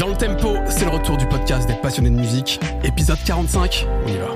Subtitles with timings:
[0.00, 3.86] Dans le tempo, c'est le retour du podcast des passionnés de musique, épisode 45.
[4.06, 4.28] On y va.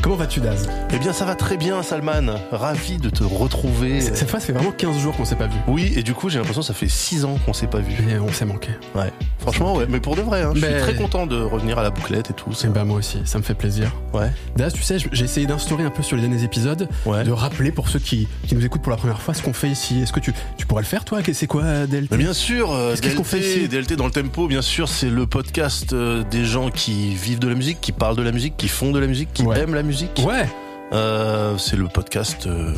[0.00, 0.70] Comment vas-tu, Daz?
[0.90, 2.36] Eh bien, ça va très bien, Salman.
[2.50, 4.00] Ravi de te retrouver.
[4.00, 5.58] Cette fois, ça fait vraiment 15 jours qu'on s'est pas vu.
[5.68, 7.92] Oui, et du coup, j'ai l'impression que ça fait 6 ans qu'on s'est pas vu.
[8.10, 8.70] Et on s'est manqué.
[8.94, 9.12] Ouais.
[9.46, 9.86] Franchement, ouais.
[9.88, 12.30] Mais pour de vrai, hein, je Mais- suis très content de revenir à la bouclette
[12.30, 12.50] et tout.
[12.64, 13.92] Et bah, moi aussi, ça me fait plaisir.
[14.12, 14.30] Ouais.
[14.56, 17.22] Daz, tu sais, j'ai essayé d'instaurer un peu sur les derniers épisodes, Ouais.
[17.24, 19.68] de rappeler pour ceux qui, qui nous écoutent pour la première fois ce qu'on fait
[19.68, 20.00] ici.
[20.02, 21.20] Est-ce que tu, tu pourrais le faire, toi?
[21.32, 23.68] C'est quoi, DLT Mais bien sûr, euh, Qu'est-ce qu'on fait ici?
[23.68, 27.38] DLT, DLT dans le tempo, bien sûr, c'est le podcast euh, des gens qui vivent
[27.38, 29.58] de la musique, qui parlent de la musique, qui font de la musique, qui Ouais.
[29.60, 30.22] aiment la musique.
[30.26, 30.46] Ouais,
[30.92, 32.72] Euh, c'est le podcast euh,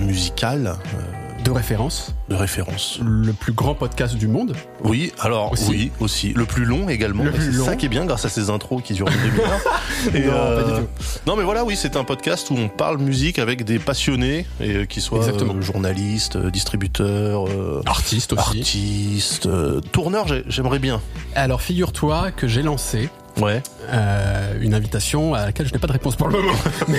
[0.00, 0.98] musical euh,
[1.44, 2.14] de référence.
[2.28, 2.98] de référence.
[3.02, 4.54] Le plus grand podcast du monde.
[4.84, 5.70] Oui, alors Aussi.
[5.70, 6.32] oui, aussi.
[6.34, 7.24] Le plus long également.
[7.38, 9.60] C'est ça qui est bien grâce à ces intros qui durent une demi-heure.
[10.14, 10.88] Non, pas du tout.
[11.26, 14.76] Non, mais voilà, oui, c'est un podcast où on parle musique avec des passionnés, et
[14.76, 18.58] euh, qui soient euh, journalistes, euh, distributeurs, euh, Artiste aussi.
[18.58, 20.28] artistes, euh, tourneurs.
[20.28, 21.00] j'ai- J'aimerais bien.
[21.34, 23.62] Alors, figure-toi que j'ai lancé Ouais.
[23.90, 26.52] euh, une invitation à laquelle je n'ai pas de réponse pour le moment.
[26.88, 26.98] mais,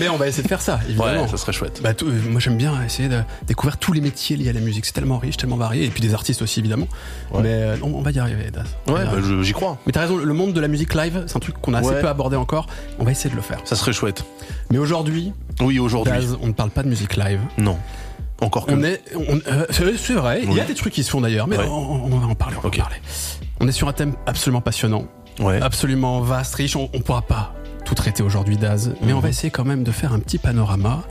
[0.00, 1.22] mais, on va essayer de faire ça, évidemment.
[1.22, 1.80] Ouais, ça serait chouette.
[1.82, 4.86] Bah, tout- moi j'aime bien essayer de découvrir tous les métiers liés à la musique.
[4.86, 6.88] C'est tellement riche, tellement varié, et puis des artistes aussi évidemment.
[7.32, 7.42] Ouais.
[7.42, 8.44] Mais euh, on, on va y arriver.
[8.86, 9.78] Ouais, bah, j'y crois.
[9.86, 12.00] Mais t'as raison, le monde de la musique live, c'est un truc qu'on a assez
[12.00, 12.66] peu abordé encore.
[12.98, 13.58] On va essayer de le faire.
[13.64, 14.24] Ça serait chouette.
[14.70, 16.12] Mais aujourd'hui, Oui, aujourd'hui.
[16.12, 17.40] Daz, on ne parle pas de musique live.
[17.56, 17.78] Non.
[18.40, 18.72] Encore que.
[18.72, 20.42] On est, on- euh, c'est vrai.
[20.44, 21.64] Il y a des trucs qui se font d'ailleurs, mais Ouais.
[21.66, 22.56] on, on va en parler.
[22.58, 22.96] On va en parler.
[23.60, 25.04] On est sur un thème absolument passionnant,
[25.40, 25.60] Ouais.
[25.60, 26.76] absolument vaste, riche.
[26.76, 29.22] On, on pourra pas tout traiter aujourd'hui, Daz, mais on Mhm.
[29.22, 31.02] va essayer quand même de faire un petit panorama.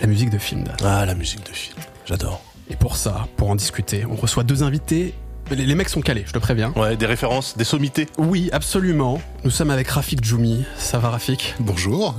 [0.00, 0.76] La musique de film, Daz.
[0.84, 1.76] Ah, la musique de film.
[2.06, 2.40] J'adore.
[2.70, 5.14] Et pour ça, pour en discuter, on reçoit deux invités.
[5.50, 6.72] Les, les mecs sont calés, je te préviens.
[6.76, 8.06] Ouais, des références, des sommités.
[8.18, 9.20] Oui, absolument.
[9.44, 10.64] Nous sommes avec Rafik Djoumi.
[10.76, 11.54] Ça va, Rafik?
[11.60, 12.14] Bonjour,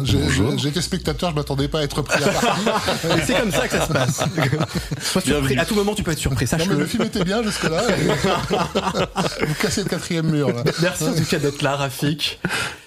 [0.58, 2.61] j'étais spectateur, je m'attendais pas à être pris à partie.
[3.17, 4.23] Et c'est comme ça que ça se passe.
[5.02, 5.58] Sois surpris.
[5.59, 6.45] À tout moment, tu peux être surpris.
[6.58, 7.83] non mais le film était bien jusque-là.
[9.48, 10.64] Vous cassez le quatrième mur là.
[10.82, 12.39] Merci en tout cas d'être là, Rafik.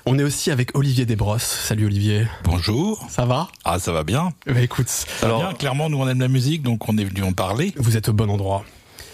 [0.06, 1.43] On est aussi avec Olivier Desbrosses.
[1.45, 2.27] Salut Olivier.
[2.45, 3.06] Bonjour.
[3.11, 3.49] Ça va?
[3.65, 4.31] Ah, ça va bien.
[4.47, 5.53] Bah écoute, Ça va Alors- bien.
[5.55, 7.72] Clairement, nous, on aime la musique, donc on est venu en parler.
[7.77, 8.65] vous êtes au bon endroit.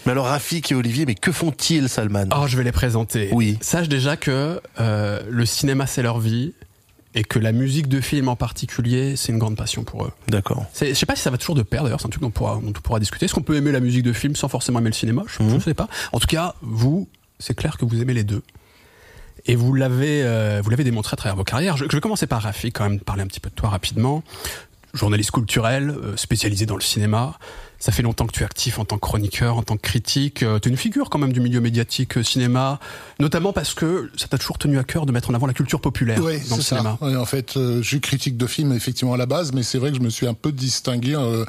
[0.09, 2.25] Mais alors, Rafik et Olivier, mais que font-ils, Salman?
[2.35, 3.29] Oh, je vais les présenter.
[3.31, 3.59] Oui.
[3.61, 6.53] Sache déjà que euh, le cinéma, c'est leur vie.
[7.13, 10.11] Et que la musique de film en particulier, c'est une grande passion pour eux.
[10.27, 10.65] D'accord.
[10.81, 12.31] Je sais pas si ça va toujours de pair d'ailleurs, c'est un truc dont on
[12.31, 13.25] pourra, dont on pourra discuter.
[13.25, 15.21] Est-ce qu'on peut aimer la musique de film sans forcément aimer le cinéma?
[15.27, 15.59] Je ne Mhm.
[15.61, 15.87] sais pas.
[16.11, 18.41] En tout cas, vous, c'est clair que vous aimez les deux.
[19.45, 21.77] Et vous l'avez, euh, vous l'avez démontré à travers vos carrières.
[21.77, 24.23] Je, je vais commencer par Rafi, quand même, parler un petit peu de toi rapidement.
[24.95, 27.37] Journaliste culturel, euh, spécialisé dans le cinéma.
[27.79, 30.43] Ça fait longtemps que tu es actif en tant que chroniqueur, en tant que critique.
[30.43, 32.79] Euh, tu es une figure quand même du milieu médiatique euh, cinéma,
[33.19, 35.79] notamment parce que ça t'a toujours tenu à cœur de mettre en avant la culture
[35.79, 36.97] populaire Oui, dans le c'est cinéma.
[36.99, 37.05] ça.
[37.05, 39.77] Ouais, en fait, euh, je suis critique de film effectivement à la base, mais c'est
[39.77, 41.45] vrai que je me suis un peu distingué euh,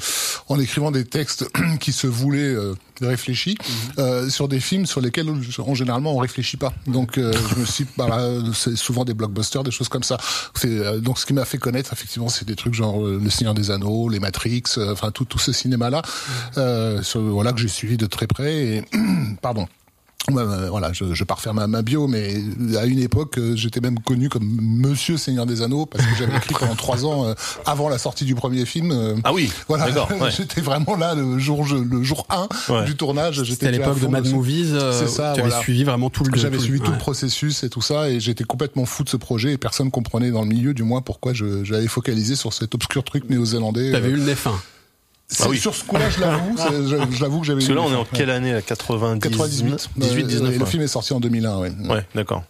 [0.49, 2.55] en écrivant des textes qui se voulaient
[3.03, 3.93] euh, réfléchis Mhm.
[3.99, 5.29] euh, sur des films sur lesquels
[5.59, 6.73] en généralement on réfléchit pas.
[6.87, 10.19] Donc euh, je me suis, bah, là, c'est souvent des blockbusters, des choses comme ça.
[10.55, 13.31] C'est euh, donc ce qui m'a fait connaître effectivement, c'est des trucs genre euh, Le
[13.31, 16.03] Seigneur des Anneaux, les Matrix, euh, enfin tout tout ce cinéma là,
[16.59, 18.55] euh, sur- voilà que j'ai suivi de très près.
[18.55, 18.85] Et
[19.43, 19.67] pardon.
[20.29, 22.37] Voilà, je, je pars faire ma, ma bio, mais
[22.79, 26.37] à une époque, euh, j'étais même connu comme Monsieur Seigneur des Anneaux parce que j'avais
[26.37, 27.35] écrit pendant trois ans euh,
[27.67, 28.93] avant la sortie du premier film.
[28.93, 29.89] euh, Ah oui, voilà.
[30.21, 30.31] Ouais.
[30.37, 32.85] j'étais vraiment là le jour le jour 1 Ouais.
[32.85, 33.43] du tournage.
[33.45, 34.35] C'était à l'époque de Mad dessus.
[34.35, 34.73] Movies.
[34.75, 35.63] euh, C'est ça, tu avais voilà.
[35.63, 36.31] suivi vraiment tout le.
[36.37, 39.09] J'avais tout le- suivi tout le processus et tout ça, et j'étais complètement fou de
[39.09, 42.53] ce projet, et personne comprenait dans le milieu, du moins, pourquoi je- j'avais focalisé sur
[42.53, 43.93] cet obscur truc néo-zélandais.
[43.93, 44.55] T'avais Euh, eu le nez fin.
[45.39, 45.59] Ah oui.
[45.59, 47.93] Sur ce coup-là, je l'avoue, je, je l'avoue que j'avais Parce que eu là, on
[47.93, 50.51] est en quelle année là 90 98, 18, Euh, 19.
[50.55, 50.71] et le ouais.
[50.71, 51.71] film est sorti en 2001, ouais.
[51.89, 52.43] Ouais, d'accord.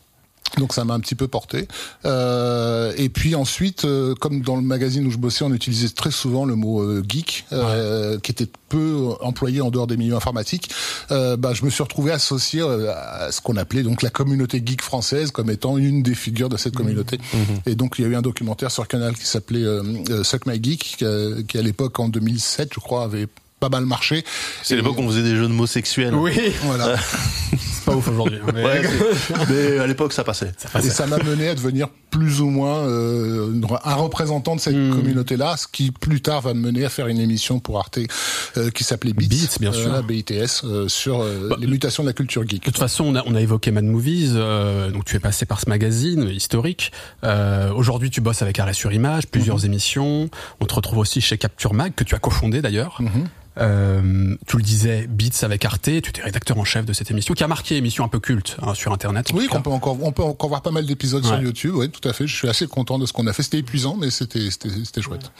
[0.58, 1.68] Donc ça m'a un petit peu porté.
[2.04, 6.10] Euh, et puis ensuite, euh, comme dans le magazine où je bossais, on utilisait très
[6.10, 10.70] souvent le mot euh, geek, euh, qui était peu employé en dehors des milieux informatiques.
[11.10, 14.62] Euh, bah, je me suis retrouvé associé euh, à ce qu'on appelait donc la communauté
[14.64, 17.18] geek française comme étant une des figures de cette communauté.
[17.66, 20.46] Et donc il y a eu un documentaire sur Canal qui s'appelait euh, euh, Suck
[20.46, 23.26] My Geek, euh, qui, à l'époque en 2007, je crois, avait
[23.60, 24.24] pas mal marché.
[24.62, 26.14] C'est l'époque où on faisait des jeux de mots sexuels.
[26.14, 26.96] Oui, Voilà.
[27.58, 28.38] c'est pas ouf aujourd'hui.
[28.54, 28.82] mais- Ouais,
[29.48, 30.52] mais à l'époque, ça passait.
[30.82, 33.52] Et ça m'a mené à devenir plus ou moins euh,
[33.84, 34.90] un représentant de cette Hmm.
[34.94, 37.98] communauté-là, ce qui plus tard va me mener à faire une émission pour Arte
[38.56, 39.92] euh, qui s'appelait Beats, Beats, bien sûr.
[39.92, 42.60] la BITS, euh, sur euh, Bah, les mutations de la culture geek.
[42.60, 45.44] De toute façon, on a, on a évoqué Mad Movies, euh, donc tu es passé
[45.46, 46.92] par ce magazine historique.
[47.24, 50.28] Euh, Aujourd'hui, tu bosses avec Arrêt sur Image, plusieurs émissions.
[50.60, 52.96] On te retrouve aussi chez Capture Mag, que tu as cofondé d'ailleurs.
[53.00, 53.28] Mhm.
[53.60, 57.34] Euh, tu le disais, Beats avec Arte, tu étais rédacteur en chef de cette émission
[57.34, 59.30] qui a marqué émission un peu culte hein, sur Internet.
[59.34, 61.40] Oui, qu'on peut encore, on peut encore voir pas mal d'épisodes sur.
[61.40, 61.74] YouTube.
[61.74, 62.26] Oui, tout à fait.
[62.26, 63.42] Je suis assez content de ce qu'on a fait.
[63.42, 65.30] C'était épuisant, mais c'était, c'était, c'était chouette.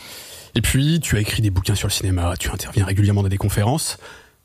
[0.55, 3.37] Et puis, tu as écrit des bouquins sur le cinéma, tu interviens régulièrement dans des
[3.37, 3.99] conférences,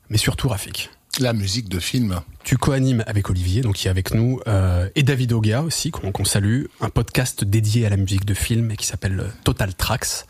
[0.08, 0.90] mais surtout, Rafik.
[1.18, 2.20] La musique de film.
[2.44, 6.12] Tu co-animes avec Olivier, donc qui est avec nous, euh, et David Oga aussi, qu'on
[6.12, 9.74] qu'on salue, un podcast dédié à la musique de film et qui s'appelle euh, Total
[9.74, 10.26] Tracks.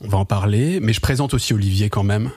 [0.00, 2.30] On va en parler, mais je présente aussi Olivier quand même.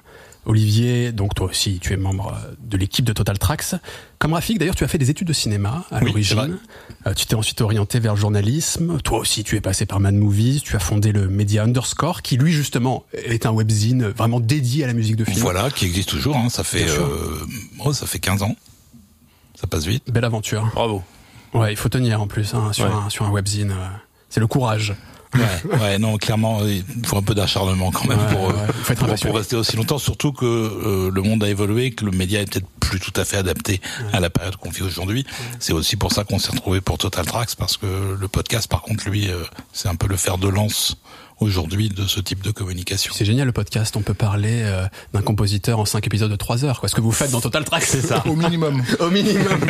[0.49, 3.75] Olivier, donc toi aussi, tu es membre euh, de l'équipe de Total Tracks.
[4.17, 6.57] Comme Rafik, d'ailleurs, tu as fait des études de cinéma à Oui, l'origine.
[7.05, 8.99] Euh, tu t'es ensuite orienté vers le journalisme.
[9.01, 10.61] Toi aussi, tu es passé par Mad Movies.
[10.63, 14.87] Tu as fondé le média Underscore, qui lui, justement, est un webzine vraiment dédié à
[14.87, 15.39] la musique de film.
[15.41, 16.35] Voilà, qui existe toujours.
[16.35, 16.97] Hein, ça fait, euh,
[17.85, 18.55] oh, ça fait 15 ans.
[19.59, 20.09] Ça passe vite.
[20.11, 20.67] Belle aventure.
[20.73, 21.03] Bravo.
[21.53, 22.91] Ouais, il faut tenir en plus hein, sur, Ouais.
[22.91, 23.71] un, sur un webzine.
[23.71, 23.87] euh,
[24.29, 24.95] C'est le courage.
[25.35, 28.53] Ouais, ouais, non, clairement, il faut un peu d'acharnement quand même Ouais, pour, euh,
[28.89, 29.99] ouais, pour, rester aussi longtemps.
[29.99, 33.25] Surtout que euh, le monde a évolué, que le média est peut-être plus tout à
[33.25, 33.79] fait adapté
[34.11, 35.25] à la période qu'on vit aujourd'hui.
[35.59, 38.81] C'est aussi pour ça qu'on s'est retrouvé pour Total Tracks, parce que le podcast, par
[38.81, 40.97] contre, lui, euh, c'est un peu le fer de lance
[41.39, 43.13] aujourd'hui de ce type de communication.
[43.15, 43.95] C'est génial le podcast.
[43.95, 46.79] On peut parler euh, d'un compositeur en 5 épisodes de 3 heures.
[46.79, 46.89] Quoi.
[46.89, 48.23] Ce que vous faites dans Total Track, c'est ça.
[48.27, 48.83] Au minimum.
[48.99, 49.59] Au minimum.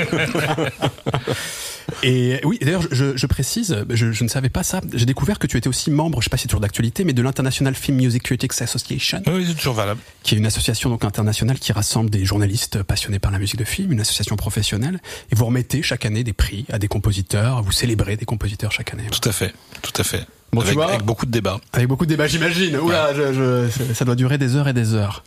[2.04, 4.80] Et oui, d'ailleurs, je, je précise, je, je ne savais pas ça.
[4.94, 7.14] J'ai découvert que tu étais aussi membre, je sais pas si c'est toujours d'actualité, mais
[7.14, 10.00] de l'International Film Music Critics Association, Oui, c'est toujours valable.
[10.24, 13.64] qui est une association donc internationale qui rassemble des journalistes passionnés par la musique de
[13.64, 15.00] film, une association professionnelle.
[15.32, 17.64] Et vous remettez chaque année des prix à des compositeurs.
[17.64, 19.06] Vous célébrez des compositeurs chaque année.
[19.12, 20.26] Tout à fait, tout à fait.
[20.52, 21.60] Bon, tu avec, vois- avec beaucoup de débats.
[21.74, 22.78] Avec beaucoup de débats, j'imagine.
[22.78, 23.34] Oula, je,
[23.68, 25.24] je- ça- doit durer des heures et des heures.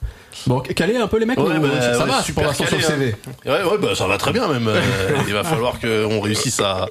[0.46, 2.66] Bon, calé un peu les mecs, Ouais, ou- bah, ça ouais, va pour super l'instant
[2.66, 3.14] sur CV.
[3.14, 3.30] hein.
[3.50, 4.66] Ouais, ouais, bah, ça va très bien même.
[4.66, 4.80] Euh,
[5.28, 6.86] il va falloir qu'on réussisse à,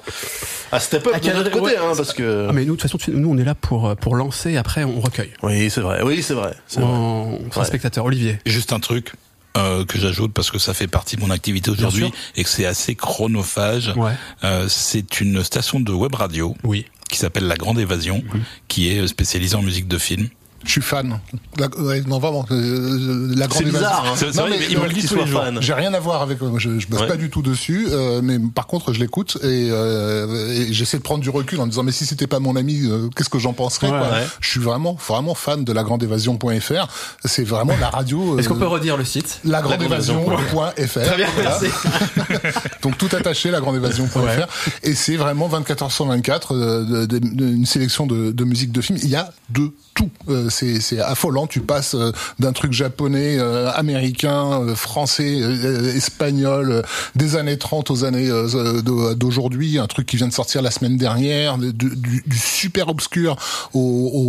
[0.70, 1.76] à step up À de notre côté, ouais.
[1.76, 2.46] hein, parce que.
[2.48, 4.56] Ah, mais nous, de toute façon, tu- nous, on est là pour, euh, pour lancer,
[4.56, 5.32] après, on recueille.
[5.42, 6.00] Oui, c'est vrai.
[6.02, 6.54] Oui, c'est vrai.
[6.66, 6.88] C'est vrai.
[6.90, 8.06] On, on spectateur.
[8.06, 8.38] Olivier.
[8.46, 9.12] Juste un truc
[9.58, 12.64] euh, que j'ajoute parce que ça fait partie de mon activité aujourd'hui et que c'est
[12.64, 13.92] assez chronophage.
[13.96, 14.12] Ouais.
[14.44, 16.86] Euh, c'est une station de web radio Oui.
[17.12, 18.24] Qui s'appelle La Grande Évasion,
[18.66, 20.28] qui est spécialisée en musique de film.
[20.64, 21.18] Je suis fan.
[21.58, 22.46] La, ouais, non, vraiment.
[22.50, 24.16] euh, la grande C'est bizarre, évasion- hein.
[24.16, 25.42] C'est- c'est Non, vrai, mais, il me euh, le dit qu'il tous les soit jours.
[25.42, 25.58] fan.
[25.60, 26.40] J'ai rien à voir avec.
[26.42, 27.06] euh, Je, je bosse Ouais.
[27.08, 31.02] pas du tout dessus, euh, mais par contre, je l'écoute et, euh, et j'essaie de
[31.02, 33.38] prendre du recul en me disant mais si c'était pas mon ami, euh, qu'est-ce que
[33.38, 34.08] j'en penserais Ouais, quoi.
[34.10, 34.26] ouais.
[34.40, 36.86] Je suis vraiment, vraiment fan de lagrandeévasion.fr.
[37.24, 38.38] C'est vraiment la radio.
[38.38, 39.40] Est-ce qu'on euh, peut redire le site?
[39.44, 41.00] lagrandeévasion.fr.
[41.02, 41.58] Très bien, Voilà.
[41.60, 41.66] merci.
[42.82, 44.18] Donc tout attaché, lagrandeévasion.fr.
[44.20, 44.36] Ouais.
[44.82, 48.44] Et c'est vraiment 24 heures sur 24, euh, de- de- de- une sélection de, de
[48.44, 48.98] musique de film.
[49.02, 50.10] Il y a de tout.
[50.28, 51.46] Euh, c'est affolant.
[51.46, 56.82] Tu passes euh, d'un truc japonais, euh, américain, euh, français, euh, espagnol, euh,
[57.14, 58.82] des années 30 aux années euh,
[59.14, 59.78] d'aujourd'hui.
[59.78, 63.36] Un truc qui vient de sortir la semaine dernière, de- du, du super obscur
[63.74, 63.80] au,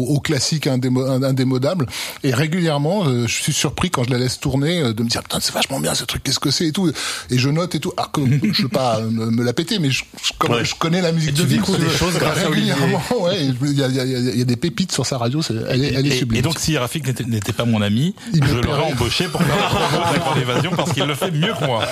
[0.10, 1.86] au, au classique indémo- indémodable.
[2.24, 5.24] Et régulièrement, euh, je suis surpris quand je la laisse tourner euh, de me dire
[5.24, 6.24] putain c'est vachement bien ce truc.
[6.24, 6.92] Qu'est-ce que c'est et tout.
[7.30, 7.94] Et je note et tout.
[7.98, 8.22] Alors que
[8.54, 10.66] je veux pas me, me la péter, mais je, je, comme Ouais.
[10.66, 13.02] je connais la musique Et tu de découvres des choses grâce à régulièrement.
[13.20, 15.42] Ouais, il y a, y, a, il y a des pépites sur sa radio.
[15.42, 16.40] c'est- Elle est, elle est Et, sublime.
[16.40, 19.68] et donc, si Rafik n'était- pas mon ami, Il je l'aurais embauché pour faire la
[19.68, 21.84] promo de La Grande Évasion parce qu'il le fait mieux que moi.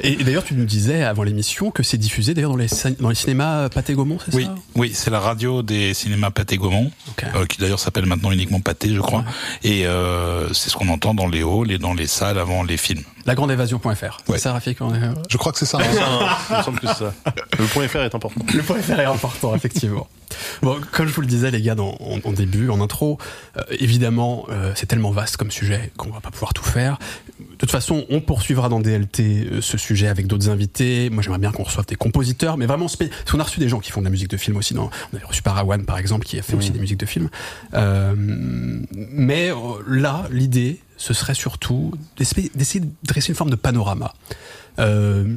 [0.00, 2.96] Et, et d'ailleurs, tu nous disais avant l'émission que c'est diffusé d'ailleurs dans les, cin-
[3.00, 4.54] dans les cinémas Pathé Gaumont, c'est Oui, ça?
[4.76, 6.90] oui, c'est la radio des cinémas Pathé Gaumont,
[7.34, 9.24] euh, qui d'ailleurs s'appelle maintenant uniquement Pathé, je crois.
[9.64, 12.76] Et euh, c'est ce qu'on entend dans les halls et dans les salles avant les
[12.76, 13.02] films.
[13.28, 14.18] Lagrandeévasion.fr.
[14.26, 14.38] C'est Ouais.
[14.38, 14.98] ça, Rafik on est-
[15.28, 15.78] Je crois que c'est ça.
[15.80, 16.36] hein.
[16.50, 17.14] Il me semble que c'est ça.
[17.58, 18.40] Le point FR est important.
[18.54, 20.08] Le point FR est important, effectivement.
[20.62, 23.18] Bon, comme je vous le disais, les gars, dans, en, en début, en intro,
[23.56, 26.98] euh, évidemment, euh, c'est tellement vaste comme sujet qu'on va pas pouvoir tout faire.
[27.40, 29.20] De toute façon, on poursuivra dans DLT
[29.52, 31.10] euh, ce sujet avec d'autres invités.
[31.10, 32.96] Moi, j'aimerais bien qu'on reçoive des compositeurs, mais vraiment, parce
[33.30, 34.74] qu'on a reçu des gens qui font de la musique de film aussi.
[34.74, 37.28] Dans, on avait reçu Parawan, par exemple, qui a fait aussi des musiques de film.
[37.74, 38.14] Euh,
[38.92, 39.56] mais euh,
[39.86, 42.50] là, l'idée, ce serait surtout d'essayer
[42.80, 44.12] de dresser une forme de panorama.
[44.78, 45.34] Euh,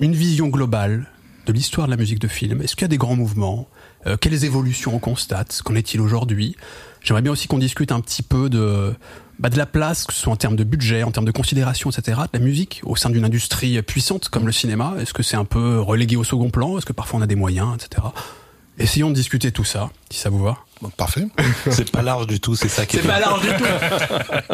[0.00, 1.06] une vision globale
[1.46, 2.62] de l'histoire de la musique de film.
[2.62, 3.68] Est-ce qu'il y a des grands mouvements?
[4.06, 5.60] Euh, Quelles évolutions on constate?
[5.64, 6.56] Qu'en est-il aujourd'hui?
[7.02, 8.94] J'aimerais bien aussi qu'on discute un petit peu de,
[9.38, 11.90] bah, de la place, que ce soit en termes de budget, en termes de considération,
[11.90, 14.94] etc., de la musique au sein d'une industrie puissante comme le cinéma.
[15.00, 16.78] Est-ce que c'est un peu relégué au second plan?
[16.78, 18.08] Est-ce que parfois on a des moyens, etc.
[18.78, 20.65] Essayons de discuter tout ça, si ça vous va.
[20.96, 21.26] Parfait.
[21.70, 23.02] C'est pas large du tout, c'est ça qui est.
[23.02, 23.18] bien.
[23.18, 23.64] large du tout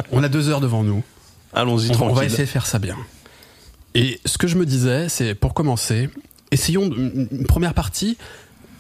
[0.13, 1.03] On a deux heures devant nous.
[1.53, 2.25] Allons-y On, on va tranquille.
[2.25, 2.97] essayer de faire ça bien.
[3.95, 6.09] Et ce que je me disais, c'est pour commencer,
[6.51, 8.17] essayons une, première partie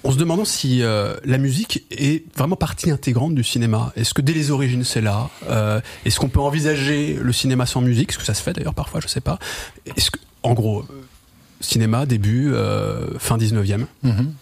[0.04, 3.92] en se demandant si euh, la musique est vraiment partie intégrante du cinéma.
[3.96, 5.28] Est-ce que dès les origines c'est là?
[5.50, 8.10] Euh, Est-ce qu'on peut envisager le cinéma sans musique?
[8.10, 9.38] Est-ce que ça se fait d'ailleurs parfois Je sais pas.
[9.96, 10.84] Est-ce que, en gros, euh,
[11.60, 13.84] cinéma début euh, fin 19e.
[14.02, 14.32] Mhm.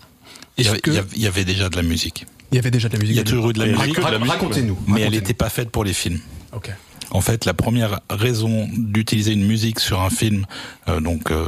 [0.57, 2.27] Il y, Est-ce avait, que il y avait- il y avait déjà de la musique,
[2.53, 3.99] il y avait déjà de la musique Il y a toujours eu de la musique,
[3.99, 4.79] Racontez-nous.
[4.87, 6.21] mais elle n'était pas faite pour les films.
[6.53, 6.71] Ok.
[7.13, 10.47] En fait, la première raison d'utiliser une musique sur un film,
[10.89, 11.47] euh, donc euh,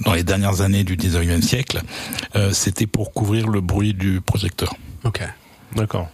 [0.00, 1.82] dans les dernières années du 19e siècle,
[2.34, 4.74] euh, c'était pour couvrir le bruit du projecteur.
[5.04, 5.20] Ok.
[5.76, 6.08] D'accord.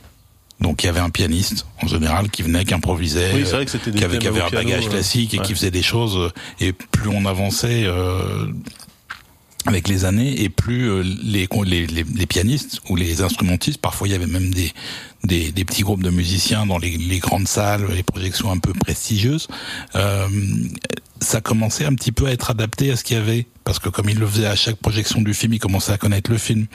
[0.61, 3.64] Donc il y avait un pianiste en général qui venait, qui improvisait, Oui, c'est vrai
[3.64, 5.44] que c'était des qui avait, qui un piano, bagage classique et ouais.
[5.44, 6.30] qui faisait des choses.
[6.61, 8.47] Et plus on avançait euh,
[9.69, 14.09] avec les années, et plus euh, les, les, les, les pianistes ou les instrumentistes, parfois
[14.09, 14.73] il y avait même des,
[15.25, 18.73] des, des petits groupes de musiciens dans les, les grandes salles, les projections un peu
[18.73, 19.49] prestigieuses.
[19.97, 20.27] Euh,
[21.23, 23.47] ça commençait un petit peu à être adapté à ce qu'il y avait.
[23.62, 26.31] Parce que comme il le faisait à chaque projection du film, il commençait à connaître
[26.31, 26.67] le film.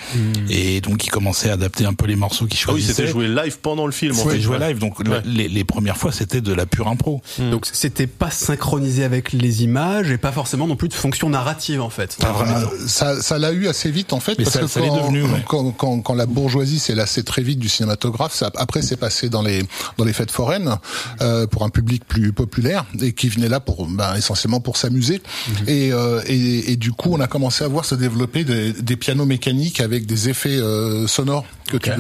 [0.50, 2.94] Et donc il commençait à adapter un peu les morceaux qu'il Ah oui, choisissait.
[2.94, 4.14] c'était joué live pendant le film.
[4.14, 5.20] en C'était joué live, donc Ouais.
[5.26, 7.22] les, les premières fois c'était de la pure impro.
[7.52, 11.82] Donc c'était pas synchronisé avec les images et pas forcément non plus de fonction narrative
[11.82, 12.18] en fait.
[12.22, 12.60] Vraiment.
[12.60, 14.88] Euh, Ça, ça l'a eu assez vite en fait, Mais parce ça- que ça l'est
[14.88, 15.44] quand, devenu, ouais.
[15.48, 19.30] quand, quand, quand la bourgeoisie s'est lassée très vite du cinématographe, ça, après c'est passé
[19.30, 19.64] dans les
[19.98, 20.76] dans les fêtes foraines
[21.22, 25.22] euh, pour un public plus populaire et qui venait là pour ben, essentiellement pour s'amuser.
[25.68, 28.96] Et, euh, et, et du coup, on a commencé à voir se développer des, des
[28.96, 31.92] pianos mécaniques avec des effets euh, sonores que tu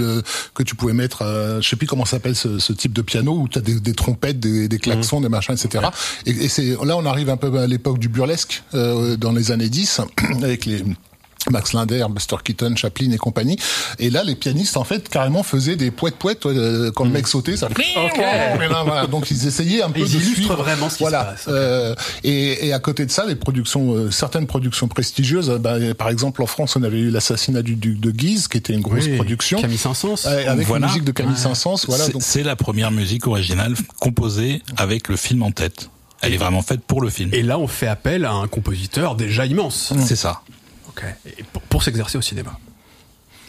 [0.54, 1.24] que tu pouvais mettre.
[1.62, 3.94] Je sais plus comment s'appelle ce, ce type de piano où tu as des, des
[3.94, 5.88] trompettes, des, des klaxons, des machins, etc.
[6.25, 9.70] Et, et c'est là on arrive un peu à l'époque du burlesque dans les années
[9.70, 10.01] 10
[10.44, 10.84] avec les
[11.52, 13.58] Max Linder, Buster Keaton, Chaplin et compagnie.
[14.00, 16.44] Et là, les pianistes, en fait, carrément faisaient des poètes poètes
[16.96, 17.58] quand le mec sautait.
[17.58, 17.70] Ça...
[17.70, 19.08] Là, voilà.
[19.08, 20.56] Donc ils essayaient un peu Ils de illustrent suivre.
[20.56, 21.36] vraiment ce qui voilà.
[21.38, 21.46] se passe.
[21.48, 25.50] Euh, et, et à côté de ça, les productions, euh, certaines productions prestigieuses.
[25.50, 28.58] euh, bah, par exemple, en France, on avait eu l'assassinat du duc de Guise, qui
[28.58, 29.62] était une grosse Oui, production.
[29.62, 30.25] Camille Saint-Saëns.
[30.48, 30.88] Avec Voilà.
[30.88, 31.40] la musique de Camille Ouais.
[31.40, 32.06] Saint-Saëns, voilà.
[32.20, 35.90] C'est la première musique originale composée avec le film en tête.
[36.22, 37.30] Elle est vraiment faite pour le film.
[37.34, 39.94] Et là on fait appel à un compositeur déjà immense.
[40.06, 40.42] C'est ça.
[41.25, 42.60] Et pour, pour s'exercer au cinéma.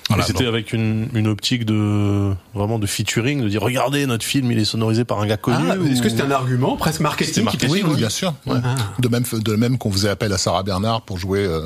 [0.08, 4.52] Voilà, c'était avec une, une optique de vraiment de featuring, de dire regardez notre film,
[4.52, 5.66] il est sonorisé par un gars connu.
[5.68, 8.32] Ah, est-ce que c'était un argument presque marketing qui fait oui, oui, bien sûr.
[8.46, 8.58] ouais.
[8.64, 8.74] Ah.
[9.00, 11.60] De même, de même qu'on faisait appel à Sarah Bernard pour jouer euh,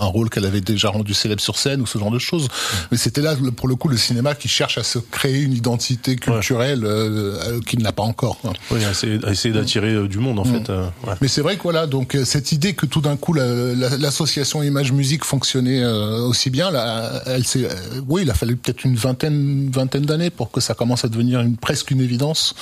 [0.00, 2.48] un rôle qu'elle avait déjà rendu célèbre sur scène ou ce genre de choses.
[2.90, 6.16] Mais c'était là, pour le coup, le cinéma qui cherche à se créer une identité
[6.16, 8.38] culturelle euh, euh, qu'il n'a pas encore.
[8.70, 10.70] Oui, à essayer, d'attirer euh, du monde en fait.
[10.70, 11.14] euh, ouais.
[11.20, 14.62] Mais c'est vrai que voilà, donc cette idée que tout d'un coup la- la- l'association
[14.62, 18.96] image-musique fonctionnait euh, aussi bien, là, elle s'est, euh, oui, il a fallu peut-être une
[18.96, 22.54] vingtaine, vingtaine d'années pour que ça commence à devenir une, presque une évidence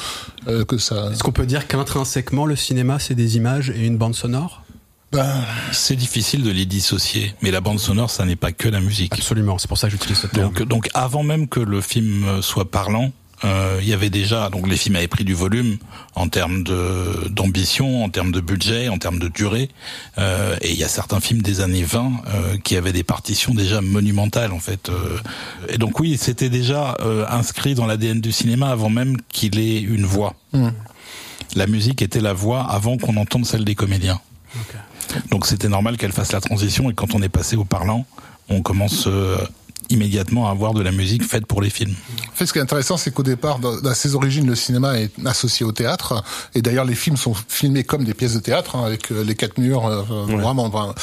[0.48, 1.10] euh, que ça.
[1.12, 4.62] Est-ce qu'on peut dire qu'intrinsèquement le cinéma c'est des images et une bande sonore?
[5.12, 8.80] Ben, C'est difficile de les dissocier, mais la bande sonore, ça n'est pas que la
[8.80, 9.12] musique.
[9.14, 10.52] Absolument, c'est pour ça que j'utilise ce terme.
[10.52, 13.12] Donc, donc avant même que le film soit parlant,
[13.44, 15.76] euh, il y avait déjà donc les films avaient pris du volume
[16.14, 19.68] en termes de d'ambition, en termes de budget, en termes de durée.
[20.18, 23.52] Euh, et il y a certains films des années 20 euh, qui avaient des partitions
[23.52, 24.90] déjà monumentales en fait.
[25.68, 26.96] Et donc oui, c'était déjà
[27.28, 30.34] inscrit dans l'ADN du cinéma avant même qu'il ait une voix.
[31.54, 34.20] La musique était la voix avant qu'on entende celle des comédiens.
[35.30, 38.06] Donc c'était normal qu'elle fasse la transition et quand on est passé au parlant,
[38.48, 39.08] on commence
[39.90, 41.94] immédiatement avoir de la musique faite pour les films.
[42.32, 44.98] En fait, ce qui est intéressant, c'est qu'au départ, dans- à ses origines, le cinéma
[44.98, 46.22] est associé au théâtre,
[46.54, 49.34] et d'ailleurs, les films sont filmés comme des pièces de théâtre, hein, avec euh, les
[49.34, 50.94] quatre murs, euh, vraiment, vraiment,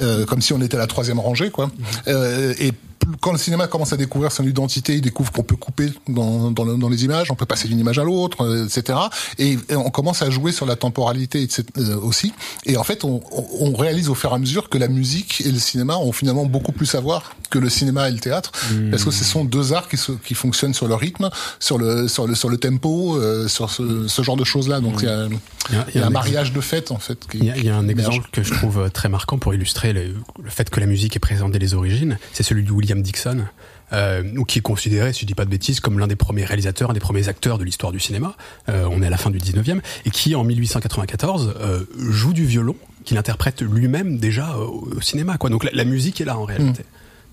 [0.00, 1.70] euh, comme si on était à la troisième rangée, quoi.
[2.06, 2.72] Euh, et
[3.20, 6.66] quand le cinéma commence à découvrir son identité, il découvre qu'on peut couper dans, dans,
[6.78, 8.98] dans les images, on peut passer d'une image à l'autre, euh, etc.
[9.38, 12.32] Et, et on commence à jouer sur la temporalité etc., euh, aussi.
[12.66, 13.20] Et en fait, on,
[13.60, 16.44] on- réalise au fur et à mesure que la musique et le cinéma ont finalement
[16.46, 18.50] beaucoup plus à voir que le cinéma et le théâtre,
[18.90, 22.08] parce que ce sont deux arts qui, se, qui fonctionnent sur le rythme, sur le
[22.08, 24.80] sur le sur le tempo, euh, sur ce, ce genre de choses-là.
[24.80, 25.26] Donc il y a,
[25.70, 27.18] Il y a- il y a un mariage de fait en fait.
[27.34, 30.50] Il y a, y un exemple que je trouve très marquant pour illustrer le, le
[30.50, 32.18] fait que la musique est présente dès les origines.
[32.32, 33.44] C'est celui de William Dixon,
[33.92, 36.90] euh, qui est considéré, si je dis pas de bêtises, comme l'un des premiers réalisateurs,
[36.90, 38.34] un des premiers acteurs de l'histoire du cinéma.
[38.68, 42.44] Euh, on est à la fin du 19e, et qui en 1894 euh, joue du
[42.44, 45.36] violon, qu'il interprète lui-même déjà au, cinéma.
[45.38, 46.82] Donc la, musique est là en réalité.
[46.82, 46.84] C'est,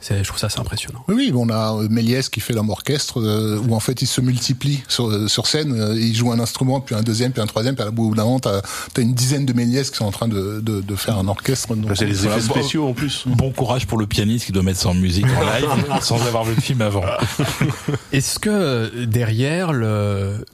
[0.10, 1.04] je trouve ça assez impressionnant.
[1.08, 4.06] Oui, oui, on a euh, Méliès qui fait l'homme orchestre, euh, où en fait il
[4.08, 7.42] se multiplie sur, euh, sur scène, euh, il joue un instrument, puis un deuxième, puis
[7.42, 10.06] un troisième, puis à bout d'un moment, t'as as une dizaine de Méliès qui sont
[10.06, 11.70] en train de, de, de faire un orchestre.
[11.96, 13.24] C'est les effets bon- spéciaux en plus.
[13.26, 16.56] Bon courage pour le pianiste qui doit mettre sa musique en live sans avoir vu
[16.56, 17.04] le film avant.
[18.12, 20.46] Est-ce que euh, derrière le,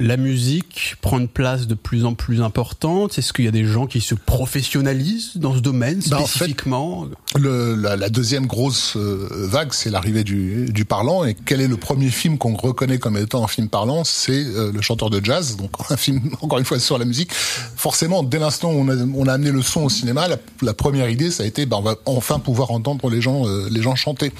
[0.00, 3.18] la musique prend une place de plus en plus importante?
[3.18, 6.38] Est-ce qu'il y a des gens qui se professionnalisent dans ce domaine Bah, en fait,
[6.38, 7.06] spécifiquement?
[7.38, 11.24] Le, la, la deuxième grosse euh, vague, c'est l'arrivée du, du parlant.
[11.24, 14.02] Et quel est le premier film qu'on reconnaît comme étant un film parlant?
[14.04, 17.32] C'est euh, Le chanteur de jazz, donc un film encore une fois sur la musique.
[17.34, 20.72] Forcément, dès l'instant où on a, on a amené le son au cinéma, la, la
[20.72, 23.82] première idée, ça a été, ben, on va enfin pouvoir entendre les gens, euh, les
[23.82, 24.32] gens chanter.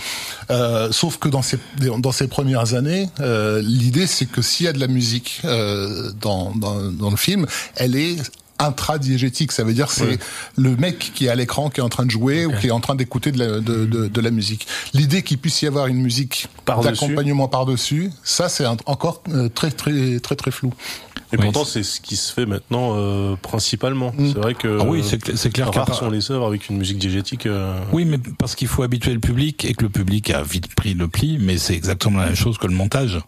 [0.51, 1.59] Euh, sauf que dans ces,
[1.99, 3.09] dans ces premières années,
[3.63, 7.47] l'idée, c'est que s'il y a de la musique, euh, dans, dans, dans le film,
[7.77, 8.17] elle est
[8.59, 9.53] intradiégétique.
[9.53, 10.19] Ça veut dire c'est
[10.57, 12.71] le mec qui est à l'écran qui est en train de jouer ou qui est
[12.71, 14.67] en train d'écouter de la, de, de, de la musique.
[14.95, 20.21] L'idée qu'il puisse y avoir une musique d'accompagnement par-dessus, ça c'est encore euh, très très
[20.21, 20.73] très très flou.
[21.33, 24.13] Et Oui, pourtant, c'est ce qui se fait maintenant euh, principalement.
[24.19, 24.27] Mm.
[24.33, 26.69] C'est vrai que Ah oui, c'est cl- c'est clair rares part- sont les œuvres avec
[26.69, 27.47] une musique diégétique.
[27.47, 30.75] euh, Oui, mais parce qu'il faut habituer le public et que le public a vite
[30.75, 33.21] pris le pli, mais c'est exactement la même chose que le montage.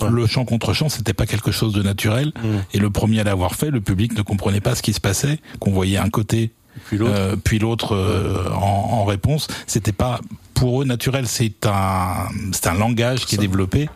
[0.00, 0.10] Ouais.
[0.10, 2.32] Le chant contre chant, c'était pas quelque chose de naturel.
[2.42, 2.48] Mm.
[2.74, 5.38] Et le premier à l'avoir fait, le public ne comprenait pas ce qui se passait,
[5.60, 6.52] qu'on voyait un côté,
[6.86, 7.12] Puis l'autre.
[7.14, 9.48] euh, puis l'autre euh, en, en réponse.
[9.66, 10.20] C'était pas
[10.54, 11.26] pour eux naturel.
[11.26, 13.88] C'est un, c'est un langage qui est développé.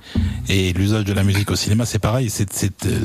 [0.49, 2.31] Et l'usage de la musique au cinéma, c'est pareil.
[2.31, 3.01] C'est, c'est, euh,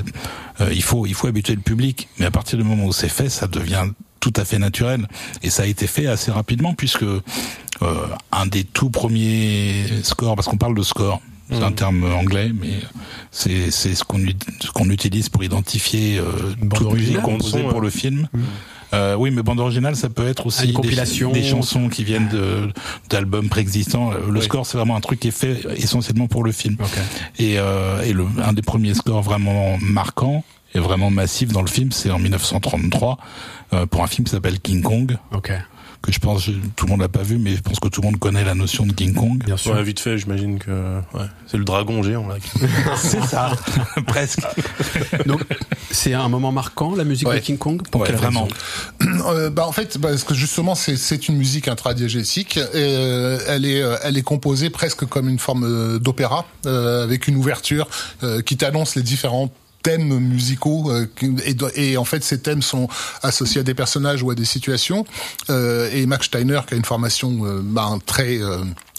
[0.62, 2.08] euh, il faut, il faut habituer le public.
[2.20, 3.86] Mais à partir du moment où c'est fait, ça devient
[4.20, 5.08] tout à fait naturel.
[5.44, 7.22] Et ça a été fait assez rapidement puisque euh,
[8.32, 11.22] un des tout premiers scores, parce qu'on parle de score.
[11.50, 12.74] C'est un terme anglais, mais
[13.32, 14.20] c'est c'est ce qu'on
[14.60, 16.24] ce qu'on utilise pour identifier euh,
[16.62, 17.22] Bande originale.
[17.24, 18.27] composée pour le film.
[18.94, 21.32] Euh, oui, mais bande originale, ça peut être aussi Une des- compilation.
[21.32, 22.30] des, chansons qui viennent
[23.10, 24.12] d'albums préexistants.
[24.13, 24.46] Euh, Le Oui.
[24.46, 26.77] score, c'est vraiment un truc qui est fait essentiellement pour le film.
[26.80, 26.98] Ok.
[27.39, 31.68] Et, euh, et le, un des premiers scores vraiment marquants et vraiment massif dans le
[31.68, 33.18] film, c'est en 1933
[33.74, 35.51] euh, pour un film qui s'appelle King Kong, Ok.
[36.01, 38.08] Que je pense tout le monde l'a pas vu, mais je pense que tout le
[38.08, 39.44] monde connaît la notion de King Kong.
[39.44, 39.74] Bien sûr.
[39.74, 42.36] Ouais, vite fait, j'imagine que ouais, c'est le dragon géant là.
[42.98, 43.51] C'est ça,
[44.08, 44.42] presque.
[45.25, 45.42] Donc,
[45.92, 47.38] c'est un moment marquant, la musique de.
[47.39, 48.48] King Kong Pour Ouais, quelle vraiment.
[49.01, 49.27] raison?
[49.30, 52.58] Euh, bah en fait, parce que justement, c'est c'est une musique intradiégétique.
[52.58, 57.04] Et, euh, elle est euh, elle est composée presque comme une forme euh, d'opéra euh,
[57.04, 57.88] avec une ouverture
[58.24, 59.50] euh, qui t'annonce les différents
[59.88, 61.08] thèmes musicaux euh,
[61.75, 62.89] et, en fait ces thèmes sont
[63.24, 65.06] associés à des personnages ou à des situations.
[65.50, 68.38] Euh, et Max Steiner qui a une formation euh, ben, très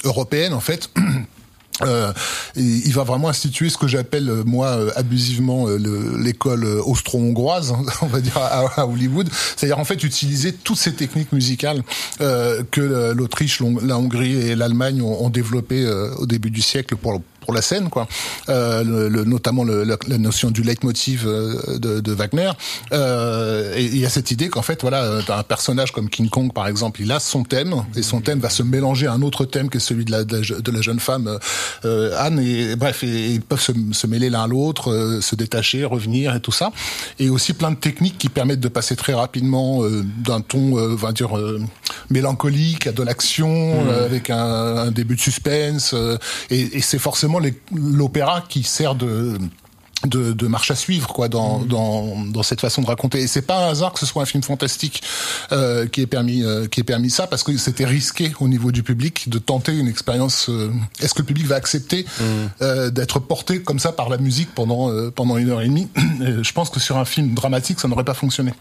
[0.05, 0.89] européenne en fait
[2.57, 8.39] il va vraiment instituer ce que j'appelle moi abusivement le- l'école austro-hongroise, on va dire
[8.39, 11.83] à, Hollywood, c'est-à-dire en fait utiliser toutes ces techniques musicales
[12.19, 17.13] que l'Autriche, la Hongrie et l'Allemagne ont, développées au début du siècle pour
[17.49, 18.07] pour la scène, quoi.
[18.51, 22.51] Euh, le, le- notamment le, la, la notion du leitmotiv euh, de, de Wagner.
[22.93, 26.53] Euh, et il y a cette idée qu'en fait, voilà, un personnage comme King Kong,
[26.53, 29.47] par exemple, il a son thème et son thème va se mélanger à un autre
[29.47, 31.39] thème que celui de la, de la, je- de la jeune femme
[31.87, 32.39] euh, Anne.
[32.39, 35.87] Et bref, et, et ils peuvent se, se mêler l'un à l'autre, euh, se détacher,
[35.87, 36.71] revenir et tout ça.
[37.19, 40.91] Et aussi plein de techniques qui permettent de passer très rapidement euh, d'un ton, euh,
[40.93, 41.59] on va dire, euh,
[42.11, 43.49] mélancolique à de l'action
[43.89, 45.93] euh, avec un, un début de suspense.
[45.95, 46.19] euh,
[46.51, 47.38] et et c'est forcément
[47.73, 49.39] l'opéra qui sert de
[50.07, 53.21] de, de marche à suivre quoi dans, dans dans cette façon de raconter.
[53.21, 55.03] Et c'est pas un hasard que ce soit un film fantastique
[55.51, 58.71] euh, qui est permis euh, qui est permis ça parce que c'était risqué au niveau
[58.71, 60.71] du public de tenter une expérience euh,
[61.01, 62.07] est-ce que le public va accepter
[62.63, 65.89] euh, d'être porté comme ça par la musique pendant pendant une heure et demie?
[66.21, 68.53] Je pense que sur un film dramatique ça n'aurait pas fonctionné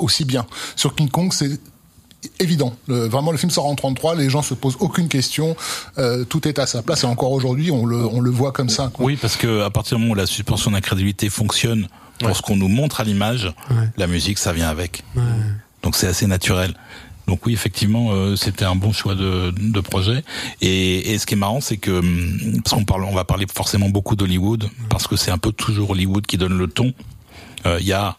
[0.00, 0.46] aussi bien.
[0.74, 1.60] Sur King Kong c'est
[2.38, 2.74] évident.
[2.86, 5.56] Le- vraiment, le film sort en 33, les gens se posent aucune question,
[5.98, 8.68] euh, tout est à sa place et encore aujourd'hui, on le, on le voit comme
[8.68, 8.90] ça.
[8.92, 9.06] quoi.
[9.06, 12.34] Oui, parce que à partir du moment où la suspension d'incrédulité fonctionne pour Ouais.
[12.34, 13.88] ce qu'on nous montre à l'image, Ouais.
[13.96, 15.02] la musique, ça vient avec.
[15.16, 15.22] Ouais.
[15.82, 16.74] Donc c'est assez naturel.
[17.26, 20.24] Donc oui, effectivement, euh, c'était un bon choix de, de projet.
[20.60, 23.46] Et, et ce qui est marrant, c'est que hum, parce qu'on parle, on va parler
[23.54, 26.92] forcément beaucoup d'Hollywood parce que c'est un peu toujours Hollywood qui donne le ton.
[27.66, 28.16] Euh, Il y a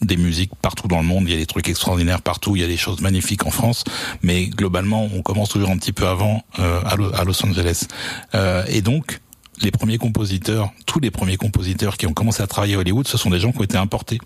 [0.00, 2.64] des musiques partout dans le monde, il y a des trucs extraordinaires partout, il y
[2.64, 3.84] a des choses magnifiques en France,
[4.22, 7.86] mais globalement, on commence toujours un petit peu avant euh, à, Lo- à Los Angeles.
[8.34, 9.20] Euh, et donc,
[9.60, 13.18] les premiers compositeurs, tous les premiers compositeurs qui ont commencé à travailler à Hollywood, ce
[13.18, 14.20] sont des gens qui ont été importés,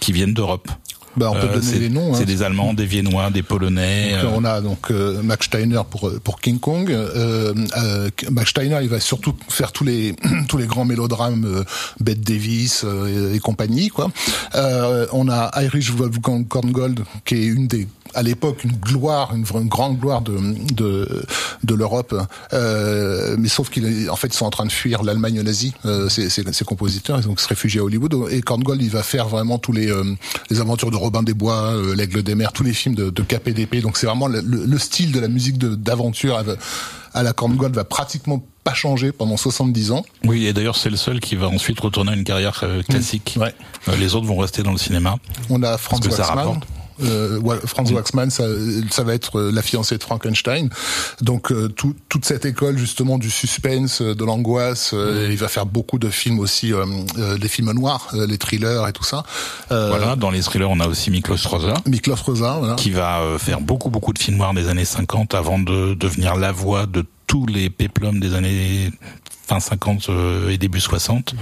[0.00, 0.68] qui viennent d'Europe.
[1.16, 2.14] Bah, on peut Euh, donner les noms.
[2.14, 2.16] hein.
[2.18, 4.12] c'est des Allemands, des Viennois, des Polonais.
[4.12, 6.90] Donc, euh, on a donc euh, Max Steiner pour euh, pour King Kong.
[6.90, 7.52] Euh,
[8.30, 10.14] Max Steiner, il va surtout faire tous les
[10.48, 11.64] tous les grands mélodrames,
[12.00, 14.10] Bette Davis et, et compagnie quoi.
[14.54, 19.44] Euh, on a Irish Wolfgang Korngold qui est une des à l'époque une gloire, une,
[19.68, 20.32] grande gloire de
[20.74, 21.24] de,
[21.64, 22.14] de l'Europe.
[22.52, 25.72] Euh, mais sauf qu'il est en fait ils sont en train de fuir l'Allemagne nazie.
[25.84, 28.14] Euh, ces, ces, ces compositeurs, ils donc se réfugient à Hollywood.
[28.30, 30.04] Et Korngold, il va faire vraiment tous les euh,
[30.50, 33.22] les aventures de Robin des Bois, euh, l'Aigle des Mers, tous les films de, de
[33.22, 33.80] KPDP.
[33.82, 36.42] Donc c'est vraiment le, le- le style de la musique d'aventure
[37.14, 40.04] à, la Korngold va pratiquement pas changer pendant 70 ans.
[40.24, 43.36] Oui, et d'ailleurs, c'est le seul qui va ensuite retourner à une carrière euh, classique.
[43.38, 43.54] Ouais.
[43.88, 45.16] Euh, les autres vont rester dans le cinéma.
[45.50, 46.60] On a Franz Waxman.
[47.02, 48.44] Euh, Franz Waxman, ça,
[48.90, 50.68] ça va être euh, la fiancée de Frankenstein.
[51.20, 54.90] Donc euh, tout- toute cette école justement du suspense, de l'angoisse.
[54.94, 56.72] euh, Il va faire beaucoup de films aussi,
[57.40, 59.22] des films noirs, les thrillers et tout ça.
[59.70, 61.74] Voilà, dans les thrillers, on a aussi Miklos Rosa.
[61.86, 62.74] Miklos Rosa, voilà.
[62.74, 66.52] qui va faire beaucoup beaucoup de films noirs des années 50 avant de devenir la
[66.52, 68.90] voix de tous les péplums des années
[69.46, 70.08] fin 50
[70.50, 71.34] et début 60,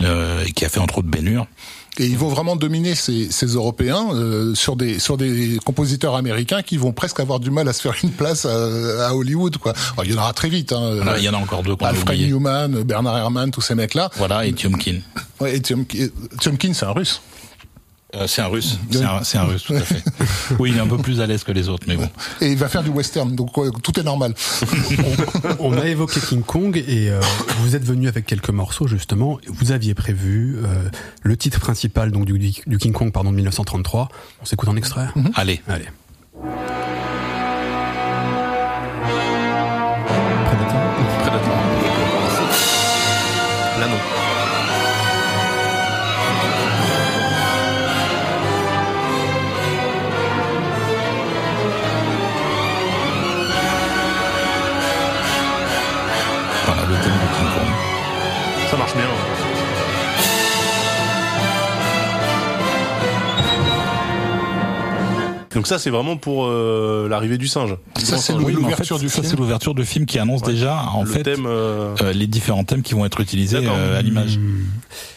[0.00, 1.46] et qui a fait entre autres Bénur.
[1.98, 6.62] Et ils vont vraiment dominer ces, ces Européens euh, sur des sur des compositeurs américains
[6.62, 9.74] qui vont presque avoir du mal à se faire une place à, à Hollywood quoi.
[9.92, 10.72] Alors, il y en aura très vite.
[10.72, 10.96] Hein.
[10.96, 11.76] Voilà, il y en a encore deux.
[11.80, 14.10] Alfred Newman, Bernard Herrmann, tous ces mecs là.
[14.16, 14.98] Voilà et Tiomkin.
[15.40, 17.20] Ouais, et Tiomkin, c'est un Russe.
[18.16, 20.02] Euh, c'est un russe, c'est un, un, russe, tout à fait.
[20.58, 22.08] Oui, il est un peu plus à l'aise que les autres, mais bon.
[22.40, 23.50] Et il va faire du western, donc
[23.82, 24.34] tout est normal.
[25.58, 27.20] on, on, a évoqué King Kong et euh,
[27.60, 29.38] vous êtes venu avec quelques morceaux justement.
[29.48, 30.88] Vous aviez prévu euh,
[31.22, 34.08] le titre principal donc du, du, King Kong pardon de 1933.
[34.42, 35.06] On s'écoute en extrait.
[35.16, 35.30] Mm -hmm.
[35.34, 35.88] Allez, allez.
[65.54, 67.76] Donc ça, c'est vraiment pour euh, l'arrivée du singe.
[67.96, 69.26] Ça, c'est l'ouverture du ça, film.
[69.28, 70.52] c'est l'ouverture du film qui annonce ouais.
[70.52, 71.94] déjà, en Le fait, thème, euh...
[72.02, 74.36] euh, les différents thèmes qui vont être utilisés euh, à l'image.
[74.36, 74.40] Et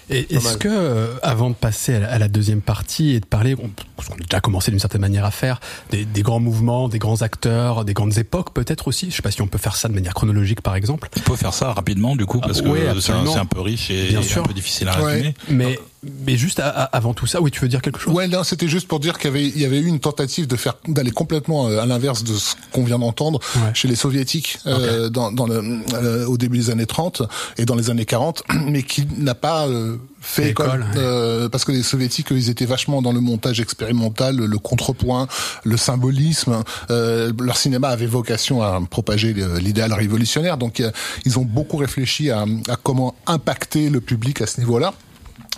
[0.09, 3.55] est-ce que, euh, avant de passer à la, à la deuxième partie et de parler,
[3.61, 5.59] on, parce qu'on a déjà commencé d'une certaine manière à faire,
[5.91, 9.31] des, des, grands mouvements, des grands acteurs, des grandes époques peut-être aussi, je sais pas
[9.31, 11.09] si on peut faire ça de manière chronologique par exemple.
[11.17, 13.33] On peut faire ça rapidement du coup, parce Ah, ouais, que c'est un, absolument.
[13.33, 14.43] c'est un peu riche et, Bien et sûr.
[14.43, 15.11] un peu difficile à Ouais.
[15.13, 15.33] résumer.
[15.49, 15.79] Mais,
[16.25, 18.13] mais juste à- à- avant tout ça, oui, tu veux dire quelque chose?
[18.13, 20.47] Ouais, non, c'était juste pour dire qu'il y avait, il y avait eu une tentative
[20.47, 23.71] de faire, d'aller complètement euh, à l'inverse de ce qu'on vient d'entendre Ouais.
[23.73, 25.61] chez les soviétiques euh, dans, dans le,
[25.93, 27.23] euh, au début des années 30
[27.57, 30.87] et dans les années 40, mais qui n'a pas euh, fait Fait école, école, ouais.
[30.97, 35.27] Euh, parce que les soviétiques, ils étaient vachement dans le montage expérimental, le contrepoint,
[35.63, 36.63] le symbolisme.
[36.89, 40.91] Euh, leur cinéma avait vocation à propager l'idéal révolutionnaire, donc euh,
[41.25, 44.93] ils ont beaucoup réfléchi à, à comment impacter le public à ce niveau-là.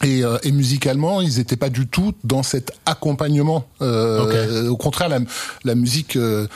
[0.04, 3.65] Et, euh, et musicalement, ils n'étaient pas du tout dans cet accompagnement.
[3.82, 5.19] Euh, Au contraire, la,
[5.65, 6.47] la musique euh,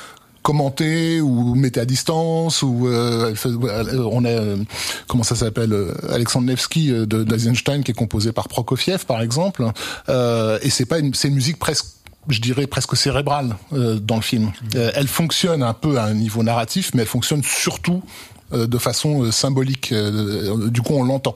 [0.44, 4.58] commentée ou à distance ou euh, euh, on a euh,
[5.08, 5.74] comment ça s'appelle
[6.10, 9.66] Alexandre Nevsky de d'Eisenstein qui est composé par Prokofiev par exemple.
[10.10, 11.86] Euh, et c'est pas une, c'est une musique presque
[12.30, 14.52] je dirais presque cérébrale euh, dans le film.
[14.76, 18.02] Euh, elle fonctionne un peu à un niveau narratif, mais elle fonctionne surtout
[18.54, 19.92] de façon euh, symbolique.
[19.92, 21.36] Euh, du coup, on l'entend.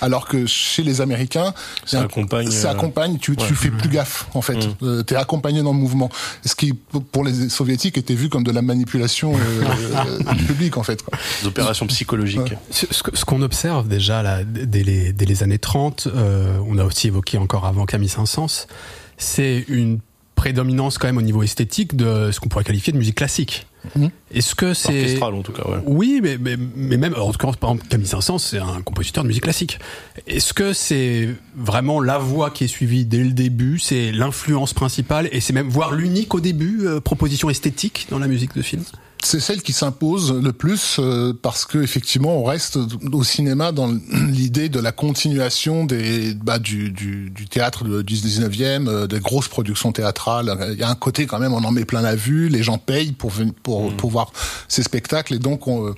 [0.00, 3.18] Alors que chez les Américains, Ça accompagne, ça euh, accompagne.
[3.18, 4.56] Tu, fais plus gaffe en fait.
[4.56, 4.74] Mm.
[4.82, 6.10] Euh, T'es accompagné dans le mouvement.
[6.44, 9.38] Ce qui, pour les soviétiques, était vu comme de la manipulation euh,
[10.28, 11.02] euh, publique en fait.
[11.02, 11.18] Quoi.
[11.42, 12.54] Des opérations psychologiques.
[12.70, 16.58] Ce ce que- ce qu'on observe déjà là, dès, les, dès les années 30, euh,
[16.66, 18.66] on a aussi évoqué encore avant Camille Saint-Saëns,
[19.16, 20.00] c'est une
[20.34, 23.66] prédominance quand même au niveau esthétique de ce qu'on pourrait qualifier de musique classique.
[23.94, 24.10] Mhm.
[24.32, 25.02] Est-ce que c'est...
[25.02, 25.78] Orchestral en tout cas, ouais.
[25.86, 29.28] Oui, mais, mais, mais même, en l'occurrence, par exemple, Camille Saint-Saëns, c'est un compositeur de
[29.28, 29.78] musique classique.
[30.26, 35.28] Est-ce que c'est vraiment la voix qui est suivie dès le début, c'est l'influence principale,
[35.32, 38.82] et c'est même, voire l'unique au début, euh, proposition esthétique dans la musique de film?
[39.26, 42.78] C'est celle qui s'impose le plus euh, parce que effectivement on reste
[43.12, 48.88] au cinéma dans l'idée de la continuation des bah, du, du, du théâtre du 19e,
[48.88, 50.56] euh, des grosses productions théâtrales.
[50.72, 52.78] Il y a un côté quand même, on en met plein la vue, les gens
[52.78, 54.32] payent pour pour, pour voir
[54.68, 55.94] ces spectacles et donc on, euh,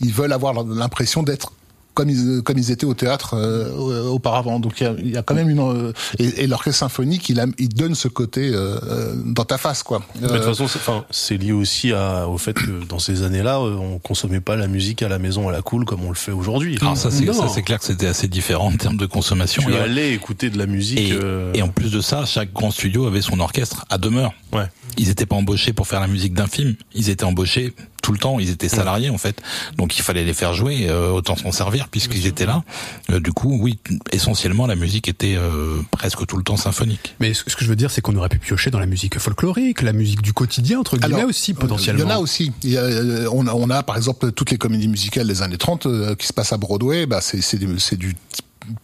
[0.00, 1.52] ils veulent avoir l'impression d'être
[1.94, 4.60] comme ils, comme ils étaient au théâtre euh, auparavant.
[4.60, 7.28] Donc il y a, il y a quand même une euh, et, et l'orchestre symphonique,
[7.28, 10.02] il, a, il donne ce côté euh, euh, dans ta face quoi.
[10.20, 13.22] Mais de toute façon, c'est, enfin, c'est lié aussi à, au fait que dans ces
[13.22, 16.08] années-là, euh, on consommait pas la musique à la maison à la cool comme on
[16.10, 16.76] le fait aujourd'hui.
[16.80, 17.32] Alors ça c'est Non.
[17.32, 19.62] ça c'est clair que c'était assez différent en termes de consommation.
[19.64, 20.98] tu Et- allais écouter de la musique.
[20.98, 24.32] Et, euh, et en plus de ça, chaque grand studio avait son orchestre à demeure.
[24.52, 24.66] Ouais.
[24.96, 28.18] Ils étaient pas embauchés pour faire la musique d'un film, ils étaient embauchés tout le
[28.18, 29.40] temps, ils étaient salariés en fait.
[29.78, 32.62] Donc il fallait les faire jouer, euh, autant s'en servir puisqu'ils étaient là.
[33.10, 33.78] Euh, du coup, oui,
[34.12, 37.14] essentiellement la musique était euh, presque tout le temps symphonique.
[37.20, 39.82] Mais ce que je veux dire, c'est qu'on aurait pu piocher dans la musique folklorique,
[39.82, 42.00] la musique du quotidien, entre guillemets Alors, aussi, potentiellement.
[42.04, 42.52] Il y en a aussi.
[42.62, 45.42] Il y a, euh, on, a, on a par exemple toutes les comédies musicales des
[45.42, 47.06] années 30 euh, qui se passent à Broadway.
[47.06, 47.58] Bah, c'est c'est
[47.96, 48.14] du,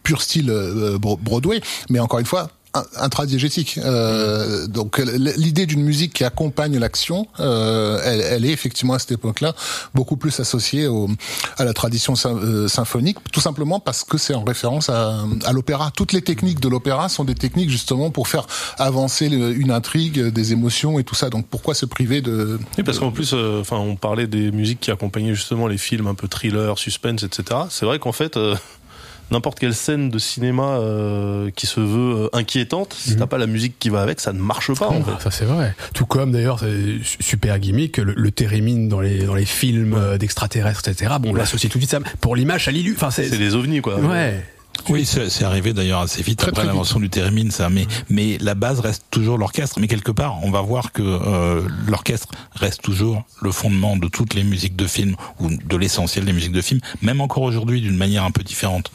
[0.03, 2.49] pur style euh, Bro- Broadway, mais encore une fois
[2.97, 3.79] intradiégétique.
[3.83, 9.11] Euh, donc l'idée d'une musique qui accompagne l'action, euh, elle, elle est effectivement à cette
[9.11, 9.53] époque-là
[9.93, 11.09] beaucoup plus associée au,
[11.57, 15.91] à la tradition euh, symphonique, tout simplement parce que c'est en référence à, à l'opéra.
[15.95, 20.53] Toutes les techniques de l'opéra sont des techniques justement pour faire avancer une intrigue, des
[20.53, 21.29] émotions et tout ça.
[21.29, 24.79] Donc pourquoi se priver de Oui, parce qu'en plus, euh, enfin, on parlait des musiques
[24.79, 27.61] qui accompagnaient justement les films un peu thriller, suspense, etc.
[27.69, 28.55] C'est vrai qu'en fait, euh,
[29.31, 33.17] n'importe quelle scène de cinéma euh, qui se veut euh, inquiétante, si Mhm.
[33.19, 35.23] t'as pas la musique qui va avec, ça ne marche pas en Ah, fait.
[35.23, 35.73] ça c'est vrai.
[35.93, 36.59] Tout comme d'ailleurs,
[37.19, 41.13] super gimmick, le, le thérémine dans les dans les films euh, d'extraterrestres, etc.
[41.19, 41.99] Bon, on l'associe tout de suite ça.
[42.19, 42.93] Pour l'image, ça l'illu.
[42.95, 43.99] Enfin, c'est C'est des ovnis quoi.
[43.99, 44.43] ouais.
[44.89, 47.69] Oui, c'est arrivé d'ailleurs assez vite Très, après l'invention du thérémine, ça.
[47.69, 49.79] Mais mais la base reste toujours l'orchestre.
[49.79, 54.33] Mais quelque part, on va voir que euh, l'orchestre reste toujours le fondement de toutes
[54.33, 57.97] les musiques de film ou de l'essentiel des musiques de film, même encore aujourd'hui d'une
[57.97, 58.91] manière un peu différente.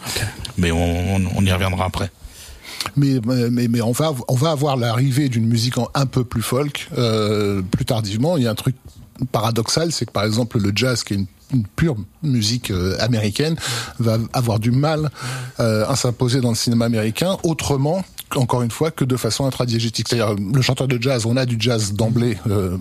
[0.58, 2.10] Mais on, on, on y reviendra après.
[2.96, 6.88] Mais, mais, mais on, va, on va avoir l'arrivée d'une musique un peu plus folk
[6.96, 8.36] euh, plus tardivement.
[8.36, 8.76] Il y a un truc
[9.32, 11.26] paradoxal, c'est que par exemple le jazz, qui est une
[11.76, 13.56] pure musique euh, américaine,
[13.98, 15.10] va avoir du mal
[15.60, 18.02] euh, à s'imposer dans le cinéma américain autrement
[18.34, 20.08] encore une fois que de façon intradiégétique.
[20.08, 22.76] C'est-à-dire le chanteur de jazz, on a du jazz d'emblée euh,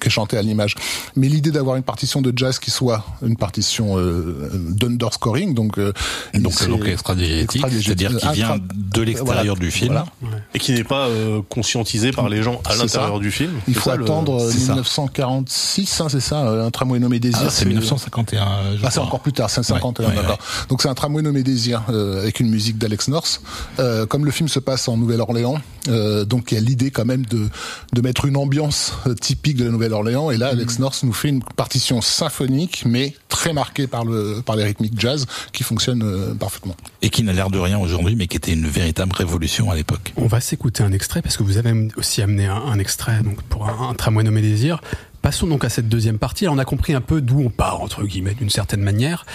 [0.00, 0.74] qui est chanté à l'image,
[1.16, 5.92] mais l'idée d'avoir une partition de jazz qui soit une partition euh, d'underscoring, donc euh,
[6.34, 9.60] Donc donc extra-diégétique, extra-diégétique, c'est-à-dire qui vient de l'extérieur Voilà.
[9.60, 10.02] du film.
[10.20, 10.38] Voilà.
[10.54, 13.52] Et qui n'est pas euh, conscientisé par les gens à l'intérieur du film.
[13.68, 14.72] Il faut ça, attendre c'est ça.
[14.72, 17.40] 1946, hein, c'est ça, euh, un tramway nommé Désir.
[17.46, 17.64] Ah, c'est
[18.00, 18.76] 1951.
[18.76, 20.38] je Ah, c'est encore plus tard, c'est 51, Ouais, ouais, d'accord.
[20.68, 23.40] Donc c'est un tramway nommé Désir euh, avec une musique d'Alex North.
[23.78, 27.04] Euh, comme le film se passe en Nouvelle-Orléans, euh, donc il y a l'idée quand
[27.04, 27.48] même de
[27.92, 30.30] de mettre une ambiance euh, typique de la Nouvelle-Orléans.
[30.30, 30.82] Et là, Alex Mm.
[30.82, 35.26] North nous fait une partition symphonique, mais très marquée par le par les rythmiques jazz,
[35.52, 36.76] qui fonctionne euh, parfaitement.
[37.02, 40.12] Et qui n'a l'air de rien aujourd'hui, mais qui était une véritable révolution à l'époque.
[40.16, 43.42] On va s'écouter un extrait parce que vous avez aussi amené un, un extrait donc
[43.42, 44.80] pour un, un tramway nommé Désir.
[45.22, 46.44] Passons donc à cette deuxième partie.
[46.44, 49.26] Alors, on a compris un peu d'où on part entre guillemets d'une certaine manière,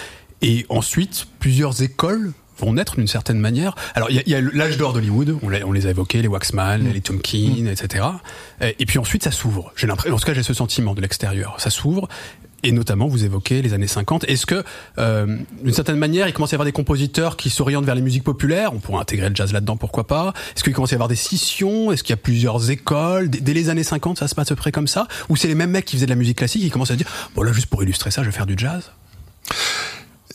[0.42, 3.76] et ensuite plusieurs écoles vont naître d'une certaine manière.
[3.96, 7.66] Alors il y a, l'âge d'or d'Hollywood, on, les a évoqués, les Waxman, les Tomkin,
[7.66, 8.06] etc.
[8.62, 9.74] Et, et puis ensuite ça s'ouvre.
[9.76, 12.08] J'ai l'impression, en tout cas j'ai ce sentiment de l'extérieur, ça s'ouvre.
[12.68, 14.24] Et notamment, vous évoquez les années 50.
[14.28, 14.64] Est-ce que,
[14.98, 18.02] euh, d'une certaine manière, il commence à y avoir des compositeurs qui s'orientent vers les
[18.02, 18.74] musiques populaires?
[18.74, 20.34] On pourrait intégrer le jazz là-dedans, pourquoi pas.
[20.56, 21.92] Est-ce qu'il commence à y avoir des scissions?
[21.92, 23.30] Est-ce qu'il y a plusieurs écoles?
[23.30, 25.08] Dès les années 50, ça se passe à peu près comme ça?
[25.30, 27.08] Ou c'est les mêmes mecs qui faisaient de la musique classique qui commencent à dire,
[27.36, 28.90] bon là, juste pour illustrer ça, je vais faire du jazz?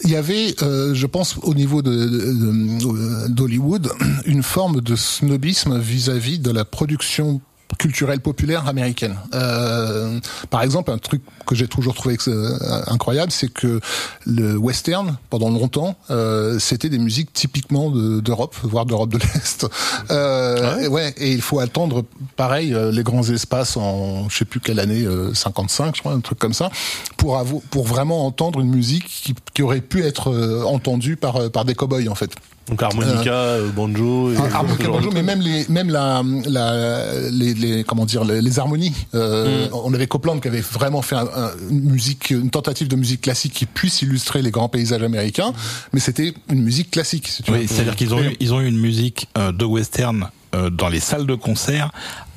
[0.05, 3.91] Il y avait, euh, je pense, au niveau de- d'Hollywood,
[4.25, 7.41] une forme de snobisme vis-à-vis de la production
[7.79, 9.17] culturelle populaire américaine.
[9.35, 10.19] Euh,
[10.51, 13.81] par exemple, un truc que j'ai toujours trouvé euh, incroyable, c'est que
[14.27, 19.67] le western, pendant longtemps, euh, c'était des musiques typiquement de- d'Europe, voire d'Europe de l'Est.
[20.11, 22.05] Euh, et ouais, et il faut attendre,
[22.37, 26.13] pareil, euh, les grands espaces en, je sais plus quelle année, euh, 55, je crois,
[26.13, 26.71] un truc comme ça,
[27.17, 31.49] pour pour vraiment entendre une musique qui, qui aurait pu être euh, entendue par euh,
[31.49, 32.31] par des cow-boys en fait.
[32.71, 34.33] Donc harmonica, euh, banjo.
[34.33, 38.41] Et Ah, harmonica, banjo, mais même les, même la, la, les, les, comment dire, les,
[38.41, 38.93] les harmonies.
[39.15, 39.75] Euh, Mm.
[39.85, 43.21] On avait Copland qui avait vraiment fait un- un- une musique, une tentative de musique
[43.23, 45.53] classique qui puisse illustrer les grands paysages américains,
[45.93, 47.27] mais c'était une musique classique.
[47.29, 50.29] Si tu Oui, c'est-à-dire qu'ils ont eu, ils ont eu une musique euh, de western
[50.55, 51.91] euh, dans les salles de concert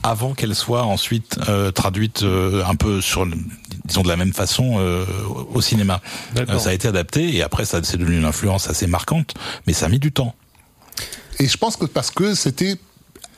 [0.04, 3.38] avant qu'elle soit ensuite euh, traduite euh, un peu sur, le-
[3.86, 5.06] disons de la même façon euh,
[5.54, 6.02] au cinéma.
[6.36, 6.56] D'accord.
[6.56, 9.34] Euh, ça a été adapté et après ça c'est devenu une influence assez marquante,
[9.66, 10.36] mais ça a mis du temps.
[11.39, 12.76] Et je pense que parce que c'était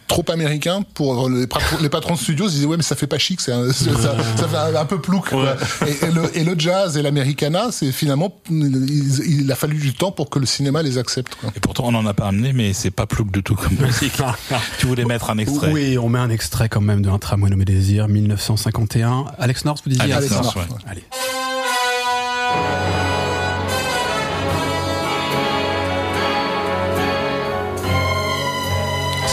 [0.07, 3.07] trop américain pour les, patrons- les patrons de studios ils disaient ouais mais ça fait
[3.07, 6.53] pas chic un- ça, ça fait un, un peu plouc et, et le, et le
[6.57, 10.83] jazz et l'americana c'est finalement il, il a fallu du temps pour que le cinéma
[10.83, 11.51] les accepte quoi.
[11.55, 14.13] Et pourtant on n'en a pas amené, mais c'est pas plouc du tout comme musique.
[14.79, 17.65] tu voulais mettre un extrait Oui, on met un extrait quand même d'un tramway nommé
[17.65, 19.25] Désir, 1951.
[19.39, 20.77] Alex North, vous disiez Alex Alex North, North, ouais.
[20.87, 21.03] Allez.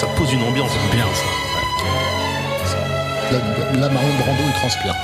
[0.03, 0.73] Ça pose une ambiance.
[0.91, 2.77] Bien ça.
[3.31, 3.39] là,
[3.81, 4.97] là Marlon Brando il transpire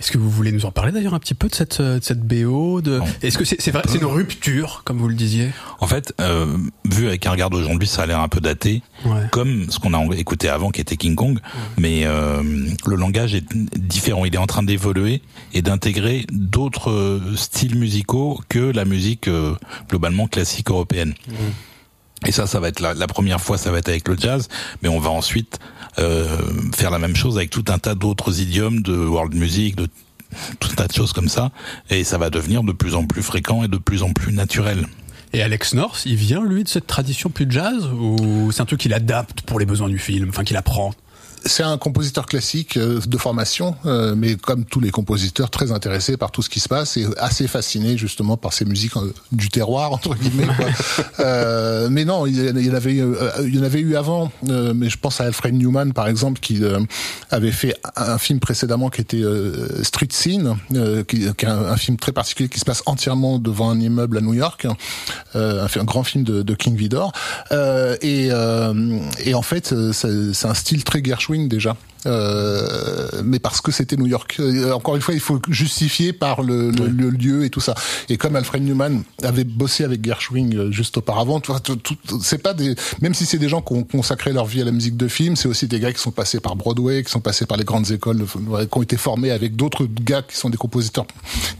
[0.00, 2.04] Est-ce que vous voulez nous en parler d'ailleurs un petit peu de cette, euh, de
[2.04, 3.00] cette BO de...
[3.22, 5.50] Est-ce que c'est c'est vrai, c'est une rupture, comme vous le disiez?
[5.80, 6.56] En fait, euh,
[6.88, 9.22] vu avec un regard d'aujourd'hui, ça a l'air un peu daté, Ouais.
[9.32, 11.38] comme ce qu'on a écouté avant, qui était King Kong.
[11.78, 12.42] Mais euh,
[12.86, 13.44] le langage est
[13.76, 14.24] différent.
[14.24, 15.20] Il est en train d'évoluer
[15.52, 19.54] et d'intégrer d'autres euh, styles musicaux que la musique euh,
[19.88, 21.14] globalement classique européenne.
[22.26, 24.48] Et ça, ça va être la, la première fois, ça va être avec le jazz,
[24.82, 25.58] mais on va ensuite
[25.98, 26.38] euh,
[26.74, 29.88] faire la même chose avec tout un tas d'autres idiomes de world music, de
[30.58, 31.50] tout un tas de choses comme ça,
[31.90, 34.86] et ça va devenir de plus en plus fréquent et de plus en plus naturel.
[35.32, 38.80] Et Alex North, il vient lui de cette tradition plus jazz ou c'est un truc
[38.80, 40.92] qu'il adapte pour les besoins du film, enfin qu'il apprend?
[41.48, 46.16] C'est un compositeur classique euh, de formation, euh, mais comme tous les compositeurs, très intéressé
[46.16, 49.48] par tout ce qui se passe et assez fasciné justement par ces musiques euh, du
[49.48, 50.46] terroir entre guillemets.
[50.46, 50.66] Quoi.
[51.20, 54.30] euh, mais non, il y en avait, eu, il y en avait eu avant.
[54.42, 56.62] mais je pense à Alfred Newman par exemple qui
[57.30, 59.22] avait fait un film précédemment qui était
[59.82, 60.56] Street Scene,
[61.08, 64.20] qui, qui, est un, film très particulier qui se passe entièrement devant un immeuble à
[64.20, 64.66] New York,
[65.34, 67.12] un, un, grand film de, de King Vidor.
[68.02, 68.28] et,
[69.24, 71.76] et en fait, c'est un style très Gershwin déjà.
[72.06, 74.36] Euh, mais parce que c'était New York.
[74.40, 77.74] Euh, encore une fois, il faut justifier par le, le, lieu et tout ça.
[78.08, 81.40] Et comme Alfred Newman avait bossé avec Gershwin euh, juste auparavant,
[82.22, 84.72] c'est pas des, même si c'est des gens qui ont consacré leur vie à la
[84.72, 87.46] musique de film, c'est aussi des gars qui sont passés par Broadway, qui sont passés
[87.46, 91.06] par les grandes écoles, qui ont été formés avec d'autres gars qui sont des compositeurs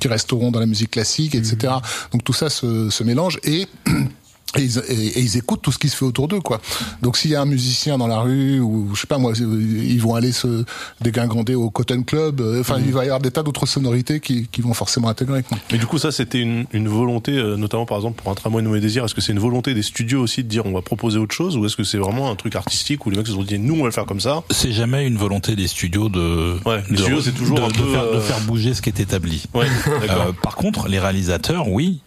[0.01, 1.57] qui resteront dans la musique classique, etc.
[1.63, 2.13] Mmh.
[2.13, 3.67] Donc tout ça se, se mélange et
[4.57, 6.61] et ils, et, ils, écoutent tout ce qui se fait autour d'eux, quoi.
[7.03, 10.01] Donc s'il y a un musicien dans la rue ou je sais pas moi, ils
[10.01, 10.65] vont aller se
[11.03, 12.41] dégringander au Cotton Club.
[12.41, 15.43] Euh, enfin, il va y avoir des tas d'autres sonorités qui, qui, vont forcément intégrer.
[15.43, 15.59] Quoi.
[15.71, 18.63] Mais du coup, ça c'était une, une, volonté, euh, notamment par exemple pour un tramway
[18.63, 19.05] nommé Désir.
[19.05, 21.57] Est-ce que c'est une volonté des studios aussi de dire on va proposer autre chose
[21.59, 23.75] ou est-ce que c'est vraiment un truc artistique où les mecs se sont dit nous
[23.75, 24.43] on va le faire comme ça?
[24.51, 26.57] C'est jamais une volonté des studios de.
[26.65, 28.15] Ouais, les studios c'est toujours de, un peu, de, faire, euh...
[28.17, 29.45] de, faire, bouger ce qui est établi.
[29.53, 29.67] Ouais,
[30.09, 32.01] euh, par contre, les réalisateurs, oui,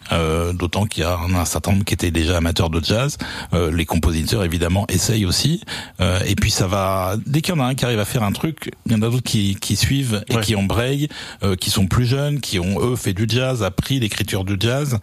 [0.54, 3.18] d'autant qu'il y a un certain nombre qui étaient déjà amateurs de jazz
[3.54, 5.62] euh, les compositeurs évidemment essayent aussi.
[6.00, 7.16] Euh, et puis ça va.
[7.26, 9.02] Dès qu'il y en a un qui arrive à faire un truc, il y en
[9.02, 11.08] a d'autres qui, qui suivent et qui embrayent,
[11.42, 14.98] euh, qui sont plus jeunes, qui ont eux fait du jazz, appris l'écriture du jazz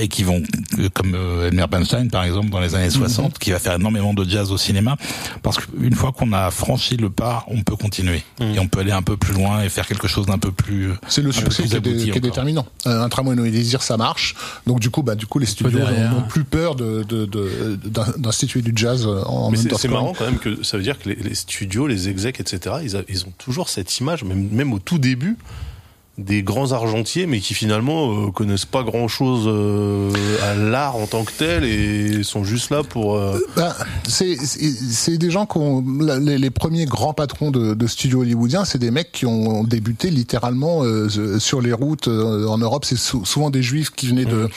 [0.00, 0.42] et qui vont
[0.94, 3.32] comme Elmer Bernstein par exemple dans les années 60, mhm.
[3.38, 4.96] qui va faire énormément de jazz au cinéma.
[5.42, 8.54] Parce qu'une fois qu'on a franchi le pas, on peut continuer mhm.
[8.54, 10.92] et on peut aller un peu plus loin et faire quelque chose d'un peu plus.
[11.08, 12.66] C'est le succès qui, est, déterminant.
[12.84, 14.34] un tramway no désir, ça marche.
[14.66, 17.78] Donc du coup, bah du coup les studios n'ont plus peur de, de, de
[18.18, 21.34] d'instituer du jazz en Mais c'est marrant quand même que ça veut dire que les,
[21.34, 25.36] studios, les execs, etc., ils, ils, ont toujours cette image, même, même au tout début,
[26.22, 30.10] des grands argentiers, mais qui finalement euh, connaissent pas grand chose euh,
[30.42, 33.16] à l'art en tant que tel et sont juste là pour.
[33.16, 33.38] Euh...
[33.56, 35.84] Bah, c'est des gens qui ont
[36.20, 40.10] les, les premiers grands patrons de, de studios hollywoodiens, c'est des mecs qui ont débuté
[40.10, 42.84] littéralement euh, sur les routes en Europe.
[42.84, 44.48] C'est souvent des juifs qui venaient de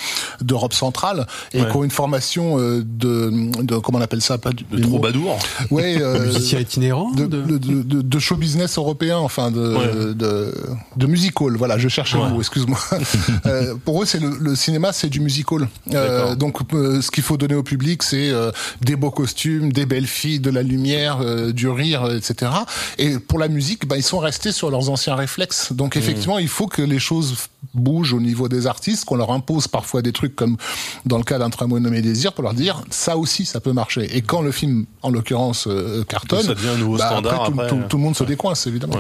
[0.42, 4.82] d'Europe centrale et qui ont une formation de, de comment on appelle ça pas de
[4.82, 5.38] troubadour.
[5.72, 7.12] Ouais, musicien itinérant.
[7.12, 10.54] De, show business européen, enfin de de,
[10.96, 12.80] de musical voilà, je cherche un mot, excuse-moi.
[13.46, 15.68] euh, pour eux, c'est le, le, cinéma, c'est du musical.
[15.94, 19.86] Euh, donc, euh, ce qu'il faut donner au public, c'est euh, des beaux costumes, des
[19.86, 22.52] belles filles, de la lumière, euh, du rire, etc.
[22.98, 25.74] Et pour la musique, bah, ils sont restés sur leurs anciens réflexes.
[25.74, 26.00] Donc, mmh.
[26.00, 27.36] effectivement, il faut que les choses
[27.74, 30.58] bougent au niveau des artistes, qu'on leur impose parfois des trucs comme
[31.06, 34.16] dans le cas d'un tramway nommé Désir, pour leur dire ça aussi, ça peut marcher.
[34.16, 35.68] Et quand le film, en l'occurrence,
[36.08, 37.46] cartonne, ça devient un nouveau bah, standard.
[37.46, 38.98] Après, tout, tout, le monde se décoince, évidemment.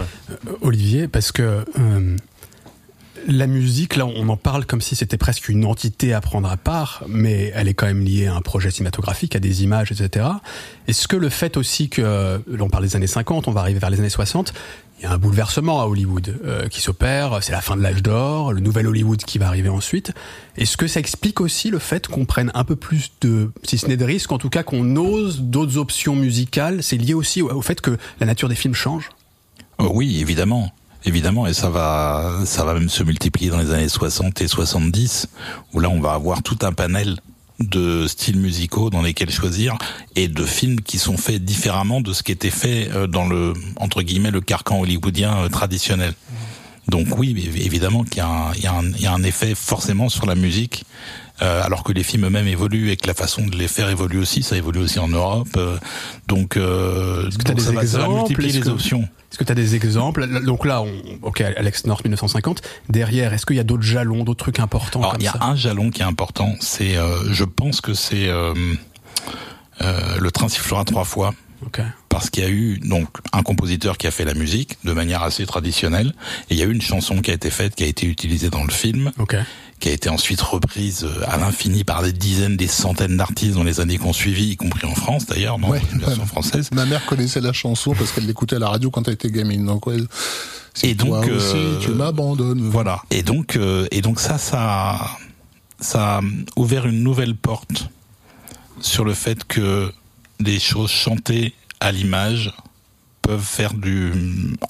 [0.61, 1.63] Olivier, parce que
[3.27, 6.57] la musique, là, on en parle comme si c'était presque une entité à prendre à
[6.57, 10.27] part, mais elle est quand même liée à un projet cinématographique, à des images, etc.
[10.88, 13.89] Est-ce que le fait aussi que, l'on parle des années 50, on va arriver vers
[13.89, 14.53] les années 60,
[14.99, 18.01] il y a un bouleversement à Hollywood euh, qui s'opère, c'est la fin de l'âge
[18.01, 20.13] d'or, le nouvel Hollywood qui va arriver ensuite.
[20.55, 23.88] Est-ce que ça explique aussi le fait qu'on prenne un peu plus de, si ce
[23.88, 26.81] n'est de risques, en tout cas qu'on ose d'autres options musicales?
[26.81, 29.09] C'est lié aussi au, fait que la nature des films change?
[29.79, 30.71] Oh Oui, évidemment
[31.05, 35.27] évidemment, et ça va, ça va même se multiplier dans les années 60 et 70,
[35.73, 37.17] où là on va avoir tout un panel
[37.59, 39.77] de styles musicaux dans lesquels choisir
[40.15, 43.53] et de films qui sont faits différemment de ce qui était fait euh, dans le
[43.77, 46.13] entre guillemets le carcan hollywoodien euh, traditionnel.
[46.89, 50.85] Donc oui, évidemment qu'il y, y, y, a un effet forcément sur la musique,
[51.41, 54.19] euh, alors que les films eux-mêmes évoluent et que la façon de les faire évolue
[54.19, 55.50] aussi, ça évolue aussi en Europe.
[55.58, 55.78] Euh,
[56.28, 59.08] donc, euh, donc ça, va, ça, va, multiplier les options.
[59.36, 62.62] Est-ce que tu as des exemples Donc là, on, ok, Alex North 1950.
[62.88, 65.58] Derrière, est-ce qu'il y a d'autres jalons, d'autres trucs importants Alors, il y a un
[65.58, 66.54] jalon qui est important.
[66.62, 68.54] C'est, euh, je pense que c'est euh,
[69.82, 71.34] euh, le train sifflera trois fois.
[71.65, 71.83] Okay.
[72.09, 75.23] Parce qu'il y a eu donc un compositeur qui a fait la musique de manière
[75.23, 76.13] assez traditionnelle,
[76.49, 78.49] et il y a eu une chanson qui a été faite, qui a été utilisée
[78.49, 79.41] dans le film, okay.
[79.79, 83.79] qui a été ensuite reprise à l'infini par des dizaines, des centaines d'artistes dans les
[83.79, 86.27] années qu'on suivi, y compris en France d'ailleurs, dans ouais, une version ouais.
[86.27, 86.69] française.
[86.71, 89.65] Ma mère connaissait la chanson parce qu'elle l'écoutait à la radio quand elle était gamine,
[89.65, 89.97] donc ouais.
[90.83, 92.69] Et donc, toi aussi, euh, tu m'abandonnes.
[92.69, 93.01] Voilà.
[93.09, 94.99] Et donc, euh, et donc ça, ça,
[95.79, 96.21] ça a
[96.57, 97.89] ouvert une nouvelle porte
[98.81, 99.91] sur le fait que
[100.39, 102.52] des choses chantées à l'image
[103.21, 104.12] peuvent faire du,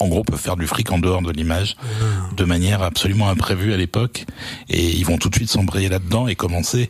[0.00, 1.76] en gros, peuvent faire du fric en dehors de l'image,
[2.36, 4.24] de manière absolument imprévue à l'époque,
[4.70, 6.88] et ils vont tout de suite s'embrayer là-dedans et commencer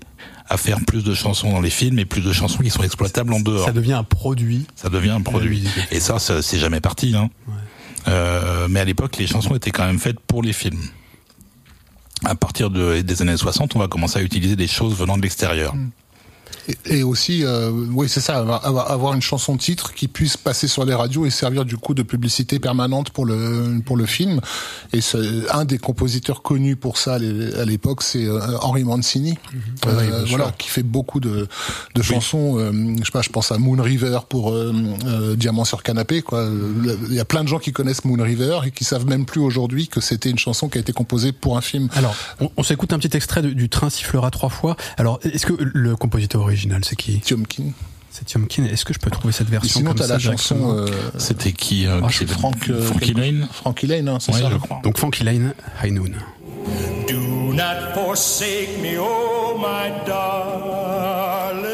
[0.48, 3.32] à faire plus de chansons dans les films et plus de chansons qui sont exploitables
[3.32, 3.66] en dehors.
[3.66, 4.64] Ça devient un produit.
[4.76, 5.64] Ça devient un produit.
[5.90, 7.16] Et ça, ça, c'est jamais parti.
[7.16, 7.30] Hein.
[8.06, 10.78] Euh, mais à l'époque, les chansons étaient quand même faites pour les films.
[12.24, 15.22] À partir de- des années 60, on va commencer à utiliser des choses venant de
[15.22, 15.74] l'extérieur.
[15.74, 15.78] Et,
[16.86, 20.94] et aussi, euh, oui, c'est ça, avoir- une chanson titre qui puisse passer sur les
[20.94, 24.40] radios et servir du coup de publicité permanente pour le pour le film.
[24.92, 25.00] Et
[25.52, 29.38] un des compositeurs connus pour ça à l'é- à l'époque, c'est euh, Henry Mancini,
[29.84, 30.36] Ah oui, euh, sûr.
[30.36, 31.46] voilà, qui fait beaucoup de,
[31.94, 32.58] de chansons.
[32.58, 34.72] euh, je sais pas, je pense à Moon River pour euh,
[35.06, 36.22] euh, Diamant sur canapé.
[36.22, 36.48] Quoi.
[37.08, 39.40] Il y a plein de gens qui connaissent Moon River et qui savent même plus
[39.40, 41.88] aujourd'hui que c'était une chanson qui a été composée pour un film.
[41.94, 44.76] Alors, on, on s'écoute un petit extrait de- du train sifflera trois fois.
[44.96, 46.42] Alors, est-ce que le compositeur
[46.82, 47.64] c'est qui Tiomkin.
[48.10, 48.64] C'est Tiomkin.
[48.64, 50.86] Est-ce que je peux trouver cette Et version sinon, comme t'as ça la chanson euh,
[51.18, 54.50] C'était qui euh, Ah, c'est Frank, euh, Frankie Lane Frankie Lane, hein, c'est Ouais, ça
[54.50, 54.80] je crois.
[54.82, 56.12] Donc, Funky Lane, High Noon.
[57.08, 61.66] Do not forsake me, oh my darling.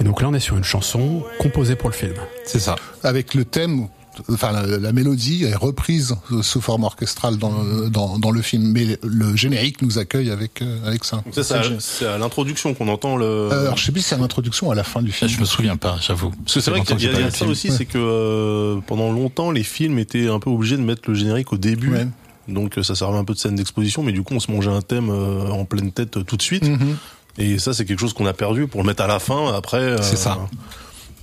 [0.00, 2.14] Et donc là, on est sur une chanson composée pour le film.
[2.44, 2.76] C'est ça.
[3.02, 3.88] avec le thème,
[4.30, 7.52] enfin la, la mélodie est reprise sous forme orchestrale dans,
[7.88, 11.16] dans, dans le film, mais le générique nous accueille avec euh, avec ça.
[11.24, 13.24] Donc ça, c'est à, c'est l'introduction qu'on entend le.
[13.24, 15.30] Euh, alors je sais plus si c'est à l'introduction ou à la fin du film.
[15.30, 16.30] je me souviens pas, j'avoue.
[16.30, 18.80] Parce que c'est vrai qu'il y a, il y a ça aussi, c'est que euh,
[18.86, 21.92] pendant longtemps, les films étaient un peu obligés de mettre le générique au début.
[21.92, 22.06] Ouais.
[22.48, 24.80] Donc ça servait un peu de scène d'exposition, mais du coup on se mangeait un
[24.82, 26.62] thème euh, en pleine tête euh, tout de suite.
[26.68, 26.96] Mhm.
[27.38, 29.52] Et ça c'est quelque chose qu'on a perdu pour le mettre à la fin.
[29.52, 30.38] Après, euh, C'est ça.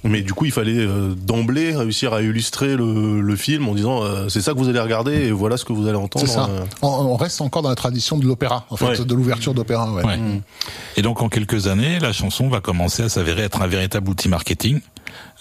[0.06, 4.04] Mais du coup il fallait euh, d'emblée réussir à illustrer le, le film en disant
[4.04, 6.26] euh, c'est ça que vous allez regarder et voilà ce que vous allez entendre.
[6.28, 6.50] C'est ça.
[6.50, 6.66] euh.
[6.82, 8.98] On, on reste encore dans la tradition de l'opéra, en fait, Ouais.
[9.06, 9.92] de l'ouverture d'opéra.
[9.94, 10.04] Ouais.
[10.04, 10.20] Ouais.
[10.98, 14.28] Et donc en quelques années, la chanson va commencer à s'avérer être un véritable outil
[14.30, 14.82] marketing.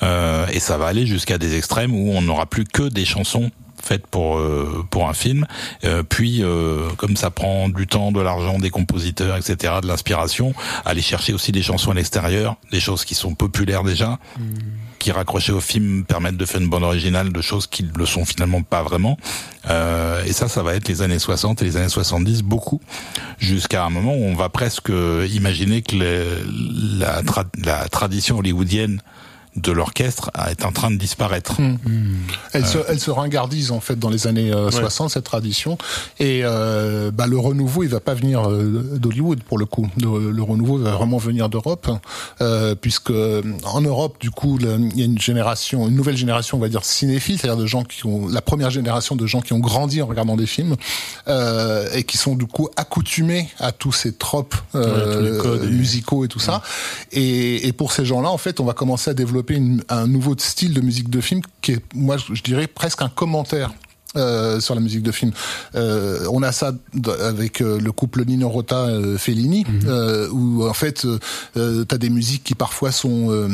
[0.02, 3.50] Euh, et ça va aller jusqu'à des extrêmes où on n'aura plus que des chansons
[3.82, 5.46] faites pour euh, pour un film.
[5.84, 10.54] Euh, puis, euh, comme ça prend du temps, de l'argent, des compositeurs, etc., de l'inspiration,
[10.84, 14.18] aller chercher aussi des chansons à l'extérieur, des choses qui sont populaires déjà,
[14.98, 18.06] qui raccrochées au film permettent de faire une bande originale de choses qui ne le
[18.06, 19.18] sont finalement pas vraiment.
[19.68, 22.80] Euh, et ça, ça va être les années 60 et les années 70 beaucoup,
[23.38, 24.90] jusqu'à un moment où on va presque
[25.30, 29.00] imaginer que le- la, tra- la tradition hollywoodienne
[29.56, 31.56] de l'orchestre est en train de disparaître.
[32.52, 35.76] Elle, se, elle se ringardise en fait dans les années euh, 60 cette tradition.
[36.18, 39.86] Et euh, bah, le renouveau il va pas venir euh, d'Hollywood pour le coup.
[40.00, 41.90] Le, le renouveau va vraiment venir d'Europe
[42.40, 46.56] euh, puisque euh, en Europe du coup il y a une génération une nouvelle génération
[46.56, 49.52] on va dire cinéphile c'est-à-dire de gens qui ont la première génération de gens qui
[49.52, 50.76] ont grandi en regardant des films
[51.28, 56.24] euh, et qui sont du coup accoutumés à tous ces tropes euh, Ouais, tous musicaux
[56.24, 56.62] et tout ça.
[57.12, 59.41] Et, et pour ces gens-là en fait on va commencer à développer
[59.88, 63.72] un nouveau style de musique de film qui est moi je dirais presque un commentaire
[64.16, 65.32] euh, sur la musique de film.
[65.74, 66.72] Euh, on a ça
[67.20, 71.06] avec euh, le couple Nino Rota euh, Fellini, euh, où en fait
[71.54, 73.48] t'as des musiques qui parfois sont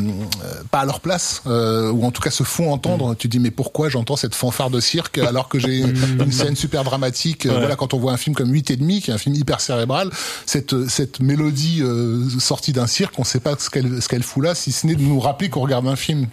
[0.71, 3.15] pas à leur place, euh, ou en tout cas se font entendre.
[3.15, 6.55] Tu te dis mais pourquoi j'entends cette fanfare de cirque alors que j'ai une scène
[6.55, 7.45] super dramatique.
[7.47, 9.61] Voilà quand on voit un film comme 8 et demi, qui est un film hyper
[9.61, 10.09] cérébral,
[10.45, 14.43] cette cette mélodie euh, sortie d'un cirque, on sait pas ce qu'elle ce qu'elle fout
[14.43, 16.27] là, si ce n'est de nous rappeler qu'on regarde un film.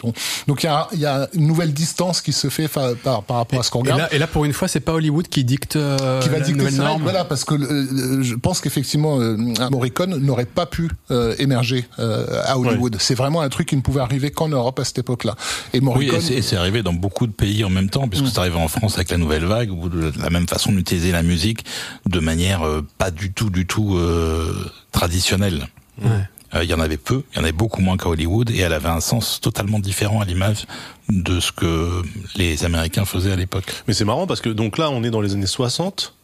[0.47, 3.23] Donc il y a il y a une nouvelle distance qui se fait fa- par
[3.23, 4.93] par rapport à ce qu'on Et regarde là, et là, pour une fois, c'est pas
[4.95, 7.03] Hollywood qui dicte euh, qui va la dicter nouvelle ses norme.
[7.03, 9.37] voilà, parce que euh, je pense qu'effectivement, euh,
[9.71, 12.97] Morricone n'aurait pas pu euh, émerger euh, à Hollywood.
[12.99, 15.35] C'est vraiment un truc qui ne pouvait arriver qu'en Europe à cette époque-là.
[15.75, 18.27] Et Oui, Morricone, c'est- et c'est arrivé dans beaucoup de pays en même temps, puisque
[18.29, 21.23] c'est arrivé en France avec la nouvelle vague, où de la même façon d'utiliser la
[21.23, 21.65] musique
[22.07, 24.53] de manière euh, pas du tout, du tout euh,
[24.93, 25.69] traditionnelle.
[26.03, 26.11] Ouais.
[26.57, 28.59] Euh, Il y en avait peu, il y en avait beaucoup moins qu'à Hollywood, et
[28.59, 30.67] elle avait un sens totalement différent à l'image
[31.09, 32.03] de ce que
[32.37, 33.73] les Américains faisaient à l'époque.
[33.87, 36.15] Mais c'est marrant parce que donc là on est dans les années 60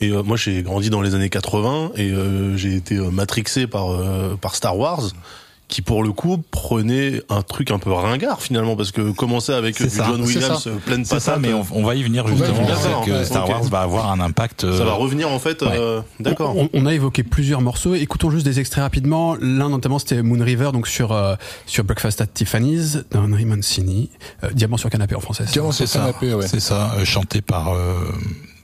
[0.00, 3.88] et euh, moi j'ai grandi dans les années 80 et euh, j'ai été matrixé par
[4.40, 5.02] par Star Wars
[5.70, 9.80] qui pour le coup prenait un truc un peu ringard finalement parce que commencer avec
[9.80, 12.02] euh, du ça, John Williams euh, pleine C'est ça, patate mais on, on va y
[12.02, 12.66] venir justement.
[12.66, 13.48] D'accord, que ouais, Star.
[13.48, 14.64] Wars va avoir un impact.
[14.64, 15.68] euh, ça va revenir en fait ouais.
[15.72, 17.94] euh, d'accord On, on a évoqué plusieurs morceaux.
[17.94, 19.36] Écoutons juste des extraits rapidement.
[19.40, 24.10] L'un notamment c'était Moon River, donc sur euh, sur Breakfast at Tiffany's d'Henry Mancini,
[24.44, 25.44] euh, Diamant sur canapé en français.
[25.52, 26.46] Diamant sur canapé, ouais.
[26.46, 27.94] c'est ça, euh, chanté par euh,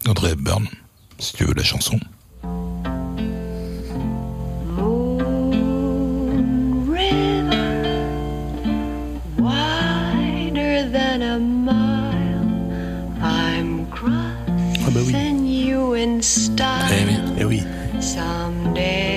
[0.08, 0.66] Audrey Hepburn,
[1.18, 1.98] si tu veux la chanson.
[16.20, 17.16] Style Eh oui.
[17.38, 17.62] eh oui
[18.00, 19.15] someday.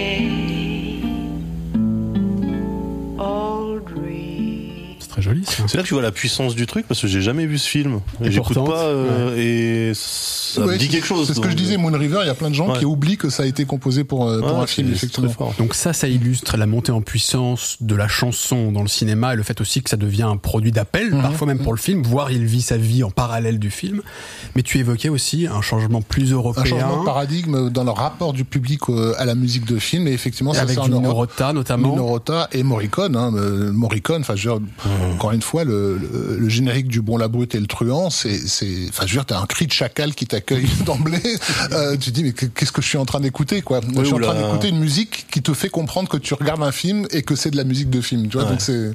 [5.46, 7.68] C'est là que tu vois la puissance du truc parce que j'ai jamais vu ce
[7.68, 8.00] film.
[8.24, 11.28] Et Et j'écoute pas euh, et ça Ouais, me dit quelque chose.
[11.28, 12.80] C'est ce que je disais, Moon River, il y a plein de gens Ouais.
[12.80, 15.32] qui oublient que ça a été composé pour, euh, pour Ouais, un film, effectivement.
[15.58, 19.36] Donc ça, ça illustre la montée en puissance de la chanson dans le cinéma et
[19.36, 21.22] le fait aussi que ça devient un produit d'appel, Mhm.
[21.22, 24.02] parfois même pour le film, voire il vit sa vie en parallèle du film.
[24.56, 26.64] Mais tu évoquais aussi un changement plus européen.
[26.64, 30.08] Un changement de paradigme dans le rapport du public euh, à la musique de film,
[30.08, 31.02] et effectivement, ça avec du Europe.
[31.02, 31.90] Nino Rota notamment.
[31.90, 33.16] Nino Rota et Morricone.
[33.16, 34.68] Hein, euh, Morricone, enfin, je veux dire,
[35.30, 38.36] encore une fois, le, le, le générique du Bon, la Brute et le Truand, c'est,
[38.38, 41.22] c'est, enfin, je veux dire, t'as un cri de chacal qui t'accueille d'emblée.
[41.72, 43.80] Euh, tu te dis, mais qu'est-ce que je suis en train d'écouter, quoi?
[43.96, 46.72] Je suis en train d'écouter une musique qui te fait comprendre que tu regardes un
[46.72, 48.28] film et que c'est de la musique de film.
[48.28, 48.92] Tu vois, donc c'est.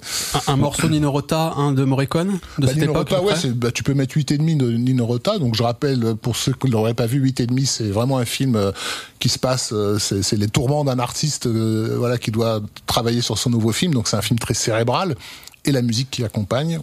[0.49, 3.11] Un, un morceau Nino Rota, un de Morricone de Bah, cette Nino époque.
[3.11, 5.39] Rota, ouais, bah, tu peux mettre 8,5 de Nino Rota.
[5.39, 8.57] Donc je rappelle, pour ceux qui ne l'auraient pas vu, 8,5, c'est vraiment un film
[8.57, 8.73] euh,
[9.21, 13.21] qui se passe, euh, c'est c'est les tourments d'un artiste euh, voilà, qui doit travailler
[13.21, 13.95] sur son nouveau film.
[13.95, 15.15] Donc c'est un film très cérébral.
[15.67, 16.79] Et la musique qui accompagne.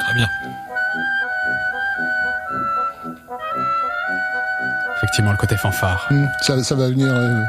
[0.00, 0.28] Très bien.
[4.96, 6.06] Effectivement, le côté fanfare.
[6.10, 7.08] Hmm, Ça, ça va venir.
[7.14, 7.40] euh,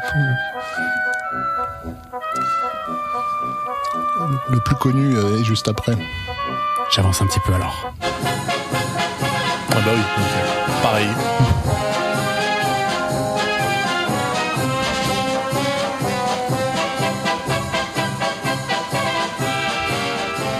[4.49, 5.93] le plus connu euh, est juste après.
[6.93, 7.91] J'avance un petit peu alors.
[8.01, 10.81] Ah bah oui, ok.
[10.81, 11.07] pareil.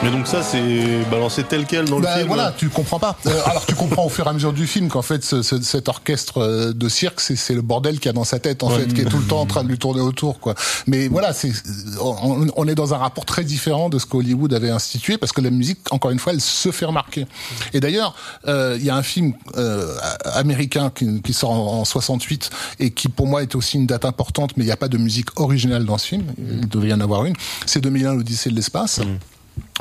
[0.08, 2.28] Mais donc ça, c'est balancé tel quel dans le Bah, film.
[2.28, 3.18] voilà, tu comprends pas.
[3.26, 5.62] Euh, alors tu comprends au fur et à mesure du film qu'en fait ce- ce-
[5.62, 8.70] cet orchestre euh, de cirque c'est le bordel qu'il y a dans sa tête en
[8.70, 10.56] fait, qui est tout le temps en train de lui tourner autour quoi.
[10.88, 11.52] Mais voilà, c'est
[12.00, 15.42] on, on est dans un rapport très différent de ce qu'Hollywood avait institué parce que
[15.42, 17.26] la musique encore une fois elle se fait remarquer.
[17.74, 18.16] Et d'ailleurs
[18.48, 19.94] euh, il y a un film euh,
[20.24, 22.50] américain qui, qui sort en, en 68
[22.80, 24.98] et qui pour moi est aussi une date importante, mais il n'y a pas de
[24.98, 26.24] musique originale dans ce film.
[26.38, 27.36] Il devait y en avoir une.
[27.66, 29.02] C'est 2001 l'Odyssée de l'espace.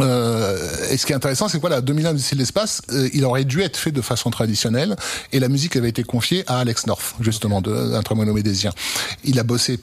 [0.01, 0.59] Euh,
[0.91, 3.45] et ce qui est intéressant, c'est que voilà, 2001 Odyssée de l'espace, euh, il aurait
[3.45, 4.97] dû être fait de façon traditionnelle,
[5.33, 8.73] et la musique avait été confiée à Alex North, justement, de Un très nommé Désir.
[9.25, 9.81] Il a bossé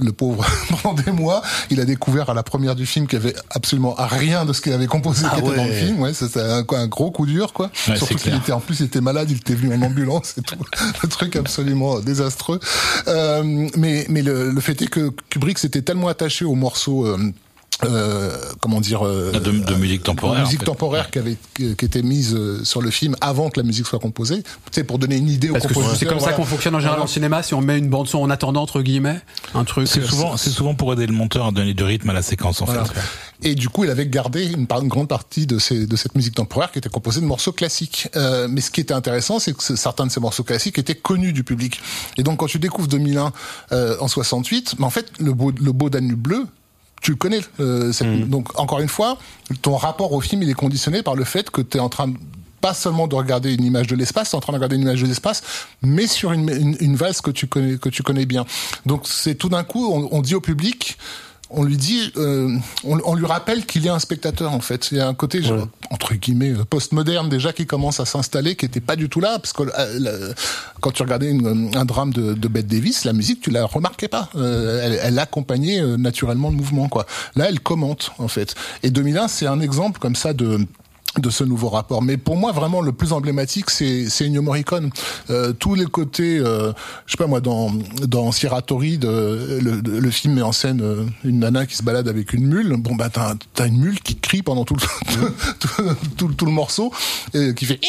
[0.00, 0.46] le pauvre
[0.82, 3.96] pendant des mois, il a découvert à la première du film qu'il y avait absolument
[3.98, 5.76] rien de ce qu'il avait composé Ah qui était dans le ouais.
[5.76, 6.00] film.
[6.00, 7.66] Ouais, c'était un, un gros coup dur, quoi.
[7.88, 10.34] Ouais, Surtout c'est qu'il était en plus, il était malade, il était venu en ambulance
[10.38, 10.54] et tout,
[11.02, 12.60] le truc absolument désastreux.
[13.08, 13.42] Euh,
[13.76, 17.04] mais mais le, le fait est que Kubrick s'était tellement attaché au morceau.
[17.04, 17.32] Euh,
[17.84, 20.66] euh, comment dire euh, De- de musique temporaire, de musique en fait.
[20.66, 23.98] temporaire qui avait qui était mise euh, sur le film avant que la musique soit
[24.00, 26.74] composée tu sais pour donner une idée Parce au compositeur c'est comme ça qu'on fonctionne
[26.74, 27.04] en général Voilà.
[27.04, 29.20] en cinéma, si on met une bande son en attendant entre guillemets,
[29.54, 29.86] un truc.
[29.86, 32.22] C'est euh, souvent, c'est souvent pour aider le monteur à donner du rythme à la
[32.22, 32.84] séquence en Voilà.
[32.84, 33.00] fait.
[33.42, 36.34] Et du coup, il avait gardé une, une grande partie de, ces, de cette musique
[36.34, 38.08] temporaire qui était composée de morceaux classiques.
[38.16, 40.96] Euh, mais ce qui était intéressant, c'est que ce- certains de ces morceaux classiques étaient
[40.96, 41.80] connus du public.
[42.16, 43.32] Et donc, quand tu découvres 2001
[43.70, 46.46] euh, en 68, mais en fait, le beau, le beau Danube bleu,
[47.00, 47.40] tu le connais.
[47.60, 49.18] euh, cette- Donc, encore une fois,
[49.62, 52.08] ton rapport au film, il est conditionné par le fait que tu es en train
[52.08, 52.16] de
[52.60, 55.00] pas seulement de regarder une image de l'espace, t'es en train de regarder une image
[55.00, 55.42] de l'espace,
[55.80, 58.46] mais sur une, une, une valse que tu connais que tu connais bien.
[58.84, 60.98] Donc c'est tout d'un coup, on, on dit au public,
[61.50, 64.90] on lui dit, euh, on, on lui rappelle qu'il y a un spectateur en fait.
[64.92, 68.54] Il y a un côté genre, entre guillemets euh, postmoderne déjà qui commence à s'installer,
[68.56, 70.34] qui était pas du tout là, parce que euh, la-
[70.80, 74.08] quand tu regardais une- un drame de, de Bette Davis, la musique tu la remarquais
[74.08, 74.28] pas.
[74.36, 77.06] Euh, elle, elle accompagnait euh, naturellement le mouvement quoi.
[77.36, 78.54] Là, elle commente en fait.
[78.82, 80.58] Et 2001, c'est un exemple comme ça de
[81.18, 82.02] de ce nouveau rapport.
[82.02, 84.90] Mais pour moi, vraiment, le plus emblématique, c'est c'est Ennio Morricone.
[85.30, 86.72] Euh, tous les côtés, euh,
[87.06, 87.72] je sais pas moi, dans
[88.06, 91.82] dans Siratori, de, le, de- le film met en scène euh, une nana qui se
[91.82, 92.76] balade avec une mule.
[92.78, 94.80] Bon bah t'as t'as une mule qui crie pendant tout le
[95.60, 95.68] tout,
[96.16, 96.92] tout, tout le morceau,
[97.34, 97.80] et qui fait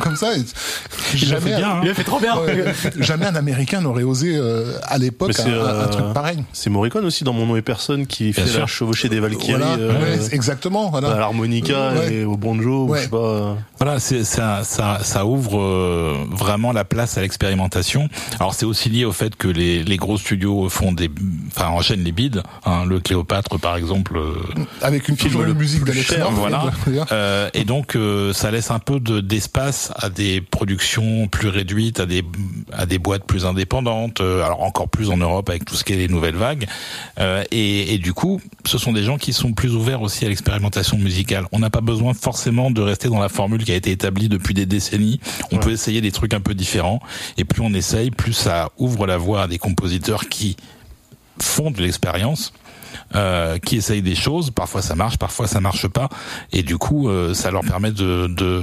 [0.00, 0.36] comme ça.
[0.36, 1.80] et jamais, fait bien, hein.
[1.82, 2.38] Il a fait trop bien.
[2.38, 6.12] Ouais, jamais un Américain n'aurait osé euh, à l'époque un, c'est, un- un euh, truc
[6.14, 6.38] pareil.
[6.52, 8.60] C'est Morricone aussi dans Mon nom est personne qui Bien fait sûr.
[8.60, 10.90] la chevauchée des Valkyries Voilà, euh, ouais, exactement.
[10.90, 11.26] Voilà.
[11.26, 11.32] à
[11.62, 12.14] Ouais.
[12.14, 12.98] et au banjo, Ouais.
[12.98, 13.56] je sais pas.
[13.78, 18.08] Voilà, c'est ça, ça, ça ouvre euh, vraiment la place à l'expérimentation.
[18.40, 21.10] Alors c'est aussi lié au fait que les, les gros studios font des,
[21.48, 22.40] enfin enchaînent les bids.
[22.64, 24.16] Hein, le Cléopâtre par exemple.
[24.16, 24.34] euh,
[24.80, 26.34] Avec une le une musique plus d'Alex cher, North,
[26.86, 27.06] voilà.
[27.12, 32.00] Euh, et donc euh, ça laisse un peu de d'espace à des productions plus réduites,
[32.00, 32.24] à des
[32.72, 34.20] à des boîtes plus indépendantes.
[34.20, 36.66] euh, alors encore plus en Europe avec tout ce qui est les nouvelles vagues.
[37.18, 40.28] Euh, et, et du coup, ce sont des gens qui sont plus ouverts aussi à
[40.28, 41.43] l'expérimentation musicale.
[41.52, 44.54] On n'a pas besoin forcément de rester dans la formule qui a été établie depuis
[44.54, 45.20] des décennies.
[45.52, 47.00] On peut essayer des trucs un peu différents.
[47.36, 50.56] Et plus on essaye, plus ça ouvre la voie à des compositeurs qui
[51.40, 52.52] font de l'expérience
[53.14, 54.50] euh, qui essayent des choses.
[54.50, 56.08] Parfois ça marche, parfois ça marche pas,
[56.52, 58.62] et du coup euh, ça leur permet de de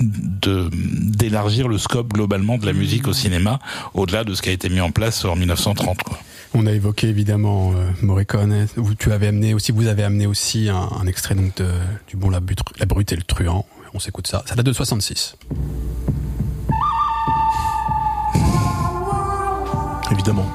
[0.00, 3.58] de- d'élargir le scope globalement de la musique au cinéma
[3.94, 6.02] au-delà de ce qui a été mis en place en 1930.
[6.02, 6.18] Quoi.
[6.54, 8.66] On a évoqué évidemment euh, Morricone.
[8.76, 11.66] Vous, tu avais amené aussi, vous avez amené aussi un, un extrait donc de,
[12.08, 13.64] du bon la, But- la brute et le truand.
[13.94, 14.42] On s'écoute ça.
[14.46, 15.36] Ça date de 66.
[20.10, 20.46] Évidemment.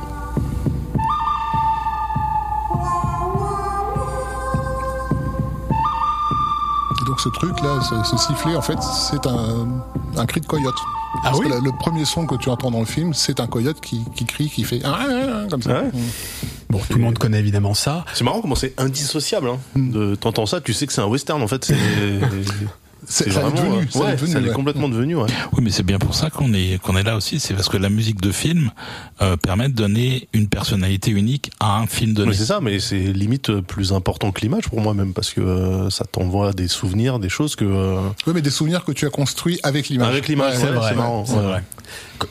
[7.28, 9.68] Ce truc là, ce, ce sifflet, en fait, c'est un,
[10.16, 10.74] un cri de coyote.
[11.16, 13.40] Ah Parce oui que la- le premier son que tu entends dans le film, c'est
[13.40, 15.82] un coyote qui, qui crie, qui fait Ah, ah, ah comme ça.
[15.82, 15.90] Ouais.
[16.70, 18.06] Bon, tout le monde connaît évidemment ça.
[18.14, 19.50] C'est marrant comment c'est indissociable.
[19.50, 19.58] Hein.
[19.76, 21.72] De t'entends ça, tu sais que c'est un western en fait.
[23.10, 24.52] C'est l'est devenu, euh, ça l'est ouais, devenu, ça ouais.
[24.52, 25.16] complètement devenu.
[25.16, 25.30] Ouais.
[25.54, 27.40] Oui, mais c'est bien pour ça qu'on est qu'on est là aussi.
[27.40, 28.72] C'est parce que la musique de film
[29.22, 32.34] euh, permet de donner une personnalité unique à un film donné.
[32.34, 35.90] C'est ça, mais c'est limite plus important que l'image pour moi même parce que euh,
[35.90, 37.64] ça t'envoie des souvenirs, des choses que.
[37.66, 40.10] euh, Oui, mais des souvenirs que tu as construits avec l'image.
[40.10, 41.26] Avec l'image, Ouais, c'est vrai, marrant.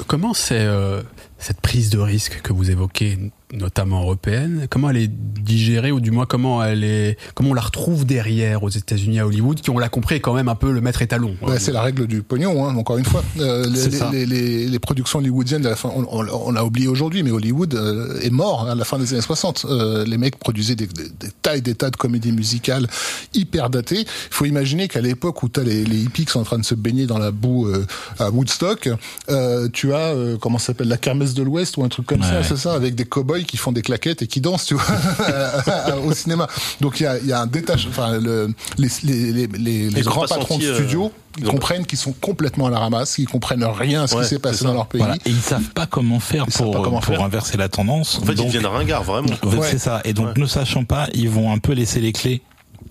[0.07, 1.03] Comment c'est euh,
[1.39, 3.19] cette prise de risque que vous évoquez,
[3.57, 7.61] notamment européenne Comment elle est digérée ou du moins comment elle est comment on la
[7.61, 10.73] retrouve derrière aux États-Unis à Hollywood, qui on l'a compris est quand même un peu
[10.73, 11.37] le maître étalon.
[11.43, 13.23] Bah, c'est la règle du pognon, hein, encore une fois.
[13.39, 16.89] Euh, les, les, les, les productions hollywoodiennes, à la fin, on, on, on l'a oublié
[16.89, 19.67] aujourd'hui, mais Hollywood euh, est mort à la fin des années 60.
[19.69, 22.87] Euh, les mecs produisaient des, des, des tas et des tas de comédies musicales
[23.35, 24.01] hyper datées.
[24.01, 26.59] Il faut imaginer qu'à l'époque où tu as les, les hippies qui sont en train
[26.59, 27.87] de se baigner dans la boue euh,
[28.19, 28.89] à Woodstock,
[29.29, 32.23] euh, tu as, euh, comment ça s'appelle, la kermesse de l'Ouest ou un truc comme
[32.23, 34.85] ça, c'est ça, avec des cow-boys qui font des claquettes et qui dansent, tu vois,
[36.05, 36.47] au cinéma.
[36.81, 39.91] Donc il y a, il y a un détachement, enfin, le, les, les, les, les,
[39.91, 42.67] les Ils ont grands patrons senti, de euh, studio ils ils comprennent qu'ils sont complètement
[42.67, 45.01] à la ramasse, qu'ils comprennent rien à ce Ouais, qui s'est passé dans leur pays.
[45.01, 45.17] Voilà.
[45.27, 47.23] Et ils savent pas comment faire pour, pas comment pour faire.
[47.23, 48.19] inverser la tendance.
[48.23, 49.29] En fait, Donc, ils deviennent ringards vraiment.
[49.43, 49.69] en fait, Ouais.
[49.71, 50.01] c'est ça.
[50.05, 50.33] Et donc, Ouais.
[50.41, 52.41] ne sachant pas, ils vont un peu laisser les clés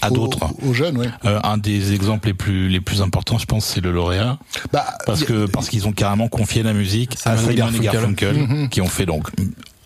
[0.04, 0.38] à d'autres.
[0.64, 1.08] Aux, jeunes, oui.
[1.26, 4.38] Euh, un des exemples les plus les plus importants, je pense, c'est le lauréat,
[4.72, 7.92] Bah, parce que parce qu'ils ont carrément confié la musique à Simon et Garfunkel.
[8.36, 9.30] Garfunkel, qui ont fait donc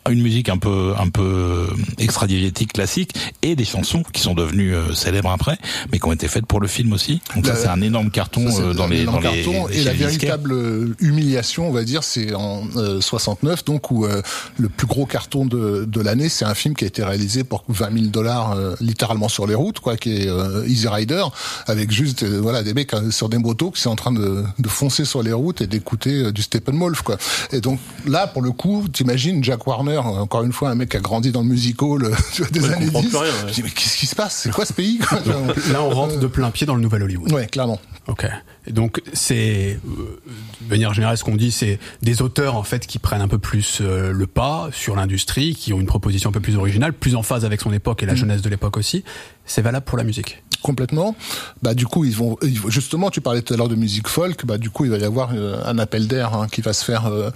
[0.09, 4.93] une musique un peu un peu extra-diégétique classique et des chansons qui sont devenues euh,
[4.93, 5.57] célèbres après,
[5.91, 7.21] mais qui ont été faites pour le film aussi.
[7.35, 9.83] Donc ça, c'est un énorme carton Ça, euh, dans un les énorme dans les et
[9.83, 14.21] la véritable euh, humiliation, on va dire, c'est en euh, 69, donc où euh,
[14.57, 17.63] le plus gros carton de, de l'année, c'est un film qui a été réalisé pour
[17.67, 21.23] 20 000 dollars euh, littéralement sur les routes, quoi, qui est euh, Easy Rider,
[21.67, 24.43] avec juste euh, voilà des mecs euh, sur des motos qui sont en train de,
[24.57, 27.17] de foncer sur les routes et d'écouter euh, du Steppenwolf, quoi.
[27.51, 30.89] Et donc là, pour le coup, t'imagines Jack Warner, euh, encore une fois, un mec
[30.89, 33.07] qui a grandi dans le music hall, tu vois, des Ouais, années comprend 10.
[33.09, 33.47] plus rien, ouais.
[33.49, 34.35] Je dis mais qu'est-ce qui se passe?
[34.43, 35.19] C'est quoi ce pays quoi?
[35.71, 37.31] Là, on rentre de plein pied dans le nouvel Hollywood.
[37.31, 37.79] Ouais, clairement.
[38.07, 38.25] Ok.
[38.67, 40.19] Et donc c'est euh,
[40.61, 43.37] de manière générale ce qu'on dit, c'est des auteurs en fait qui prennent un peu
[43.39, 47.15] plus euh, le pas sur l'industrie, qui ont une proposition un peu plus originale, plus
[47.15, 49.03] en phase avec son époque et la jeunesse de l'époque aussi.
[49.45, 50.43] C'est valable pour la musique.
[50.61, 51.15] complètement.
[51.63, 52.37] Bah du coup ils vont,
[52.67, 55.03] justement tu parlais tout à l'heure de musique folk, bah du coup il va y
[55.03, 57.05] avoir euh, un appel d'air hein, qui va se faire.
[57.07, 57.29] Euh,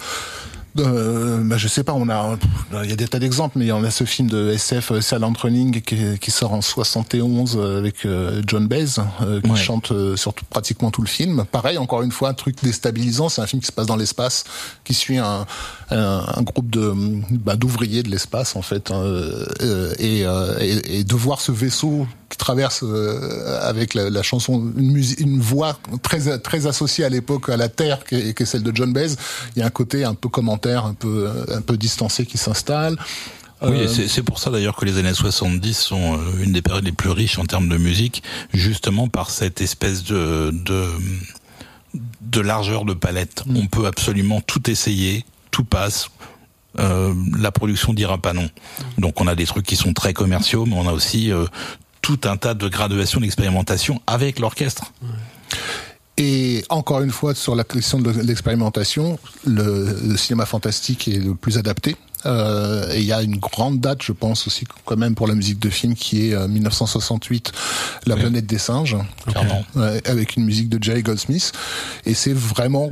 [0.79, 2.37] euh, bah, je sais pas, on a,
[2.83, 5.33] il y a des tas d'exemples, mais on a ce film de SF euh, Silent
[5.41, 8.85] Running qui, qui sort en 71 euh, avec euh, John Baez
[9.43, 9.55] qui Ouais.
[9.57, 11.45] chante sur tout- pratiquement tout le film.
[11.51, 13.29] Pareil, encore une fois, un truc déstabilisant.
[13.29, 14.43] C'est un film qui se passe dans l'espace,
[14.83, 15.45] qui suit un,
[15.91, 16.93] un, un groupe de
[17.31, 20.21] bah, d'ouvriers de l'espace en fait, hein, euh, et,
[20.61, 25.19] et, et de voir ce vaisseau qui traverse euh, avec la, la chanson une musique,
[25.19, 28.63] une voix très très associée à l'époque à la Terre, qui est, qui est celle
[28.63, 29.11] de John Baez.
[29.55, 30.29] Il y a un côté un peu
[30.71, 32.97] un peu un peu distancé qui s'installe.
[33.61, 36.83] Oui, Euh, c'est pour ça d'ailleurs que les années 70 sont euh, une des périodes
[36.83, 38.21] les plus riches en termes de musique,
[38.53, 40.87] justement par cette espèce de de,
[42.21, 43.43] de largeur de palette.
[43.47, 46.09] On peut absolument tout essayer, tout passe.
[46.79, 48.49] Euh, la production dira pas non.
[48.97, 51.45] Donc on a des trucs qui sont très commerciaux, mais on a aussi euh,
[52.01, 54.91] tout un tas de graduations d'expérimentation avec l'orchestre.
[56.17, 61.33] Et encore une fois, sur la question de l'expérimentation, le, le cinéma fantastique est le
[61.33, 61.95] plus adapté.
[62.25, 65.35] Euh, et il y a une grande date, je pense aussi, quand même pour la
[65.35, 67.51] musique de film, qui est euh, 1968,
[68.05, 68.97] La planète des singes.
[69.75, 71.51] Ouais, avec une musique de Jerry Goldsmith.
[72.05, 72.91] Et c'est vraiment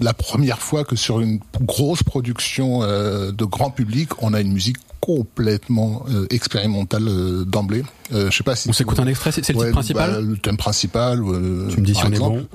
[0.00, 4.52] la première fois que sur une grosse production euh, de grand public, on a une
[4.52, 7.82] musique complètement euh, expérimentale euh, d'emblée.
[8.12, 10.20] Euh, je sais pas si On s'écoute un extrait, c'est le Ouais, titre principal bah,
[10.20, 11.22] le thème principal.
[11.22, 12.40] euh, Tu me dis si on est exemple.
[12.40, 12.46] bon.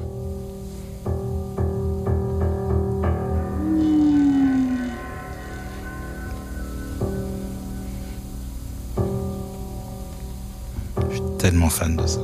[11.09, 12.19] Je suis tellement fan de ça.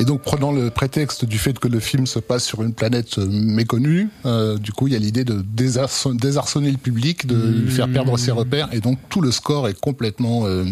[0.00, 3.18] Et donc, prenant le prétexte du fait que le film se passe sur une planète
[3.18, 7.36] euh, méconnue, euh, du coup, il y a l'idée de désarçon- désarçonner le public, de
[7.64, 10.64] lui faire perdre ses repères, et donc tout le score est complètement euh,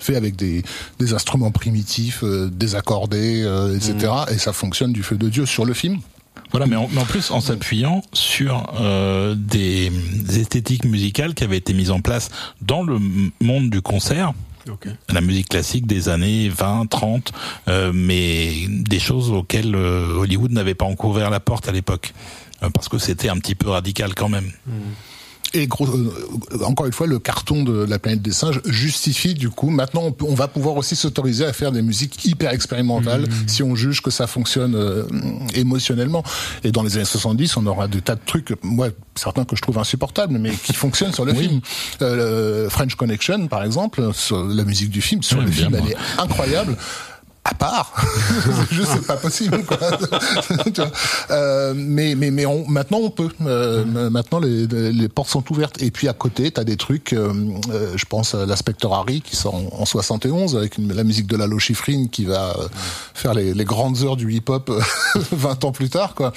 [0.00, 0.62] fait avec des,
[0.98, 4.12] des instruments primitifs, euh, désaccordés, euh, etc.
[4.32, 5.98] Et ça fonctionne du feu de Dieu sur le film.
[6.50, 9.90] Voilà, mais en, mais en plus en s'appuyant sur euh, des,
[10.24, 12.30] des esthétiques musicales qui avaient été mises en place
[12.60, 12.98] dans le
[13.40, 14.32] monde du concert,
[14.70, 14.88] Ok.
[15.12, 17.32] la musique classique des années 20, 30,
[17.68, 22.12] euh, mais des choses auxquelles euh, Hollywood n'avait pas encore ouvert la porte à l'époque.
[22.62, 24.50] Euh, Parce que c'était un petit peu radical quand même.
[25.54, 26.10] Et gros, euh,
[26.64, 29.68] encore une fois, le carton de la planète des singes justifie du coup.
[29.70, 33.62] Maintenant, on, peut- on va pouvoir aussi s'autoriser à faire des musiques hyper expérimentales si
[33.62, 35.04] on juge que ça fonctionne euh,
[35.54, 36.22] émotionnellement.
[36.64, 39.60] Et dans les années 70, on aura des tas de trucs, moi certains que je
[39.62, 41.60] trouve insupportables, mais qui fonctionnent sur le film.
[42.00, 45.80] Euh, French Connection, par exemple, sur la musique du film, sur le film, moi.
[45.84, 46.76] elle est incroyable.
[47.44, 47.92] À part,
[48.44, 49.64] c'est juste c'est pas possible.
[49.64, 49.76] Quoi.
[50.72, 50.90] Tu vois.
[51.32, 53.28] Euh, mais mais mais on, maintenant on peut.
[53.44, 55.82] Euh, Maintenant les, les portes sont ouvertes.
[55.82, 57.12] Et puis à côté, t'as des trucs.
[57.12, 57.32] euh,
[57.72, 61.26] euh, je pense à l'Inspecteur Harry qui sort en, en 71 avec une- la musique
[61.26, 62.68] de Lalo Schifrin qui va euh,
[63.12, 64.80] faire les, les grandes heures du hip-hop euh,
[65.32, 66.32] 20 ans plus tard, quoi.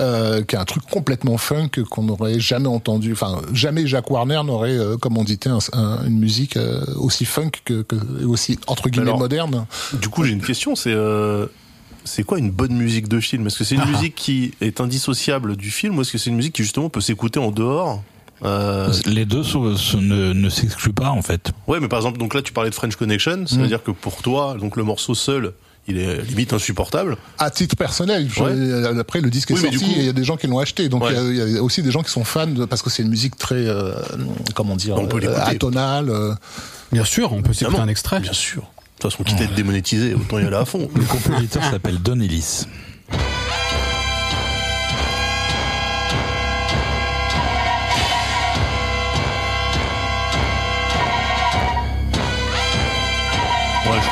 [0.00, 3.12] Euh, qui est un truc complètement funk qu'on n'aurait jamais entendu.
[3.12, 7.82] Enfin, jamais Jacques Warner n'aurait euh, commandité un- un- une musique euh, aussi funk que,
[7.82, 9.66] que aussi entre guillemets alors, moderne.
[10.00, 11.46] Du coup, j'ai une question, c'est euh,
[12.04, 13.46] c'est quoi une bonne musique de film?
[13.46, 16.36] Est-ce que c'est une musique qui est indissociable du film ou est-ce que c'est une
[16.36, 18.02] musique qui justement peut s'écouter en dehors?
[18.44, 21.52] Euh, Les deux sont- sont- ne, ne s'excluent pas en fait.
[21.66, 23.90] Ouais, mais par exemple, donc là, tu parlais de French Connection, ça veut dire que
[23.90, 25.52] pour toi, donc le morceau seul,
[25.88, 27.16] il est limite insupportable.
[27.38, 28.98] À titre personnel, je- Ouais.
[28.98, 30.88] après le disque Oui, sorti coup- et il y a des gens qui l'ont acheté.
[30.90, 31.34] Donc il Ouais.
[31.36, 33.02] y a- il y, a aussi des gens qui sont fans de, parce que c'est
[33.02, 33.92] une musique très, euh,
[34.54, 35.40] comment dire, On peut euh, l'écouter.
[35.40, 36.10] atonale.
[36.10, 36.34] euh.
[36.92, 38.20] Bien sûr, on peut s'écouter un extrait.
[38.20, 38.64] Bien sûr.
[39.14, 40.88] Toute quitte à être démonétisé, autant y aller à fond.
[40.94, 42.66] Le compositeur s'appelle Don Ellis.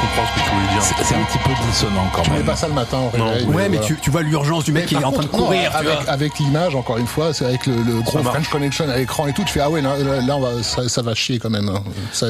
[0.06, 0.82] Comprends ce que tu voulais dire.
[0.82, 2.46] C'est c'est un petit peu dissonant quand Tu mets même.
[2.46, 3.30] pas ça le matin Non.
[3.30, 3.44] réveil.
[3.46, 3.94] Ouais, mais voilà.
[3.94, 6.08] tu, tu vois l'urgence du mec Mais qui est en train de non, courir, tu
[6.08, 8.34] avec, l'image, encore une fois, c'est avec le, le gros marche.
[8.34, 10.62] French Connection à l'écran et tout, tu fais ah ouais, là, là, là, on va,
[10.62, 11.68] ça, ça va chier quand même.
[11.68, 11.82] hein.
[12.12, 12.26] Ça-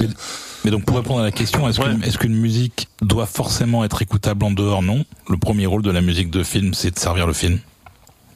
[0.64, 1.86] Mais donc pour répondre à la question, est-ce Ouais.
[1.90, 4.82] qu'une est-ce qu'une musique doit forcément être écoutable en dehors?
[4.82, 5.04] Non.
[5.28, 7.58] Le premier rôle de la musique de film, c'est de servir le film.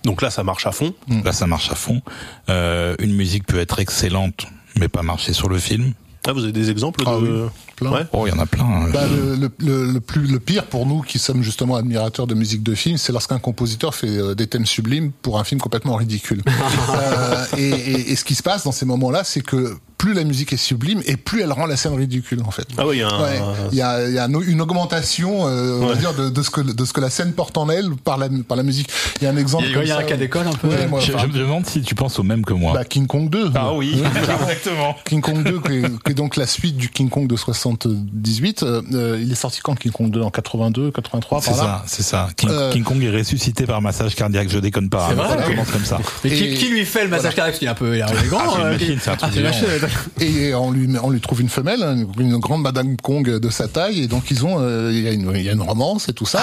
[0.05, 0.95] Donc là, ça marche à fond.
[1.25, 2.01] Là, ça marche à fond.
[2.49, 4.47] Euh, une musique peut être excellente,
[4.79, 5.93] mais pas marcher sur le film.
[6.27, 7.21] Ah, vous avez des exemples Ah de.
[7.45, 7.91] oui, plein.
[7.93, 8.07] Ouais.
[8.13, 8.65] Oh, il y en a plein.
[8.65, 8.89] hein.
[8.93, 12.35] Bah, le, le, le, le plus, le pire pour nous qui sommes justement admirateurs de
[12.35, 15.97] musique de film, c'est lorsqu'un compositeur fait euh, des thèmes sublimes pour un film complètement
[15.97, 16.43] ridicule.
[16.91, 20.25] Euh, et, et, et ce qui se passe dans ces moments-là, c'est que plus la
[20.25, 22.67] musique est sublime et plus elle rend la scène ridicule en fait.
[22.77, 23.21] Ah oui, il y a un.
[23.23, 23.41] Ouais,
[23.73, 25.99] il y a, il y a un- une augmentation, euh, on va Ouais.
[25.99, 28.29] dire, de, de ce que de ce que la scène porte en elle par la
[28.47, 28.89] par la musique.
[29.21, 29.65] Il y a un exemple.
[29.67, 30.01] Il y a, comme il y a ça.
[30.03, 30.69] un cas d'école un peu.
[30.69, 32.73] Ouais, moi, je, enfin, je me demande si tu penses au même que moi.
[32.75, 33.51] bah, King Kong 2.
[33.57, 34.97] ah oui, exactement.
[35.05, 37.37] King Kong 2, qui est, qui est donc la suite du King Kong de
[37.77, 38.63] 78.
[38.63, 42.29] euh, il est sorti quand King Kong 2 En 82, 83, C'est ça, c'est ça.
[42.37, 45.09] King, Euh, King Kong est ressuscité par massage cardiaque, je déconne pas.
[45.09, 45.99] C'est hein, vrai ça commence comme ça.
[46.25, 47.47] Mais qui, Et- qui lui fait le massage cardiaque?
[47.49, 48.41] Parce qu'il est un peu il est grand.
[48.57, 49.49] Ah, machine, un truc Ah, vivant.
[49.49, 49.67] machine.
[50.21, 53.69] Et on lui, on lui trouve une femelle, hein, une grande Madame Kong de sa
[53.69, 56.09] taille, et donc ils ont, euh, il y, a une- il y a une romance
[56.09, 56.43] et tout ça.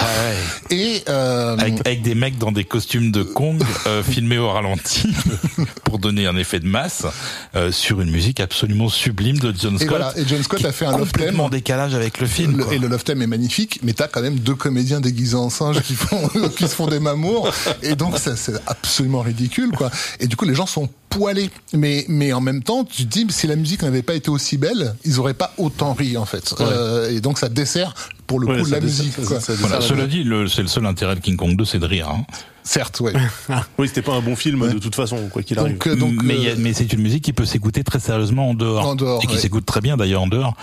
[0.70, 5.08] Et euh, Avec, avec des mecs dans des costumes de Kong euh, filmés au ralenti
[5.84, 7.06] pour donner un effet de masse
[7.54, 9.88] euh, sur une musique absolument sublime de John et Scott.
[9.88, 11.10] voilà, et John Scott a fait un love.
[11.18, 12.56] Complètement en décalage avec le film.
[12.58, 12.74] Le- quoi.
[12.74, 15.80] et le love theme est magnifique, mais t'as quand même deux comédiens déguisés en singes
[15.82, 17.50] qui font qui se font des mamours,
[17.82, 19.90] et donc c'est absolument ridicule quoi.
[20.20, 23.26] Et du coup les gens sont poilés, mais mais en même temps tu te dis
[23.30, 26.54] si la musique n'avait pas été aussi belle, ils auraient pas autant ri en fait.
[26.60, 27.94] Euh, et donc ça dessert
[28.26, 29.16] pour le Ouais, coup de la dessert- musique.
[29.16, 29.40] ça- quoi.
[29.40, 31.78] ça Voilà, Ça, cela dit, le- c'est le seul intérêt de King Kong 2, c'est
[31.78, 32.08] de rire.
[32.08, 32.24] hein.
[32.66, 33.12] Certes, ouais.
[33.78, 35.74] Oui, c'était pas un bon film de toute façon, quoi qu'il arrive.
[35.74, 38.54] Donc, euh, donc mais euh, mais c'est une musique qui peut s'écouter très sérieusement en
[38.54, 39.40] dehors, En dehors, et qui ouais.
[39.40, 40.54] s'écoute très bien d'ailleurs en dehors.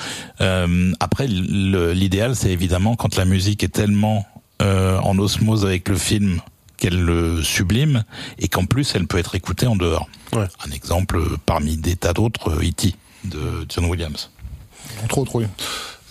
[0.41, 4.27] Euh, après, l'idéal, c'est évidemment quand la musique est tellement
[4.61, 6.41] euh, en osmose avec le film
[6.75, 8.03] qu'elle le sublime
[8.37, 10.09] et qu'en plus elle peut être écoutée en dehors.
[10.33, 10.47] Ouais.
[10.67, 12.95] Un exemple parmi des tas d'autres, E.T.
[13.23, 14.29] de John Williams.
[15.07, 15.41] Trop, trop.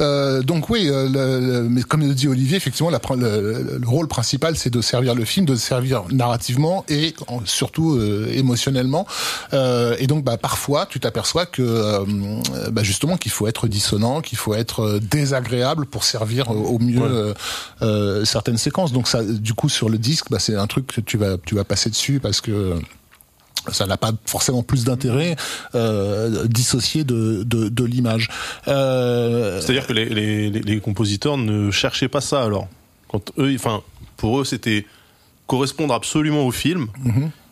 [0.02, 3.88] Euh, donc oui, euh, le- le- mais comme le dit Olivier, effectivement, la, le, le
[3.88, 9.06] rôle principal, c'est de servir le film, de servir narrativement et en- surtout euh, émotionnellement.
[9.52, 12.00] Euh, et donc, bah, parfois, tu t'aperçois que, euh,
[12.72, 17.34] bah, justement, qu'il faut être dissonant, qu'il faut être désagréable pour servir au, mieux
[18.24, 18.92] certaines séquences.
[18.92, 21.54] Donc, ça, du coup, sur le disque, bah, c'est un truc que tu vas, tu
[21.54, 22.74] vas passer dessus parce que
[23.70, 25.36] ça n'a pas forcément plus d'intérêt
[25.74, 28.28] euh, dissocié de, de, de l'image.
[28.68, 32.68] Euh, C'est-à-dire que les, les, compositeurs ne cherchaient pas ça alors
[33.08, 33.82] Quand eux, enfin,
[34.16, 34.86] pour eux, c'était
[35.46, 36.88] correspondre absolument au film,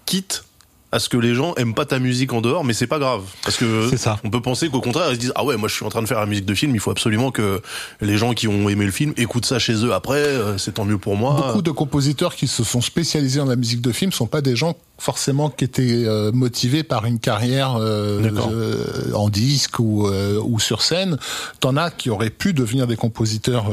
[0.06, 0.44] quitte
[0.92, 3.22] à ce que les gens aiment pas ta musique en dehors, mais c'est pas grave
[3.44, 4.18] parce que ça.
[4.24, 6.02] on peut penser qu'au contraire ils se disent ah ouais moi je suis en train
[6.02, 7.62] de faire la musique de film, il faut absolument que
[8.00, 10.84] les gens qui ont aimé le film écoutent ça chez eux après, euh, c'est tant
[10.84, 11.34] mieux pour moi.
[11.46, 14.56] Beaucoup de compositeurs qui se sont spécialisés dans la musique de film sont pas des
[14.56, 18.20] gens forcément qui étaient euh, motivés par une carrière euh,
[18.52, 21.18] euh, en disque ou, euh, ou sur scène.
[21.60, 23.66] T'en as qui auraient pu devenir des compositeurs.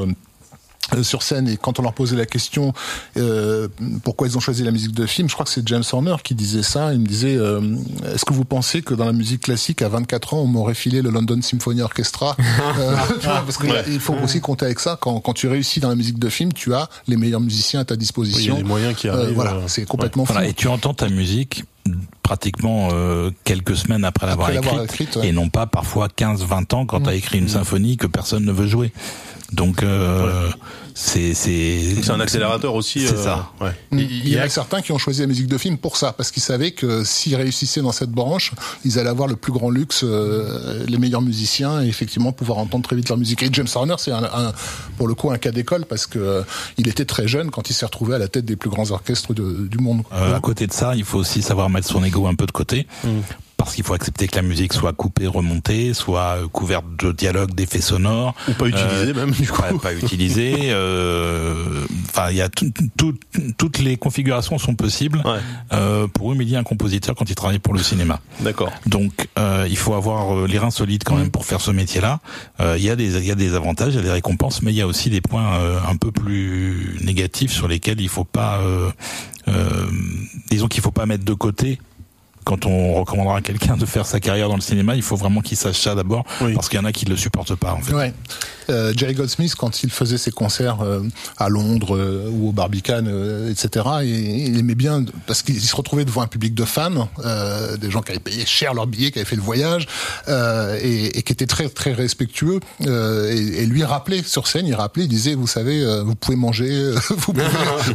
[0.96, 2.72] Euh, sur scène et quand on leur posait la question
[3.18, 3.68] euh,
[4.06, 6.34] pourquoi ils ont choisi la musique de film, je crois que c'est James Horner qui
[6.34, 6.94] disait ça.
[6.94, 7.60] Il me disait euh,
[8.14, 11.02] est-ce que vous pensez que dans la musique classique à 24 ans on m'aurait filé
[11.02, 12.38] le London Symphony Orchestra
[12.80, 14.98] Euh, tu vois, Parce qu'il faut aussi compter avec ça.
[15.02, 17.86] Quand, quand tu réussis dans la musique de film, tu as les meilleurs musiciens à
[17.86, 18.54] ta Oui, il y disposition.
[18.56, 19.34] a des moyens qui Euh, arrivent.
[19.36, 20.34] voilà, c'est complètement fou.
[20.34, 21.64] Voilà, et tu entends ta musique
[22.24, 25.30] pratiquement euh, quelques semaines après l'avoir écrite, écrite, ouais.
[25.30, 28.52] et non pas parfois 15-20 ans quand tu as écrit une symphonie que personne ne
[28.52, 28.92] veut jouer.
[29.54, 30.50] Donc euh,
[30.94, 33.08] c'est c'est C'est un accélérateur aussi.
[33.08, 33.52] C'est euh, ça.
[33.62, 33.72] Ouais.
[33.92, 34.00] Mm.
[34.00, 35.96] Il Il y y en a- certains qui ont choisi la musique de film pour
[35.96, 38.52] ça, parce qu'ils savaient que s'ils réussissaient dans cette branche,
[38.84, 42.84] ils allaient avoir le plus grand luxe, euh, les meilleurs musiciens, et effectivement pouvoir entendre
[42.84, 43.42] très vite leur musique.
[43.44, 44.52] Et James Horner, c'est un, un-
[44.98, 46.42] pour le coup un cas d'école, parce que euh,
[46.78, 49.34] il était très jeune quand il s'est retrouvé à la tête des plus grands orchestres
[49.34, 50.02] de- du monde.
[50.12, 52.52] Euh, à côté de ça, il faut aussi savoir mettre son ego un peu de
[52.52, 52.86] côté.
[53.58, 57.54] Parce qu'il faut accepter que la musique soit coupée, remontée, soit euh, couverte de dialogues,
[57.56, 58.36] d'effets sonores.
[58.48, 59.62] Ou pas utilisé même du coup.
[59.62, 60.54] Pas, pas utilisé.
[60.72, 63.14] euh, Enfin, il y a tout- tout-
[63.58, 65.40] toutes les configurations sont possibles Ouais.
[65.74, 68.20] euh, pour humilier un compositeur quand il travaille pour le cinéma.
[68.42, 68.72] D'accord.
[68.86, 72.20] Donc, euh, il faut avoir euh, les reins solides quand même pour faire ce métier-là.
[72.60, 74.72] Euh, Il y a des y a des avantages, il y a des récompenses, mais
[74.72, 78.24] il y a aussi des points euh, un peu plus négatifs sur lesquels il faut
[78.24, 78.90] pas, euh,
[79.48, 79.86] euh,
[80.50, 81.80] disons qu'il faut pas mettre de côté.
[82.48, 85.42] Quand on recommandera à quelqu'un de faire sa carrière dans le cinéma, il faut vraiment
[85.42, 86.54] qu'il sache ça d'abord, Oui.
[86.54, 87.94] parce qu'il y en a qui le supportent pas en fait.
[87.94, 88.14] Ouais.
[88.70, 91.02] Euh, Jerry Goldsmith, quand il faisait ses concerts euh,
[91.38, 95.76] à Londres euh, ou au Barbican, euh, etc., il, il aimait bien parce qu'il se
[95.76, 99.12] retrouvait devant un public de fans, euh, des gens qui avaient payé cher leur billet,
[99.12, 99.88] qui avaient fait le voyage
[100.30, 102.60] euh, et, et qui étaient très très respectueux.
[102.86, 106.16] euh, et, et lui rappelait sur scène, il rappelait, il disait, vous savez, euh, vous
[106.16, 107.44] pouvez manger, euh, vous pouvez,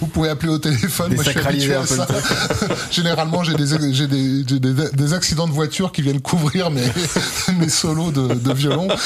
[0.00, 1.14] vous pouvez appeler au téléphone.
[1.14, 2.06] Moi, je suis habitué à un peu ça.
[2.90, 6.82] Généralement, j'ai des, j'ai des, des, des accidents de voiture qui viennent couvrir mes,
[7.58, 8.88] mes solos de, de violon.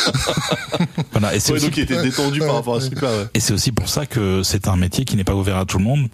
[1.12, 1.34] Voilà.
[1.34, 3.08] Et c'est Ouais, aussi donc il était détendu par rapport à ce truc-là.
[3.10, 3.26] ouais.
[3.34, 5.78] Et c'est aussi pour ça que c'est un métier qui n'est pas ouvert à tout
[5.78, 6.08] le monde.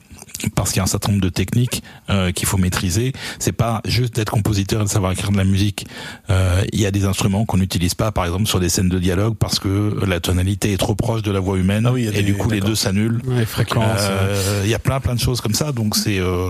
[0.56, 3.12] Parce qu'il y a un certain nombre de techniques euh, qu'il faut maîtriser.
[3.38, 5.86] C'est pas juste d'être compositeur et de savoir écrire de la musique.
[6.30, 8.98] Euh, Il y a des instruments qu'on n'utilise pas, par exemple sur des scènes de
[8.98, 12.04] dialogue, parce que la tonalité est trop proche de la voix humaine, Ah oui, il
[12.06, 13.20] y a et des- du coup les deux s'annulent.
[13.26, 13.84] Ouais, fréquence.
[14.00, 16.48] Euh, Il y a plein plein de choses comme ça, donc c'est euh,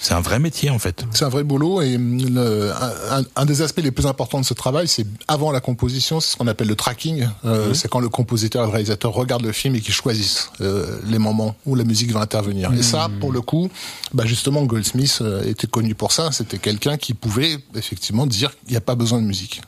[0.00, 1.04] c'est un vrai métier en fait.
[1.12, 2.72] C'est un vrai boulot et hum, le-
[3.10, 6.32] un, un- des aspects les plus importants de ce travail, c'est avant la composition, c'est
[6.32, 7.26] ce qu'on appelle le tracking.
[7.44, 10.98] Euh, C'est quand le compositeur et le réalisateur regardent le film et qu'ils choisissent euh,
[11.06, 12.70] les moments où la musique va intervenir.
[12.72, 13.70] Et ça, pour le coup,
[14.12, 16.32] bah justement, Goldsmith euh, était connu pour ça.
[16.32, 19.60] C'était quelqu'un qui pouvait effectivement dire qu'il n'y a pas besoin de musique.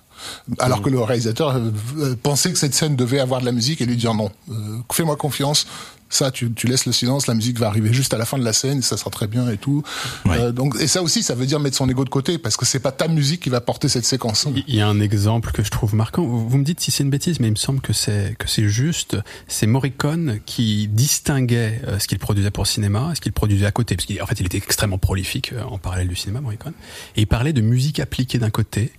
[0.58, 3.80] Alors que le réalisateur euh, euh, pensait que cette scène devait avoir de la musique
[3.80, 5.66] et lui dire non, euh, fais-moi confiance.
[6.12, 8.44] Ça, tu, tu laisses le silence, la musique va arriver juste à la fin de
[8.44, 9.84] la scène, ça sera très bien et tout.
[10.26, 10.40] Ouais.
[10.40, 12.66] Euh, donc, et ça aussi, ça veut dire mettre son ego de côté, parce que
[12.66, 14.48] c'est pas ta musique qui va porter cette séquence.
[14.66, 16.24] Il y a un exemple que je trouve marquant.
[16.24, 18.68] Vous me dites si c'est une bêtise, mais il me semble que c'est que c'est
[18.68, 19.16] juste.
[19.46, 23.70] C'est Morricone qui distinguait ce qu'il produisait pour le cinéma, et ce qu'il produisait à
[23.70, 26.74] côté, parce qu'en fait, il était extrêmement prolifique en parallèle du cinéma, Morricone.
[27.14, 28.90] Et il parlait de musique appliquée d'un côté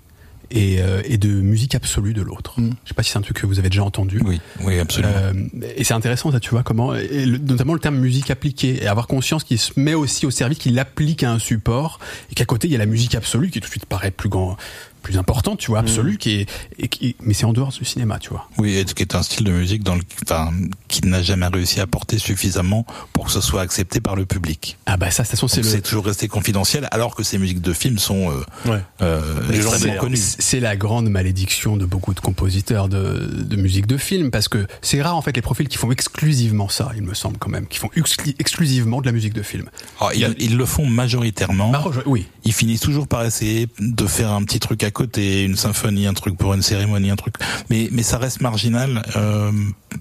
[0.51, 2.59] et, euh, et de musique absolue de l'autre.
[2.59, 2.71] Mm.
[2.83, 4.21] Je sais pas si c'est un truc que vous avez déjà entendu.
[4.23, 5.13] Oui, oui, absolument.
[5.15, 5.33] Euh,
[5.75, 8.87] et c'est intéressant, ça, tu vois, comment, et le- notamment le terme musique appliquée, et
[8.87, 11.99] avoir conscience qu'il se met aussi au service, qu'il l'applique à un support,
[12.31, 14.29] et qu'à côté, il y a la musique absolue, qui tout de suite paraît plus
[14.29, 14.57] grand,
[15.01, 18.19] plus importante, tu vois, absolue, qui est, et qui, mais c'est en dehors du cinéma,
[18.19, 18.47] tu vois.
[18.57, 20.51] Oui, et qui est un style de musique dans le, enfin,
[20.87, 24.77] qui n'a jamais réussi à porter suffisamment pour que ce soit accepté par le public.
[24.85, 27.37] Ah bah ça, de toute façon, c'est le, C'est toujours resté confidentiel, alors que ces
[27.37, 28.81] musiques de films sont euh, Ouais.
[29.01, 30.17] euh, extrêmement connues.
[30.17, 34.67] c'est la grande malédiction de beaucoup de compositeurs de, de musique de film, parce que
[34.81, 37.67] c'est rare, en fait, les profils qui font exclusivement ça, il me semble quand même,
[37.67, 39.69] qui font exclu- exclusivement de la musique de film.
[39.99, 41.71] Alors, ils, ils le font majoritairement.
[42.05, 42.27] Oui.
[42.43, 46.13] Ils finissent toujours par essayer de faire un petit truc à côté, une symphonie, un
[46.13, 47.35] truc pour une cérémonie, un truc.
[47.69, 49.51] Mais mais ça reste marginal, euh,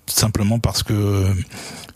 [0.06, 1.26] simplement parce que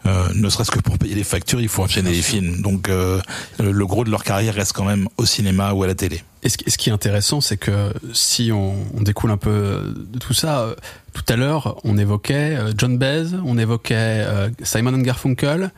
[0.07, 2.61] euh, ne serait-ce que pour payer les factures, il faut enchaîner les films.
[2.63, 3.21] Donc euh,
[3.59, 6.23] le, gros de leur carrière reste quand même au cinéma ou à la télé.
[6.43, 10.35] Et ce, qui- est intéressant, c'est que si on, on découle un peu de tout
[10.35, 10.75] ça,
[11.15, 14.27] tout à l'heure, on évoquait John Baez, on évoquait
[14.63, 15.71] Simon and Garfunkel.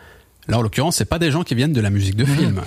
[0.49, 2.61] Là, en l'occurrence, c'est pas des gens qui viennent de la musique de film.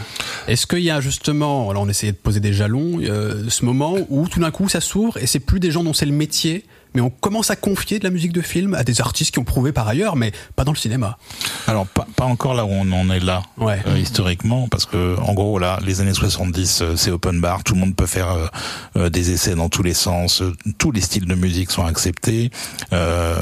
[0.47, 3.95] Est-ce qu'il y a justement, alors on essayait de poser des jalons, euh, ce moment
[4.09, 6.65] où tout d'un coup ça s'ouvre et c'est plus des gens dont c'est le métier
[6.95, 9.43] mais on commence à confier de la musique de film à des artistes qui ont
[9.43, 11.19] prouvé par ailleurs, mais pas dans le cinéma.
[11.67, 13.77] Alors pas, pas encore là où on en est là Ouais.
[13.85, 17.75] euh, historiquement, parce que en gros là, les années 70, euh, c'est open bar, tout
[17.75, 18.47] le monde peut faire euh,
[18.95, 22.49] euh, des essais dans tous les sens, euh, tous les styles de musique sont acceptés.
[22.91, 23.35] Euh,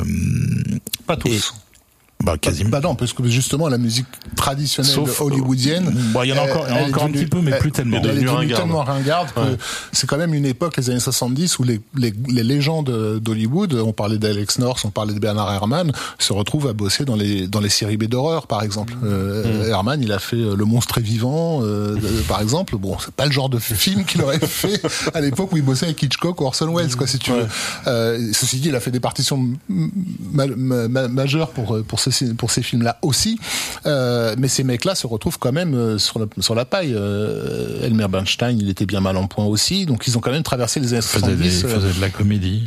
[1.05, 1.29] Pas tous.
[1.29, 1.39] Et-
[2.23, 2.69] bah quasiment.
[2.71, 6.41] Bah non, parce que justement la musique traditionnelle Sauf- hollywoodienne, Bon, il y en a
[6.45, 7.71] elle- encore- il y en a elle est encore un petit peu, mais elle- plus
[7.71, 7.97] tellement.
[7.97, 8.61] Elle est Devenue ringarde.
[8.63, 9.57] tellement ringarde que Ouais.
[9.91, 13.93] c'est quand même une époque, les années 70, où les, les, les légendes d'Hollywood, on
[13.93, 17.59] parlait d'Alex North, on parlait de Bernard Herrmann, se retrouvent à bosser dans les dans
[17.61, 18.93] les séries B d'horreur, par exemple.
[19.03, 22.77] Euh, Herrmann, il a fait euh, Le Monstre est vivant, euh, euh, par exemple.
[22.77, 24.81] Bon, c'est pas le genre de film qu'il aurait fait
[25.13, 27.45] à l'époque où il bossait avec Hitchcock ou Orson Welles, quoi, si tu veux.
[27.85, 29.37] Euh, ceci dit, il a fait des partitions
[29.69, 29.91] m-
[30.33, 31.99] ma- ma- ma- majeures pour euh, pour
[32.37, 33.39] pour ces films-là aussi.
[33.85, 36.93] Euh, mais ces mecs-là se retrouvent quand même euh, sur la, sur la paille.
[36.95, 39.85] Euh, Elmer Bernstein, il était bien mal en point aussi.
[39.85, 41.61] Donc ils ont quand même traversé les années Il faisait, des- 70.
[41.61, 42.65] il faisait de la comédie.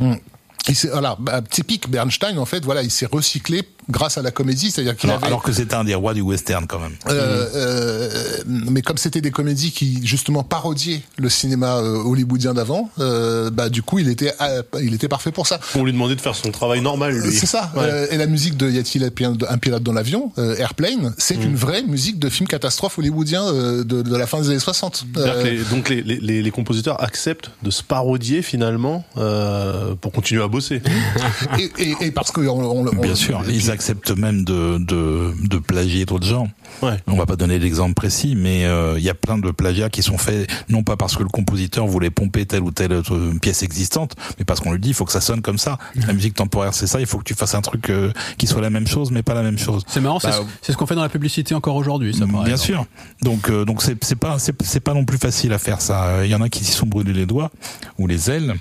[0.69, 4.31] il s'est- voilà, bah, typique Bernstein en fait, voilà, il s'est recyclé grâce à la
[4.31, 6.93] comédie, c'est-à-dire qu'il Alors, avait alors que c'était un des rois du western quand même.
[7.09, 8.11] euh, euh,
[8.47, 13.69] mais comme c'était des comédies qui justement parodiaient le cinéma euh, hollywoodien d'avant, euh, bah
[13.69, 15.61] du coup il était euh, il était parfait pour ça.
[15.75, 17.33] On lui demandait de faire son travail normal, lui.
[17.35, 17.71] C'est ça.
[17.75, 17.83] Ouais.
[17.85, 19.09] Euh, et la musique de Y a-t-il un
[19.57, 21.43] pilote- dans l'avion, euh, Airplane, c'est Mm.
[21.43, 25.05] une vraie musique de film catastrophe hollywoodien euh, de, de la fin des années 60.
[25.15, 29.05] C'est-à-dire Euh, que les- donc les, les- les, les compositeurs acceptent de se parodier finalement
[29.17, 30.83] euh, pour continuer à bosser.
[31.59, 34.79] et, et, et parce que on, on- on- Bien sûr, et ils acceptent même de,
[34.79, 36.49] de, de plagier d'autres gens.
[36.83, 36.97] Ouais.
[37.07, 40.03] On va pas donner d'exemple précis, mais euh, il y a plein de plagiats qui
[40.03, 43.63] sont faits non pas parce que le compositeur voulait pomper telle ou telle autre pièce
[43.63, 45.79] existante, mais parce qu'on lui dit il faut que ça sonne comme ça.
[46.07, 48.61] La musique temporaire c'est ça, il faut que tu fasses un truc euh, qui soit
[48.61, 49.83] la même chose mais pas la même chose.
[49.87, 52.21] C'est marrant, c'est Bah, ce- c'est ce qu'on fait dans la publicité encore aujourd'hui, ça.
[52.27, 52.61] par Bien exemple.
[52.63, 52.87] sûr.
[53.23, 56.25] Donc euh, donc c'est c'est pas c'est pas non plus facile à faire ça.
[56.25, 57.51] Il y en a qui s'y sont brûlés les doigts
[57.99, 58.55] ou les ailes.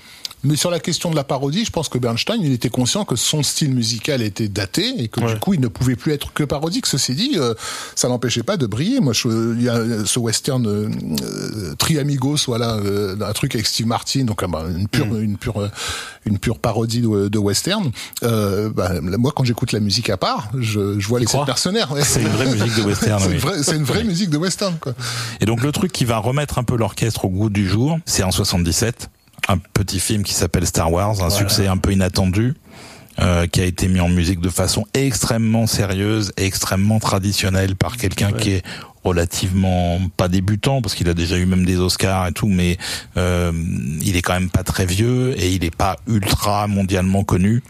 [0.44, 3.16] Mais sur la question de la parodie, je pense que Bernstein, il était conscient que
[3.18, 5.34] son style musical était daté et que Ouais.
[5.34, 6.86] du coup, il ne pouvait plus être que parodique.
[6.86, 7.54] Ceci dit, euh,
[7.96, 9.02] ça n'empêchait pas de briller.
[9.02, 10.90] Moi, je- il y a ce western euh,
[11.22, 15.22] euh, Triamigos, voilà, euh, un truc avec Steve Martin, donc euh, bah, une pure, Mm.
[15.22, 15.70] une pure,
[16.26, 17.92] une pure parodie de, de western.
[18.24, 21.92] Euh, bah, moi, quand j'écoute la musique à part, je, je vois les sept mercenaires.
[21.92, 22.04] ouais.
[22.04, 23.20] C'est une vraie musique de western.
[23.24, 23.34] C'est oui.
[23.34, 24.94] une vraie, c'est une vraie musique de western, quoi.
[25.42, 28.24] Et donc le truc qui va remettre un peu l'orchestre au goût du jour, c'est
[28.24, 29.10] en 77,
[29.48, 32.56] un petit film qui s'appelle Star Wars, un succès un peu inattendu.
[33.22, 37.98] euh, qui a été mis en musique de façon extrêmement sérieuse et extrêmement traditionnelle par
[37.98, 38.64] quelqu'un qui est
[39.04, 42.78] relativement pas débutant parce qu'il a déjà eu même des Oscars et tout mais
[43.18, 43.52] euh,
[44.02, 47.62] il est quand même pas très vieux et il est pas ultra mondialement connu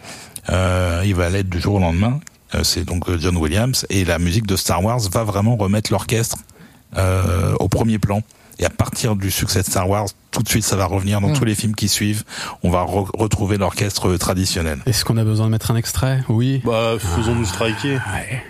[0.50, 2.20] euh, il va l'être du jour au lendemain
[2.62, 6.38] c'est donc John Williams et la musique de Star Wars va vraiment remettre l'orchestre
[7.60, 8.24] au premier plan.
[8.60, 11.32] Et à partir du succès de Star Wars, tout de suite, ça va revenir dans
[11.34, 12.24] tous les films qui suivent.
[12.62, 14.80] On va re- retrouver l'orchestre traditionnel.
[14.86, 16.22] Est-ce qu'on a besoin de mettre un extrait?
[16.28, 16.62] Oui.
[16.66, 17.94] Bah, faisons-nous striker.
[17.96, 18.44] Ouais.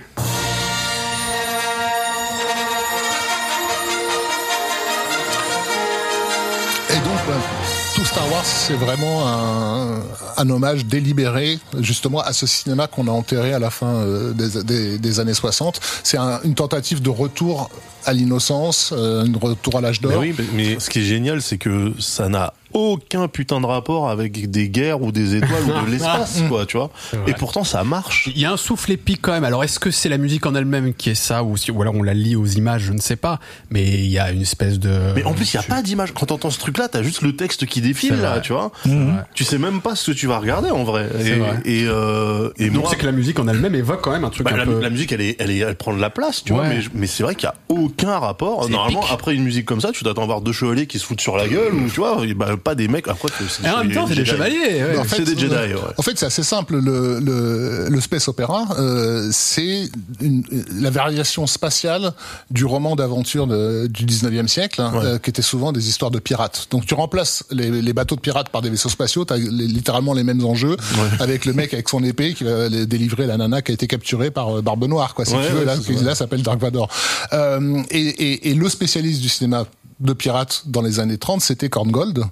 [6.90, 7.34] Et donc, bah,
[8.06, 9.28] Star Wars, c'est vraiment
[10.38, 15.20] un, hommage délibéré, justement, à ce cinéma qu'on a enterré à la fin euh, des,
[15.20, 15.80] années 60.
[16.04, 17.70] C'est un- une tentative de retour
[18.06, 20.14] à l'innocence, euh, un retour à l'âge d'or.
[20.20, 24.10] oui, mais, mais ce qui est génial, c'est que ça n'a aucun putain de rapport
[24.10, 26.92] avec des guerres ou des étoiles ou de l'espace, quoi, tu vois.
[27.28, 28.30] Et pourtant, ça marche.
[28.36, 29.44] Il y a un souffle épique quand même.
[29.44, 31.96] Alors est-ce que c'est la musique en elle-même qui est ça ou, si, ou alors
[31.96, 33.40] on la lie aux images, je ne sais pas.
[33.70, 35.14] Mais il y a une espèce de.
[35.16, 36.14] Mais en plus, il y a pas d'image.
[36.14, 38.72] Quand t'entends ce truc-là, t'as juste le texte qui défile, là, tu vois.
[38.86, 39.26] vrai.
[39.34, 41.08] Tu sais même pas ce que tu vas regarder, en vrai.
[41.20, 41.62] Et, vrai.
[41.66, 44.30] et, euh, et Donc moi, c'est que la musique en elle-même évoque quand même un
[44.30, 44.80] truc bah, un la, peu.
[44.80, 46.68] la musique, elle est, elle est, elle prend de la place, tu vois.
[46.68, 48.70] Mais, mais c'est vrai qu'il y a aucun rapport.
[48.70, 49.14] Normalement, épique.
[49.14, 51.38] après une musique comme ça, tu t'attends à voir deux chevaliers qui se foutent sur
[51.38, 53.08] la gueule ou, tu vois, bah, pas des mecs.
[53.08, 54.32] Après, c'est Et en même temps, c'est des Jedi.
[54.32, 54.84] chevaliers.
[54.84, 54.98] ouais.
[54.98, 55.82] En c'est des Jedi, euh, ouais.
[55.98, 56.78] En fait, c'est assez simple.
[56.80, 59.90] Le, le, le space opéra, euh, c'est
[60.72, 62.14] la variation spatiale
[62.52, 65.06] du roman d'aventure du 19e siècle, hein, Ouais.
[65.06, 66.68] euh, qui était souvent des histoires de pirates.
[66.72, 70.14] Donc, tu remplaces les, les bateaux de pirates par des vaisseaux spatiaux, t'as les- littéralement
[70.14, 70.78] les mêmes enjeux,
[71.20, 73.88] avec le mec avec son épée qui va les- délivrer la nana qui a été
[73.88, 75.26] capturée par Barbe Noire, quoi.
[75.26, 76.90] Si Ouais, tu veux, ouais, là, qui là s'appelle Dark Vador.
[77.34, 79.66] Euh, et, et, et le spécialiste du cinéma
[80.00, 82.24] de pirates dans les années 30, c'était Korngold.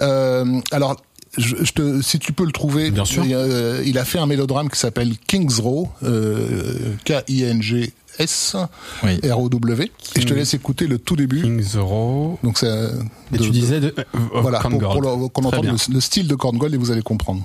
[0.00, 0.96] Euh, alors,
[1.38, 3.24] je, je te, si tu peux le trouver, Bien sûr.
[3.24, 7.92] Il, euh, il a fait un mélodrame qui s'appelle King's Row, euh, K-I-N-G.
[8.18, 8.56] S
[9.02, 9.20] Oui.
[9.30, 12.38] R O W et je te laisse écouter le tout début King Zero.
[12.42, 12.88] donc c'est
[13.34, 13.88] Et tu disais de.
[13.98, 16.90] euh, euh, voilà pour, pour le- qu'on entende le, le style de Korngold et vous
[16.90, 17.42] allez comprendre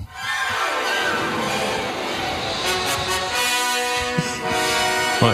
[5.20, 5.28] Ouais.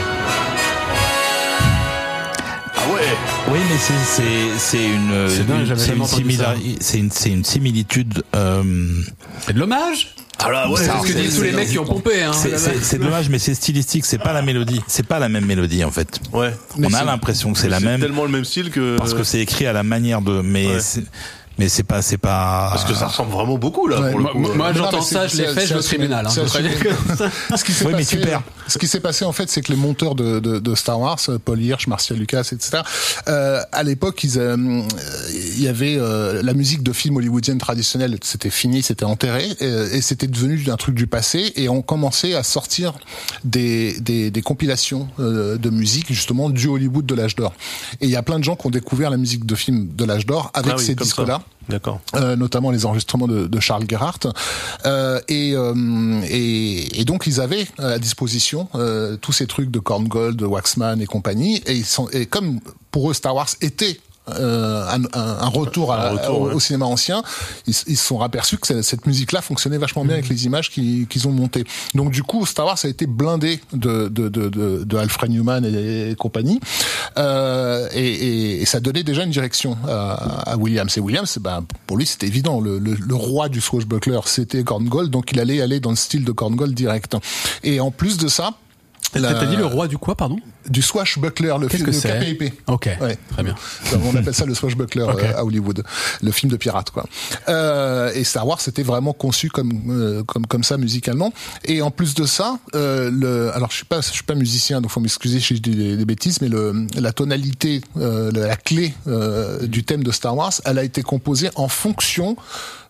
[3.59, 8.23] Oui, mais c'est c'est c'est une C'est une- une, une similitude.
[8.37, 8.63] Euh,
[9.45, 10.15] C'est de l'hommage?
[10.39, 12.23] Ah là, ouais, C'est Alors, ce que disent tous les mecs qui ont pompé.
[12.23, 12.31] Hein.
[12.33, 15.83] C'est- c'est dommage, mais c'est stylistique, c'est pas la mélodie, c'est pas la même mélodie
[15.83, 16.21] en fait.
[16.33, 16.55] ouais.
[16.81, 18.97] On a l'impression que c'est la même tellement le même style que.
[18.97, 20.81] parce que c'est écrit à la manière de, mais Ouais.
[21.59, 22.69] Mais c'est pas, c'est pas.
[22.73, 24.11] Parce que ça ressemble vraiment beaucoup là Ouais.
[24.11, 24.57] pour le Moi, coup.
[24.57, 26.27] moi, j'entends ça, je l'ai fait, je vais au tribunal.
[26.27, 26.31] Hein.
[27.57, 30.15] Ce qui s'est Oui, mais passé, qui s'est passé en fait, c'est que les monteurs
[30.15, 32.83] de, de, de Star Wars, euh, Paul Hirsch, Marcia Lucas, etc.
[33.29, 34.83] Euh, à l'époque, ils, euh, euh,
[35.57, 39.67] il y avait euh, la musique de films hollywoodiennes traditionnelle, c'était fini, c'était enterré, et,
[39.67, 41.53] et c'était devenu un truc du passé.
[41.57, 42.95] Et on commençait à sortir
[43.45, 47.53] des, des, des compilations euh, de musique justement du Hollywood de l'âge d'or.
[48.01, 50.05] Et il y a plein de gens qui ont découvert la musique de films de
[50.05, 51.41] l'âge d'or avec Ah oui, ces comme ça.
[51.69, 52.01] D'accord.
[52.15, 54.21] Euh, notamment les enregistrements de, Charles Gerhardt.
[54.87, 58.69] Euh, et, euh, et, et donc ils avaient à disposition
[59.21, 61.63] tous ces trucs de Korngold, de Waxman et compagnie.
[61.67, 64.01] Et, ils sont, et comme pour eux Star Wars était
[64.39, 66.55] euh, un, un- un retour, à- Un retour, au, ouais.
[66.55, 67.23] au cinéma ancien,
[67.67, 71.33] ils, se sont aperçus que cette- musique-là fonctionnait vachement bien avec les images qu'ils ont
[71.33, 71.65] montées.
[71.95, 75.65] Donc du coup, Star Wars a été blindé de, de, de, de, de Alfred Newman
[75.65, 76.61] et, et compagnie,
[77.17, 80.97] euh, et, et, et ça donnait déjà une direction à, à Williams.
[80.97, 82.61] Et Williams, ben, pour lui, c'était évident.
[82.61, 86.25] Le, le, le roi du swashbuckler, c'était Korngold, donc il allait aller dans le style
[86.25, 87.17] de Korngold direct.
[87.63, 88.51] Et en plus de ça,
[89.15, 90.37] la- T'as dit le roi du quoi, pardon?
[90.71, 91.97] Du swashbuckler, le film que de
[92.35, 92.53] KPIP.
[92.67, 93.17] Ok, Ouais.
[93.33, 93.55] très bien.
[94.05, 95.83] On appelle ça le swashbuckler euh, à Hollywood,
[96.23, 97.07] le film de pirate quoi.
[97.49, 101.33] Euh, et Star Wars c'était vraiment conçu comme euh, comme comme ça musicalement.
[101.65, 104.81] Et en plus de ça, euh, le, alors je suis pas je suis pas musicien
[104.81, 108.57] donc faut m'excuser si je dis des, des bêtises, mais le la tonalité, euh, la,
[108.57, 112.37] clé euh, du thème de Star Wars, elle a été composée en fonction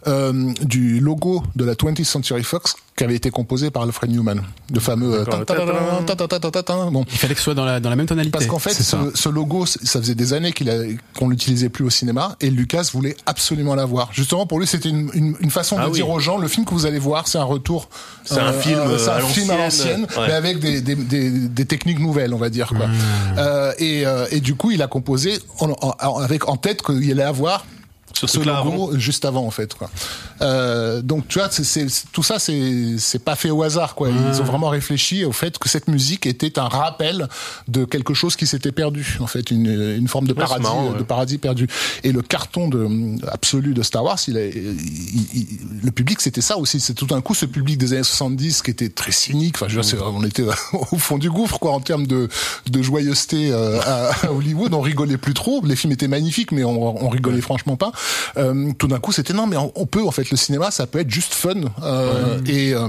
[0.07, 4.43] euh, du logo de la 20th Century Fox qui avait été composé par Alfred Newman,
[4.73, 5.25] le fameux euh,
[6.91, 8.31] bon Il fallait que ce soit dans la, dans la même tonalité.
[8.33, 10.83] parce qu'en fait, c'est ce, logo, ça faisait des années qu'il a-
[11.17, 14.11] qu'on l'utilisait plus au cinéma, et Lucas voulait absolument l'avoir.
[14.13, 15.95] Justement, pour lui, c'était une, une, une façon Ah de oui.
[15.97, 17.89] dire aux gens, le film que vous allez voir, c'est un retour.
[18.25, 20.03] C'est un film, c'est euh, un à film à l'ancienne.
[20.17, 20.27] Ouais.
[20.29, 22.69] mais avec des, des, des, des techniques nouvelles, on va dire.
[22.77, 22.87] Quoi.
[22.87, 22.93] Mmh.
[23.39, 26.83] Euh, et, euh, et du coup, il a composé en, en- en- avec en tête
[26.83, 27.65] qu'il allait avoir
[28.21, 29.91] Ce ce logo juste avant en fait quoi.
[30.41, 34.09] Euh, donc tu vois c'est, tout ça c'est c'est pas fait au hasard quoi.
[34.11, 37.29] Ils ont vraiment réfléchi au fait que cette musique était un rappel
[37.69, 39.67] de quelque chose qui s'était perdu en fait une,
[39.97, 41.67] une forme de Ouais, paradis marrant, de paradis perdu.
[42.05, 42.89] Et le carton de
[43.29, 44.77] absolu de Star Wars il, a, il-
[45.35, 45.47] il-
[45.83, 46.81] le public c'était ça aussi.
[46.81, 49.57] C'est tout d'un coup ce public des années 70 qui était très cynique.
[49.57, 50.45] Enfin je veux dire, on était
[50.93, 52.29] au fond du gouffre quoi en termes de
[52.71, 54.75] de joyeuseté euh, à, à Hollywood.
[54.75, 55.61] On rigolait plus trop.
[55.65, 57.93] Les films étaient magnifiques mais on, on rigolait franchement pas
[58.37, 61.01] euh, tout d'un coup c'était non mais on, peut en fait le cinéma ça peut
[61.01, 61.55] être juste fun.
[61.83, 62.89] Euh, et euh,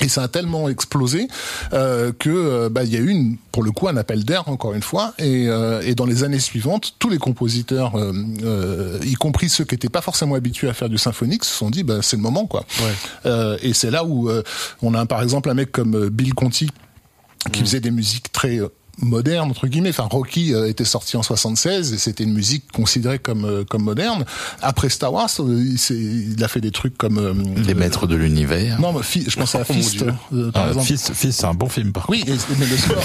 [0.00, 1.28] et ça a tellement explosé
[1.72, 4.74] euh, que bah, il y a eu une, pour le coup un appel d'air encore
[4.74, 5.12] une fois.
[5.18, 9.74] Et, euh, et dans les années suivantes tous les compositeurs euh, y compris ceux qui
[9.74, 12.46] n'étaient pas forcément habitués à faire du symphonique se sont dit bah, c'est le moment
[12.46, 12.64] quoi.
[13.62, 14.30] Et c'est là où
[14.82, 16.70] on a par exemple un mec comme Bill Conti
[17.52, 18.60] qui faisait des musiques très
[19.00, 23.18] modernes entre guillemets enfin Rocky euh, était sorti en 76 et c'était une musique considérée
[23.18, 24.24] comme euh, comme moderne
[24.60, 27.32] après Star Wars euh, il, il a fait des trucs comme euh,
[27.64, 28.80] Les maîtres de l'univers.
[28.80, 31.54] non mais je pense à Oh Fist euh, par Ah, exemple Fist, Fist, c'est un
[31.54, 33.02] bon film, par oui, et- mais le score,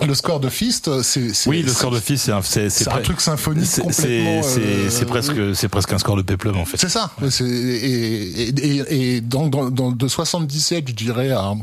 [0.06, 2.98] le score de Fist, c'est Oui, le score de Fist, c'est un, c'est, c'est un
[3.00, 4.42] truc symphonique c'est- complètement.
[4.42, 6.76] C'est, presque, c'est presque un score de péplum, en fait.
[6.76, 7.10] C'est ça.
[7.40, 11.54] Et, et, et, et dans, dans, dans- de 77, je dirais à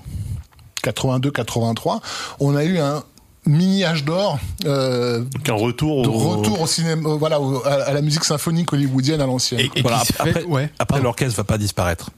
[0.84, 2.00] 82-83,
[2.40, 3.04] on a eu un
[3.46, 6.12] mini âge d'or euh, Donc un retour de au...
[6.12, 9.68] retour au cinéma, euh, voilà, au- à, à la musique symphonique hollywoodienne à l'ancienne.
[9.82, 11.04] Voilà, après, fait- après, ouais, après, pardon.
[11.06, 12.12] l'orchestre va pas disparaître.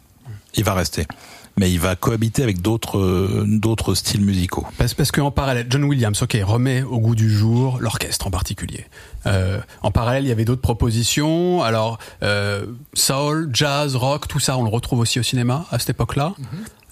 [0.56, 1.08] Il va rester.
[1.56, 4.66] Mais il va cohabiter avec d'autres, euh, d'autres styles musicaux.
[4.80, 8.86] Parce, parce qu'en parallèle, John Williams, ok, remet au goût du jour l'orchestre en particulier.
[9.28, 11.62] Euh, en parallèle, il y avait d'autres propositions.
[11.62, 12.66] Alors, euh,
[12.96, 16.34] soul, jazz, rock, tout ça, on le retrouve aussi au cinéma à cette époque-là.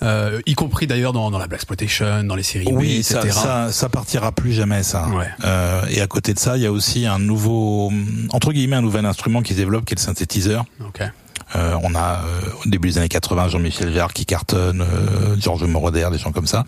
[0.03, 3.19] Euh, y compris d'ailleurs dans, dans la blaxploitation, dans les séries B, Oui, etc.
[3.29, 5.07] ça, ça, ça partira plus jamais, ça.
[5.09, 5.27] Ouais.
[5.43, 7.91] Euh, et à côté de ça, il y a aussi un nouveau,
[8.31, 10.65] entre guillemets, un nouvel instrument qui se développe, qui est le synthétiseur.
[10.85, 11.01] Ok.
[11.55, 15.63] Euh, on a euh, au début des années 80 Jean-Michel Jarre qui cartonne, euh, Georges
[15.63, 16.65] Moroder, des gens comme ça,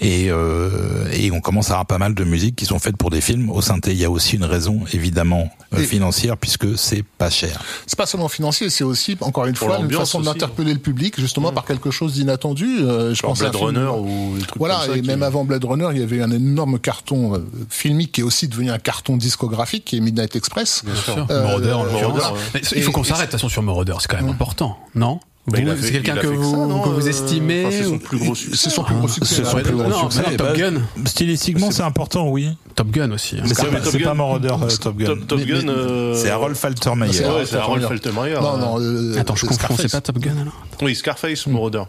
[0.00, 3.10] et, euh, et on commence à avoir pas mal de musiques qui sont faites pour
[3.10, 3.50] des films.
[3.50, 7.60] Au synthé, il y a aussi une raison évidemment euh, financière puisque c'est pas cher.
[7.86, 11.18] C'est pas seulement financier, c'est aussi, encore une Pour fois, une façon d'interpeller le public,
[11.18, 12.78] justement, par quelque chose d'inattendu.
[12.80, 14.96] Euh, je Genre pense à un Blade film- Runner ou des trucs Voilà, comme ça.
[14.96, 17.38] et qui- même avant Blade Runner, il y avait un énorme carton euh,
[17.70, 20.82] filmique qui est aussi devenu un carton discographique, qui est Midnight Express.
[20.84, 21.26] Bien sûr.
[21.30, 21.92] Euh, Moroder, euh.
[21.92, 22.20] Moroder,
[22.54, 22.60] ouais.
[22.76, 25.58] Il faut qu'on s'arrête, de toute façon, sur Moroder, c'est quand même important, non Bah,
[25.80, 28.34] c'est quelqu'un que vous, ça, non, que vous euh, estimez enfin, c'est son plus gros
[28.34, 28.56] succès.
[28.56, 29.42] C'est son plus gros succès.
[29.42, 30.30] plus non, succès.
[30.30, 30.74] non, Top Bah, Gun.
[31.06, 32.50] Stylistiquement, c'est important, oui.
[32.74, 33.36] Top Gun aussi.
[33.38, 33.44] hein.
[33.44, 35.16] Mais c'est pas, Moroder, euh, Top Gun.
[35.26, 35.68] Top, Gun.
[35.68, 37.12] euh, C'est Harold Faltermeyer.
[37.14, 38.34] C'est Ouais, c'est Harold Faltermeyer.
[38.40, 38.58] Non, euh.
[38.58, 38.80] non.
[38.80, 41.82] euh, Attends, je c'est confonds, c'est pas Top Gun alors Oui, Scarface, Moroder.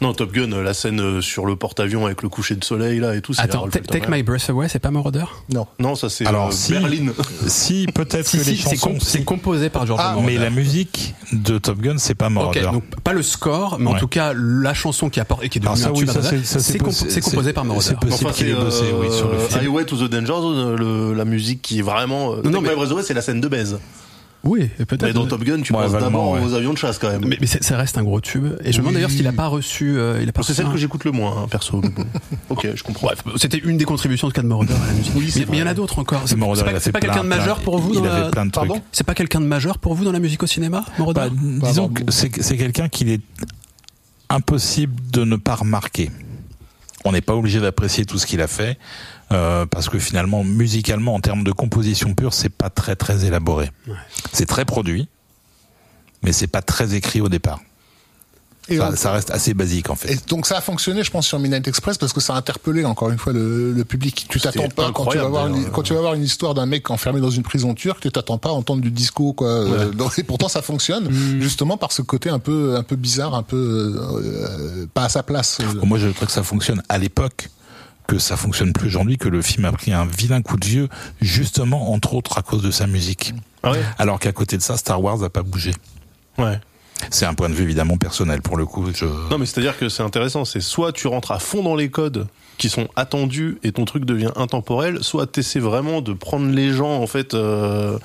[0.00, 3.00] Non, Top Gun, euh, la scène euh, sur le porte-avions avec le coucher de soleil
[3.00, 3.34] là et tout.
[3.34, 4.08] c'est Attends, Take.
[4.08, 5.66] My Breath Away, c'est pas Moroder Non.
[5.78, 7.12] Non, ça c'est Alors, euh, si- Berlin.
[7.46, 8.88] Si, peut-être Si, que si, les c'est chansons.
[8.92, 10.32] com- c'est composé par George Ah, Moroder.
[10.34, 12.62] mais la musique de Top Gun, c'est pas Moroder.
[12.72, 13.98] donc pas le score, mais en Ouais.
[14.00, 16.06] tout cas la chanson qui apporte et qui est devenue ça, un oui,
[16.44, 17.84] c'est- composé c'est- par Moroder.
[17.86, 19.60] c'est possible qu'il ait bossé, oui, sur le film.
[19.60, 20.76] Highway to the Danger Zone, euh,
[21.10, 22.32] le- la musique qui est vraiment.
[22.32, 23.78] euh, Non, Take My Breath Away, c'est la scène de baise.
[24.42, 25.02] Oui, peut-être.
[25.02, 26.40] Mais dans Top Gun, tu Ouais, penses d'abord ouais.
[26.42, 27.26] aux avions de chasse quand même.
[27.26, 28.46] Mais, ça reste un gros tube.
[28.64, 29.96] Et je me demande d'ailleurs s'il a pas reçu.
[29.98, 31.82] euh, il c'est celle un- que j'écoute le moins, hein, perso.
[32.48, 33.08] ok, je comprends.
[33.08, 35.12] Bref, c'était une des contributions de cas de Moroder à la musique.
[35.14, 36.22] Oui, mais mais il y en a d'autres encore.
[36.26, 36.36] C'est
[36.92, 38.28] pas, quelqu'un de majeur pour vous Il dans avait la...
[38.30, 38.66] plein de trucs.
[38.68, 41.88] Pardon C'est pas quelqu'un de majeur pour vous dans la musique au cinéma, Moroder disons
[41.88, 43.20] que c'est c'est quelqu'un qu'il est
[44.28, 46.10] impossible de ne pas remarquer.
[47.04, 48.78] On n'est pas obligé d'apprécier tout ce qu'il a fait
[49.32, 53.70] euh, parce que finalement, musicalement, en termes de composition pure, c'est pas très très élaboré.
[54.32, 55.08] C'est très produit,
[56.22, 57.60] mais c'est pas très écrit au départ.
[58.68, 60.12] Et Ça, reste assez basique en fait.
[60.12, 62.84] Et donc ça a fonctionné, je pense, sur Midnight Express parce que ça a interpellé
[62.84, 64.26] encore une fois le, le public.
[64.28, 65.72] Tu t'attends pas quand tu vas voir une, d'ailleurs.
[65.72, 68.38] quand tu vas voir une histoire d'un mec enfermé dans une prison turque, tu t'attends
[68.38, 69.48] pas à entendre du disco quoi.
[69.48, 71.40] Euh, donc- et pourtant ça fonctionne Mm.
[71.40, 73.56] justement par ce côté un peu un peu bizarre, un peu
[73.98, 75.58] euh, pas à sa place.
[75.82, 77.48] Moi, je trouve que ça fonctionne à l'époque,
[78.10, 80.88] que ça fonctionne plus aujourd'hui, que le film a pris un vilain coup de vieux,
[81.20, 83.34] justement, entre autres, à cause de sa musique.
[83.62, 85.72] Ah ouais Alors qu'à côté de ça, Star Wars n'a pas bougé.
[86.38, 86.58] Ouais.
[87.10, 88.86] C'est un point de vue évidemment personnel pour le coup.
[88.94, 89.06] Je...
[89.30, 90.44] Non, mais c'est-à-dire que c'est intéressant.
[90.44, 92.26] C'est soit tu rentres à fond dans les codes
[92.58, 96.72] qui sont attendus et ton truc devient intemporel, soit tu essaies vraiment de prendre les
[96.74, 97.96] gens en fait euh,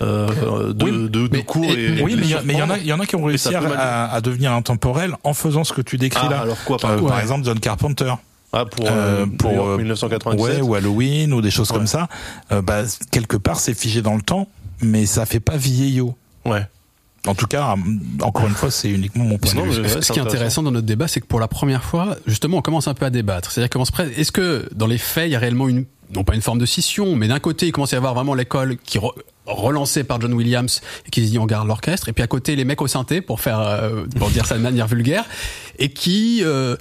[0.00, 2.62] euh, de, Oui, de, de mais- cours et- et, et oui, de mais il y,
[2.62, 5.74] en a, y en a qui ont réussi à, à- devenir intemporels en faisant ce
[5.74, 6.40] que tu décris Ah, là.
[6.40, 7.10] alors quoi, par exemple?
[7.10, 8.14] Par exemple, John Carpenter.
[8.52, 10.40] Ah, pour, Euh, euh, pour, pour euh, 1997.
[10.40, 11.76] Ouais, ou Halloween ou des choses Ouais.
[11.76, 12.08] comme ça.
[12.52, 14.48] Euh, bah, quelque part, c'est figé dans le temps,
[14.80, 16.16] mais ça fait pas vieillot.
[16.46, 16.66] Ouais.
[17.26, 17.74] En tout cas,
[18.22, 19.88] encore une fois, c'est uniquement mon point Non, de vue.
[20.02, 22.62] Ce qui est intéressant dans notre débat, c'est que pour la première fois, justement, on
[22.62, 23.50] commence un peu à débattre.
[23.52, 25.84] C'est-à-dire qu'on se prête- Est-ce que dans les faits, il y a réellement une,
[26.14, 28.34] non pas une forme de scission, mais d'un côté, il commence à y avoir vraiment
[28.34, 29.12] l'école qui re-
[29.46, 32.80] relancée par John Williams et qui on garde l'orchestre, et puis à côté les mecs
[32.82, 35.24] au synthé pour faire, euh, pour dire ça de manière vulgaire,
[35.78, 36.76] et qui euh,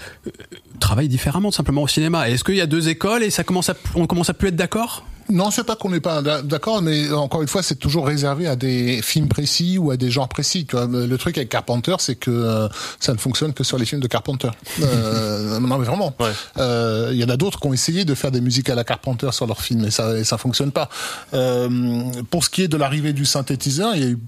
[0.80, 2.30] travaillent différemment simplement au cinéma.
[2.30, 4.56] Est-ce qu'il y a deux écoles et ça commence à, on commence à plus être
[4.56, 5.06] d'accord?
[5.30, 8.48] Non, c'est pas qu'on n'est pas d'a- d'accord, mais encore une fois, c'est toujours réservé
[8.48, 10.66] à des films précis ou à des genres précis.
[10.66, 12.68] Tu vois, le truc avec Carpenter, c'est que euh,
[13.00, 14.50] ça ne fonctionne que sur les films de Carpenter.
[14.82, 16.16] Euh, non, mais vraiment.
[16.20, 16.32] Ouais.
[16.58, 18.84] Euh, Il y en a d'autres qui ont essayé de faire des musiques à la
[18.84, 20.90] Carpenter sur leurs films, et ça, et ça fonctionne pas.
[21.34, 24.20] Euh, pour ce qui est de l'arrivée du synthétiseur, il y a eu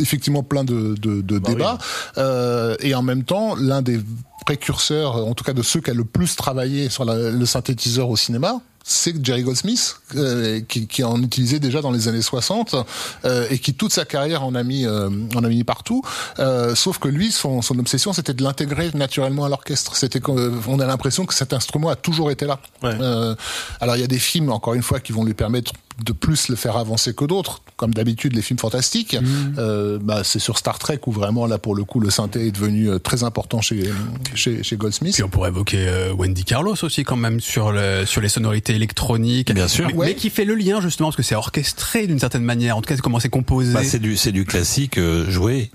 [0.00, 1.78] effectivement plein de, de, de Bah débats,
[2.18, 4.00] Euh, et en même temps, l'un des
[4.44, 8.08] précurseurs, en tout cas de ceux qui a le plus travaillé sur la- le synthétiseur
[8.08, 12.76] au cinéma, c'est Jerry Goldsmith, euh, qui, qui en utilisait déjà dans les années 60
[13.24, 16.02] euh, et qui toute sa carrière en a mis, euh, en a mis partout.
[16.38, 19.96] Euh, sauf que lui, son, son obsession, c'était de l'intégrer naturellement à l'orchestre.
[19.96, 22.60] C'était qu'on on a l'impression que cet instrument a toujours été là.
[22.84, 22.96] Ouais.
[23.00, 23.34] Euh,
[23.80, 25.72] alors il y a des films, encore une fois, qui vont lui permettre
[26.04, 29.16] de plus le faire avancer que d'autres, comme d'habitude les films fantastiques.
[29.58, 32.50] Euh, bah, c'est sur Star Trek où vraiment là pour le coup le synthé est
[32.50, 33.90] devenu euh, très important chez
[34.34, 35.14] chez, chez Goldsmith.
[35.14, 38.74] Puis on pourrait évoquer euh, Wendy Carlos aussi quand même sur le, sur les sonorités
[38.74, 39.52] électroniques.
[39.52, 39.86] Bien sûr.
[39.86, 40.06] Mais, Ouais.
[40.08, 42.76] mais qui fait le lien justement parce que c'est orchestré d'une certaine manière.
[42.76, 43.72] En tout cas, comment c'est composé.
[43.72, 45.70] Bah, c'est du, c'est du classique euh, joué,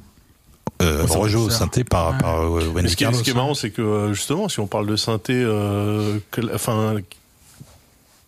[0.84, 2.18] euh, Au rejoué au synthé par, Ouais.
[2.20, 3.18] par euh, Mais Wendy ce qui, est, Carlos.
[3.20, 6.98] ce qui est marrant, c'est que justement, si on parle de synthé, euh, que- enfin,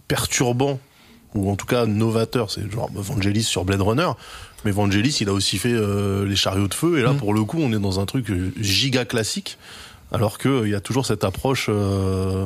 [0.07, 0.79] perturbant
[1.35, 4.09] ou en tout cas novateur, c'est genre Vangelis sur Blade Runner.
[4.65, 7.43] Mais Vangelis, il a aussi fait euh, les chariots de feu, et là, pour le
[7.43, 9.57] coup, on est dans un truc euh, giga classique.
[10.11, 11.65] Alors que euh, il y a toujours cette approche.
[11.69, 12.45] euh,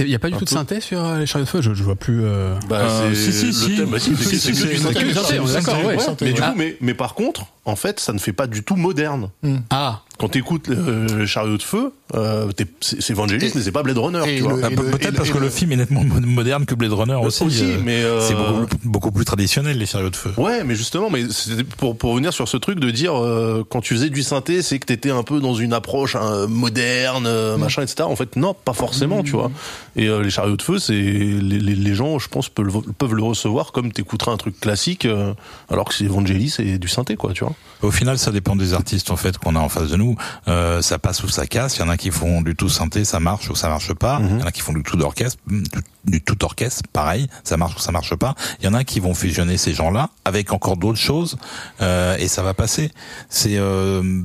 [0.00, 1.62] Il n'y a pas du tout de synthé sur euh, les chariots de feu?
[1.62, 2.20] Je, je vois plus.
[2.22, 3.76] euh, bah, Euh, c'est si, si, le si.
[3.76, 3.90] thème.
[3.90, 4.94] Bah, si, Si, c'est si, que du c'est- synthé.
[5.00, 5.96] que du synthé, d'accord, ouais.
[6.20, 6.46] Mais du ouais.
[6.48, 9.30] coup, mais, mais par contre, en fait, ça ne fait pas du tout moderne.
[9.70, 13.60] Ah, Quand t'écoutes euh, le chariot de feu, euh, t'es- c'est c'est Vangelis, Et- mais
[13.60, 14.54] c'est pas Blade Runner, et tu vois.
[14.56, 16.74] Bah, et Peut-être et parce que et le le- film est nettement mo- moderne que
[16.74, 17.44] Blade Runner aussi.
[17.44, 20.32] aussi, euh, mais, euh, c'est beaucoup, beaucoup plus traditionnel les chariots de feu.
[20.38, 23.82] Ouais, mais justement, mais c'était pour pour revenir sur ce truc de dire euh, quand
[23.82, 27.58] tu faisais du synthé, c'est que t'étais un peu dans une approche hein, moderne, euh,
[27.58, 28.04] machin, etc.
[28.04, 29.50] En fait, non, pas forcément, tu vois.
[29.96, 32.72] Et euh, les chariots de feu, c'est les, les, les gens, je pense, peuvent le,
[32.96, 35.34] peuvent le recevoir comme t'écouterais un truc classique, euh,
[35.68, 37.52] alors que c'est Vangelis et du synthé, quoi, tu vois.
[37.82, 40.16] Au final, ça dépend des artistes en fait qu'on a en face de nous.
[40.48, 41.76] Euh, ça passe ou ça casse.
[41.76, 44.20] Il y en a qui font du tout synthé, ça marche ou ça marche pas.
[44.22, 45.62] Il y en a qui font du tout d'orchestre, du,
[46.04, 48.34] du tout orchestre, pareil, ça marche ou ça marche pas.
[48.60, 51.36] Il y en a qui vont fusionner ces gens-là avec encore d'autres choses
[51.80, 52.90] euh, et ça va passer.
[53.28, 54.22] C'est euh,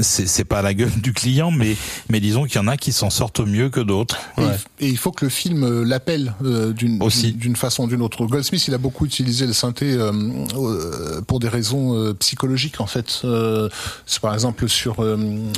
[0.00, 1.76] c'est c'est pas à la gueule du client, mais
[2.08, 4.18] mais disons qu'il y en a qui s'en sortent mieux que d'autres.
[4.38, 7.86] Et, il- et il faut que le film euh, l'appelle euh, d'une d'une- façon ou
[7.88, 8.24] d'une autre.
[8.26, 10.12] Goldsmith, il a beaucoup utilisé le synthé euh,
[10.56, 13.22] euh, pour des raisons euh, psychologiques en fait.
[13.24, 13.68] Euh,
[14.06, 15.16] c'est par exemple sur euh,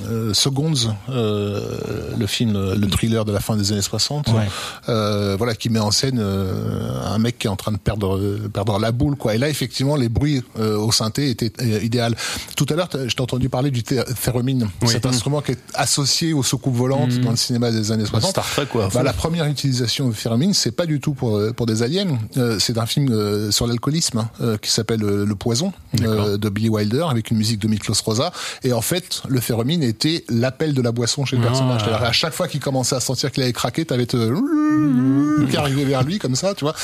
[0.08, 1.78] euh, Seconds, euh,
[2.18, 4.48] le film, le thriller de la fin des années 60, Ouais.
[4.88, 8.38] euh, voilà, qui met en scène euh, un mec qui est en train de perdre
[8.52, 9.34] perdre la boule quoi.
[9.34, 12.14] Et là, effectivement, les bruits euh, au synthé étaient euh, idéal.
[12.56, 13.82] Tout à l'heure, je t'ai entendu parler du
[14.20, 18.06] thé- thérémine, cet instrument qui est associé aux soucoupes volantes dans le cinéma des années
[18.06, 18.30] 60.
[18.30, 18.88] Star Trek, quoi.
[18.92, 22.18] Bah, la première utilisation de thérémine, c'est pas du tout pour euh, pour des aliens.
[22.36, 27.06] Euh, c'est un film euh, sur l'alcoolisme hein, qui s'appelle Le Poison de Billy Wilder
[27.10, 28.32] avec une musique de Miklos Rosa.
[28.62, 31.80] Et en fait, le thérémine était l'appel de la boisson chez le personnage.
[31.84, 34.16] C'est-à-dire, À chaque fois qu'il commençait à sentir qu'il avait craqué, t'avais te
[35.50, 36.74] qui arrivait vers lui comme ça, tu vois.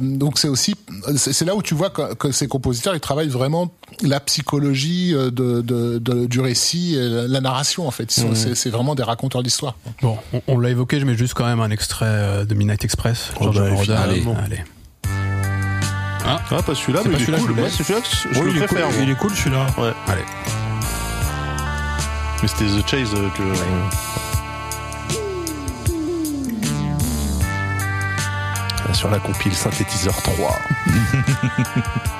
[0.00, 0.74] Donc c'est aussi
[1.16, 3.72] c'est là où tu vois que, que ces compositeurs ils travaillent vraiment
[4.02, 8.10] la psychologie de, de, de- du récit, et la, narration en fait.
[8.10, 9.76] C'est vraiment des raconteurs d'histoire.
[10.02, 12.84] Bon, on, on l'a évoqué, je mets juste quand même un extrait euh, de Midnight
[12.84, 13.32] Express.
[13.40, 14.36] Oh George bah, finalement.
[14.44, 14.62] Allez.
[16.24, 17.70] Ah, pas celui-là, C'est mais pas il est celui-là que cool.
[17.70, 19.02] c'est celui-là que je Oui, le il, est cool, préfère.
[19.02, 19.66] il est cool celui-là.
[19.78, 19.92] Ouais.
[20.08, 20.24] Allez.
[22.42, 23.42] Mais c'était The Chase euh, que.
[28.88, 30.58] Ah, Sur la compile synthétiseur 3.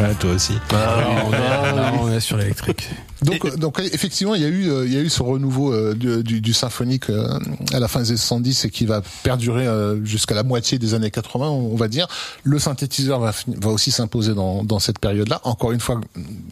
[0.00, 0.54] Ouais, toi aussi.
[0.70, 2.88] Ah, Là, on est, là, on est sur l'électrique.
[3.22, 5.94] Donc, donc effectivement, il y a eu, euh, il y a eu ce renouveau euh,
[5.94, 7.38] du, du, du symphonique euh,
[7.72, 9.66] à la fin des années 70 et qui va perdurer
[10.04, 12.06] jusqu'à la moitié des années 80, on va dire.
[12.44, 15.40] Le synthétiseur va, va aussi s'imposer dans, dans cette période-là.
[15.42, 16.00] Encore une fois,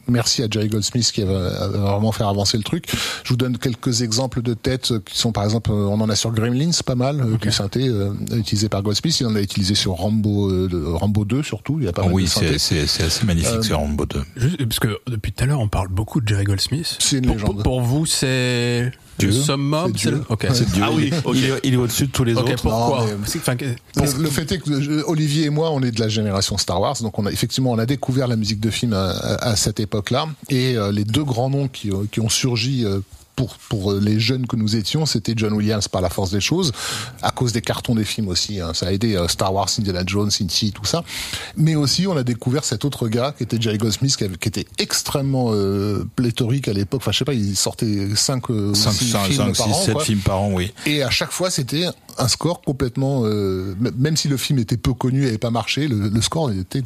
[0.08, 2.86] merci à Jerry Goldsmith qui va, vraiment faire avancer le truc.
[3.22, 6.32] Je vous donne quelques exemples de têtes qui sont, par exemple, on en a sur
[6.32, 9.20] Gremlins, pas mal, euh, du synthé euh, utilisé par Goldsmith.
[9.20, 11.78] Il en a utilisé sur Rambo, euh, Rambo 2 surtout.
[11.78, 14.22] Il y a pas Ah mal oui, c'est assez magnifique Euh, sur Rambo 2.
[14.36, 16.96] Juste, parce que depuis tout à l'heure, on parle beaucoup de Jerry Goldsmith.
[17.00, 17.54] C'est une Pour- légende.
[17.54, 19.28] Pour, pour vous, c'est Dieu.
[19.28, 20.48] le summum C'est c'est le- Dieu.
[20.52, 21.10] C'est- Ah oui.
[21.34, 22.54] Il est, il est au-dessus de tous les autres.
[22.62, 23.64] pourquoi Non, mais- C'est- enfin, que-
[23.96, 26.96] Le, fait est que euh, Olivier et moi, on est de la génération Star Wars,
[27.02, 29.80] donc on a effectivement on a découvert la musique de film à, à- à cette
[29.80, 33.00] époque-là, et euh, les deux grands noms qui, euh, qui ont surgi euh,
[33.36, 36.40] pour pour euh, les jeunes que nous étions, c'était John Williams par la force des
[36.40, 36.72] choses,
[37.22, 38.60] à cause des cartons des films aussi.
[38.60, 38.72] hein.
[38.74, 41.04] ça a aidé euh, Star Wars, Indiana Jones, Indy, tout ça.
[41.56, 44.48] Mais aussi, on a découvert cet autre gars qui était Jerry Goldsmith, qui, avait- qui
[44.48, 47.02] était extrêmement euh, pléthorique à l'époque.
[47.02, 49.72] Enfin, je sais pas, il sortait cinq, euh, 5, six 5, films 5 par 6,
[49.72, 50.04] an, 7 quoi.
[50.04, 50.72] films par an, oui.
[50.86, 51.84] Et à chaque fois, c'était
[52.18, 55.88] un score complètement, euh, même si le film était peu connu et n'avait pas marché,
[55.88, 56.82] le, le score était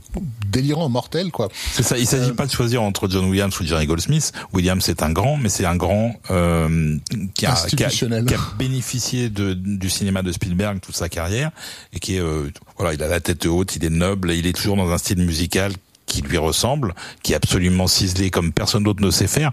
[0.50, 1.48] délirant, mortel, quoi.
[1.72, 1.96] C'est ça.
[1.98, 4.32] Il Euh, s'agit pas de choisir entre John Williams ou Jerry Goldsmith.
[4.52, 6.96] Williams c'est un grand, mais c'est un grand euh,
[7.34, 8.24] qui, a, qui, a, Institutionnel.
[8.26, 11.50] qui a bénéficié de, du cinéma de Spielberg toute sa carrière
[11.92, 14.52] et qui est euh, voilà, il a la tête haute, il est noble, il est
[14.52, 15.72] toujours dans un style musical
[16.10, 19.52] qui lui ressemble, qui est absolument ciselé comme personne d'autre ne sait faire,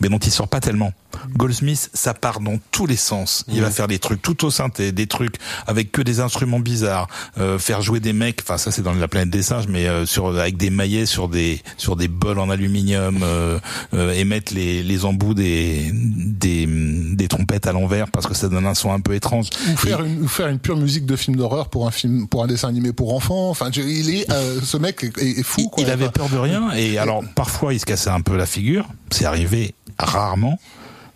[0.00, 0.92] mais dont il sort pas tellement.
[1.36, 3.44] Goldsmith, ça part dans tous les sens.
[3.48, 5.36] Il va faire des trucs tout au synthé, des trucs
[5.66, 7.06] avec que des instruments bizarres,
[7.38, 8.40] euh, faire jouer des mecs.
[8.42, 11.28] Enfin, ça c'est dans la planète des singes, mais euh, sur avec des maillets sur
[11.28, 13.58] des sur des bols en aluminium, euh,
[13.94, 18.48] euh, et mettre les les embouts des des des trompettes à l'envers parce que ça
[18.48, 19.48] donne un son un peu étrange.
[19.72, 22.42] Ou faire, une, ou faire une pure musique de film d'horreur pour un film, pour
[22.42, 23.50] un dessin animé pour enfants.
[23.50, 25.82] Enfin, il est, euh, ce mec est, est fou, quoi.
[25.82, 28.86] il Enfin, peur de rien et alors parfois il se cassait un peu la figure.
[29.10, 30.58] C'est arrivé rarement.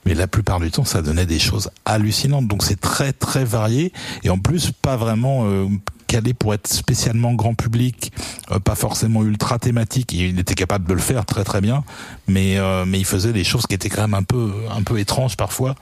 [0.05, 2.49] Mais la plupart du temps, ça donnait des choses hallucinantes.
[2.49, 3.93] Donc c'est très très varié
[4.23, 5.67] et en plus pas vraiment euh,
[6.07, 8.11] calé pour être spécialement grand public,
[8.51, 10.15] euh, pas forcément ultra thématique.
[10.15, 11.85] Il était capable de le faire très très bien,
[12.27, 14.99] mais euh, mais il faisait des choses qui étaient quand même un peu un peu
[14.99, 15.75] étranges parfois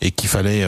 [0.00, 0.64] et qu'il fallait,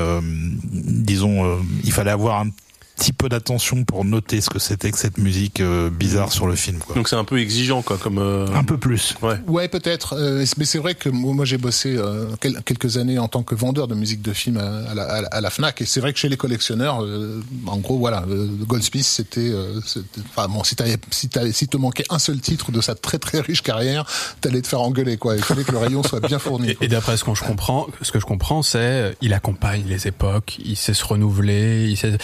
[0.62, 2.50] disons, il fallait avoir un
[2.96, 6.54] petit peu d'attention pour noter ce que c'était que cette musique euh, bizarre sur le
[6.54, 6.78] film.
[6.78, 6.94] Quoi.
[6.94, 8.18] Donc c'est un peu exigeant, quoi, comme.
[8.18, 9.14] euh, Un peu plus.
[9.22, 9.36] Ouais.
[9.46, 10.14] Ouais, peut-être.
[10.16, 13.42] Euh, mais c'est vrai que moi, moi, j'ai bossé euh, quel- quelques années en tant
[13.42, 16.12] que vendeur de musique de film à, à la, à la- Fnac, et c'est vrai
[16.12, 20.64] que chez les collectionneurs, euh, en gros, voilà, euh, Goldsmith, c'était, euh, c'était- enfin bon,
[20.64, 23.62] si t'avais, si t'avais, si te manquait un seul titre de sa très très riche
[23.62, 24.04] carrière,
[24.40, 25.36] t'allais te faire engueuler, quoi.
[25.36, 26.70] Il fallait que le rayon soit bien fourni.
[26.70, 29.84] Et, et d'après ce que je comprends, ce que je comprends, c'est euh, il accompagne
[29.86, 31.88] les époques, il sait se renouveler.
[31.88, 32.16] Il sait,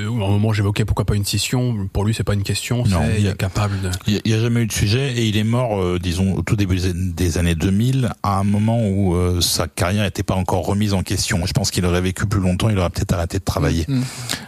[0.00, 2.42] il- euh, au moment où j'évoquais pourquoi pas une scission, pour lui c'est pas une
[2.42, 3.90] question, Non, c'est il y il a- est capable de.
[4.06, 6.56] Il n'y a, jamais eu de sujet et il est mort, euh, disons, au tout
[6.56, 10.94] début des- années 2000, à un moment où euh, sa carrière n'était pas encore remise
[10.94, 11.44] en question.
[11.46, 13.84] Je pense qu'il aurait vécu plus longtemps, il aurait peut-être arrêté de travailler.
[13.88, 14.00] Mm.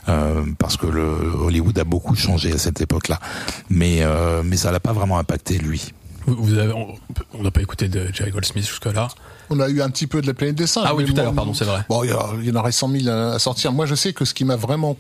[0.08, 1.02] Euh, parce que le
[1.44, 3.20] Hollywood a beaucoup changé à cette époque-là.
[3.70, 5.92] Mais, euh, mais ça l'a pas vraiment impacté, lui.
[6.26, 9.08] Vous, vous avez, on n'a pas écouté de Jerry Goldsmith jusque là.
[9.50, 10.86] On a eu un petit peu de la planète des singes.
[10.86, 11.84] Ah oui, tout à l'heure, pardon, c'est vrai.
[11.88, 13.72] Bon, il y, en aurait 100 000 à à sortir.
[13.72, 14.96] Moi, je sais que ce qui m'a vraiment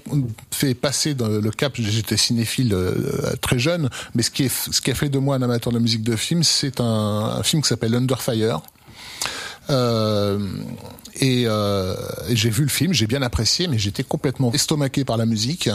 [0.50, 4.80] fait passer dans le cap, j'étais cinéphile euh, très jeune, mais ce qui, est, ce
[4.80, 7.62] qui a fait de moi un amateur de musique de film, c'est un, un film
[7.62, 8.60] qui s'appelle Under Fire.
[9.70, 10.38] Euh,
[11.20, 11.94] et, euh,
[12.30, 15.68] j'ai vu le film, j'ai bien apprécié, mais j'étais complètement estomaqué par la musique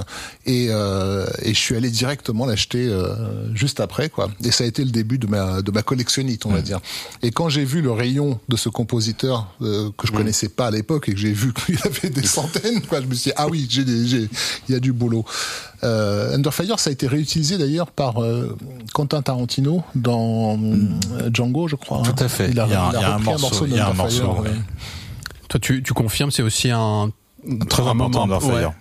[0.45, 4.29] et, euh, et je suis allé directement l'acheter euh, juste après quoi.
[4.43, 6.79] Et ça a été le début de ma de ma collectionnite, on va dire.
[7.21, 10.71] Et quand j'ai vu le rayon de ce compositeur euh, que je connaissais pas à
[10.71, 13.47] l'époque et que j'ai vu qu'il avait des centaines, quoi, je me suis dit ah
[13.47, 14.29] oui, j'ai il
[14.69, 15.25] y a du boulot.
[15.83, 18.57] Euh, Under Fire, ça a été réutilisé d'ailleurs par euh,
[18.93, 21.99] Quentin Tarantino dans euh, Django, je crois.
[21.99, 22.03] hein.
[22.15, 22.49] Tout à fait.
[22.49, 23.75] Il a, Il y a un- il a il y a un morceau, de il
[23.75, 24.49] y a un Under Fire, morceau, ouais.
[24.49, 24.55] ouais.
[25.49, 27.11] Toi, tu, tu confirmes, c'est aussi un
[27.69, 28.73] Très un important moment-.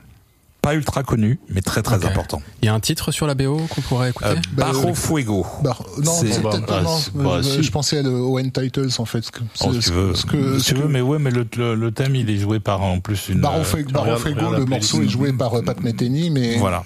[0.63, 2.43] Pas ultra connu, mais très très important.
[2.61, 4.95] Il y a un titre sur la BO qu'on pourrait écouter Euh, Bah, Bajo euh,
[4.95, 5.47] Fuego.
[5.63, 5.73] Non,
[6.13, 7.63] C'est- bah, peut-être bah, pas, bah, Euh, si.
[7.63, 9.31] Je pensais à le Owen Titles, en fait.
[9.61, 11.93] Oh, si tu veux, Ce que, si tu veux, mais ouais, mais le, le, le
[11.93, 13.41] thème il est joué par en plus une.
[13.41, 16.83] Baron euh, Fego, regarde la le morceau est joué par Pat Metheny, mais Voilà.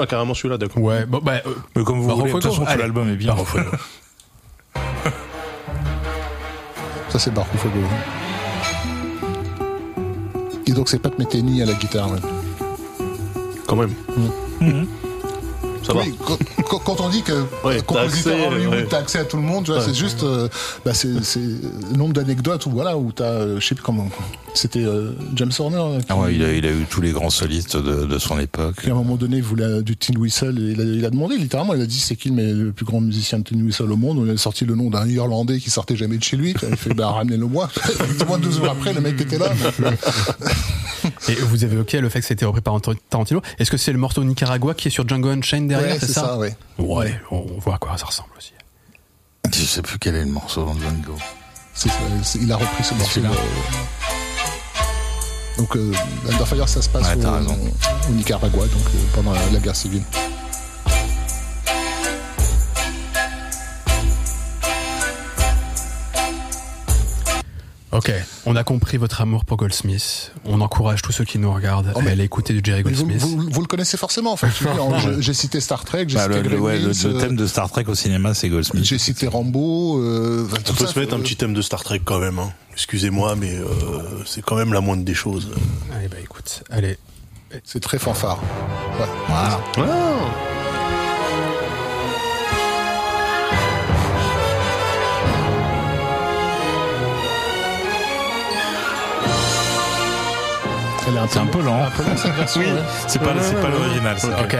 [0.00, 0.82] Ah, carrément celui-là, d'accord.
[0.82, 3.14] Ouais, bon, bah, euh, Mais comme vous Baron voulez, de toute Fuego, façon, l'album est
[3.14, 3.28] bien.
[3.34, 3.70] Baron Fuego.
[7.08, 7.78] ça c'est Baron Fego.
[10.66, 12.10] Et donc c'est Pat Metheny à la guitare.
[12.10, 12.18] ouais.
[13.66, 13.92] Quand même.
[14.60, 14.86] Mhm.
[15.86, 16.00] Ça va.
[16.00, 16.38] Oui, quand,
[16.68, 17.32] quand- quand on dit que
[17.64, 18.86] Ouais, compositeur t'as accès, Hollywood, ouais.
[18.90, 19.78] t'as accès à tout le monde, Ouais.
[19.80, 20.48] c'est juste, euh,
[20.84, 24.08] bah, c'est, le nombre d'anecdotes où voilà où t'as, euh, je sais plus comment,
[24.54, 27.12] c'était euh, James Horner euh, qui, Ah ouais, il a, il a eu tous les
[27.12, 28.80] grands solistes de, de son époque.
[28.82, 30.58] qui, à un moment donné voulait du tin whistle.
[30.58, 32.84] Et il, a, il a demandé littéralement, il a dit c'est qui le, le plus
[32.84, 34.18] grand musicien de tin whistle au monde?
[34.18, 36.54] On a sorti le nom d'un Irlandais qui sortait jamais de chez lui.
[36.68, 37.68] Il fait bah ramenez-le moi.
[37.76, 39.50] Effectivement, deux jours après, le mec était là.
[41.28, 42.78] Et vous avez évoqué le fait que c'était repris par
[43.10, 43.40] Tarantino.
[43.58, 46.36] Est-ce que c'est le morceau Nicaragua qui est sur Django Unchained derrière, ouais, c'est ça,
[46.38, 46.56] ouais.
[46.78, 48.52] Ouais, on on voit à quoi ça ressemble aussi.
[49.54, 51.16] Je sais plus quel est le morceau dans Django.
[51.74, 53.20] C'est ça, c'est- il a repris ce morceau.
[53.20, 53.28] euh,
[55.58, 55.92] Donc, euh,
[56.30, 60.02] Under Fire, ça se passe Ouais, au, Nicaragua, donc euh, pendant la, la guerre civile.
[67.96, 68.12] Ok,
[68.44, 70.32] on a compris votre amour pour Goldsmith.
[70.44, 72.90] On encourage tous ceux qui nous regardent Oh, à mais- aller écouter du Jerry vous,
[72.90, 73.20] Goldsmith.
[73.20, 74.48] vous- vous le connaissez forcément, en fait.
[75.20, 77.36] J'ai cité Star Trek, j'ai Bah, cité le, le- ouais, le- Gremlins, le euh, thème
[77.36, 78.84] de Star Trek au cinéma, c'est Goldsmith.
[78.84, 79.98] J'ai cité Rambo.
[80.00, 82.00] Euh, enfin, On tout peut ça, se mettre un euh, petit thème de Star Trek
[82.04, 82.38] quand même.
[82.38, 82.50] Hein.
[82.72, 83.64] Excusez-moi, mais euh,
[84.26, 85.50] c'est quand même la moindre des choses.
[85.96, 86.98] Allez, bah écoute, allez.
[87.64, 88.38] C'est très fanfare.
[89.00, 89.06] Ouais.
[89.28, 89.60] Voilà.
[89.76, 89.82] Elle
[101.28, 101.84] C'est un peu lent.
[101.84, 102.60] un peu lent, cette version.
[102.62, 102.82] ouais.
[103.06, 104.16] C'est pas, l'original.
[104.40, 104.56] Ok.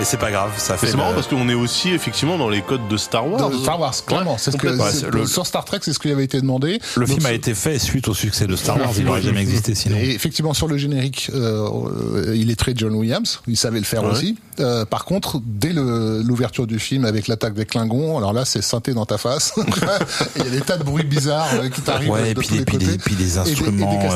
[0.00, 0.86] Mais c'est pas grave, ça fait.
[0.86, 3.50] C'est marrant le- parce qu'on est aussi effectivement dans les codes de Star Wars.
[3.50, 4.30] De Star Wars, clairement.
[4.32, 6.80] Ouais, c'est ce que, Ouais, le- Sur Star Trek, c'est ce qui avait été demandé.
[6.96, 9.42] Le Donc, film a été fait suite au succès de Star Wars, il n'aurait jamais
[9.42, 9.96] existé sinon.
[9.98, 13.42] Et effectivement, sur le générique, euh, il est très John Williams.
[13.46, 14.10] Il savait le faire Ouais.
[14.12, 14.38] aussi.
[14.58, 18.94] Euh, par contre, dès l'ouverture du film avec l'attaque des Klingons, alors là, c'est synthé
[18.94, 19.52] dans ta face.
[20.36, 22.46] Il y a des tas de bruits bizarres euh, qui t'arrivent Ouais, de et puis
[22.48, 22.98] tous des- les puis des- côtés.
[22.98, 24.06] puis des Et des- et instruments, des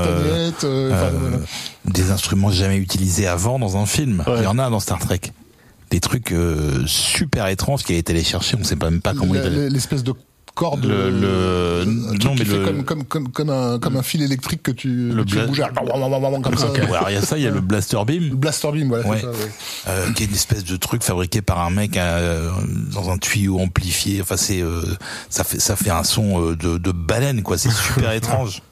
[0.64, 1.10] euh, enfin,
[2.08, 4.24] Euh, instruments jamais utilisés avant dans un film.
[4.26, 4.34] Ouais.
[4.38, 5.20] Il y en a dans Star Trek.
[5.94, 9.14] Des trucs euh, super étranges qu'il a été les chercher, on sait pas même pas
[9.14, 10.12] comment il L'espèce de
[10.56, 10.84] corde.
[10.84, 14.60] Le- le- non, qui mais le- comme, comme, comme, comme, un, comme un fil électrique
[14.64, 15.62] que tu, Le que tu bouger.
[16.42, 16.72] Comme ça.
[16.72, 18.30] Ouais, alors il y a ça, il y a le Blaster Beam.
[18.30, 19.18] Le Blaster Beam, voilà, Ouais.
[19.18, 19.30] c'est ça.
[19.30, 19.50] ouais.
[19.88, 22.50] euh, qui est une espèce de truc fabriqué par un mec euh,
[22.92, 24.20] dans un tuyau amplifié.
[24.20, 24.82] Enfin, c'est euh,
[25.30, 27.56] ça fait ça fait un son euh, de, de baleine quoi.
[27.56, 28.62] C'est super étrange.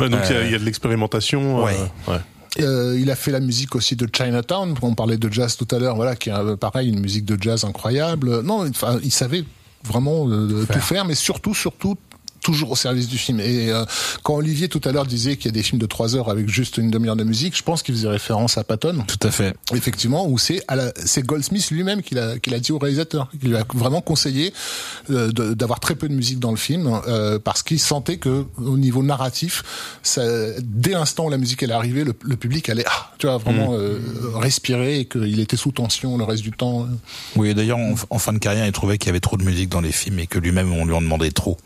[0.00, 1.60] Ouais, donc il y a- il y, a de l'expérimentation.
[1.60, 1.76] euh, ouais.
[2.08, 2.20] ouais.
[2.60, 4.74] Euh, il a fait la musique aussi de Chinatown.
[4.82, 7.40] On parlait de jazz tout à l'heure, voilà, qui est euh, pareil, une musique de
[7.40, 8.40] jazz incroyable.
[8.42, 9.44] Non, enfin, il savait
[9.84, 11.96] vraiment euh, tout faire, mais surtout, surtout
[12.48, 13.40] toujours au service du film.
[13.40, 13.84] Et euh,
[14.22, 16.48] quand Olivier tout à l'heure disait qu'il y a des films de trois heures avec
[16.48, 19.04] juste une demi-heure de musique, je pense qu'il faisait référence à Patton.
[19.06, 19.54] Tout à fait.
[19.74, 23.28] Effectivement, où c'est à la- c'est Goldsmith lui-même qui l'a qui l'a dit au réalisateur,
[23.38, 24.54] qui lui a vraiment conseillé
[25.10, 28.78] euh, d'avoir très peu de musique dans le film euh, parce qu'il sentait que au
[28.78, 29.62] niveau narratif,
[30.02, 30.22] ça,
[30.62, 33.36] dès l'instant où la musique elle est arrivée, le, le public allait ah, tu vois
[33.36, 33.98] vraiment euh,
[34.36, 36.86] respirer et qu'il était sous tension le reste du temps.
[37.36, 39.68] Oui, d'ailleurs, en, en fin de carrière, il trouvait qu'il y avait trop de musique
[39.68, 41.58] dans les films et que lui-même, on lui en demandait trop.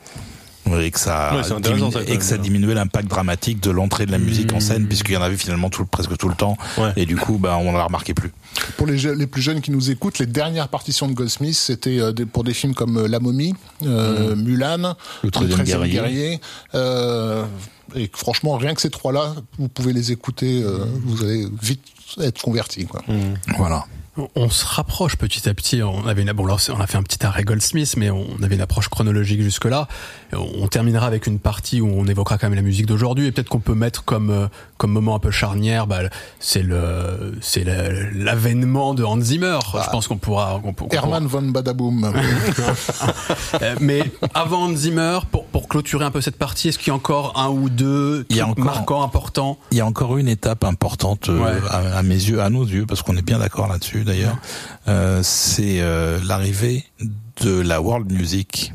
[0.81, 4.19] Et que ça, Ouais, diminu- et que ça diminuait l'impact dramatique de l'entrée de la
[4.19, 6.57] musique en scène, puisqu'il y en avait finalement tout, presque tout le temps.
[6.79, 6.93] Ouais.
[6.97, 8.31] Et du coup, bah, on ne la remarquait plus.
[8.77, 11.99] Pour les, je- les plus jeunes qui nous écoutent, les dernières partitions de Goldsmith, c'était
[11.99, 14.95] euh, des- pour des films comme euh, La Momie, euh, Mulan,
[15.25, 16.41] Le 13e guerrier.
[16.75, 17.45] euh,
[17.95, 21.83] et franchement, rien que ces trois-là, vous pouvez les écouter, euh, vous allez vite
[22.21, 22.87] être converti.
[22.87, 23.03] Quoi.
[23.57, 23.85] Voilà.
[24.37, 25.83] On se rapproche petit à petit.
[25.83, 28.57] On avait une, bon, là, on a fait un petit arrêt Goldsmith, mais on avait
[28.57, 29.89] une approche chronologique jusque-là.
[30.35, 33.49] On terminera avec une partie où on évoquera quand même la musique d'aujourd'hui et peut-être
[33.49, 36.01] qu'on peut mettre comme euh, comme moment un peu charnière, bah,
[36.41, 39.59] c'est le c'est l'avènement de Hans Zimmer.
[39.83, 40.61] Je pense qu'on pourra.
[40.77, 42.13] pourra- Herman von Badaboom.
[43.61, 44.03] Euh, mais
[44.35, 47.39] avant Hans Zimmer, pour pour clôturer un peu cette partie, est-ce qu'il y a encore
[47.39, 49.59] un ou deux Il y a encore- marquants, importants?
[49.71, 51.61] Il y a encore une étape importante euh, Ouais.
[51.71, 54.39] à, à mes yeux, à nos yeux, parce qu'on est bien d'accord là-dessus d'ailleurs.
[54.89, 56.85] Euh, c'est euh, l'arrivée
[57.41, 58.73] de la world music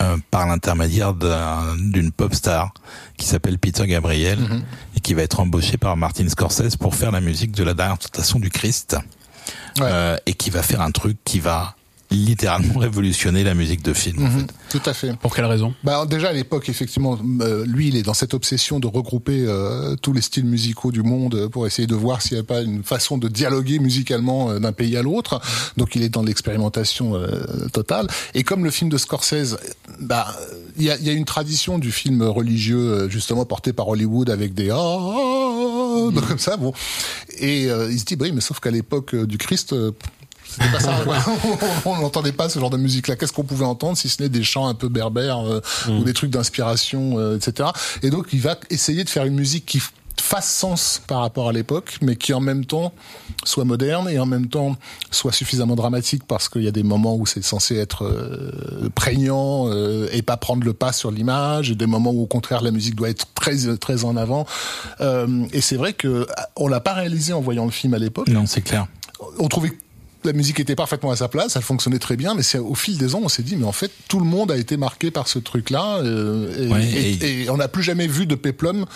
[0.00, 2.72] euh, par l'intermédiaire d'un- d'une pop star
[3.16, 4.38] qui s'appelle Peter Gabriel
[4.96, 7.98] et qui va être embauché par Martin Scorsese pour faire la musique de la dernière
[7.98, 8.96] tentation du Christ
[9.80, 9.86] Ouais.
[9.90, 11.74] Euh, et qui va faire un truc qui va
[12.10, 14.24] littéralement révolutionner la musique de film.
[14.24, 14.78] en Mhm, fait.
[14.78, 15.16] Tout à fait.
[15.18, 15.74] Pour quelle raison?
[15.84, 19.94] Bah déjà à l'époque effectivement, euh, lui il est dans cette obsession de regrouper euh,
[19.96, 22.62] tous les styles musicaux du monde euh, pour essayer de voir s'il n'y a pas
[22.62, 25.40] une façon de dialoguer musicalement euh, d'un pays à l'autre.
[25.76, 27.28] Donc il est dans l'expérimentation euh,
[27.72, 28.08] totale.
[28.34, 29.56] Et comme le film de Scorsese,
[30.00, 30.34] bah
[30.76, 33.88] il y a, il y a une tradition du film religieux euh, justement porté par
[33.88, 36.72] Hollywood avec des ah, ah, ah, donc comme ça bon.
[37.38, 39.92] Et euh, il se dit bah oui mais sauf qu'à l'époque euh, du Christ euh,
[40.58, 40.98] c'était pas ça.
[41.84, 43.16] on n'entendait pas ce genre de musique-là.
[43.16, 46.12] Qu'est-ce qu'on pouvait entendre si ce n'est des chants un peu berbères euh, ou des
[46.12, 47.70] trucs d'inspiration, euh, etc.
[48.02, 49.80] Et donc il va essayer de faire une musique qui
[50.20, 52.92] fasse sens par rapport à l'époque, mais qui en même temps
[53.44, 54.76] soit moderne et en même temps
[55.10, 59.68] soit suffisamment dramatique parce qu'il y a des moments où c'est censé être euh, prégnant
[59.68, 62.70] euh, et pas prendre le pas sur l'image, et des moments où au contraire la
[62.70, 64.46] musique doit être très très en avant.
[65.00, 66.26] Euh, et c'est vrai que
[66.56, 68.86] on l'a pas réalisé en voyant le film à l'époque Non, c'est clair.
[69.38, 69.72] on trouvait
[70.28, 72.96] la musique était parfaitement à sa place, elle fonctionnait très bien, mais c'est au fil
[72.98, 75.26] des ans, on s'est dit, mais en fait, tout le monde a été marqué par
[75.28, 78.86] ce truc-là, euh, et, Ouais, et- et- et on n'a plus jamais vu de Peplum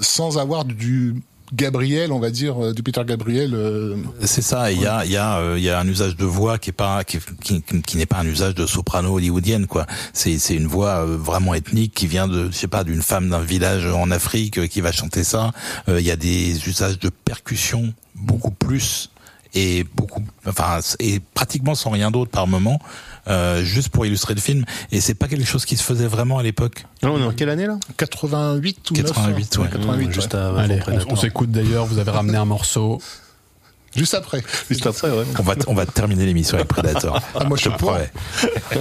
[0.00, 1.14] sans avoir du
[1.54, 3.52] Gabriel, on va dire, euh, du Peter Gabriel.
[3.54, 4.72] euh, C'est ça.
[4.72, 6.72] Il y a, il y a, euh, y a un usage de voix qui est
[6.72, 9.86] pas, qui, qui, qui n'est pas un usage de soprano hollywoodienne, quoi.
[10.14, 13.40] C'est, c'est une voix vraiment ethnique qui vient de, je sais pas, d'une femme d'un
[13.42, 15.52] village en Afrique qui va chanter ça.
[15.90, 19.10] Euh, Il y a des usages de percussion beaucoup plus
[19.54, 22.80] et beaucoup, enfin, et pratiquement sans rien d'autre par moment,
[23.28, 24.64] euh, juste pour illustrer le film.
[24.90, 26.84] Et c'est pas quelque chose qui se faisait vraiment à l'époque.
[27.02, 27.78] Non, on est en quelle année là?
[27.96, 29.70] 88 ou 88, 9, ouais.
[29.72, 30.40] 88, Juste ouais.
[30.58, 31.86] Allez, on, s'écoute d'ailleurs.
[31.86, 33.00] Vous avez ramené un morceau.
[33.94, 34.42] Juste après.
[34.70, 35.24] Juste après, ouais.
[35.38, 37.20] On va, on va terminer l'émission avec Predator.
[37.34, 38.10] Ah, moi, je te promets.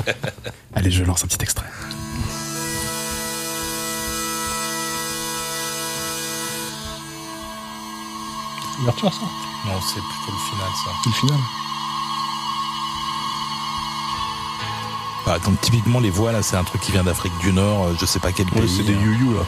[0.74, 1.66] Allez, je lance un petit extrait.
[8.80, 9.51] L'ouverture, ça?
[9.66, 10.92] Non, c'est plutôt le final, ça.
[11.04, 11.40] C'est le final.
[15.26, 17.96] Bah, donc typiquement les voix là, c'est un truc qui vient d'Afrique du Nord, euh,
[18.00, 18.68] je sais pas quel pays.
[18.68, 19.46] C'est des you-you là.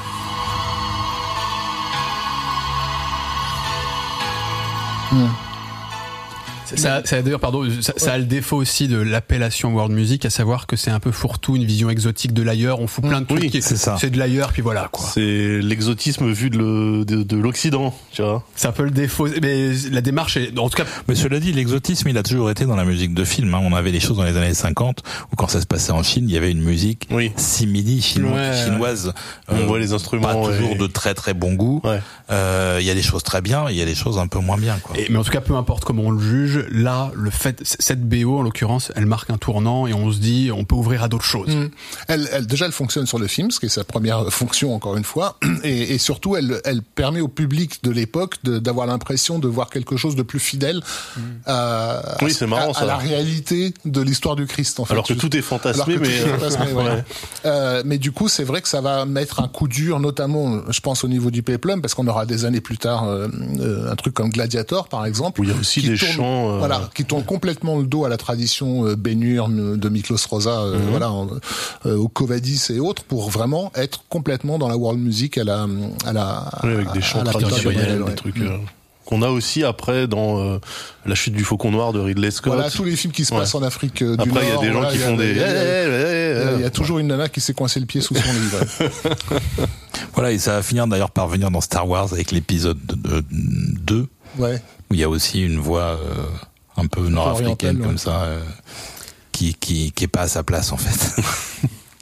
[6.76, 10.30] Ça, ça, d'ailleurs, pardon, ça, ça a le défaut aussi de l'appellation world music, à
[10.30, 12.80] savoir que c'est un peu fourre-tout, une vision exotique de l'ailleurs.
[12.80, 13.42] On fout plein de trucs.
[13.42, 13.98] Oui, c'est ça.
[14.00, 15.06] C'est de l'ailleurs, puis voilà quoi.
[15.14, 18.44] C'est l'exotisme vu de, le- de, de l'Occident, tu vois.
[18.56, 19.28] C'est un peu le défaut.
[19.42, 22.66] Mais la démarche est, en tout cas, Mais cela dit, l'exotisme, il a toujours été
[22.66, 23.54] dans la musique de film.
[23.54, 23.62] hein.
[23.64, 26.26] On avait des choses dans les années 50 où quand ça se passait en Chine,
[26.28, 27.32] il y avait une musique Oui.
[27.36, 29.14] simili chino- Ouais, chinoise.
[29.50, 30.28] On euh, voit les instruments.
[30.28, 31.82] pas toujours et- de très très bon goût.
[31.84, 32.00] Ouais.
[32.32, 34.40] Euh, Il y a des choses très bien, il y a des choses un peu
[34.40, 34.78] moins bien.
[34.82, 34.98] Quoi.
[34.98, 38.02] et- mais en tout cas, peu importe comment on le juge, là, le fait, cette
[38.08, 41.08] BO en l'occurrence, elle marque un tournant et on se dit, on peut ouvrir à
[41.08, 41.56] d'autres choses.
[41.56, 41.70] Mm.
[42.08, 44.98] Elle, elle, déjà, elle fonctionne sur le film, ce qui est sa première fonction, encore
[44.98, 45.38] une fois.
[45.64, 49.96] Et, et surtout, elle, elle permet au public de l'époque d'avoir l'impression de voir quelque
[49.98, 50.82] chose de plus fidèle
[51.46, 54.94] à, Oui, c'est marrant, à, la réalité de l'histoire du Christ, en fait.
[54.94, 56.08] Alors que tout est fantasmé, mais.
[56.08, 56.84] tout est fantasmé, ouais.
[56.84, 57.04] Ouais.
[57.46, 60.80] Euh, mais du coup, c'est vrai que ça va mettre un coup dur, notamment, je
[60.82, 63.28] pense, au niveau du Peplum, parce qu'on aura des années plus tard euh,
[63.60, 65.42] euh, un truc comme Gladiator, par exemple.
[65.42, 67.86] Où il y a aussi qui des tourne- chants, euh, Voilà, qui tourne complètement le
[67.86, 70.90] dos à la tradition euh, bénure de Miklos Rosa, euh, Mhm.
[70.90, 71.12] voilà,
[71.86, 75.68] euh, au Covadis et autres, pour vraiment être complètement dans la world music à la,
[76.06, 78.16] à la, Oui, avec des chants traditionnels, des ouais.
[78.16, 78.44] trucs Mm.
[78.48, 78.58] euh,
[79.06, 80.60] qu'on a aussi après dans euh,
[81.06, 82.54] La chute du faucon noir de Ridley Scott.
[82.54, 83.42] Voilà, tous les films qui se Ouais.
[83.42, 84.62] passent en Afrique euh, du Après, il y a Nord.
[84.62, 85.30] des gens voilà, qui il y a- font des.
[85.32, 87.54] il y a- il y a- Eh, il y a toujours une nana qui s'est
[87.54, 88.60] coincé le pied sous son livre.
[90.16, 94.08] Voilà, et ça va finir d'ailleurs par venir dans Star Wars avec l'épisode 2,
[94.38, 94.62] Ouais.
[94.90, 96.26] où il y a aussi une voix euh,
[96.78, 97.86] un peu nord-africaine ouais.
[97.86, 98.40] comme ça, euh,
[99.32, 101.22] qui, qui, qui est pas à sa place en fait.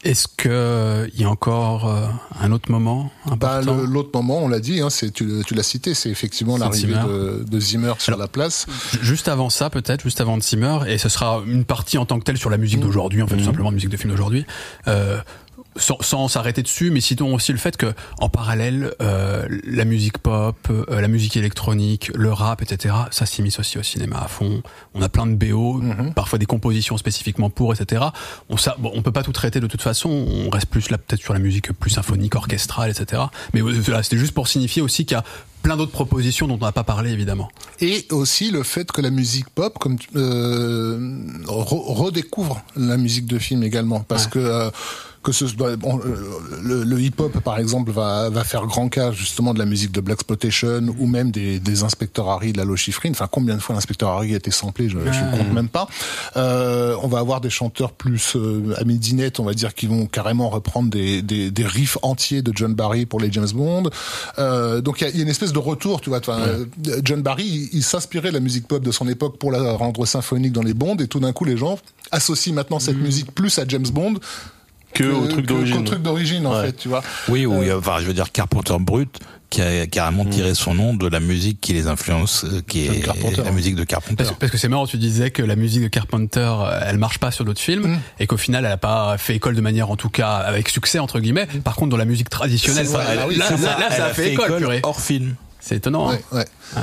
[0.03, 2.07] Est-ce que euh, il y a encore euh,
[2.39, 5.93] un autre moment Bah, l'autre moment, on l'a dit, hein, c'est tu, tu l'as cité,
[5.93, 7.03] c'est effectivement l'arrivée Zimmer.
[7.07, 8.65] de, de Zimmer sur Alors- la place.
[9.03, 12.17] Juste avant ça, peut-être, juste avant de Zimmer, et ce sera une partie en tant
[12.17, 14.43] que telle sur la musique d'aujourd'hui, en fait, tout simplement musique de film d'aujourd'hui.
[14.87, 15.21] Euh,
[15.77, 20.55] sans s'arrêter dessus, mais citons aussi le fait que en parallèle, euh, la musique pop,
[20.69, 22.93] euh, la musique électronique, le rap, etc.
[23.11, 24.61] Ça s'immisce aussi au cinéma à fond.
[24.93, 26.13] On a plein de BO, Mhm.
[26.13, 28.03] parfois des compositions spécifiquement pour, etc.
[28.49, 30.09] On ça, bon, on peut pas tout traiter de toute façon.
[30.09, 33.21] On reste plus là peut-être sur la musique plus symphonique, orchestrale, etc.
[33.53, 35.23] Mais euh, voilà, c'était juste pour signifier aussi qu'il y a
[35.63, 37.47] plein d'autres propositions dont on n'a pas parlé évidemment.
[37.79, 40.97] Et aussi le fait que la musique pop, comme tu- euh,
[41.45, 44.31] re- redécouvre la musique de film également, parce Ouais.
[44.31, 44.69] que euh,
[45.23, 45.45] que ce
[45.75, 46.15] bon, euh,
[46.63, 50.01] le, le hip-hop par exemple va va faire grand cas justement de la musique de
[50.01, 53.11] Black Exploitation ou même des, des inspecteurs Harry de la Lochifrine.
[53.13, 55.87] Enfin, combien de fois l'inspecteur Harry a été samplé, je, ne compte même pas.
[56.37, 60.05] Euh, on va avoir des chanteurs plus euh, à midinette, on va dire, qui vont
[60.05, 63.89] carrément reprendre des, des, des riffs entiers de John Barry pour les James Bond.
[64.37, 66.19] Euh, donc il y y a une espèce de retour, tu vois.
[66.19, 66.65] Enfin, euh,
[67.03, 70.05] John Barry, il, il s'inspirait de la musique pop de son époque pour la rendre
[70.05, 71.77] symphonique dans les Bonds, et tout d'un coup les gens
[72.11, 74.15] associent maintenant cette musique plus à James Bond
[74.93, 75.83] Que au truc qu'au d'origine.
[75.83, 76.65] truc d'origine en Ouais.
[76.67, 77.01] fait, tu vois.
[77.29, 79.19] Oui, ou Euh, il y a- enfin, je veux dire Carpenter Brut
[79.49, 83.01] qui a carrément tiré son nom de la musique qui les influence, euh, qui est
[83.03, 83.41] Carpenter.
[83.43, 84.15] la musique de Carpenter.
[84.23, 87.17] Parce, parce que c'est marrant, tu disais que la musique de Carpenter, euh, elle marche
[87.19, 87.99] pas sur d'autres films, Mm.
[88.21, 90.99] et qu'au final, elle a pas fait école de manière, en tout cas, avec succès
[90.99, 91.47] entre guillemets.
[91.65, 93.77] Par contre, dans la musique traditionnelle, C'est ça, ça- elle- oui, là, ça.
[93.79, 94.79] là, ça a fait école, purée.
[94.83, 95.35] hors film.
[95.59, 96.09] C'est étonnant.
[96.11, 96.17] hein.
[96.31, 96.39] Ouais,
[96.77, 96.81] ouais.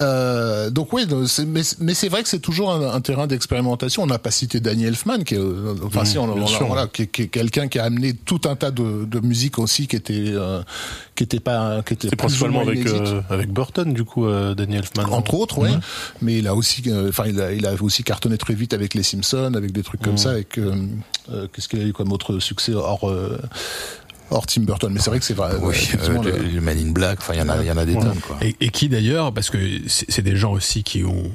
[0.00, 1.06] Euh, donc oui,
[1.46, 4.02] mais, mais c'est vrai que c'est toujours un, un terrain d'expérimentation.
[4.02, 6.66] On n'a pas cité Danny Elfman, qui est, euh, enfin si, on, on- sûr.
[6.66, 9.58] voilà, qui, est- qui est quelqu'un qui a amené tout un tas de, de musique
[9.58, 10.62] aussi qui était, euh,
[11.16, 15.12] qui était pas, qui était principalement avec euh, avec Burton du coup euh, Daniel Elfman.
[15.12, 15.70] Entre autres, ouais.
[16.22, 18.94] Mais il a aussi, euh, enfin, il a, il a aussi cartonné très vite avec
[18.94, 20.58] les Simpsons, avec des trucs comme ça, avec
[21.52, 23.38] qu'est-ce qu'il a eu comme autre succès hors euh,
[24.30, 24.90] hors Tim Burton.
[24.92, 25.50] Mais c'est vrai que c'est vrai.
[25.60, 27.66] Oui, effectivement, euh, le- le, le Man in Black, enfin, il y en a, il
[27.66, 28.36] y en a des tonnes, quoi.
[28.42, 31.30] Et, et qui d'ailleurs, parce que c'est des gens aussi qui ont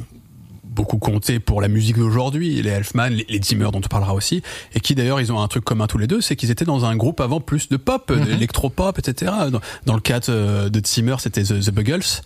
[0.63, 4.41] beaucoup compté pour la musique d'aujourd'hui, les Elfman, les, les Zimmer dont on parlera aussi,
[4.73, 6.83] et qui d'ailleurs ils ont un truc commun tous les deux, c'est qu'ils étaient dans
[6.85, 8.25] un groupe avant plus de pop, Mhm.
[8.25, 9.31] d'électropop, etc.
[9.51, 12.21] Dans, dans le cas de, de Zimmer, c'était The, The Buggles.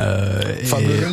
[0.00, 0.64] Euh, et-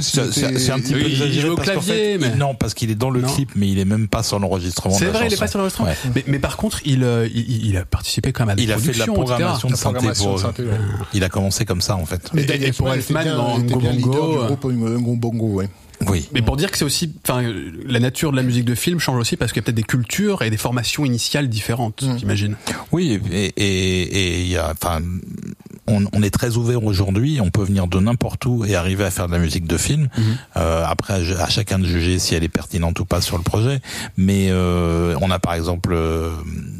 [0.01, 2.73] C'est un petit peu il- il joue exagéré au parce clavier, fait, mais- non parce
[2.73, 3.27] qu'il est dans le Non.
[3.27, 5.89] clip mais il est même pas sur l'enregistrement C'est vrai, il est pas sur l'enregistrement.
[5.89, 5.95] Ouais.
[6.15, 8.71] Mais, mais par contre, il, euh, il, il a participé quand même à des Il
[8.71, 10.69] a fait de la programmation de La synthé programmation pour de synthé, ouais.
[11.13, 12.29] Il a commencé comme ça en fait.
[12.33, 14.65] Mais Et- Danny et pour Elfman dans était bien Ngo leader Bongo, du euh, groupe
[15.01, 15.69] Ngo Bongo, ouais.
[16.07, 16.29] Oui.
[16.33, 17.43] Mais pour dire que c'est aussi, enfin,
[17.85, 19.83] la nature de la musique de film change aussi parce qu'il y a peut-être des
[19.83, 22.17] cultures et des formations initiales différentes, Mm.
[22.19, 22.55] j'imagine.
[22.93, 24.01] Oui, et et
[24.37, 25.01] et il y a, enfin,
[25.89, 27.39] on, on est très ouvert aujourd'hui.
[27.41, 30.07] On peut venir de n'importe où et arriver à faire de la musique de film.
[30.55, 33.43] Euh, après, à, à chacun de juger si elle est pertinente ou pas sur le
[33.43, 33.79] projet.
[34.17, 36.31] Mais euh, on a par exemple euh,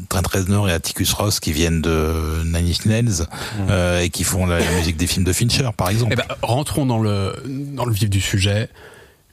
[0.08, 3.26] Trent Reznor et Atticus Ross qui viennent de Nine Inch Nails
[3.68, 6.12] euh, et qui font la, la musique des films de Fincher, par exemple.
[6.12, 8.68] Eh ben, rentrons dans le dans le vif du sujet.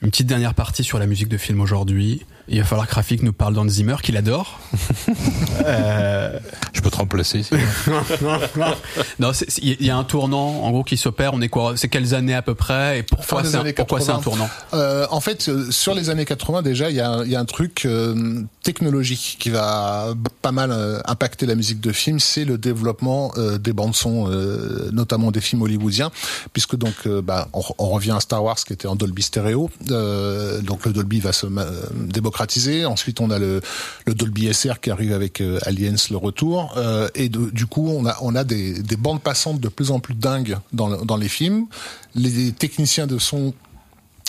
[0.02, 2.26] Une petite dernière partie sur la musique de film aujourd'hui.
[2.49, 4.60] Il va falloir que Rafik nous parle d'Hans Zimmer, qu'il adore.
[5.65, 6.40] euh,
[6.74, 7.41] Je peux te remplacer.
[9.19, 11.34] non, il y a un tournant, en gros, qui s'opère.
[11.34, 11.74] On est quoi?
[11.76, 12.99] C'est quelles années à peu près?
[12.99, 14.24] Et pourquoi c'est un, années pourquoi c'est un 80.
[14.24, 14.49] tournant?
[14.74, 17.40] Euh, en fait, euh, sur les années 80, déjà, il y a, il y a
[17.40, 22.45] un truc euh, technologique qui va pas mal euh, impacter la musique de film, c'est
[22.45, 26.11] le développement euh, des bandes son, euh, notamment des films hollywoodiens,
[26.53, 29.69] puisque donc, euh, bah, on, on revient à Star Wars qui était en Dolby stéréo,
[29.91, 31.65] euh, donc le Dolby va se ma-
[32.85, 33.61] Ensuite, on a le,
[34.07, 38.43] Dolby SR qui arrive avec euh, Aliens le retour, euh, et du coup, on a
[38.43, 41.65] des, des bandes passantes de plus en plus dingues dans, dans les films.
[42.15, 43.53] Les techniciens de son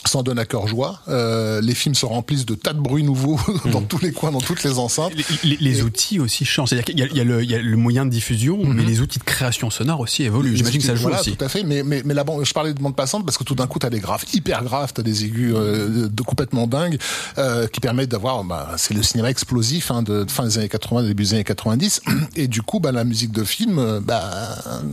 [0.07, 1.01] s'en donnent à cœur joie.
[1.09, 3.39] Euh, les films se remplissent de tas de bruits nouveaux
[3.73, 5.12] dans tous les coins, dans toutes les enceintes.
[5.15, 6.69] les, les- les outils aussi changent.
[6.69, 9.01] C'est-à-dire qu'il y y a le, il y a le moyen de diffusion, mais les
[9.01, 10.57] outils de création sonore aussi évoluent.
[10.57, 11.35] J'imagine que ça joue voilà, aussi.
[11.37, 11.65] Tout à fait.
[11.65, 13.79] Mais, mais, mais la bande, je parlais de bande passante parce que tout d'un coup,
[13.79, 16.99] t'as des graves hyper graves, t'as des aigus euh, de complètement dingues
[17.39, 18.45] euh, qui permettent d'avoir.
[18.45, 21.45] Bah, c'est le cinéma explosif hein, de, de fin des années 80, début des années
[21.45, 22.03] 90.
[22.37, 24.23] Et du coup, bah, la musique de film, euh, bah,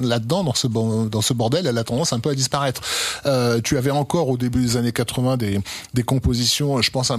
[0.02, 2.82] là-dedans, dans ce bon- dans ce bordel, elle a tendance un peu à disparaître.
[3.26, 5.60] Euh, tu avais encore au début des années 80 des,
[5.94, 6.82] des compositions.
[6.82, 7.18] Je pense à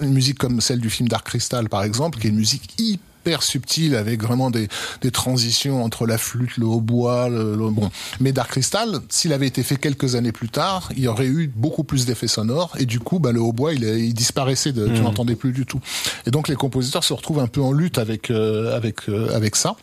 [0.00, 3.42] une musique comme celle du film Dark Crystal, par exemple, qui est une musique hyper
[3.42, 4.66] subtile avec vraiment des,
[5.02, 7.90] des transitions entre la flûte, le hautbois, le, le- bon.
[8.18, 11.46] Mais Dark Crystal, s'il avait été fait quelques années plus tard, il y aurait eu
[11.54, 15.02] beaucoup plus d'effets sonores et du coup, bah, le hautbois, il, il disparaissait, de, tu
[15.02, 15.80] n'entendais plus du tout.
[16.26, 19.54] Et donc les compositeurs se retrouvent un peu en lutte avec euh, avec euh, avec
[19.54, 19.76] ça.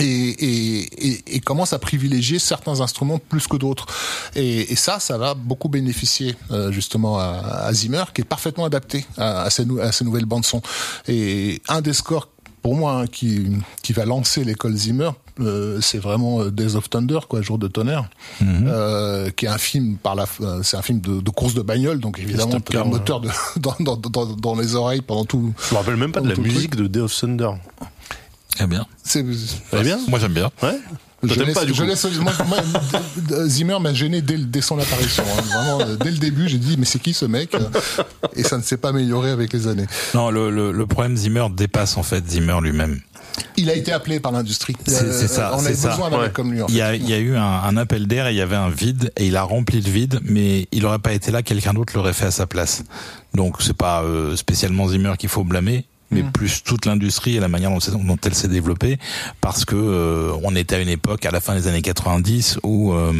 [0.00, 3.86] Et, et, et, et commence à privilégier certains instruments plus que d'autres.
[4.36, 7.26] Et, et ça, ça va beaucoup bénéficier euh, justement à,
[7.64, 10.62] à Zimmer, qui est parfaitement adapté à, à, ces, nou- à ces nouvelles bandes son.
[11.08, 12.28] Et un des scores
[12.62, 13.46] pour moi hein, qui,
[13.82, 15.10] qui va lancer l'école Zimmer,
[15.40, 18.10] euh, c'est vraiment euh, Days of Thunder, quoi, Jour de tonnerre,
[18.42, 21.62] euh, qui est un film par la, euh, c'est un film de, de course de
[21.62, 22.50] bagnole, donc évidemment
[22.84, 23.28] le moteur de,
[23.60, 25.52] dans, dans, dans, dans les oreilles pendant tout.
[25.68, 27.50] Je me rappelle même pas de la musique de Day of Thunder.
[28.60, 28.86] Eh bien.
[29.04, 29.24] C'est
[29.72, 30.50] Eh bien Moi j'aime bien.
[30.62, 30.78] Ouais.
[31.24, 31.88] Je laisse, pas, du je coup.
[31.88, 32.58] laisse- moi, moi,
[33.16, 35.24] d- Zimmer m'a gêné dès, dès son apparition.
[35.36, 35.42] hein.
[35.42, 37.58] Vraiment, euh, dès le début, j'ai dit mais c'est qui ce mec Euh,
[38.36, 39.86] Et ça ne s'est pas amélioré avec les années.
[40.14, 43.00] Non, le, le, le problème Zimmer dépasse en fait Zimmer lui-même.
[43.56, 44.76] Il a été appelé par l'industrie.
[44.86, 45.70] C'est- Euh, c'est ça, On ça.
[45.70, 46.22] besoin d'un Ouais.
[46.26, 46.62] mec comme lui.
[46.62, 46.82] En Il y fait.
[46.84, 49.10] a, il y a eu un, un appel d'air et il y avait un vide
[49.16, 52.12] et il a rempli le vide, mais il aurait pas été là, quelqu'un d'autre l'aurait
[52.12, 52.84] fait à sa place.
[53.34, 57.48] Donc c'est pas euh, spécialement Zimmer qu'il faut blâmer, mais plus toute l'industrie et la
[57.48, 58.98] manière dont, elle s'est développée,
[59.40, 62.92] parce que euh, on était à une époque, à la fin des années 90, où
[62.92, 63.12] euh,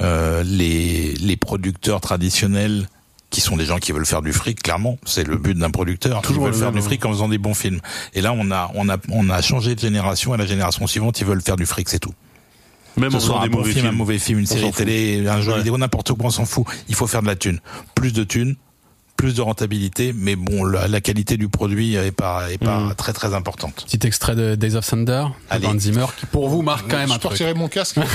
[0.00, 2.88] euh, les, les producteurs traditionnels
[3.30, 6.22] qui sont des gens qui veulent faire du fric, clairement, c'est le but d'un producteur.
[6.22, 7.80] Toujours ils veulent le faire du fric en faisant des bons films.
[8.14, 10.34] Et là, on a, on a, on a changé de génération.
[10.34, 12.14] Et la génération suivante, ils veulent faire du fric, c'est tout.
[12.96, 13.86] Même en soit un des bon film, films.
[13.88, 15.58] un mauvais film, une série télé, un jeu Ouais.
[15.58, 16.64] vidéo, n'importe quoi, on s'en fout.
[16.88, 17.58] Il faut faire de la thune.
[17.96, 18.54] Plus de thunes,
[19.16, 22.94] plus de rentabilité, mais bon, la, la qualité du produit est pas, est pas Mm.
[22.96, 23.84] très très importante.
[23.86, 25.66] Petit extrait de Days of Thunder, de Allez.
[25.66, 27.32] Hans Zimmer, qui pour vous marque quand même je un peux truc.
[27.32, 27.98] retirer mon casque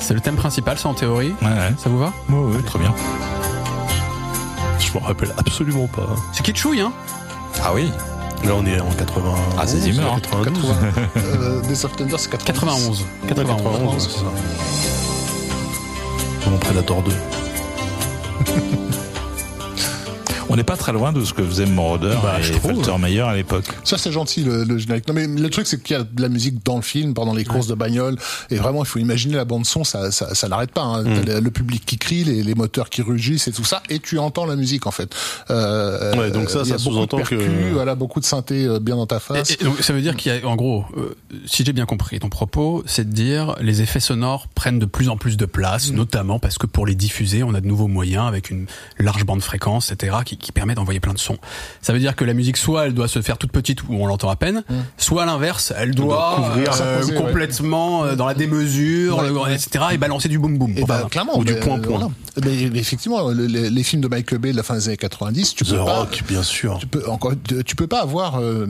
[0.00, 1.32] C'est le thème principal, ça en théorie.
[1.42, 1.72] Ouais, ouais.
[1.78, 2.12] Ça vous va?
[2.30, 2.92] Ouais, très bien.
[4.78, 6.08] Je me rappelle absolument pas.
[6.32, 6.92] C'est kitschouille, hein?
[7.62, 7.90] Ah oui.
[8.44, 9.34] Là, on est en 80.
[9.58, 10.18] Ah, c'est Zimmer, hein.
[10.22, 10.64] 92.
[11.16, 13.04] euh, Days of Thunder, c'est 91.
[13.28, 13.62] 91.
[13.62, 14.24] 91, c'est ça.
[16.50, 17.12] Mon Predator 2.
[20.52, 22.74] On n'est pas très loin de ce que faisait Moroder Bah, et je trouve.
[22.74, 23.64] Faltermeyer à l'époque.
[23.84, 25.06] Ça c'est gentil le, le générique.
[25.08, 27.32] Non mais le truc c'est qu'il y a de la musique dans le film pendant
[27.34, 28.16] les courses de bagnole
[28.50, 30.82] et vraiment il faut imaginer la bande son ça ça, ça n'arrête pas.
[30.82, 31.04] Hein.
[31.24, 34.18] T'as le, public qui crie, les, les moteurs qui rugissent et tout ça et tu
[34.18, 35.14] entends la musique en fait.
[35.50, 38.96] Euh, Ouais, donc ça, ça beaucoup de sous-entend que- voilà beaucoup de synthé euh, bien
[38.96, 39.52] dans ta face.
[39.52, 41.14] Et- et donc, ça veut dire qu'il y a, en gros, euh,
[41.46, 45.08] si j'ai bien compris ton propos, c'est de dire les effets sonores prennent de plus
[45.08, 48.26] en plus de place, notamment parce que pour les diffuser, on a de nouveaux moyens
[48.26, 48.66] avec une
[48.98, 51.38] large bande fréquence, etc., qui, qui permet d'envoyer plein de sons.
[51.82, 54.06] Ça veut dire que la musique, soit elle doit se faire toute petite où on
[54.06, 54.64] l'entend à peine,
[54.96, 59.54] soit à l'inverse, elle doit, couvrir, euh, complètement euh, dans la démesure, Ouais, le- ouais.
[59.54, 60.36] etc., et balancer du.
[60.40, 61.98] Et Enfin, bah, clairement, ou du mais, point-point.
[61.98, 62.08] voilà.
[62.44, 64.96] Mais, mais effectivement, le- les, les films de Michael Bay de la fin des années
[64.96, 66.78] 90, tu The peux pas, Rock, bien sûr.
[66.78, 68.40] tu peux encore, tu tu peux pas avoir.
[68.40, 68.66] euh,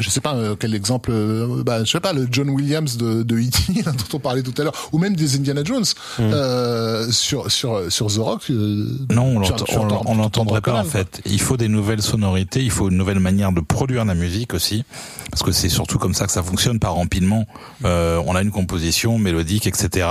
[0.00, 3.22] je sais pas euh, quel exemple, euh, bah, je sais pas le John Williams de,
[3.22, 3.82] de E.T.
[3.84, 5.84] dont on parlait tout à l'heure, ou même des Indiana Jones
[6.20, 8.42] euh, sur sur sur The Rock.
[8.50, 9.40] euh, Non,
[10.06, 11.20] on l'entendrait pas en fait.
[11.26, 14.84] Il faut des nouvelles sonorités, il faut une nouvelle manière de produire la musique aussi,
[15.30, 17.46] parce que c'est surtout comme ça que ça fonctionne par empilement.
[17.84, 20.06] Euh, on a une composition mélodique, etc.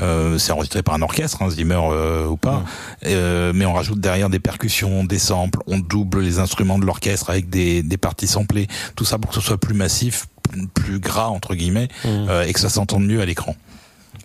[0.00, 2.64] Euh, c'est enregistré par un orchestre, hein, Zimmer euh, ou pas,
[3.06, 7.30] Euh, mais on rajoute derrière des percussions, des samples, on double les instruments de l'orchestre
[7.30, 10.26] avec des, des parties samplées, tout ça pour que ce soit plus massif,
[10.74, 13.56] plus- gras entre guillemets, euh, et que ça s'entende mieux à l'écran.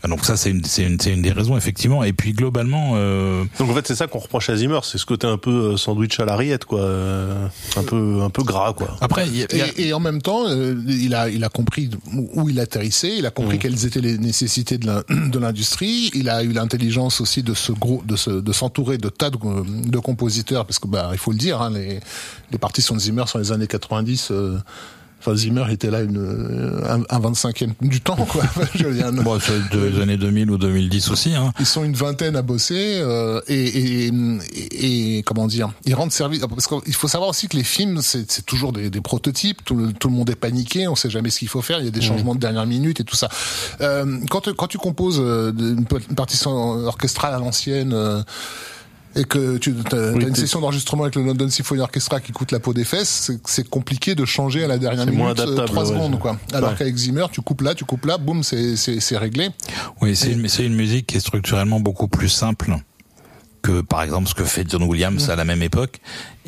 [0.04, 2.04] Ah, Donc ça c'est une, c'est une, c'est une des raisons effectivement.
[2.04, 5.06] Et puis globalement, euh, Donc en fait, c'est ça qu'on reproche à Zimmer, c'est ce
[5.06, 6.82] côté un peu euh, sandwich à la rillette, quoi.
[6.82, 7.48] Euh,
[7.78, 8.96] Un peu, un peu gras, quoi.
[9.02, 11.44] après il y a- y a- Et, et en même temps, euh, il a il
[11.44, 15.40] a compris où il atterrissait, il a compris quelles étaient les nécessités de l'in- de
[15.40, 19.30] l'industrie, il a eu l'intelligence aussi de se gros de se de s'entourer de tas
[19.30, 19.38] de,
[19.90, 22.00] de compositeurs parce que bah il faut le dire, hein, les
[22.52, 24.30] les partitions de Zimmer sur les années 90.
[24.32, 24.58] euh,
[25.28, 28.44] Enfin, Zimmer était là une, un, un 25e du temps, quoi.
[28.76, 29.38] Je veux dire, Bon,
[29.74, 31.36] des années 2000 ou 2010 aussi.
[31.36, 31.52] Hein.
[31.60, 34.12] Ils sont une vingtaine à bosser euh, et, et,
[34.56, 38.02] et, et comment dire Ils rendent service parce qu'il faut savoir aussi que les films
[38.02, 39.66] c'est c'est toujours des, des prototypes.
[39.66, 41.80] Tout le, tout le monde est paniqué, on sait jamais ce qu'il faut faire.
[41.80, 43.28] Il y a des changements de dernière minute et tout ça.
[43.82, 46.52] Euh, quand quand tu composes euh, une, une partition
[46.86, 47.92] orchestrale à l'ancienne.
[47.94, 48.22] euh,
[49.18, 52.52] et que tu as, Oui, une session d'enregistrement avec le London Symphony Orchestra qui coûte
[52.52, 55.84] la peau des fesses, c'est- c'est compliqué de changer à la dernière minute euh, trois
[55.84, 56.38] ouais, secondes quoi.
[56.54, 56.76] Alors ouais.
[56.78, 59.50] qu'avec Zimmer, tu coupes là, tu coupes là, boum, c'est c'est c'est réglé.
[60.02, 62.76] Oui, c'est une, c'est une musique qui est structurellement beaucoup plus simple
[63.62, 66.00] que par exemple ce que fait John Williams à la même époque.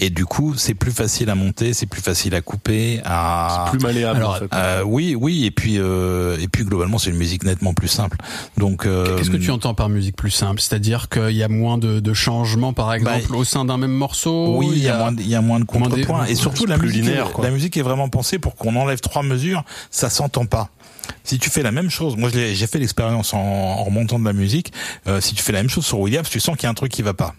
[0.02, 3.80] Et du coup, c'est plus facile à monter, c'est plus facile à couper, à Plus
[3.82, 4.48] malléable, Alors, en fait.
[4.54, 8.16] Euh, oui, oui, et puis euh, et puis globalement, c'est une musique nettement plus simple.
[8.58, 10.62] Donc, euh, Qu'est-ce que tu entends par musique plus simple?
[10.62, 13.92] C'est-à-dire qu'il y a moins de, de changements, par exemple, Bah, au sein d'un même
[13.92, 14.56] morceau?
[14.58, 16.88] Oui, il y a moins, il y a moins de contrepoints et surtout la plus
[16.88, 17.44] musique, linéaire, quoi.
[17.44, 20.70] la musique est vraiment pensée pour qu'on enlève trois mesures, ça s'entend pas.
[21.24, 24.34] Si tu fais la même chose, moi j'ai fait l'expérience en, en remontant de la
[24.34, 24.72] musique.
[25.08, 26.74] euh, si tu fais la même chose sur Williams, tu sens qu'il y a un
[26.74, 27.36] truc qui va pas.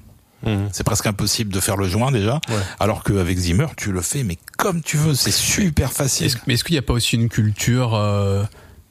[0.46, 0.68] Mhm.
[0.72, 2.54] C'est presque impossible de faire le joint déjà, Ouais.
[2.78, 6.32] alors qu'avec Zimmer, tu le fais mais comme tu veux, c'est super facile.
[6.46, 8.44] Mais est-ce qu'il n'y a pas aussi une culture euh,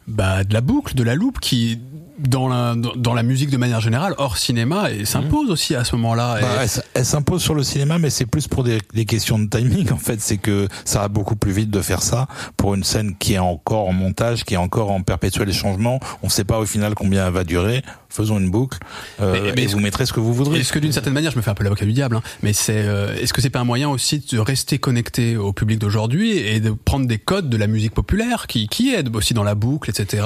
[0.08, 1.80] bah, de la boucle, de la loupe, qui
[2.20, 5.96] dans la dans, la musique de manière générale, hors cinéma, et s'impose aussi à ce
[5.96, 6.40] moment-là.
[6.42, 9.90] Bah, elle s'impose sur le cinéma, mais c'est plus pour des, des questions de timing.
[10.00, 12.28] En fait, c'est que ça va beaucoup plus vite de faire ça
[12.58, 16.00] pour une scène qui est encore en montage, qui est encore en perpétuel changement.
[16.24, 17.84] On ne sait pas au final combien elle va durer.
[18.10, 18.78] Faisons une boucle,
[19.22, 20.60] euh, Mais- mais et vous mettrez ce que vous voudrez.
[20.60, 22.54] Est-ce que d'une certaine manière, je me fais un peu l'avocat du diable, hein, mais
[22.54, 26.32] c'est, euh, est-ce que c'est pas un moyen aussi de rester connecté au public d'aujourd'hui
[26.38, 29.56] et de prendre des codes de la musique populaire qui, qui aident aussi dans la
[29.56, 30.24] boucle, etc.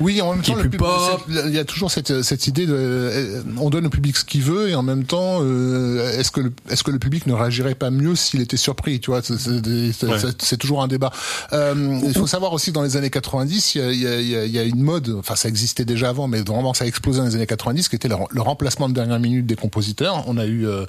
[0.00, 1.22] Oui, en même Qui temps, est le plus pub- pop?
[1.28, 4.24] c'est- il y a toujours cette, cette idée de, euh, on donne au public ce
[4.24, 7.32] qu'il veut et en même temps, euh, est-ce que le, est-ce que le public ne
[7.32, 10.56] réagirait pas mieux s'il était surpris, tu vois C'est- c'est des- c'est Ouais.
[10.58, 11.12] toujours un débat.
[11.52, 14.20] Euh, il faut savoir aussi dans les années 90, il y a, il y a-
[14.20, 16.74] il y a- il y a une mode, enfin ça existait déjà avant, mais vraiment
[16.74, 19.46] ça a explosé dans les années 90, qui était le, le remplacement de dernière minute
[19.46, 20.24] des compositeurs.
[20.26, 20.84] On a eu euh,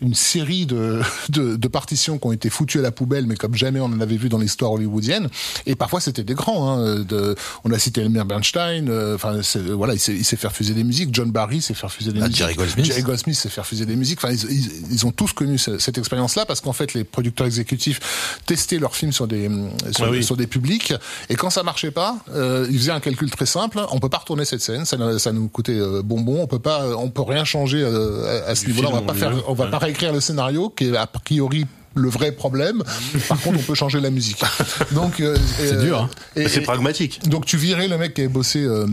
[0.00, 1.00] une série de,
[1.30, 4.00] de, de partitions qui ont été foutues à la poubelle, mais comme jamais on en
[4.00, 5.28] avait vu dans l'histoire hollywoodienne.
[5.66, 6.70] Et parfois c'était des grands.
[6.78, 7.34] Hein, de,
[7.64, 8.88] on a cité Elmer Bernstein.
[8.88, 11.10] euh, Enfin c'est- voilà, il s'est il s'est fait refuser des musiques.
[11.12, 12.38] John Barry s'est fait refuser des Ah, musiques.
[12.38, 12.84] Jerry Goldsmith.
[12.86, 14.18] Jerry Goldsmith s'est fait refuser des musiques.
[14.22, 17.46] Enfin, ils, ils- ils ont tous connu ce- cette expérience-là parce qu'en fait, les producteurs
[17.46, 19.48] exécutifs testaient leurs films sur des
[19.94, 20.22] sur, Ah oui.
[20.24, 20.92] sur des publics
[21.28, 23.80] et quand ça marchait pas, euh, ils faisaient un calcul très simple.
[23.90, 26.42] On peut pas retourner cette scène, ça, nous- ça nous coûtait euh, bonbon.
[26.42, 28.88] On peut pas, on peut rien changer euh, à, à ce niveau-là.
[28.92, 29.70] On va pas faire, on va Ouais.
[29.70, 32.82] pas réécrire le scénario qui est a priori le vrai problème.
[33.28, 34.40] Par contre, on peut changer la musique.
[34.92, 36.10] Donc, euh, C'est euh, dur, hein.
[36.36, 37.28] et- C'est pragmatique.
[37.28, 38.86] donc tu virais le mec qui avait bossé euh,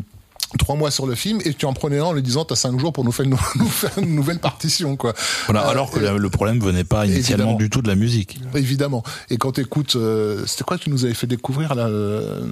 [0.58, 2.80] trois mois sur le film et tu en prenais un en lui disant t'as cinq
[2.80, 5.14] jours pour nous faire, une- nous faire une nouvelle partition quoi.
[5.48, 7.58] Voilà, Euh, alors que le problème venait pas initialement Évidemment.
[7.58, 8.40] du tout de la musique.
[8.56, 9.04] Évidemment.
[9.30, 12.46] Et quand t'écoutes, euh, c'était quoi que tu nous avais fait découvrir là euh,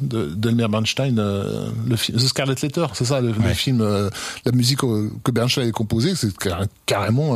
[0.00, 3.84] de d'Elmer Bernstein, euh, le film The Scarlet Letter, c'est ça, le, film,
[4.44, 7.34] la musique que Bernstein avait composée, c'est car- carrément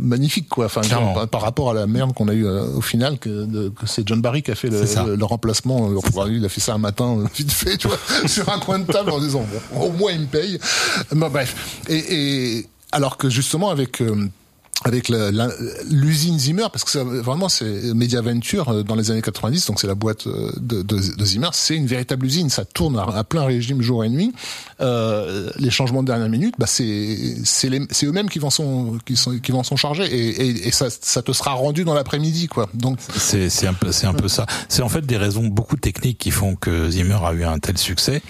[0.00, 0.66] magnifique quoi.
[0.66, 3.86] Enfin, par, par rapport à la merde qu'on a eu au final, que, de- que
[3.86, 5.90] c'est John Barry qui a fait le, le, le remplacement.
[6.28, 9.10] il a fait ça un matin vite fait, tu vois, sur un coin de table
[9.10, 10.58] en disant au moins il me paye.
[11.12, 11.82] Bon, bref.
[11.88, 14.28] Et, alors que justement avec euh,
[14.82, 15.10] avec
[15.90, 19.86] l'usine Zimmer, parce que ça, vraiment c'est Mediaventure euh, dans les années 90, donc c'est
[19.86, 24.04] la boîte euh, de, Zimmer, c'est une véritable usine, ça tourne à, plein régime jour
[24.04, 24.32] et nuit.
[24.80, 29.62] Les changements de dernière minute, bah c'est eux-mêmes qui vont s'en qui sont qui vont
[29.62, 30.04] charger
[30.66, 30.88] et, ça,
[31.22, 32.70] te sera rendu dans l'après-midi quoi.
[32.72, 33.92] Donc C'est c'est un peu
[34.28, 34.46] ça.
[34.68, 37.76] C'est en fait des raisons beaucoup techniques qui font que Zimmer a eu un tel
[37.76, 38.22] succès.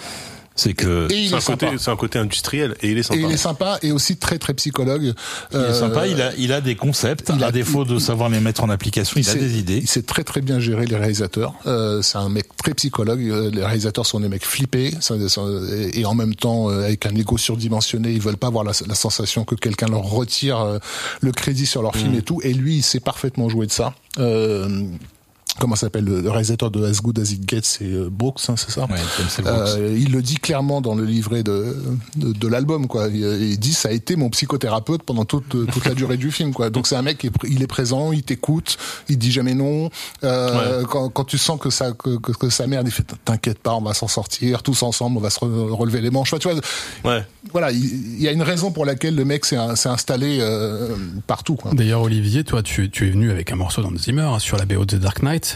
[0.61, 3.21] C'est que et C'est est un, côté, un côté industriel et il est Et sympa.
[3.21, 5.03] il est sympa et aussi très très psychologue.
[5.03, 7.99] il est Euh, sympa, il a il a des concepts, il a- à défaut de
[7.99, 9.79] savoir les mettre en application, il, a sait- des idées.
[9.79, 11.55] Il sait très très bien gérer les réalisateurs.
[11.67, 13.21] Euh, c'est un mec très psychologue.
[13.23, 15.41] Euh, Les réalisateurs sont des mecs flippés ça- ça-
[15.73, 18.13] et, et en même temps euh, avec un ego surdimensionné.
[18.13, 20.79] Ils veulent pas avoir la, la sensation que quelqu'un leur retire euh,
[21.23, 21.99] le crédit sur leur Mm.
[21.99, 22.41] film et tout.
[22.45, 23.95] Et lui, il sait parfaitement jouer de ça.
[24.19, 24.85] Euh,
[25.61, 28.55] Comment ça s'appelle le réalisateur de As Good As It Gets, c'est euh, Brooks, hein,
[28.57, 28.97] c'est ça Ouais.
[29.43, 29.47] Brooks.
[29.47, 31.77] euh, il le dit clairement dans le livret de,
[32.17, 33.09] de, de l'album, quoi.
[33.09, 36.53] Il, il dit ça a été mon psychothérapeute pendant toute, toute la durée du film,
[36.55, 36.71] quoi.
[36.71, 38.79] Donc c'est un mec qui est, il est présent, il t'écoute,
[39.09, 39.91] il dit jamais non.
[40.25, 43.59] Euh, quand, quand tu sens que ça que, que, que sa merde, il fait t'inquiète
[43.59, 46.35] pas, on va s'en sortir, tous ensemble, on va se re- relever les manches.
[46.41, 46.59] Tu vois,
[47.05, 47.25] Ouais.
[47.53, 50.95] voilà, il, il y a une raison pour laquelle le mec s'est installé euh,
[51.27, 51.73] partout, quoi.
[51.75, 54.65] D'ailleurs, Olivier, toi, tu, tu es venu avec un morceau dans Zimmer hein, sur la
[54.65, 55.50] BO de The Dark Knight.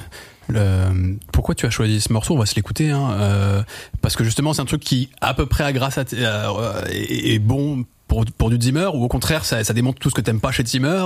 [1.33, 2.35] Pourquoi tu as choisi ce morceau?
[2.35, 3.63] On va se l'écouter, hein, euh,
[4.03, 6.83] parce que justement, c'est un truc qui, à peu près à grâce à, t- euh,
[6.91, 10.53] est, bon pour, du Zimmer, ou au contraire, ça, démontre tout ce que t'aimes pas
[10.53, 11.05] chez Zimmer.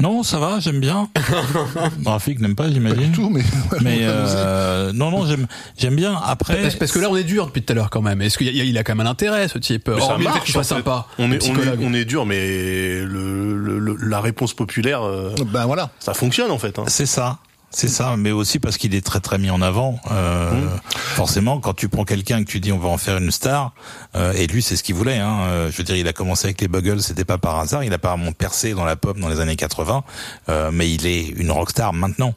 [0.00, 1.08] Non, ça va, j'aime bien.
[2.06, 3.12] Rafik n'aime pas, Pas du j'imagine.
[3.12, 3.42] tout, mais,
[3.82, 5.46] Mais euh, non, non, j'aime,
[5.76, 6.14] j'aime bien.
[6.24, 8.22] Après, Parce, parce que là, on est dur depuis tout à l'heure quand même.
[8.22, 10.52] Est-ce qu'il y a, il a quand même un intérêt, ce type Mais ça marche,
[10.52, 11.06] soit sympa.
[11.18, 15.34] On est, on, est, on est dur, mais le, le- le- la réponse populaire, euh,
[15.46, 15.90] ben voilà.
[15.98, 16.78] ça fonctionne en fait.
[16.78, 16.84] Hein.
[16.86, 17.38] C'est ça.
[17.70, 20.00] C'est ça, mais aussi parce qu'il est très très mis en avant.
[20.10, 20.66] Euh,
[21.14, 23.72] Forcément, quand tu prends quelqu'un et que tu dis on va en faire une star,
[24.16, 25.18] euh, et lui c'est ce qu'il voulait.
[25.18, 27.84] Hein, euh, je veux dire, il a commencé avec les Buggles, c'était pas par hasard.
[27.84, 30.02] Il a apparemment percé dans la pop dans les années 80,
[30.48, 32.34] euh, mais il est une rockstar maintenant.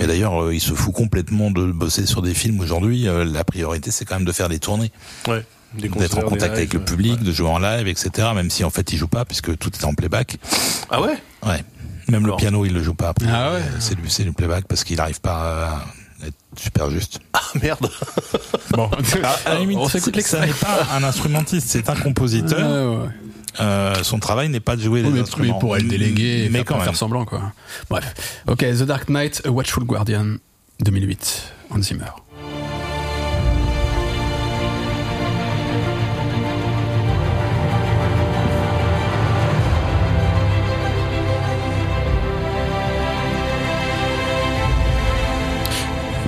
[0.00, 3.06] Et d'ailleurs, euh, il se fout complètement de bosser sur des films aujourd'hui.
[3.08, 4.90] Euh, la priorité, c'est quand même de faire des tournées,
[5.28, 5.44] Ouais.
[5.74, 7.24] D'être en contact avec le public, ouais.
[7.24, 8.26] de jouer en live, etc.
[8.34, 10.38] Même si en fait il joue pas puisque tout est en playback.
[10.90, 11.16] Ah ouais?
[11.46, 11.62] Ouais.
[12.10, 13.08] Même le piano, il le joue pas.
[13.10, 13.26] Après.
[13.28, 13.62] Ah ouais.
[13.78, 15.66] C'est du, c'est du playback parce qu'il arrive pas
[16.22, 17.20] à être super juste.
[17.32, 17.88] Ah merde
[18.72, 18.90] Bon,
[19.46, 23.02] À la limite, on s'écoute ça n'est pas un instrumentiste, c'est un compositeur.
[23.04, 23.08] Ouais.
[23.60, 25.60] Euh, son travail n'est pas de jouer Oui, les instruments.
[25.74, 26.84] le déléguer, et mais faire, quand même.
[26.84, 27.52] faire semblant, quoi.
[27.88, 28.42] Bref.
[28.46, 30.36] Ok, The Dark Knight, A Watchful Guardian,
[30.80, 32.04] 2008, Hans Zimmer.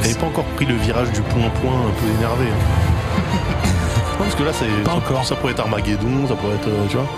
[0.05, 2.47] Il n'avait pas encore pris le virage du point-point un peu énervé.
[2.47, 3.21] hein.
[4.19, 5.25] Non, parce que là, c'est, Pas ça, encore.
[5.25, 6.69] ça pourrait être Armageddon, ça pourrait être.
[6.69, 7.09] euh, tu vois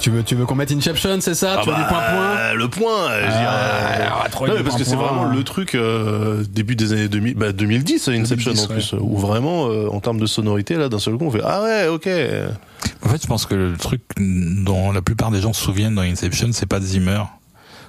[0.00, 1.56] Tu veux, tu veux qu'on mette Inception, c'est ça?
[1.58, 2.54] Ah Tu veux bah, du point-point?
[2.54, 4.08] Le point, je dirais.
[4.10, 7.34] Ah, trop Non, mais parce que c'est vraiment le truc euh, début des années 2000,
[7.34, 10.98] bah 2010 Inception 2010, en plus, où vraiment euh, en termes de sonorité là d'un
[10.98, 12.08] seul coup on fait ah ouais ok.
[13.04, 16.02] En fait, je pense que le truc dont la plupart des gens se souviennent dans
[16.02, 17.22] Inception, c'est pas Zimmer.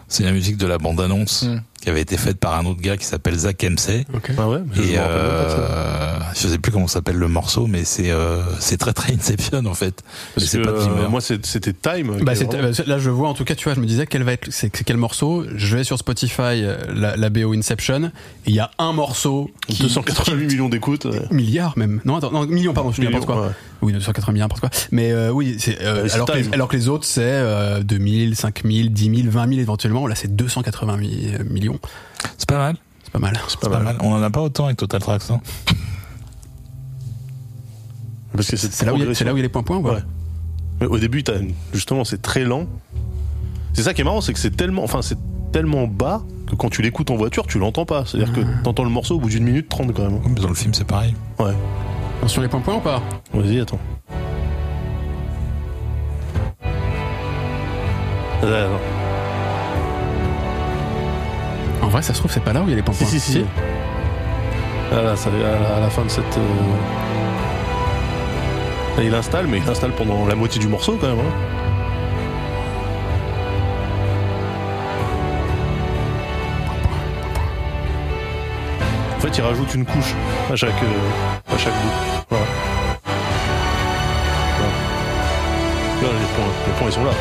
[0.07, 1.61] C'est la musique de la bande-annonce Mm.
[1.79, 4.05] Qui avait été faite par un autre gars qui s'appelle Zach Hemsey.
[4.13, 4.31] Ok.
[4.37, 4.59] Ah ouais.
[4.67, 5.01] mais je Et ça.
[5.07, 9.65] euh, je sais plus comment s'appelle le morceau, mais c'est euh, c'est très très Inception
[9.65, 10.03] en fait.
[10.35, 12.17] Parce que, pas euh, moi c'était Time.
[12.23, 14.33] Bah, euh, là, je vois en tout cas, tu vois, je me disais quel va
[14.33, 15.43] être, c'est quel morceau?
[15.55, 18.11] Je vais sur Spotify, la, la BO Inception, et
[18.47, 21.05] il y a un morceau qui 288 millions d'écoutes.
[21.05, 21.21] ouais.
[21.31, 22.01] milliards même.
[22.05, 23.35] Non, attends, non, millions, pardon, je dis n'importe quoi.
[23.35, 23.53] Millions, ouais.
[23.81, 24.69] Oui, 280 milliards, n'importe quoi.
[24.91, 26.53] Mais euh, oui, c'est euh, alors, que les, Time.
[26.53, 30.05] alors que les autres c'est euh, 2000, 5000, 10 000, 20 000 éventuellement.
[30.07, 31.79] Là, c'est 280 mi- euh, millions.
[32.37, 32.75] C'est pas mal.
[33.03, 33.39] C'est pas mal.
[33.47, 33.97] C'est pas mal.
[34.01, 35.23] On en a pas autant avec Total Tracks.
[35.31, 35.39] hein.
[38.35, 39.49] Parce que C'est là, où il y a- c'est là où il y a les
[39.49, 39.77] points points.
[39.77, 40.03] ou pas Ouais.
[40.81, 42.65] Mais au début, une- justement, c'est très lent.
[43.73, 45.17] C'est ça qui est marrant, c'est que c'est tellement, enfin, c'est
[45.51, 48.05] tellement bas que quand tu l'écoutes en voiture, tu l'entends pas.
[48.05, 50.19] C'est-à-dire que t'entends le morceau au bout d'une minute trente quand même.
[50.27, 51.15] Mais Dans le film, c'est pareil.
[51.39, 51.53] Ouais.
[52.27, 53.01] Sur les points points ou pas?
[53.33, 53.79] Vas-y, attends.
[58.41, 58.98] Attends.
[61.81, 63.03] En vrai, ça se trouve, c'est pas là où il y a les points Si,
[63.03, 63.11] points.
[63.11, 63.45] si, si.
[64.91, 66.37] Ah là, ça, à, la, à la fin de cette.
[66.37, 66.41] euh,
[68.97, 71.19] là, il installe, mais il installe pendant la moitié du morceau quand même.
[71.19, 71.31] hein.
[79.17, 80.13] En fait, il rajoute une couche
[80.51, 82.23] à chaque, euh, à chaque bout.
[82.29, 82.45] Voilà.
[84.57, 84.73] Voilà.
[86.01, 87.11] Là, les points, les points, ils sont là.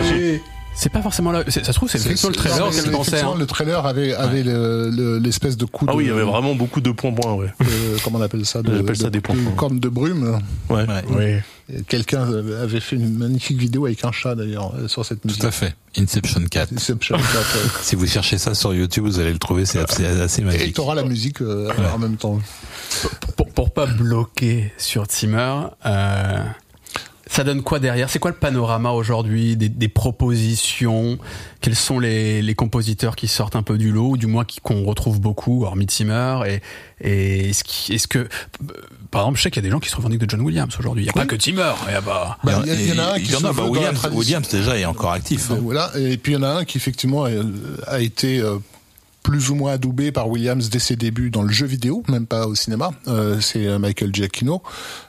[0.00, 0.42] Aussi.
[0.78, 1.42] C'est pas forcément là.
[1.48, 2.78] Ça se trouve, c'est effectivement le trailer pensais.
[2.78, 3.36] effectivement, hein.
[3.38, 5.90] Le trailer avait, avait le- le- l'espèce de coup de.
[5.90, 7.46] Ah oui, il y avait vraiment beaucoup de points-points, ouais.
[7.60, 9.34] de- comment on appelle ça de, J'appelle ça de- des points.
[9.36, 10.38] de corne de brume.
[10.68, 10.86] Ouais.
[11.10, 11.42] Ouais,
[11.72, 12.28] Et Quelqu'un
[12.62, 15.40] avait fait une magnifique vidéo avec un chat d'ailleurs euh, sur cette musique.
[15.40, 15.74] Tout à fait.
[15.98, 16.72] Inception 4.
[16.74, 17.24] Inception, ça,
[17.82, 20.74] Si vous cherchez ça sur YouTube, vous allez le trouver, c'est assez, assez Et magique.
[20.74, 22.38] t'auras la musique euh, en même temps.
[23.36, 25.54] pour, pour pas bloquer sur Timmer,
[25.86, 26.42] euh,
[27.28, 28.08] ça donne quoi derrière?
[28.08, 31.18] C'est quoi le panorama aujourd'hui des, des propositions?
[31.60, 34.60] Quels sont les, les compositeurs qui sortent un peu du lot, ou du moins qui-
[34.60, 36.60] qu'on retrouve beaucoup, hormis Timmer Et,
[37.00, 38.28] et est-ce, qui- est-ce que, euh,
[39.10, 40.74] par exemple, je sais qu'il y a des gens qui se revendiquent de John Williams
[40.78, 41.02] aujourd'hui.
[41.02, 41.72] Il n'y a pas que Timmer.
[41.88, 42.38] Il y a pas...
[42.44, 43.64] Bah, il y, a- il y en a un qui il y en a, bah,
[43.64, 44.08] Williams.
[44.12, 45.50] Williams déjà est encore actif.
[45.50, 45.54] hein.
[45.56, 45.90] Euh, Voilà.
[45.98, 47.30] Et puis il y en a un qui effectivement a,
[47.88, 48.58] a été euh,
[49.26, 52.46] plus ou moins adoubé par Williams dès ses débuts dans le jeu vidéo, même pas
[52.46, 52.92] au cinéma.
[53.08, 54.62] Euh, c'est euh, Michael Giacchino,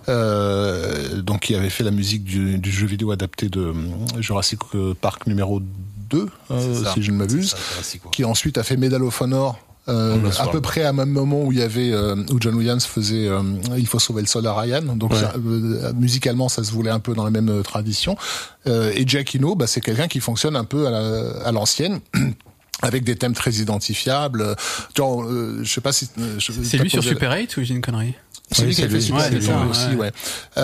[0.10, 3.74] euh, donc qui avait fait la musique du, du jeu vidéo adapté de
[4.20, 4.60] Jurassic
[5.02, 5.62] Park numéro
[6.10, 6.94] 2, euh, C'est ça.
[6.94, 7.56] si je ne m'abuse,
[8.12, 9.60] qui ensuite a fait Medal of Honor.
[9.88, 10.50] euh, On le à soir.
[10.52, 13.42] peu près à même moment où il y avait euh, où John Williams faisait euh,
[13.78, 15.20] il faut sauver le soldat Ryan donc Ouais.
[15.20, 15.34] ça,
[15.96, 18.18] musicalement ça se voulait un peu dans la même tradition
[18.66, 22.00] et Giacchino bah, c'est quelqu'un qui fonctionne un peu à la- à l'ancienne
[22.82, 24.56] avec des thèmes très identifiables.
[24.96, 27.74] Genre, euh, je sais pas si euh, je- C'est lui sur Super 8 ou j'ai
[27.74, 28.14] une connerie
[28.50, 29.02] c'est Oui, lui qui a fait lui.
[29.04, 29.96] Super Ouais, c'est 8 ça, aussi, ouais.
[29.98, 30.12] ouais.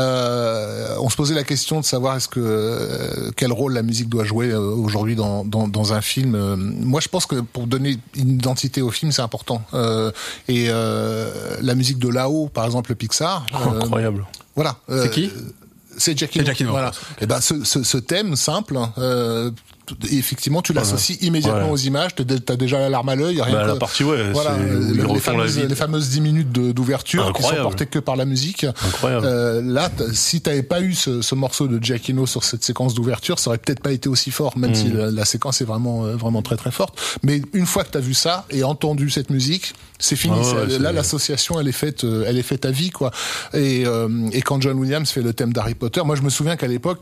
[0.08, 4.08] Euh, on se posait la question de savoir est-ce que euh, quel rôle la musique
[4.08, 6.36] doit jouer euh, aujourd'hui dans, dans, dans un film.
[6.36, 9.62] Euh, moi, je pense que pour donner une identité au film, c'est important.
[9.74, 10.12] Euh,
[10.48, 13.46] et euh, la musique de là-haut, par exemple, le Pixar.
[13.54, 14.26] euh, Incroyable.
[14.56, 14.78] voilà.
[14.88, 15.30] C'est qui
[15.98, 16.18] C'est.
[16.18, 16.92] C'est Giacchino, Voilà.
[17.22, 19.56] Et ben ce, ce, ce thème simple, euh, t-
[20.12, 22.12] effectivement, tu l'associes immédiatement aux images.
[22.16, 23.42] T'as déjà la larme à l'œil.
[23.42, 27.32] rien Bah, la partie, ouais, Voilà, euh, les, la fameuses, les fameuses 10 minutes d'ouverture
[27.34, 28.66] qui sont portées que par la musique.
[28.86, 29.26] Incroyable.
[29.26, 33.40] Euh, là, si t'avais pas eu ce, ce morceau de Giacchino sur cette séquence d'ouverture,
[33.40, 34.76] ça aurait peut-être pas été aussi fort, même Mm.
[34.76, 37.00] si la, la séquence est vraiment euh, vraiment très très forte.
[37.24, 40.36] Mais une fois que t'as vu ça et entendu cette musique, c'est fini.
[40.42, 43.12] Ah ouais, là, l'association, elle est faite, elle est faite à vie, quoi.
[43.54, 46.56] Et, euh, et quand John Williams fait le thème d'Harry Potter, moi, je me souviens
[46.56, 47.00] qu'à l'époque.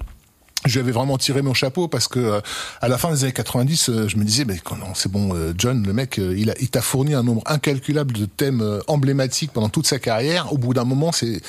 [0.65, 2.41] Je lui avais vraiment tiré mon chapeau parce que euh,
[2.81, 5.53] à la fin des années 90, euh, je me disais mais non, c'est bon, euh,
[5.57, 9.69] John, le mec, il a, il t'a fourni un nombre incalculable de thèmes emblématiques pendant
[9.69, 10.53] toute sa carrière.
[10.53, 11.41] Au bout d'un moment, c'est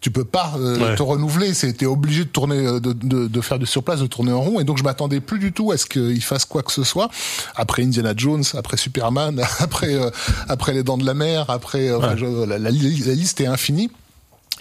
[0.00, 0.94] tu peux pas euh, Ouais.
[0.94, 4.40] te renouveler, t'es obligé de tourner, de, de, de faire de surplace, de tourner en
[4.40, 4.60] rond.
[4.60, 7.10] Et donc je m'attendais plus du tout à ce qu'il fasse quoi que ce soit.
[7.56, 10.10] Après Indiana Jones, après Superman, après euh,
[10.48, 13.90] après les Dents de la Mer, après euh, enfin, je- la, la liste est infinie.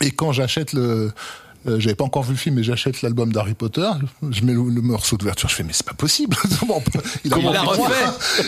[0.01, 1.11] Et quand j'achète le
[1.67, 3.87] euh, j'avais pas encore vu le film, mais j'achète l'album d'Harry Potter.
[4.29, 5.49] Je mets le, le morceau d'ouverture.
[5.49, 6.35] Je fais, mais c'est pas possible.
[7.23, 7.81] Il Comment il refait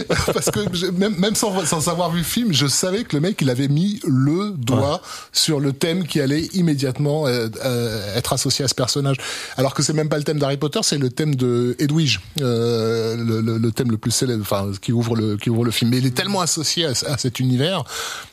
[0.08, 3.22] quoi Parce que même, même sans, sans avoir vu le film, je savais que le
[3.22, 5.02] mec, il avait mis le doigt
[5.32, 9.18] sur le thème qui allait immédiatement euh, euh, être associé à ce personnage.
[9.58, 13.16] Alors que c'est même pas le thème d'Harry Potter, c'est le thème de Edwige, euh,
[13.16, 15.92] le, le- le thème le plus célèbre, enfin qui ouvre le qui ouvre le film.
[15.92, 17.84] Mais il est tellement associé à, à cet univers,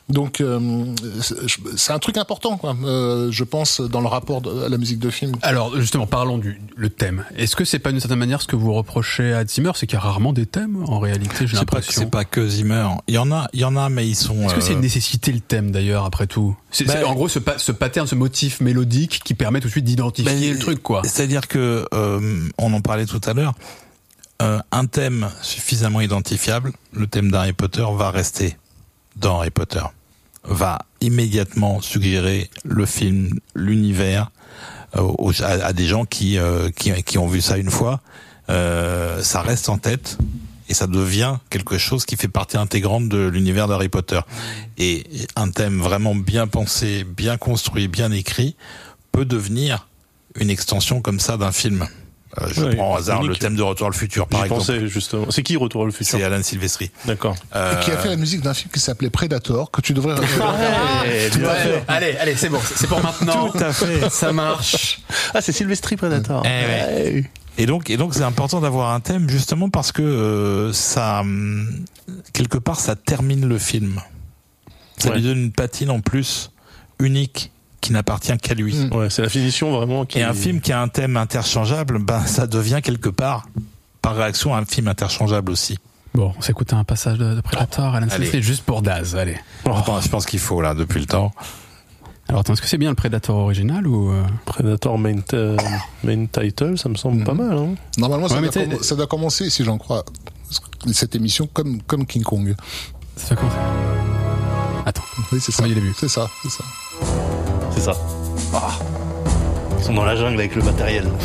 [0.09, 0.85] donc euh,
[1.75, 2.75] c'est un truc important, quoi.
[2.83, 5.33] Euh, je pense dans le rapport de- à la musique de film.
[5.41, 7.25] Alors justement, parlons du le thème.
[7.35, 9.95] Est-ce que c'est pas d'une certaine manière ce que vous reprochez à Zimmer, c'est qu'il
[9.97, 11.91] y a rarement des thèmes en réalité, j'ai l'impression.
[12.01, 12.87] c'est pas que Zimmer.
[13.07, 14.41] Il y en a, il y en a, mais ils sont.
[14.43, 16.55] Est-ce que c'est euh, une nécessité le thème d'ailleurs après tout?
[16.71, 19.85] C'est c'est en gros ce, ce pattern, ce motif mélodique qui permet tout de suite
[19.85, 21.01] d'identifier Ben, le truc quoi.
[21.03, 23.53] C'est-à-dire que euh, on en parlait tout à l'heure.
[24.41, 28.55] euh, un thème suffisamment identifiable, le thème d'Harry Potter va rester
[29.15, 29.81] dans Harry Potter,
[30.47, 34.31] va immédiatement suggérer le film, l'univers
[34.95, 38.01] euh, à, des gens qui, euh, qui qui ont vu ça une fois.
[38.49, 40.17] Euh, ça reste en tête
[40.69, 44.19] et ça devient quelque chose qui fait partie intégrante de l'univers d'Harry Potter.
[44.77, 45.05] Et
[45.35, 48.55] un thème vraiment bien pensé, bien construit, bien écrit
[49.11, 49.87] peut devenir
[50.35, 51.87] une extension comme ça d'un film.
[52.41, 53.29] Euh, je Ouais, prends au hasard unique.
[53.31, 54.59] le thème de Retour à le futur, par exemple.
[54.61, 55.25] pensais justement.
[55.29, 56.91] C'est qui Retour à le futur C'est Alan Silvestri.
[57.05, 57.35] D'accord.
[57.55, 60.13] Euh, Et qui a fait la musique d'un film qui s'appelait Predator, que tu devrais.
[60.19, 61.83] Ouais, bien Ouais, fait.
[61.87, 63.49] allez, allez, c'est bon, c'est pour maintenant.
[63.49, 64.09] Tout à fait.
[64.09, 64.99] Ça marche.
[65.33, 66.43] Ah, c'est Sylvester Predator.
[66.45, 67.23] Eh ouais.
[67.59, 71.23] Et donc, et donc, c'est important d'avoir un thème justement parce que euh, ça,
[72.33, 73.99] quelque part, ça termine le film.
[74.97, 75.15] Ça Ouais.
[75.17, 76.51] lui donne une patine en plus
[76.99, 77.51] unique
[77.81, 78.75] qui n'appartient qu'à lui.
[78.75, 78.93] Mm.
[78.93, 80.19] Ouais, c'est la finition vraiment qui.
[80.19, 83.45] Et un film qui a un thème interchangeable, ben ça devient quelque part,
[84.01, 85.77] par réaction, un film interchangeable aussi.
[86.13, 88.11] Bon, on s'écoute un passage de, de Predator, Alan Allez.
[88.11, 89.37] Silvestri, juste pour Daz, allez.
[89.65, 91.31] Je pense, je pense qu'il faut là depuis le temps.
[92.27, 95.55] Alors attends, est-ce que c'est bien le Predator original ou euh, Predator main, euh,
[96.03, 97.57] main title, ça me semble pas mal.
[97.57, 97.75] Hein.
[97.97, 100.03] Normalement, ça, Ouais, doit ça commencer, si j'en crois,
[100.91, 102.55] cette émission comme, comme King Kong.
[103.15, 103.57] ça fait comment ça
[104.85, 105.63] Attends, Oui, c'est ça.
[105.99, 106.63] C'est ça, c'est ça.
[107.77, 107.93] C'est ça.
[108.55, 108.71] Ah.
[109.77, 111.05] Ils sont dans la jungle avec le matériel.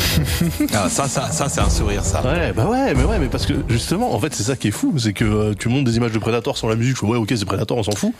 [0.75, 2.21] Ah, ça, ça, ça, c'est un sourire, ça.
[2.23, 4.71] Ouais, bah ouais, mais ouais, mais parce que justement, en fait, c'est ça qui est
[4.71, 7.05] fou, c'est que euh, tu montes des images de Predator sans la musique, je fais
[7.07, 8.13] ouais, ok, c'est Predator, on s'en fout.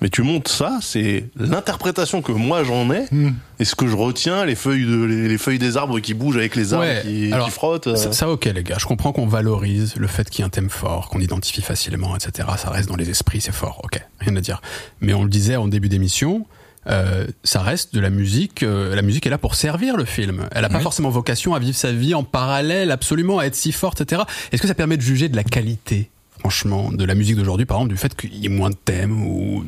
[0.00, 3.30] Mais tu montes ça, c'est l'interprétation que moi j'en ai, Hmm.
[3.60, 6.36] et ce que je retiens, les feuilles de, les, les feuilles des arbres qui bougent
[6.36, 7.86] avec les arbres Ouais, qui, alors, qui frottent.
[7.86, 7.96] euh.
[7.96, 10.50] ça, ça, ok les gars, je comprends qu'on valorise le fait qu'il y ait un
[10.50, 12.48] thème fort, qu'on identifie facilement, etc.
[12.58, 14.60] Ça reste dans les esprits, c'est fort, ok, rien à dire.
[15.00, 16.46] Mais on le disait en début d'émission,
[16.88, 18.62] euh, ça reste de la musique.
[18.62, 20.48] euh, la musique est là pour servir le film.
[20.52, 20.82] Elle n'a pas Oui.
[20.82, 24.22] forcément vocation à vivre sa vie en parallèle, absolument, à être si forte, etc.
[24.52, 27.78] Est-ce que ça permet de juger de la qualité, franchement, de la musique d'aujourd'hui, par
[27.78, 29.64] exemple, du fait qu'il y ait moins de thèmes ou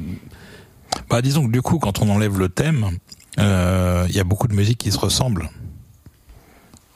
[1.11, 2.91] Bah, disons que du coup, quand on enlève le thème,
[3.39, 5.49] euh, il y a beaucoup de musiques qui se ressemblent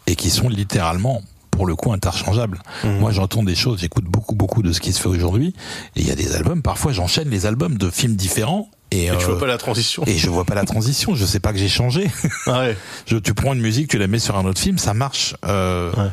[0.07, 2.61] et qui sont littéralement, pour le coup, interchangeables.
[2.85, 2.99] Mhm.
[2.99, 5.55] Moi, j'entends des choses, j'écoute beaucoup, beaucoup de ce qui se fait aujourd'hui,
[5.97, 6.63] et il y a des albums.
[6.63, 10.03] Parfois, j'enchaîne les albums de films différents et, et tu euh, vois pas la transition.
[10.07, 11.15] et je vois pas la transition.
[11.15, 12.11] Je sais pas que j'ai changé.
[12.47, 12.77] Ah ouais.
[13.07, 15.93] Je, tu prends une musique, tu la mets sur un autre film, ça marche euh,
[15.97, 16.11] Ouais.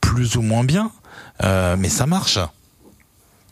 [0.00, 0.90] plus ou moins bien,
[1.42, 2.38] euh, mais ça marche.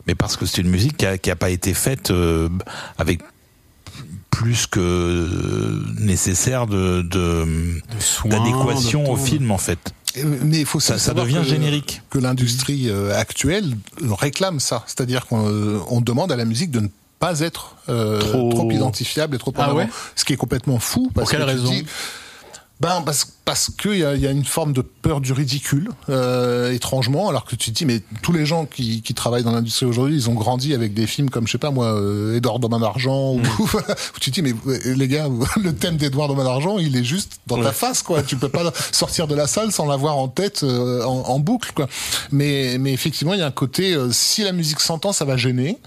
[0.07, 2.49] Mais parce que c'est une musique qui a, qui a pas été faite euh,
[2.99, 3.21] avec
[4.31, 7.03] plus que euh, nécessaire de
[8.25, 9.93] d'adéquation au film en fait.
[10.25, 12.03] Mais il faut Ça, ça savoir devient que- générique.
[12.11, 14.83] que l'industrie euh, actuelle réclame ça.
[14.87, 16.89] C'est-à-dire qu'on euh, on demande à la musique de ne
[17.23, 18.71] pas être euh, Trop- trop...
[18.73, 21.09] identifiable et trop Ah ouais Ce qui est complètement fou.
[21.15, 21.87] Parce Pour quelle que raison dis-
[22.81, 26.73] ben parce parce qu'il y a, y a une forme de peur du ridicule euh,
[26.73, 29.87] étrangement alors que tu te dis mais tous les gens qui, qui travaillent dans l'industrie
[29.87, 32.81] aujourd'hui ils ont grandi avec des films comme je sais pas moi euh, Edouard main
[32.81, 33.45] d'argent ou Mm.
[34.17, 35.29] où tu te dis mais euh, les gars
[35.63, 38.49] le thème d'Edouard de main d'argent il est juste dans ta face quoi tu peux
[38.49, 41.87] pas sortir de la salle sans l'avoir en tête euh, en, en boucle quoi
[42.33, 45.37] mais mais effectivement il y a un côté euh, si la musique s'entend ça va
[45.37, 45.79] gêner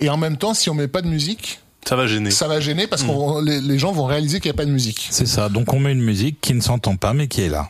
[0.00, 2.30] et en même temps si on met pas de musique Ça va gêner.
[2.30, 2.88] ça va gêner Mm.
[2.88, 5.48] parce que les, les gens vont réaliser qu'il n'y a pas de musique C'est ça.
[5.48, 7.68] Donc on met une musique qui ne s'entend pas mais qui est là.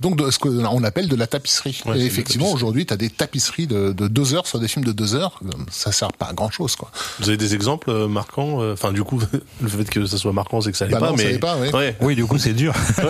[0.00, 1.80] Donc de ce qu'on appelle de la tapisserie.
[1.86, 4.84] Ouais, et effectivement, aujourd'hui, tu as des tapisseries de, de deux heures sur des films
[4.84, 5.40] de deux heures.
[5.70, 6.90] Ça sert pas à grand chose, quoi.
[7.18, 9.20] Vous avez des exemples euh, marquants euh, Enfin, du coup,
[9.60, 11.10] le fait que ça soit marquant, c'est que ça allait Bah pas.
[11.10, 11.74] non, ça mais allait pas, ouais.
[11.74, 11.96] ouais.
[12.00, 12.72] Oui, du coup, c'est dur.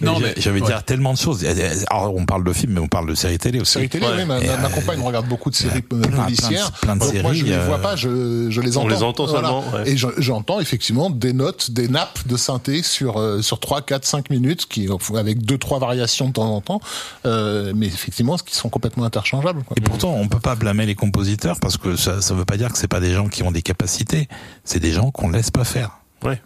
[0.00, 0.66] Non, non, mais- j'avais ouais.
[0.66, 1.44] dire tellement de choses.
[1.90, 3.72] Alors, on parle de films, mais on parle de séries télé aussi.
[3.72, 4.12] Séries télé, Ouais.
[4.18, 6.72] oui, ma, Et, ma- ma euh, compagne regarde beaucoup de séries plein- plein de- policières.
[6.72, 8.88] plein de Donc moi, je les vois pas, je, je les on entends.
[8.88, 9.90] les entend seulement, ouais.
[9.90, 14.04] Et je- j'entends effectivement des notes, des nappes de synthé sur euh, sur 3, 4,
[14.04, 16.80] 5 minutes, qui avec deux, trois variations de temps en temps,
[17.26, 19.62] euh, mais effectivement, qui sont complètement interchangeables.
[19.64, 19.76] Quoi.
[19.78, 22.72] Et pourtant, on peut pas blâmer les compositeurs parce que ça, ça veut pas dire
[22.72, 24.28] que c'est pas des gens qui ont des capacités.
[24.64, 25.98] C'est des gens qu'on laisse pas faire.
[26.22, 26.40] Ouais.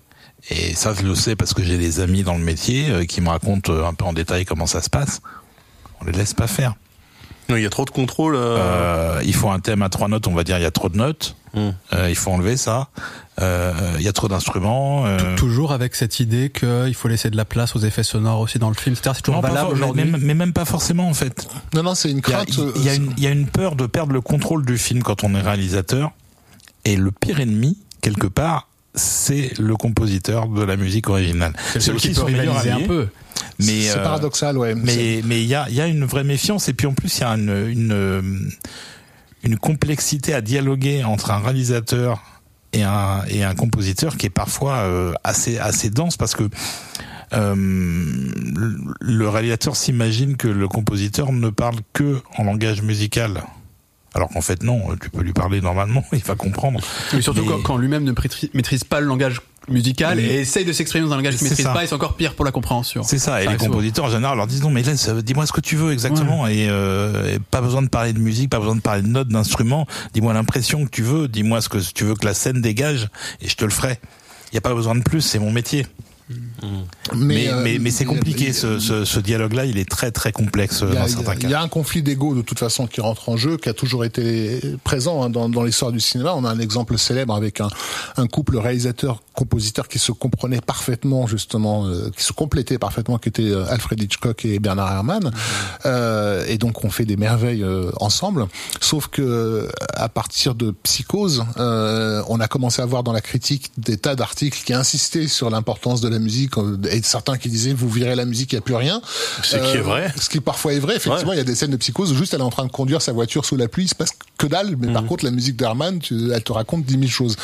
[0.50, 3.20] Et ça, je le sais parce que j'ai des amis dans le métier euh, qui
[3.20, 5.20] me racontent euh, un peu en détail comment ça se passe.
[6.00, 6.74] On les laisse pas faire.
[7.48, 8.34] Non, il y a trop de contrôle.
[8.34, 10.70] euh, Euh, il faut un thème à trois notes, on va dire il y a
[10.70, 11.36] trop de notes.
[11.54, 11.70] Hmm.
[11.94, 12.88] Euh, il faut enlever ça.
[13.40, 15.06] Euh, il y a trop d'instruments.
[15.06, 18.58] euh, Toujours avec cette idée qu'il faut laisser de la place aux effets sonores aussi
[18.58, 18.94] dans le film.
[18.96, 20.04] C'est toujours non, pas valable aujourd'hui.
[20.04, 21.46] mais- mais même pas forcément en fait.
[21.74, 22.58] Non, non, c'est une Il y, a, crainte.
[22.76, 25.02] il y a une, il y a une peur de perdre le contrôle du film
[25.02, 26.12] quand on est réalisateur.
[26.84, 31.52] Et le pire ennemi, quelque part, c'est le compositeur de la musique originale.
[31.72, 33.08] C'est seul qui peut son meilleur rivaliser un peu.
[33.58, 34.74] Mais c'est euh, paradoxal, ouais.
[34.74, 37.18] Mais mais il y a il y a une vraie méfiance et puis en plus
[37.18, 38.50] il y a une une
[39.44, 42.22] une complexité à dialoguer entre un réalisateur
[42.72, 46.44] et un et un compositeur qui est parfois euh, assez assez dense parce que
[47.32, 53.42] euh, le- le réalisateur s'imagine que le compositeur ne parle que en langage musical.
[54.16, 56.80] Alors qu'en fait non, tu peux lui parler normalement, il va comprendre.
[57.12, 58.12] Mais surtout Mais- quand, quand lui-même ne
[58.54, 61.72] maîtrise, pas le langage musical et essaye de s'exprimer dans un langage qu'il maîtrise ça.
[61.72, 63.02] pas, et c'est encore pire pour la compréhension.
[63.02, 65.60] C'est ça, et les compositeurs en général leur disent non mais laisse, dis-moi ce que
[65.60, 68.80] tu veux exactement et, euh, et pas besoin de parler de musique, pas besoin de
[68.80, 72.24] parler de notes, d'instruments, dis-moi l'impression que tu veux, dis-moi ce que tu veux que
[72.24, 73.08] la scène dégage
[73.42, 73.98] et je te le ferai.
[74.52, 75.84] Il n'y a pas besoin de plus, c'est mon métier.
[77.14, 79.64] Mais, euh, mais, mais c'est il y a- compliqué, il a- ce, ce, ce dialogue-là,
[79.64, 81.48] il est très très complexe euh, Il y, a, dans il certains il cas.
[81.48, 84.04] y a un conflit d'ego de toute façon qui rentre en jeu, qui a toujours
[84.04, 86.34] été présent hein, dans, dans l'histoire du cinéma.
[86.34, 87.68] On a un exemple célèbre avec un,
[88.16, 93.42] un couple réalisateur-compositeur qui se comprenait parfaitement justement, euh, qui se complétait parfaitement, qui était
[93.50, 95.30] euh, Alfred Hitchcock et Bernard Herrmann.
[95.84, 98.46] Euh, et donc on fait des merveilles euh, ensemble.
[98.80, 103.70] Sauf que à partir de Psychose, euh, on a commencé à voir dans la critique
[103.78, 107.72] des tas d'articles qui insistaient sur l'importance de la musique euh, et certains qui disaient
[107.72, 109.00] vous virez la musique, il n'y a plus rien.
[109.42, 110.12] Ce qui est vrai.
[110.20, 112.34] Ce qui parfois est vrai, effectivement, il y a des scènes de psychose où juste
[112.34, 114.46] elle est en train de conduire sa voiture sous la pluie, il se passe que
[114.46, 117.36] dalle, mais par contre la musique d'Herman, elle te raconte dix mille choses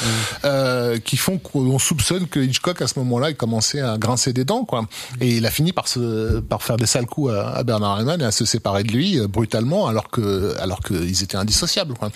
[0.44, 4.44] euh, qui font qu'on soupçonne que Hitchcock à ce moment-là il commençait à grincer des
[4.44, 4.86] dents, quoi.
[5.20, 8.20] Et il a fini par se, par faire des sales coups à, à Bernard Herrmann
[8.20, 12.10] et à se séparer de lui euh, brutalement, alors que, alors qu'ils étaient indissociables, quoi.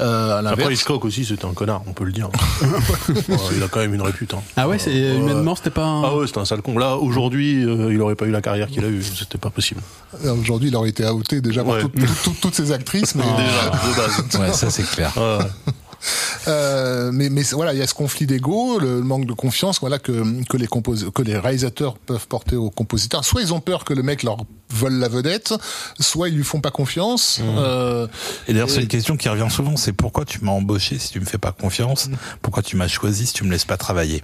[0.00, 0.72] Euh, à Après l'inverse.
[0.80, 2.28] Hitchcock aussi c'était un connard, on peut le dire.
[3.28, 4.32] Ouais, il a quand même une répute.
[4.34, 4.42] hein.
[4.56, 5.16] Ah ouais, c'est Ouais.
[5.16, 6.02] humainement, c'était pas un...
[6.04, 6.78] Ah ouais, c'était un sale con.
[6.78, 9.02] Là, aujourd'hui, euh, il aurait pas eu la carrière qu'il a eue.
[9.02, 9.80] C'était pas possible.
[10.40, 11.82] Aujourd'hui, il aurait été outé déjà par Ouais.
[11.82, 14.40] toutes- toutes- ces actrices, mais Déjà, de base.
[14.40, 15.12] Ouais, ça c'est clair.
[15.16, 15.72] Ouais, ouais.
[16.48, 19.98] Euh, mais, mais voilà, il y a ce conflit d'ego, le manque de confiance, voilà
[19.98, 20.12] que
[20.48, 23.24] que les compos- que les réalisateurs peuvent porter aux compositeurs.
[23.24, 24.38] Soit ils ont peur que le mec leur
[24.70, 25.54] vole la vedette,
[26.00, 27.40] soit ils lui font pas confiance.
[27.42, 28.06] Euh,
[28.48, 31.20] Et d'ailleurs, c'est une question qui revient souvent, c'est pourquoi tu m'as embauché si tu
[31.20, 32.08] me fais pas confiance?
[32.42, 34.22] Pourquoi tu m'as choisi si tu me laisses pas travailler?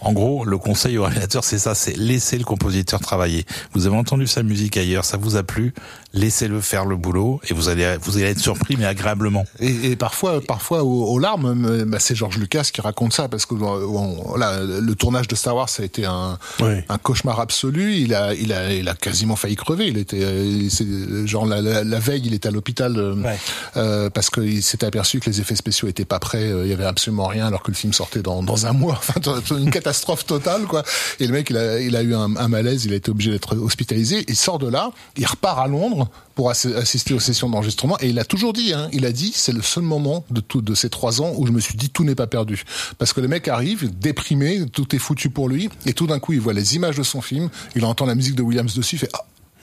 [0.00, 3.44] En gros, le conseil au réalisateur, c'est ça, c'est laisser le compositeur travailler.
[3.74, 5.72] Vous avez entendu sa musique ailleurs, ça vous a plu,
[6.12, 9.44] laissez-le faire le boulot et vous allez, vous allez être surpris, mais agréablement.
[9.60, 13.46] et, et parfois, parfois aux larmes, mais, bah, c'est George Lucas qui raconte ça parce
[13.46, 16.74] que euh, on- voilà, le tournage de Star Wars, ça a été un, Oui.
[16.88, 17.94] un cauchemar absolu.
[17.96, 19.86] Il a, il a, il a quasiment failli crever.
[19.88, 23.38] Il était, euh, genre la, la, la veille, il était à l'hôpital euh, Ouais.
[23.76, 26.50] euh, parce qu'il s'était aperçu que les effets spéciaux étaient pas prêts.
[26.50, 29.00] euh, Il y avait absolument rien alors que le film sortait dans, dans un mois.
[29.16, 30.82] Enfin, une catastrophe totale, quoi.
[31.20, 32.84] Et le mec, il a, il a eu un, un malaise.
[32.84, 34.24] Il a été obligé d'être hospitalisé.
[34.28, 34.90] Il sort de là.
[35.16, 37.98] Il repart à Londres pour assi- assister aux sessions d'enregistrement.
[38.00, 40.60] Et il a toujours dit, hein, il a dit, c'est le seul moment de tout,
[40.60, 42.62] de ces trois ans où je me suis dit tout n'est pas perdu.
[42.98, 45.68] Parce que le mec arrive, déprimé, tout est foutu pour lui.
[45.86, 47.48] Et tout d'un coup, il voit les images de son film.
[47.74, 48.96] Il entend la musique de Williams dessus.
[48.96, 49.10] Il fait,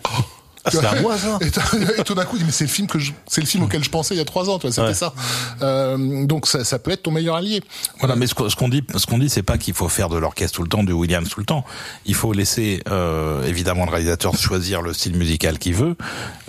[0.04, 0.26] ah,
[0.66, 1.40] Ah, c'est à moi ça
[1.98, 4.16] et, tout d'un coup, mais c'est le film que c'est le film auquel je pensais
[4.16, 4.94] il y a trois ans, toi, c'était Ouais.
[4.94, 5.14] ça.
[5.62, 7.62] Euh, donc ça, ça peut être ton meilleur allié.
[8.00, 10.10] Voilà, mais ce qu'on ce qu'on dit, ce qu'on dit, c'est pas qu'il faut faire
[10.10, 11.66] de l'orchestre tout le temps, du Williams tout le temps.
[12.06, 15.96] Il faut laisser euh, évidemment le réalisateur choisir le style musical qu'il veut,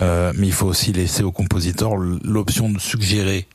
[0.01, 3.47] euh, mais il faut aussi laisser au compositeur l'option de suggérer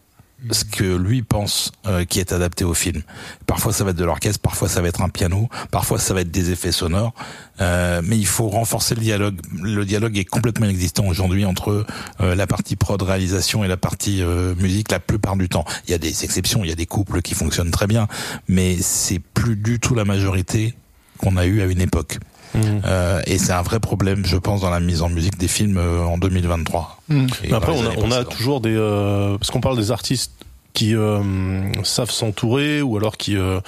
[0.51, 3.03] ce que lui pense euh, qui est adapté au film.
[3.47, 6.23] Parfois ça va être de l'orchestre, parfois ça va être un piano, parfois ça va
[6.23, 7.13] être des effets sonores,
[7.61, 9.39] euh, mais il faut renforcer le dialogue.
[9.63, 11.87] Le dialogue est complètement inexistant aujourd'hui entre
[12.21, 15.65] euh, la partie prod réalisation et la partie euh, musique la plupart du temps.
[15.87, 18.09] Il y a des exceptions, il y a des couples qui fonctionnent très bien,
[18.49, 20.75] mais c'est plus du tout la majorité
[21.19, 22.19] qu'on a eu à une époque.
[22.57, 25.79] Euh, et c'est un vrai problème, je pense, dans la mise en musique des films
[25.79, 27.01] euh, en 2023.
[27.11, 30.33] Et Mais dans après, on a, on toujours des euh, parce qu'on parle des artistes
[30.73, 33.61] qui euh, savent s'entourer ou alors qui euh,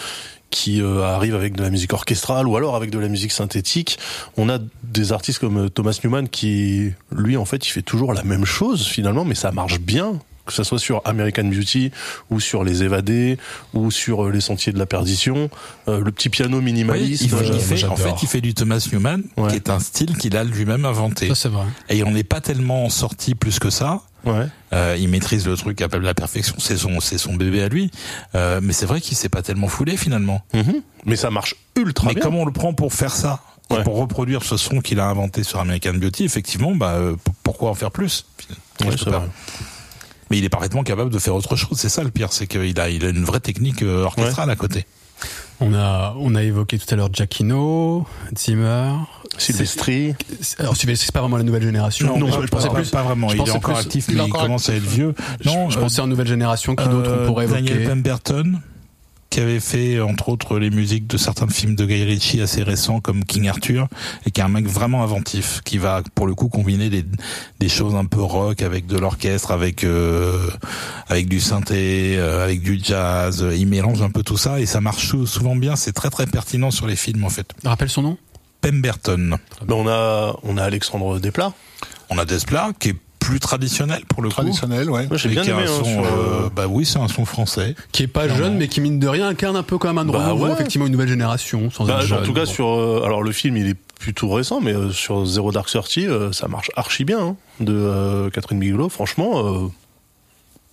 [0.51, 3.99] qui euh, arrivent avec de la musique orchestrale ou alors avec de la musique synthétique.
[4.37, 8.23] On a des artistes comme Thomas Newman qui, lui, en fait, il fait toujours la
[8.23, 10.19] même chose finalement, mais ça marche bien.
[10.45, 11.93] Que ça soit sur American Beauty
[12.31, 13.39] ou sur Les Évadés
[13.75, 15.51] ou sur euh, Les Sentiers de la Perdition,
[15.89, 17.23] euh, le petit piano Oui, minimaliste.
[17.23, 19.51] il fait, il euh, fait- en fait, il fait du Thomas Newman, Ouais.
[19.51, 21.29] qui est un style qu'il a lui-même inventé.
[21.29, 21.65] Ça, c'est vrai.
[21.89, 24.01] Et on n'est pas tellement sorti plus que ça.
[24.25, 24.47] ouais.
[24.73, 27.91] Euh, il maîtrise le truc à la perfection, c'est son, c'est son bébé à lui.
[28.35, 30.43] Euh, mais c'est vrai qu'il s'est pas tellement foulé finalement.
[30.55, 30.83] Mhm.
[31.07, 32.23] Mais ça marche ultra mais bien.
[32.23, 33.41] comme on le prend pour faire ça,
[33.71, 33.83] et Ouais.
[33.85, 37.71] pour reproduire ce son qu'il a inventé sur American Beauty, effectivement, bah euh, p- pourquoi
[37.71, 38.25] en faire plus
[38.81, 38.97] Ouais,
[40.33, 41.77] Mais il est parfaitement capable de faire autre chose.
[41.79, 44.57] C'est ça le pire, c'est qu'il a, il a une vraie technique euh, orchestrale à
[44.57, 44.87] côté.
[45.61, 48.93] On a, on a évoqué tout à l'heure Giacchino, Zimmer.
[49.37, 50.15] Sylvestri.
[50.41, 52.17] C'est- Alors, Sylvestri, c'est pas vraiment la nouvelle génération.
[52.17, 52.89] Non, je, pas- je pensais pas, plus.
[52.91, 53.29] pas vraiment.
[53.29, 55.15] je Il est encore plus- actif, mais il commence à être vieux.
[55.45, 56.75] Non, je euh, pensais en nouvelle génération.
[56.77, 58.59] Qui d'autre on euh, pourrait Daniel évoquer Pemberton.
[59.33, 63.01] Qui avait fait entre autres les musiques de certains films de Guy Ritchie assez récents
[63.01, 63.89] comme King Arthur
[64.27, 67.05] et qui est un mec vraiment inventif qui va pour le coup combiner des,
[67.59, 70.49] des choses un peu rock avec de l'orchestre avec euh,
[71.09, 73.45] avec du synthé euh, avec du jazz.
[73.57, 75.77] Il mélange un peu tout ça et ça marche sou- souvent bien.
[75.77, 77.51] C'est très très pertinent sur les films en fait.
[77.65, 78.19] Rappelle son nom?
[78.61, 79.39] Pemberton.
[79.67, 81.53] Ben, on a on a Alexandre Desplat.
[82.11, 85.07] on a Desplat qui est plus traditionnel pour le Traditionnel, ouais.
[85.07, 85.69] Moi j'ai coup bien Et qui a aimé.
[85.69, 88.57] un hein, son, euh, euh, bah oui c'est un son français Qui est pas jeune,
[88.57, 90.53] mais qui mine de rien incarne un peu quand même un Bah renouveau, ouais.
[90.53, 92.19] effectivement une nouvelle génération, sans bah, être jeune.
[92.21, 92.51] en tout cas Bon.
[92.51, 96.07] sur euh, alors le film il est plutôt récent mais euh, sur Zero Dark Thirty
[96.09, 99.69] euh, ça marche archi bien hein, de euh, Catherine Bigelow franchement euh,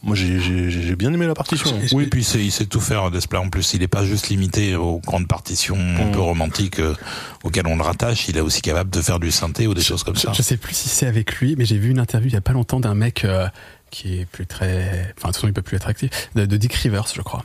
[0.02, 1.70] moi j'ai bien aimé la partition.
[1.92, 3.42] Oui, puis il sait tout faire, Desplat.
[3.42, 6.12] En plus, il n'est pas juste limité aux grandes partitions un Mm.
[6.12, 6.96] peu romantiques euh,
[7.44, 8.28] auxquelles on le rattache.
[8.30, 10.32] Il est aussi capable de faire du synthé ou des choses comme ça.
[10.34, 12.42] Je sais plus si c'est avec lui, mais j'ai vu une interview il y a
[12.42, 13.48] pas longtemps d'un mec euh,
[13.92, 16.58] qui est plus très, enfin de toute façon il peut plus être actif, de, de
[16.58, 17.44] Dick Rivers, je crois.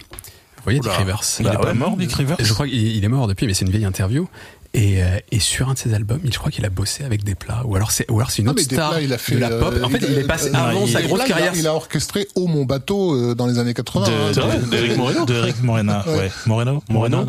[0.56, 0.92] Vous voyez Dick.
[0.92, 1.20] Rivers?
[1.40, 1.74] Il Bah est pas ouais.
[1.74, 2.36] mort, Dick Rivers?
[2.40, 4.28] Je crois qu'il il est mort depuis, mais c'est une vieille interview.
[4.76, 7.22] Et, euh, et sur un de ses albums, il, je crois qu'il a bossé avec
[7.22, 9.12] des plats, ou alors c'est, ou alors c'est une Ah, autre mais star Desplat, il
[9.12, 9.74] a fait de la euh, pop.
[9.84, 11.52] En fait, il, est passé euh, avant il- sa grosse il a- carrière.
[11.54, 14.04] Il a orchestré Oh mon bateau euh, dans les années 80.
[14.06, 14.32] hein.
[14.32, 16.16] de, vrai, de- d'Eric Moreno de Eric Morena, Ouais.
[16.18, 16.30] ouais.
[16.46, 17.26] Moreno Moreno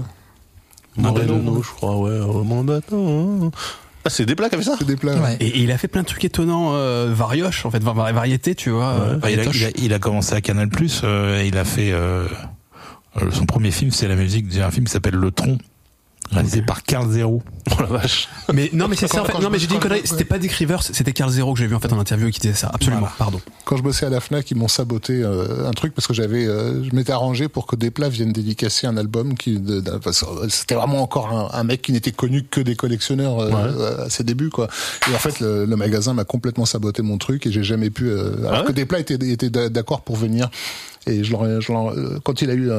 [0.97, 1.61] Moreno, Moreno.
[1.63, 3.51] je crois ouais au mon bateau.
[4.05, 5.15] Ah c'est qui a fait ça C'est des plats.
[5.39, 8.55] Et, et il a fait plein de trucs étonnants, euh, varioches, en fait, var- variété,
[8.55, 8.85] tu vois.
[8.89, 9.55] euh, Bah, il, a, variétoche.
[9.61, 10.69] il, a, il a commencé à Canal+,
[11.03, 11.91] euh, et il a fait...
[11.91, 12.25] euh,
[13.21, 15.57] euh, son premier film, c'est la musique d'un film qui s'appelle Le Tronc,
[16.31, 17.41] réalisé par Carl Zero.
[17.71, 18.29] Oh la vache.
[18.53, 19.23] Mais non, mais c'est ça.
[19.23, 20.01] En fait, non, mais j'ai dit une connerie.
[20.05, 22.31] C'était pas Dick Rivers, c'était Carl Zero que j'ai vu en fait en interview et
[22.31, 22.69] qui disait ça.
[22.71, 22.99] Absolument.
[23.01, 23.15] Voilà.
[23.17, 23.41] Pardon.
[23.65, 26.45] Quand je bossais à la Fnac, ils m'ont saboté euh, un truc parce que j'avais,
[26.45, 30.21] euh, je m'étais arrangé pour que Desplat vienne dédicacer un album qui, de- de- parce
[30.21, 34.09] que c'était vraiment encore un, un mec qui n'était connu que des collectionneurs euh, à
[34.11, 34.67] ses débuts, quoi.
[35.11, 38.09] Et en fait, le, le magasin m'a complètement saboté mon truc et j'ai jamais pu.
[38.09, 38.67] euh, alors Ah ouais?
[38.67, 40.49] Que Desplat était, était d'accord pour venir.
[41.07, 42.69] Et je leur, je leur- euh, quand il a eu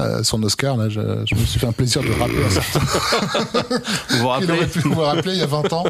[0.00, 2.48] euh, son Oscar, là, je, je me suis fait un plaisir de rappeler à.
[4.10, 5.84] Vous vous Il rappelez aurait pu me rappeler il y a 20 ans.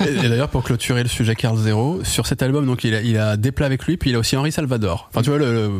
[0.00, 3.00] Et, et d'ailleurs, pour clôturer le sujet Carl Zero, sur cet album, donc il a,
[3.00, 5.08] il a des plats avec lui, puis il a aussi Henri Salvador.
[5.10, 5.70] Enfin, tu vois, le, le,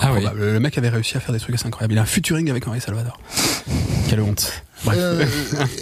[0.00, 0.24] Ah oui.
[0.34, 1.94] le mec avait réussi à faire des trucs assez incroyables.
[1.94, 3.18] Il a un featuring avec Henri Salvador.
[4.08, 4.52] Quelle honte.
[4.84, 4.98] Bref.
[5.00, 5.24] Euh,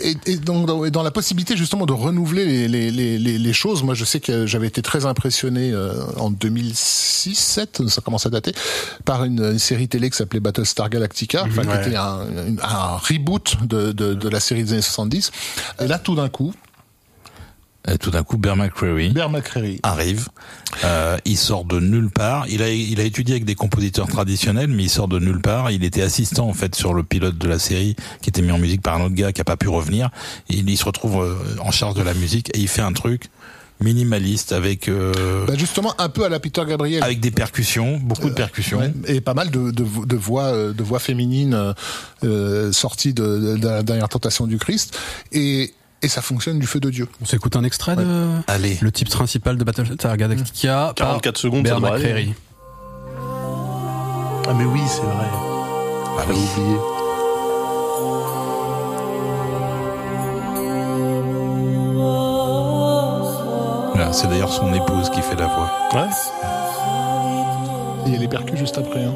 [0.05, 3.39] et, et donc dans, et dans la possibilité justement de renouveler les, les, les, les,
[3.39, 8.25] les choses, moi je sais que j'avais été très impressionné euh, en 2006-7, ça commence
[8.27, 8.53] à dater,
[9.05, 11.83] par une, une série télé qui s'appelait Battlestar Galactica, enfin, Ouais.
[11.83, 12.21] qui était un,
[12.63, 15.31] un reboot de, de, de la série des années 70.
[15.81, 16.55] Et là tout d'un coup,
[17.87, 20.29] Et tout d'un coup, Bear McCreary Bear McCreary, arrive.
[20.85, 22.47] Euh, il sort de nulle part.
[22.49, 25.71] Il a, il a étudié avec des compositeurs traditionnels, mais il sort de nulle part.
[25.71, 28.59] Il était assistant en fait sur le pilote de la série, qui était mis en
[28.59, 30.11] musique par un autre gars qui a pas pu revenir.
[30.49, 33.29] Il, il se retrouve euh, en charge de la musique et il fait un truc
[33.81, 37.03] minimaliste avec euh, bah justement un peu à la Peter Gabriel.
[37.03, 38.79] avec des percussions, beaucoup de percussions.
[38.79, 41.73] Ouais, et pas mal de, de, de voix euh, de voix féminines euh,
[42.23, 44.97] euh, sorties de, de la dernière tentation du Christ
[45.33, 45.75] et
[46.05, 47.09] et ça fonctionne du feu de Dieu.
[47.23, 48.05] On s'écoute un extrait de
[48.47, 48.79] Allez.
[48.81, 50.93] le type principal de Battlestar Galactica.
[50.97, 51.79] par 44 secondes, ça.
[54.47, 55.27] Ah mais oui c'est vrai.
[55.33, 56.47] Ah J'avais oui.
[56.59, 56.77] oublié.
[64.13, 65.73] C'est d'ailleurs son épouse qui fait la voix.
[65.93, 66.09] Ouais.
[68.07, 69.03] Et il y a les percus juste après.
[69.03, 69.15] Hein.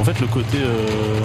[0.00, 1.20] En fait, le côté euh,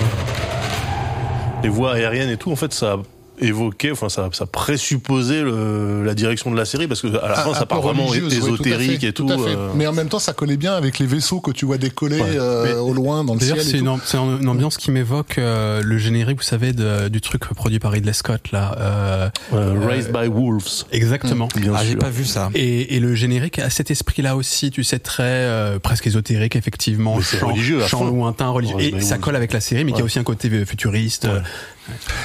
[1.66, 3.00] les voix aériennes et tout, en fait, ça
[3.40, 7.36] évoquait, enfin, ça, ça présupposait le, la direction de la série parce que à la
[7.36, 9.30] fin, ça part vraiment religieuse, ouais, tout à ésotérique fait, et tout.
[9.30, 9.70] euh.
[9.76, 12.38] Mais en même temps, ça collait bien avec les vaisseaux que tu vois décoller Ouais.
[12.38, 13.84] euh, au loin dans le D'ailleurs, ciel.
[14.06, 17.92] c'est une, ambiance qui m'évoque euh, le générique, vous savez, de- du truc produit par
[17.92, 18.76] Ridley Scott là.
[18.80, 21.48] euh, Euh, Raised by Wolves, exactement.
[21.56, 22.50] bien Ah, j'ai pas vu ça.
[22.56, 27.20] Et, et le générique a cet esprit-là aussi, tu sais, très euh, presque ésotérique, effectivement,
[27.22, 28.76] chant, religieux à chant lointain, religieux.
[28.76, 30.06] Ouais, Et ça colle avec la série, mais qui a Ouais.
[30.06, 31.26] aussi un côté futuriste.
[31.26, 31.40] euh,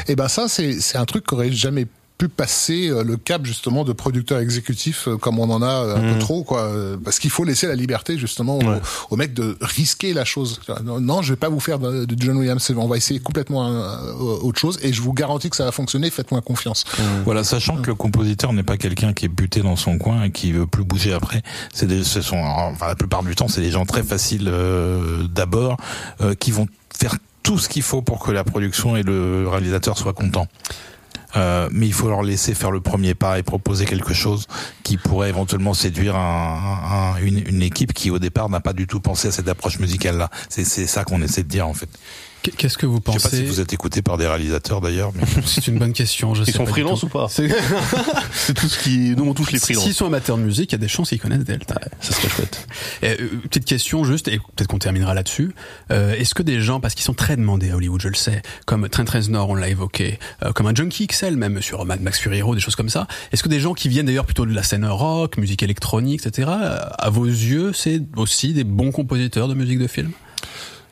[0.08, 1.86] Et ben ça, c'est c'est un truc qu'aurait jamais
[2.18, 5.96] pu passer euh, le cap justement de producteur exécutif euh, comme on en a euh,
[5.96, 6.70] un peu trop quoi
[7.02, 8.78] parce qu'il faut laisser la liberté justement Ouais.
[9.08, 12.36] aux mecs de risquer la chose non, non, je vais pas vous faire de, John
[12.36, 14.12] Williams on va essayer complètement euh,
[14.42, 16.84] autre chose et je vous garantis que ça va fonctionner faites-moi confiance
[17.24, 20.30] Voilà, sachant que le compositeur n'est pas quelqu'un qui est buté dans son coin et
[20.30, 21.40] qui veut plus bouger après.
[21.72, 25.22] C'est des, ce sont, enfin, la plupart du temps, c'est des gens très faciles euh,
[25.34, 25.78] d'abord,
[26.20, 29.96] euh, qui vont faire tout ce qu'il faut pour que la production et le réalisateur
[29.98, 30.46] soient contents.
[31.36, 34.48] Euh, mais il faut leur laisser faire le premier pas et proposer quelque chose
[34.82, 38.88] qui pourrait éventuellement séduire un, un- une, une équipe qui au départ n'a pas du
[38.88, 40.28] tout pensé à cette approche musicale là.
[40.48, 41.88] C'est ça qu'on essaie de dire en fait.
[42.42, 44.80] Qu- Qu'est-ce que vous Je sais pas pensez si vous êtes écouté par des réalisateurs
[44.80, 46.34] d'ailleurs, mais C'est une bonne question.
[46.34, 47.48] Je Ils sais sont pas freelance ou pas C'est-
[48.32, 49.14] C'est tout ce qui.
[49.16, 49.84] Nous, on touche les freelances.
[49.84, 51.78] S'ils sont amateurs de musique, il y a des chances qu'ils connaissent Delta.
[52.00, 52.66] Ça serait chouette.
[53.02, 55.54] Et, euh, petite question juste, et peut-être qu'on terminera là-dessus.
[55.90, 58.42] Euh, Est-ce que des gens, parce qu'ils sont très demandés à Hollywood, je le sais,
[58.66, 62.18] comme Trent Reznor, on l'a évoqué, euh, comme un Junkie XL même sur Mad Max
[62.20, 63.06] Fury Hero, des choses comme ça.
[63.32, 66.48] Est-ce que des gens qui viennent d'ailleurs plutôt de la scène rock, musique électronique, etc.
[66.50, 70.10] euh, À vos yeux, c'est aussi des bons compositeurs de musique de film?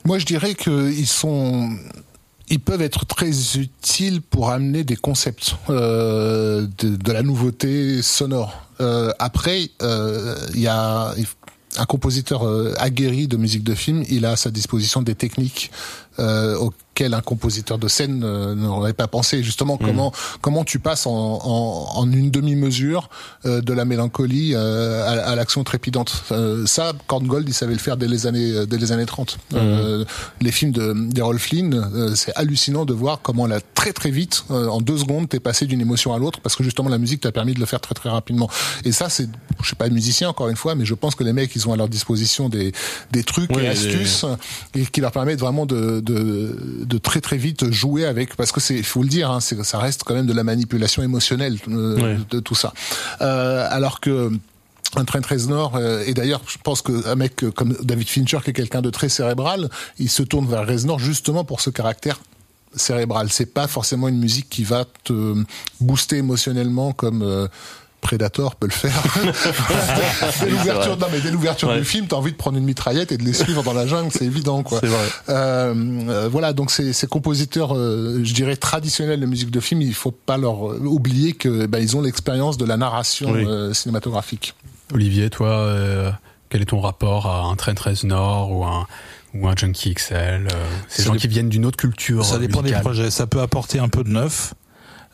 [0.05, 1.70] Moi, je dirais qu'ils sont,
[2.49, 8.62] ils peuvent être très utiles pour amener des concepts euh, de, la nouveauté sonore.
[8.81, 11.15] Euh, après, euh, il y a
[11.77, 14.05] un compositeur euh, aguerri de musique de film.
[14.09, 15.70] Il a à sa disposition des techniques
[16.99, 19.43] auxquelles un compositeur de scène euh, n'aurait pas pensé.
[19.43, 23.09] Justement, comment comment tu passes en, en, en une demi-mesure
[23.47, 26.25] euh, de la mélancolie euh, à, à l'action trépidante?
[26.66, 29.39] Ça, Korngold, il savait le faire dès les années dès les années 30.
[29.55, 30.05] Euh,
[30.41, 34.81] les films de d'Errol Flynn, c'est hallucinant de voir comment là très très vite, en
[34.81, 37.55] deux secondes, t'es passé d'une émotion à l'autre parce que justement la musique t'a permis
[37.55, 38.49] de le faire très très rapidement.
[38.85, 39.29] Et ça, c'est,
[39.62, 41.72] je suis pas musicien encore une fois, mais je pense que les mecs, ils ont
[41.72, 42.72] à leur disposition des
[43.12, 44.24] des trucs Ouais, et astuces
[44.74, 48.60] et qui leur permettent vraiment de, de, de très très vite jouer avec parce que
[48.60, 52.18] c'est faut le dire hein, ça reste quand même de la manipulation émotionnelle euh, Ouais.
[52.30, 52.72] de, tout ça.
[53.20, 54.30] Euh, alors que
[54.97, 58.55] un Trent Reznor euh, et d'ailleurs je pense qu'un mec comme David Fincher qui est
[58.55, 59.68] quelqu'un de très cérébral
[59.98, 62.20] il se tourne vers Reznor justement pour ce caractère
[62.74, 63.28] cérébral.
[63.30, 65.35] C'est pas forcément une musique qui va te
[65.80, 67.48] booster émotionnellement comme
[68.01, 68.93] Predator peut le faire.
[70.41, 71.79] dès l'ouverture, non mais dès l'ouverture Ouais.
[71.79, 74.11] du film, t'as envie de prendre une mitraillette et de les suivre dans la jungle,
[74.12, 74.79] c'est évident quoi.
[74.81, 75.07] C'est vrai.
[75.29, 75.75] Euh,
[76.09, 79.95] euh, voilà, donc ces, ces compositeurs, euh, je dirais traditionnels de musique de film, il
[79.95, 83.45] faut pas leur oublier que ben, ils ont l'expérience de la narration Oui.
[83.47, 84.55] euh, cinématographique.
[84.95, 86.11] Olivier, toi, euh,
[86.49, 88.87] quel est ton rapport à un Trent Reznor ou un
[89.35, 90.49] ou un Junkie XL euh,
[90.89, 93.11] Ces gens dé- qui viennent d'une autre culture ça dépend des projets.
[93.11, 94.55] Ça peut apporter un peu de neuf.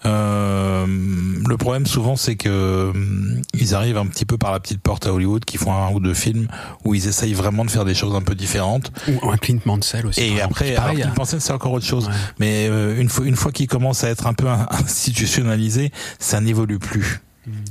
[0.07, 4.81] Euh, le problème souvent c'est que hum, ils arrivent un petit peu par la petite
[4.81, 6.49] porte à Hollywood, qui font un ou deux films
[6.85, 8.93] où ils essayent vraiment de faire des choses un peu différentes.
[9.09, 10.21] Ou un Clint Mansell aussi.
[10.23, 12.07] Et après, alors a- pensaient que c'est encore autre chose.
[12.09, 12.15] Ouais.
[12.39, 16.41] Mais euh, une fois, une fois qu'ils commencent à être un peu in- institutionnalisés, ça
[16.41, 17.21] n'évolue plus.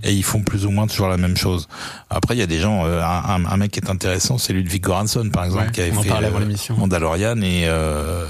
[0.04, 1.68] Et ils font plus ou moins toujours la même chose.
[2.12, 5.30] Après, il y a des gens, euh, un, mec qui est intéressant, c'est Ludwig Göransson,
[5.34, 6.76] par exemple, Ouais, qui avait fait euh.
[6.78, 8.28] Mandalorian et euh,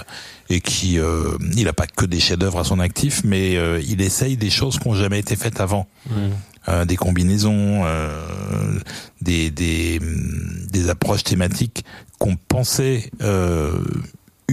[0.49, 4.01] et qui, euh, il a pas que des chefs-d'œuvre à son actif, mais euh, il
[4.01, 5.87] essaye des choses qui n'ont jamais été faites avant.
[6.69, 8.79] Euh, des combinaisons, euh,
[9.21, 9.99] des, des,
[10.71, 11.83] des approches thématiques
[12.19, 13.11] qu'on pensait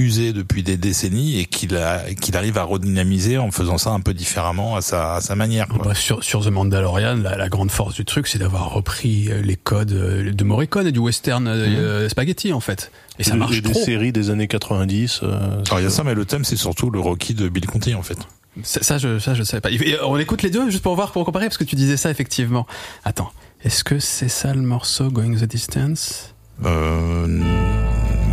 [0.00, 4.76] usées depuis des décennies et qu'il arrive à redynamiser en faisant ça un peu différemment
[4.76, 5.68] à sa, à sa manière.
[5.68, 5.78] quoi.
[5.78, 9.42] Bref, sur, sur The Mandalorian, la, la grande force du truc, c'est d'avoir repris euh,
[9.42, 12.90] les codes euh, de Morricone et du western euh, spaghetti, en fait.
[13.18, 13.82] Et ça Et marche des trop.
[13.84, 15.20] séries des années 90.
[15.22, 17.66] euh, Alors il y a ça, mais le thème c'est surtout le Rocky de Bill
[17.66, 18.18] Conti en fait.
[18.64, 19.70] Ça, ça, je, ça, je savais pas.
[19.70, 22.10] Et On écoute les deux juste pour voir, pour comparer, parce que tu disais ça
[22.10, 22.66] effectivement.
[23.04, 23.30] Attends,
[23.62, 26.34] est-ce que c'est ça le morceau Going the Distance?
[26.64, 27.40] Euh,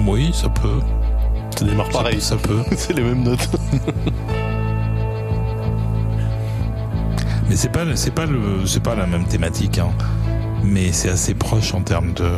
[0.08, 0.80] oui, ça peut.
[1.58, 2.22] Ça démarre pareil.
[2.22, 2.60] Ça peut.
[2.76, 3.50] C'est les mêmes notes.
[7.50, 9.90] Mais c'est pas, c'est pas le, c'est pas la même thématique, hein.
[10.64, 12.30] Mais c'est assez proche en termes de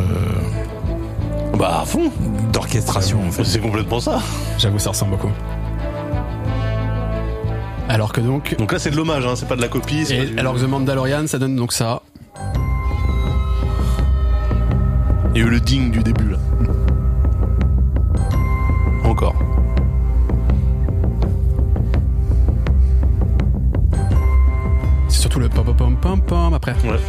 [1.57, 2.11] Bah à fond.
[2.53, 3.43] d'orchestration en fait.
[3.43, 4.19] C'est complètement ça.
[4.59, 5.31] J'avoue, ça ressemble beaucoup.
[7.87, 10.05] Alors que donc, Donc là c'est de l'hommage, hein, c'est pas de la copie.
[10.11, 12.03] et, du- alors que The Mandalorian, ça donne donc ça.
[15.33, 16.37] Il y a eu le ding du début là.
[19.19, 19.35] Encore.
[25.09, 26.73] C'est surtout le pom pom pom pom après.
[26.83, 26.99] Ouais.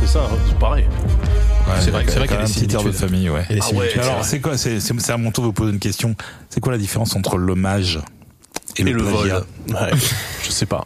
[0.00, 0.84] C'est ça, hein, c'est pareil.
[0.84, 2.92] Ouais, C'est vrai- vrai qu'il y a des un petit air de similitudes.
[2.94, 3.44] famille, ouais.
[3.50, 4.02] Et les Ah ouais, similitudes.
[4.02, 6.14] Alors c'est quoi C'est à mon tour de vous poser une question.
[6.48, 8.00] C'est quoi la différence entre l'hommage
[8.76, 9.40] et, Et le, le plagiat.
[9.68, 9.90] Ouais.
[10.44, 10.84] Je sais pas.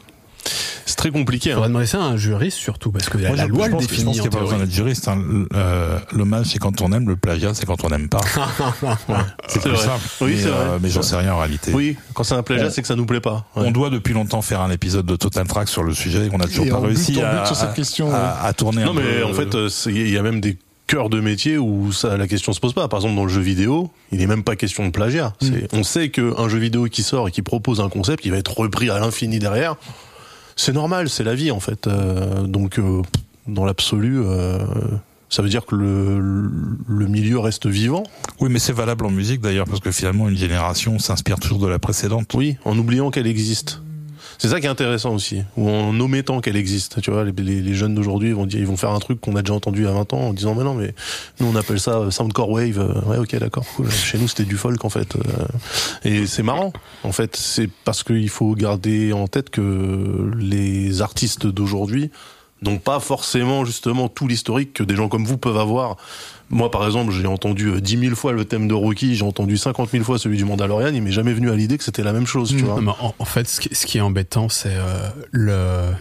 [0.90, 1.50] C'est très compliqué.
[1.50, 1.68] Faudrait Hein.
[1.68, 3.82] demander ça à un juriste surtout, parce que la, Moi, la je- loi le pense,
[3.82, 5.08] je pense définit qu'il n'y a pas besoin d'être juriste.
[5.08, 5.18] hein.
[5.18, 7.08] L- euh, L'hommage, c'est quand on aime.
[7.08, 8.20] Le plagiat, c'est quand on n'aime pas.
[9.48, 9.78] C'est plus vrai.
[9.84, 10.04] simple.
[10.20, 10.58] Oui, mais, c'est vrai.
[10.58, 11.72] euh, mais j'en sais rien en réalité.
[11.72, 13.46] Oui, quand c'est un plagiat, On- c'est que ça nous plaît pas.
[13.56, 13.62] Ouais.
[13.66, 16.38] On doit depuis longtemps faire un épisode de Total Track sur le sujet et on
[16.38, 18.84] n'a toujours Et pas on réussi on à, sur cette à- question, à- à tourner
[18.84, 19.24] Non un mais peu.
[19.24, 20.56] en fait, euh, il y a même des
[20.86, 22.88] cœurs de métier où ça, la question se pose pas.
[22.88, 25.34] Par exemple, dans le jeu vidéo, il n'est même pas question de plagiat.
[25.40, 28.38] C'est- On sait qu'un jeu vidéo qui sort et qui propose un concept, il va
[28.38, 29.76] être repris à l'infini derrière.
[30.60, 31.86] C'est normal, c'est la vie en fait.
[31.86, 33.00] Euh, donc, euh,
[33.48, 34.58] dans l'absolu, euh,
[35.30, 36.50] ça veut dire que le,
[36.86, 38.02] le milieu reste vivant.
[38.40, 41.66] Oui, mais c'est valable en musique d'ailleurs parce que finalement une génération s'inspire toujours de
[41.66, 42.34] la précédente.
[42.34, 43.80] Oui, en oubliant qu'elle existe.
[44.40, 47.02] C'est ça qui est intéressant aussi, ou en omettant qu'elle existe.
[47.02, 49.52] Tu vois, les, jeunes d'aujourd'hui vont dire, ils vont faire un truc qu'on a déjà
[49.52, 50.94] entendu a 20 ans en disant mais non mais
[51.40, 52.78] nous on appelle ça euh, soundcore wave.
[52.78, 53.66] Euh, Ouais, ok, d'accord.
[53.76, 53.90] cool.
[53.90, 55.14] Chez nous c'était du folk en fait.
[55.14, 55.20] Euh,
[56.04, 56.72] Et c'est marrant.
[57.04, 62.10] En fait, c'est parce qu'il faut garder en tête que les artistes d'aujourd'hui
[62.62, 65.98] n'ont pas forcément justement tout l'historique que des gens comme vous peuvent avoir.
[66.50, 69.56] Moi, par exemple, j'ai entendu euh, 10 000 fois le thème de Rocky, j'ai entendu
[69.56, 72.12] 50 000 fois celui du Mandalorian, il m'est jamais venu à l'idée que c'était la
[72.12, 72.74] même chose, tu vois.
[72.76, 75.92] Non, mais en, en fait, ce qui, ce qui est embêtant, c'est euh, le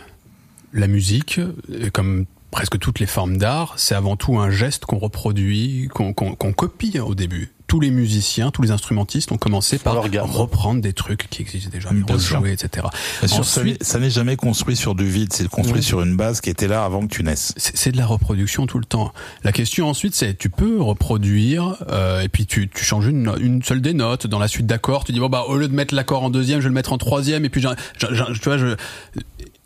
[0.73, 1.39] la musique,
[1.81, 6.13] et comme presque toutes les formes d'art, c'est avant tout un geste qu'on reproduit, qu'on
[6.13, 7.51] copie au début.
[7.69, 11.91] Tous les musiciens, tous les instrumentistes ont commencé par reprendre des trucs qui existaient déjà,
[11.91, 12.37] Bien sûr.
[12.39, 12.87] rejouer, etc.
[13.21, 16.01] Bien sûr, ça n'est- Ensuite, ça n'est jamais construit sur du vide, c'est construit sur
[16.01, 17.53] une base qui était là avant que tu naisses.
[17.57, 19.13] c'est de la reproduction tout le temps.
[19.43, 23.61] La question ensuite, c'est tu peux reproduire euh, et puis tu, tu changes une, une
[23.63, 25.03] seule des notes dans la suite d'accords.
[25.03, 26.91] Tu dis bon bah au lieu de mettre l'accord en deuxième, je vais le mettre
[26.91, 27.69] en troisième et puis j'ai-
[27.99, 28.75] j'ai- tu vois je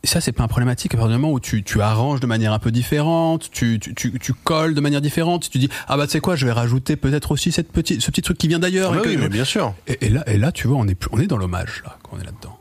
[0.04, 2.52] ça c'est pas un problématique à partir du moment où tu, tu arranges de manière
[2.54, 6.06] un peu différente, tu, tu, tu, tu colles de manière différente, tu dis ah bah
[6.08, 8.60] tu sais quoi, je vais rajouter peut-être aussi cette petite ce petit truc qui vient
[8.60, 8.92] d'ailleurs.
[8.94, 9.74] Ah bah oui, mais bien sûr.
[9.88, 11.98] et, et là, et là, tu vois, on est, plus- on est dans l'hommage, là,
[12.04, 12.58] quand on est là-dedans.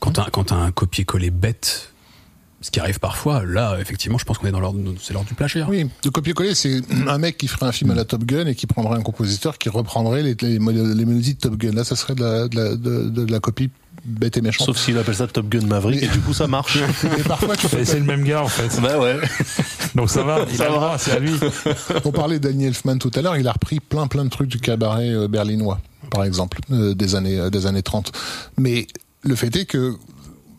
[0.00, 1.92] Quand t'as, quand t'as un copier-coller bête,
[2.60, 5.34] ce qui arrive parfois, là, effectivement, je pense qu'on est dans l'ordre, c'est l'ordre du
[5.34, 5.66] plagiat.
[5.68, 8.54] Oui, le copier-coller, c'est un mec qui ferait un film à la Top Gun et
[8.54, 11.72] qui prendrait un compositeur qui reprendrait les, les, mélodies de Top Gun.
[11.72, 13.70] Là, ça serait de la, de la, de, de la copie
[14.04, 14.66] bête et méchante.
[14.66, 16.78] Sauf s'il appelle ça Top Gun Maverick, et du coup ça marche.
[17.18, 18.80] Et parfois, tu c'est le même gars en fait.
[18.80, 19.16] bah ouais.
[19.94, 21.32] Donc ça va, il a le droit, c'est à lui.
[22.04, 24.58] On parlait d'Annie Elfman tout à l'heure, il a repris plein plein de trucs du
[24.58, 28.12] cabaret euh, berlinois, par exemple, euh, des années euh, des années 30.
[28.58, 28.86] Mais
[29.22, 29.96] le fait est que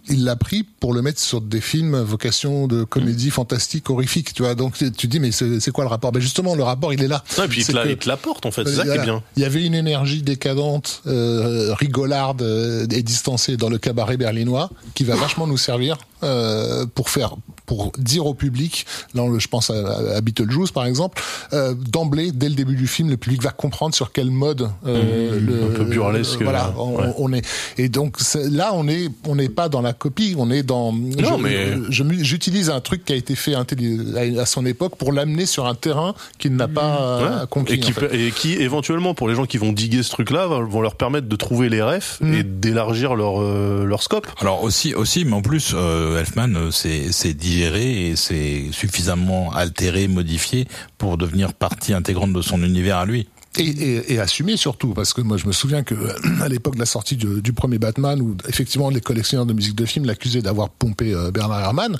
[0.10, 4.44] il l'a pris pour le mettre sur des films vocation de comédie fantastique, horrifique, tu
[4.44, 4.56] vois.
[4.56, 6.12] Donc tu dis mais c'est quoi le rapport?
[6.12, 7.24] Ben justement le rapport il est là.
[7.38, 9.24] Non, et puis il te, l'apporte en fait, c'est Euh, ça qui est bien.
[9.36, 14.70] Il y avait une énergie décadente, euh, rigolarde euh, et distancée dans le cabaret berlinois
[14.94, 17.36] qui va vachement nous servir euh, pour faire,
[17.66, 19.74] pour dire au public, là le- je pense à,
[20.18, 21.22] à Beetlejuice par exemple,
[21.54, 25.40] euh, d'emblée dès le début du film, le public va comprendre sur quel mode euh,
[25.40, 27.14] le, Mmh, un peu burlesque, voilà, euh, on, ouais.
[27.18, 27.46] on est
[27.78, 30.94] et donc là on est on n'est pas dans la copie, on est dans.
[30.94, 35.12] je- mais- je mu- j'utilise un truc qui a été fait à son époque pour
[35.12, 37.48] l'amener sur un terrain qu'il n'a pas euh, Ouais.
[37.50, 37.74] conquis.
[37.74, 38.08] et, qui, en fait.
[38.08, 41.28] peut- et qui éventuellement pour les gens qui vont diguer ce truc-là vont leur permettre
[41.28, 42.34] de trouver les refs Mm.
[42.34, 44.28] et d'élargir leur euh, leur scope.
[44.40, 49.52] Alors aussi, aussi, mais en plus, euh, Elfman, euh, c'est c'est digéré et c'est suffisamment
[49.54, 50.68] altéré, modifié
[50.98, 53.28] pour devenir partie intégrante de son univers à lui.
[53.58, 55.96] Et, et, et assumé surtout, parce que moi je me souviens que
[56.42, 59.86] à l'époque de la sortie du, premier Batman, où effectivement les collectionneurs de musique de
[59.86, 61.98] film l'accusaient d'avoir pompé euh, Bernard Herrmann,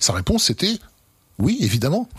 [0.00, 0.78] sa réponse c'était
[1.38, 2.08] oui, évidemment.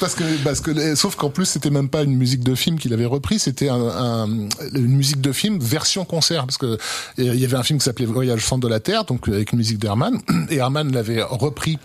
[0.00, 2.92] parce que, parce que, sauf qu'en plus, c'était même pas une musique de film qu'il
[2.92, 6.78] avait repris, c'était un, un- une musique de film version concert, parce que
[7.18, 9.58] il y avait un film qui s'appelait Voyage centre de la Terre, donc avec une
[9.58, 10.18] musique d'Herman,
[10.50, 11.78] et Herman l'avait repris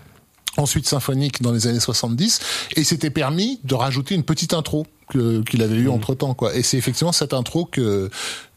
[0.56, 2.40] ensuite symphonique dans les années 70
[2.74, 6.52] et il s'était permis de rajouter une petite intro qu'il avait eu entre temps quoi
[6.56, 8.10] et c'est effectivement cette intro que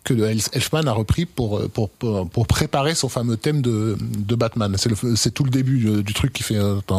[0.04, 0.14] que
[0.54, 4.90] Elfman a repris pour, pour pour pour préparer son fameux thème de de Batman c'est
[4.90, 6.96] le c'est tout le début du, du truc qui fait euh, Ça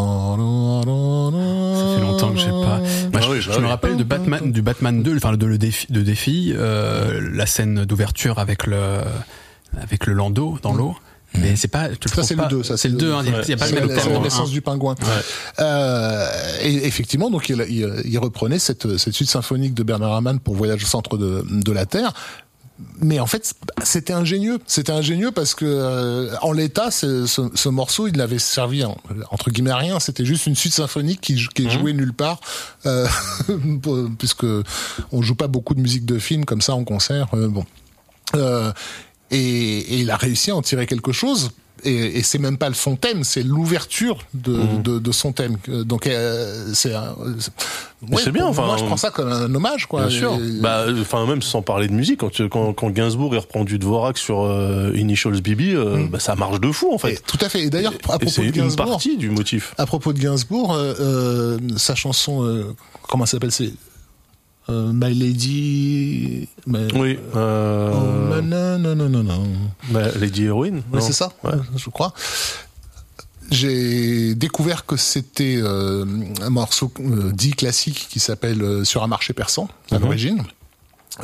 [1.96, 2.78] fait longtemps que j'ai pas.
[2.78, 2.82] Moi,
[3.14, 3.68] Ah je, oui, je bah me oui.
[3.68, 7.84] rappelle de Batman, du Batman 2, enfin de le défi, de défi, euh, la scène
[7.84, 9.00] d'ouverture avec le
[9.80, 10.94] avec le landau dans l'eau.
[11.38, 11.90] Mais c'est pas.
[11.90, 13.52] je te Ça c'est pas- le 2, ça C'est le 2, hein, a- il y
[13.54, 14.22] a pas le même C'est la thème.
[14.22, 14.52] naissance hein.
[14.52, 14.94] du pingouin.
[15.60, 16.26] Euh,
[16.62, 20.54] et effectivement, donc il, il, il reprenait cette, cette suite symphonique de Bernard Herrmann pour
[20.56, 22.12] Voyage au centre de, de la Terre.
[23.00, 23.54] Mais en fait,
[23.84, 24.58] c'était ingénieux.
[24.66, 28.96] C'était ingénieux parce que euh, en l'état, ce, ce, ce morceau, il n'avait servi en-
[29.30, 30.00] entre guillemets à rien.
[30.00, 32.40] C'était juste une suite symphonique qui, qui est jouée nulle part,
[32.86, 33.06] euh,
[34.18, 34.46] puisque
[35.12, 37.28] on joue pas beaucoup de musique de film comme ça en concert.
[37.34, 37.64] euh, bon.
[38.34, 38.72] Euh,
[39.30, 41.50] et, et il a réussi à en tirer quelque chose.
[41.84, 45.56] Et, et c'est même pas son thème, c'est l'ouverture de, de, de son thème.
[45.68, 46.90] Donc euh, c'est
[48.32, 50.06] bien, enfin, Moi, je prends ça comme un hommage, quoi.
[50.06, 50.34] Bien sûr.
[50.34, 53.64] Et- Bah, enfin même sans parler de musique, quand, tu- quand, quand Gainsbourg il reprend
[53.64, 57.22] du Dvorak sur euh, Initials BB, euh, bah, ça marche de fou en et- fait.
[57.26, 57.62] tout à fait.
[57.62, 59.74] Et d'ailleurs, à propos c'est de une Gainsbourg, partie du motif.
[59.78, 60.76] à propos de Gainsbourg,
[61.76, 62.64] sa chanson,
[63.08, 63.72] comment s'appelle, c'est
[64.72, 66.48] euh, My Lady.
[66.66, 67.18] My- Oui.
[67.34, 69.42] Oh, Euh, non, non, non, non, non.
[69.90, 70.76] bah, Lady Heroine.
[70.76, 71.52] Ouais, non c'est ça, Ouais.
[71.76, 72.12] je crois.
[73.50, 76.06] J'ai découvert que c'était euh,
[76.40, 80.02] un morceau euh, dit classique qui s'appelle euh, Sur un marché persan à Mhm.
[80.02, 80.42] l'origine.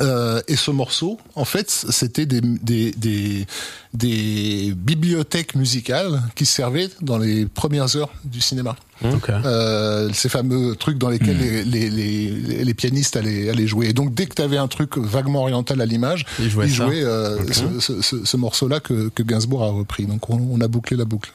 [0.01, 3.47] Euh, et ce morceau, en fait, c'était des, des, des,
[3.93, 8.75] des bibliothèques musicales qui servaient dans les premières heures du cinéma.
[9.03, 9.29] Ok.
[9.29, 13.87] Euh, ces fameux trucs dans lesquels les, les, les, les pianistes allaient, allaient jouer.
[13.89, 16.83] Et donc dès que tu avais un truc vaguement oriental à l'image, Ils jouaient ça.
[16.87, 20.05] euh, ce, ce, ce, ce morceau-là que, que Gainsbourg a repris.
[20.05, 21.31] Donc on, on a bouclé la boucle.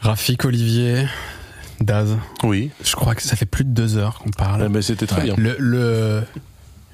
[0.00, 1.06] Rafik, Olivier,
[1.80, 2.16] Daz.
[2.44, 2.70] Oui.
[2.84, 4.68] Je crois que ça fait plus de deux heures qu'on parle.
[4.68, 5.34] Ben, c'était très bien.
[5.36, 6.22] Le, le-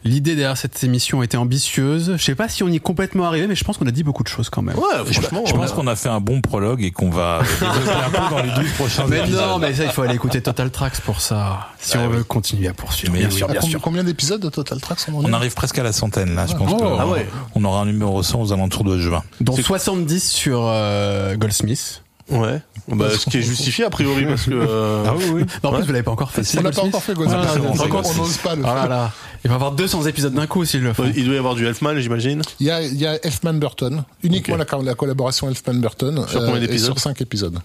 [0.04, 2.14] l'idée derrière cette émission était ambitieuse.
[2.16, 4.02] Je sais pas si on y est complètement arrivé, mais je pense qu'on a dit
[4.04, 4.76] beaucoup de choses quand même.
[4.76, 5.42] Ouais, Je, franchement.
[5.46, 8.42] je pense qu'on a fait un bon prologue et qu'on va développer un peu dans
[8.42, 9.40] les 12 prochains Mais épisodes.
[9.40, 11.68] non, mais ça, il faut aller écouter Total Tracks pour ça.
[11.80, 12.16] Si Ah on oui.
[12.18, 13.12] veut continuer à poursuivre.
[13.12, 13.80] Mais bien oui, sûr, bien sûr.
[13.80, 16.54] Combien d'épisodes de Total Tracks on en On arrive presque à la centaine là, je
[16.54, 16.76] pense Oh.
[16.76, 17.28] que Ah ouais.
[17.54, 19.22] on aura un numéro 100 aux alentours de juin.
[19.40, 22.02] Dont C'est- 70 sur euh, Goldsmith.
[22.30, 22.60] Ouais.
[22.88, 24.50] Bah, ce qui est justifié a priori parce que.
[24.52, 25.42] euh, oui, oui.
[25.64, 26.42] Non, en plus, vous l'avez pas encore fait.
[26.58, 27.40] On n'a pas encore fait Goldsmith.
[27.42, 28.16] Ah, On- c'est on- Goldsmith.
[28.18, 28.88] on n'ose pas le Oh là faire.
[28.88, 29.12] là.
[29.44, 31.05] Il va y avoir 200 épisodes d'un coup s'il le faut.
[31.16, 32.43] Il doit y avoir du Elfman, j'imagine.
[32.60, 36.24] Il y a, il y a Elfman Burton, uniquement la, la collaboration Elfman Burton.
[36.28, 37.59] Sur combien et d'épisodes Sur 5 épisodes.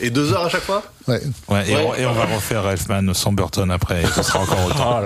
[0.00, 0.82] Et deux heures à chaque fois?
[1.08, 1.20] Ouais.
[1.48, 1.86] Ouais, et, Ouais.
[1.88, 5.00] On, et on va refaire Elfman sans Burton après, et ce sera encore autant.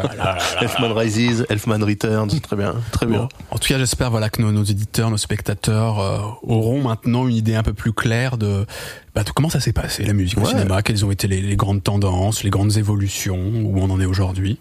[0.61, 3.19] Elfman Rises, Elfman Returns, très bien, très bien.
[3.21, 3.29] Bon.
[3.51, 7.35] En tout cas, j'espère voilà que nos, nos éditeurs, nos spectateurs euh, auront maintenant une
[7.37, 8.67] idée un peu plus claire de,
[9.15, 10.49] bah, de comment ça s'est passé la musique au Ouais.
[10.49, 14.07] cinéma, quelles ont été les, les grandes tendances, les grandes évolutions, où on en est
[14.07, 14.59] aujourd'hui.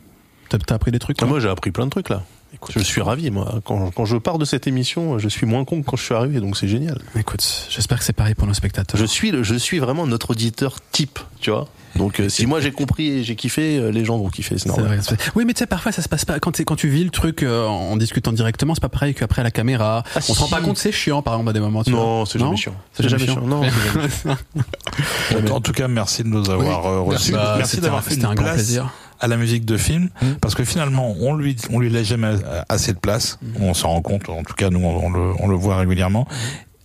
[0.50, 2.24] T'as appris des trucs Ah, toi moi, j'ai appris plein de trucs là.
[2.76, 3.60] Je suis ravi, moi.
[3.64, 6.16] Quand, quand je pars de cette émission, je suis moins con que quand je suis
[6.16, 7.00] arrivé, donc c'est génial.
[7.16, 9.00] Écoute, j'espère que c'est pareil pour nos spectateurs.
[9.00, 11.68] Je suis, le, je suis vraiment notre auditeur type, tu vois.
[11.96, 14.68] Donc, euh, si moi j'ai compris et j'ai kiffé, euh, les gens vont kiffer, c'est
[14.68, 15.00] normal.
[15.00, 16.40] vrai, Oui, mais tu sais, parfois ça se passe pas.
[16.40, 19.52] Quand, quand tu vis le truc euh, en discutant directement, c'est pas pareil qu'après la
[19.52, 20.04] caméra.
[20.16, 20.52] Ah, on se rend si.
[20.52, 21.84] pas compte, c'est chiant, par exemple, à des moments.
[21.84, 22.74] Tu Non, c'est jamais chiant.
[22.94, 23.42] C'est jamais chiant.
[23.42, 25.56] Non, c'est jamais chiant.
[25.56, 27.32] En tout cas, merci de nous avoir Oui, merci.
[27.32, 27.32] reçus.
[27.34, 28.92] Bah, merci c'était d'avoir fait c'était une un grand plaisir.
[29.20, 30.10] À la musique de film,
[30.42, 32.36] parce que finalement, on lui, on lui laisse jamais
[32.70, 33.38] assez de place.
[33.60, 34.30] On s'en rend compte.
[34.30, 36.28] En tout cas, nous, on, on le, on le voit régulièrement.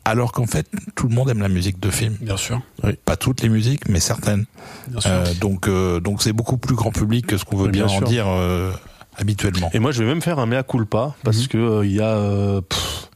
[0.07, 0.67] Alors qu'en fait,
[0.97, 2.17] tout le monde aime la musique de film.
[2.21, 2.61] Bien sûr.
[3.07, 4.45] Pas toutes les musiques, mais certaines.
[4.89, 5.11] Bien sûr.
[5.11, 7.87] Euh, donc, euh, donc c'est beaucoup plus grand public que ce qu'on veut Oui, bien
[7.87, 8.71] bien, en dire euh,
[9.17, 9.71] habituellement.
[9.73, 12.09] Et moi, je vais même faire un mea culpa parce que euh, il y a,
[12.17, 13.09] euh, pff,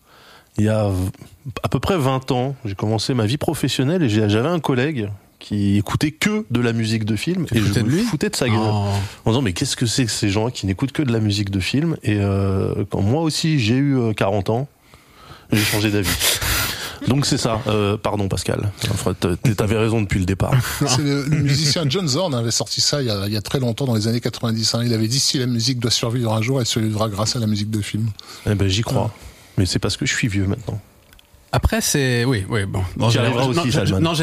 [0.57, 0.89] il y a
[1.63, 5.11] à peu près 20 ans, j'ai commencé ma vie professionnelle et j'ai- j'avais un collègue
[5.49, 8.49] qui écoutait que de la musique de film Tu et je me foutais de sa
[8.49, 8.85] gueule Oh.
[9.25, 11.51] en disant mais qu'est-ce que c'est que ces gens qui n'écoutent que de la musique
[11.51, 14.69] de film et euh, quand moi aussi j'ai eu euh, 40 ans,
[15.53, 16.11] j'ai changé d'avis.
[17.07, 17.63] Donc c'est ça.
[17.69, 18.71] Euh, pardon Pascal.
[18.91, 20.53] Enfin, T'avais raison depuis le départ.
[20.87, 23.41] C'est le, le musicien John Zorn avait sorti ça il y, a, il y a
[23.41, 24.75] très longtemps, dans les années 90.
[24.75, 24.83] hein.
[24.85, 27.47] Il avait dit si la musique doit survivre un jour, elle survivra grâce à la
[27.47, 28.09] musique de film.
[28.51, 29.15] Eh ben j'y crois.
[29.57, 30.81] Mais c'est parce que je suis vieux maintenant.
[31.53, 32.83] Après, c'est oui, oui, bon.
[32.97, 33.29] Non, j'allais-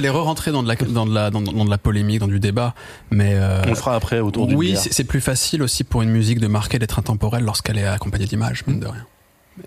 [0.10, 2.76] re-rentrer dans de la dans de la dans, dans de la polémique, dans du débat,
[3.10, 6.10] mais euh, On le fera après autour du oui, c'est plus facile aussi pour une
[6.12, 9.06] musique de marquer d'être intemporelle lorsqu'elle est accompagnée d'images, mine de rien.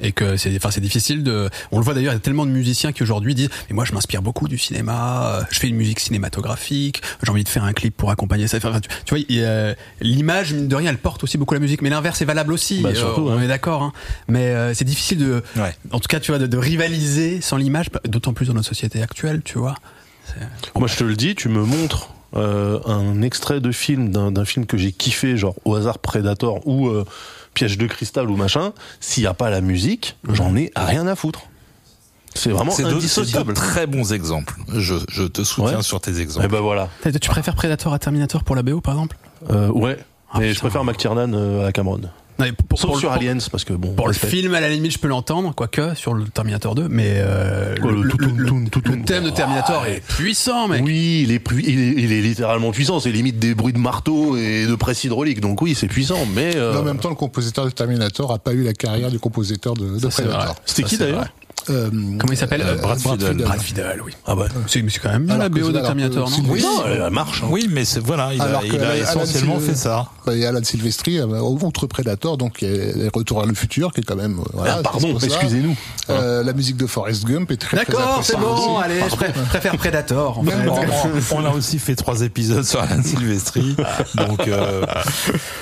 [0.01, 1.49] Et que c'est, enfin, c'est difficile de.
[1.73, 3.85] On le voit d'ailleurs, il y a tellement de musiciens qui aujourd'hui disent, mais moi,
[3.87, 5.39] je m'inspire beaucoup du cinéma.
[5.41, 7.03] euh, Je fais une musique cinématographique.
[7.23, 8.59] J'ai envie de faire un clip pour accompagner ça.
[8.59, 11.81] Enfin, tu, tu vois, a- l'image, mine de rien, elle porte aussi beaucoup la musique.
[11.81, 12.81] Mais l'inverse est valable aussi.
[12.83, 13.43] Bah, euh, surtout, on hein.
[13.43, 13.83] est d'accord.
[13.83, 13.93] Hein.
[14.29, 15.43] Mais euh, c'est difficile de.
[15.57, 15.75] Ouais.
[15.91, 19.01] En tout cas, tu vois, de, de rivaliser sans l'image, d'autant plus dans notre société
[19.03, 19.75] actuelle, tu vois.
[20.77, 24.67] Moi, je te le dis, tu me montres euh, un extrait de film d'un film
[24.67, 27.07] que j'ai kiffé, genre au hasard Predator ou euh,
[27.59, 28.73] Piège de cristal ou machin.
[29.01, 31.41] S'il n'y a pas la musique, j'en ai rien à foutre.
[32.35, 33.49] C'est vraiment deux, c'est indissociable.
[33.49, 34.55] deux très bons exemples.
[34.73, 35.83] Je, je te soutiens Ouais.
[35.83, 36.47] sur tes Et exemples.
[36.49, 36.89] ben voilà.
[37.21, 39.17] Tu préfères Predator à Terminator pour la BO, par exemple?
[39.51, 39.99] Euh, ouais.
[40.33, 42.03] Ah, Mais je préfère McTiernan euh, à Cameron.
[42.39, 43.95] Non, pour, Sauf pour sur le, Aliens, parce que bon.
[43.95, 47.15] Pour le film, à la limite, je peux l'entendre, quoique sur le Terminator 2, mais
[47.17, 50.83] euh, Quoi, le thème de Terminator est puissant, mec.
[50.85, 53.01] Oui, il est, il, est, il est littéralement puissant.
[53.01, 55.41] C'est limite des bruits de marteau et de presse hydraulique.
[55.41, 56.27] Donc oui, c'est puissant.
[56.35, 59.19] Mais euh, en même temps, le compositeur de Terminator a pas eu la carrière du
[59.19, 60.23] compositeur de, de Ça.
[60.23, 60.57] Predator.
[60.65, 61.27] c'était qui d'ailleurs.
[61.71, 63.37] Euh, Comment il s'appelle euh, Brad Fiedel.
[63.37, 64.13] Brad Fiedel, oui.
[64.27, 64.47] ah ouais.
[64.67, 67.43] C'est quand même bien Alors la BO de Terminator, non Sylvie- Oui, non, elle marche.
[67.43, 67.49] hein.
[67.51, 70.07] Oui, mais c'est voilà, il a, Alors que il a essentiellement fait ça.
[70.25, 73.55] bah, et Alan Silvestri, euh, outre Predator, donc il y a les Retours à le
[73.55, 74.39] futur, qui est quand même.
[74.39, 75.77] euh, voilà, Ah, pardon, excusez-nous.
[76.11, 78.85] Euh, la musique de Forrest Gump est très D'accord, c'est bon, aussi.
[78.85, 80.39] allez, je pré- préfère Predator.
[80.39, 80.53] En fait.
[81.33, 83.77] On, on a aussi fait trois épisodes sur Alan Silvestri,
[84.17, 84.85] donc euh,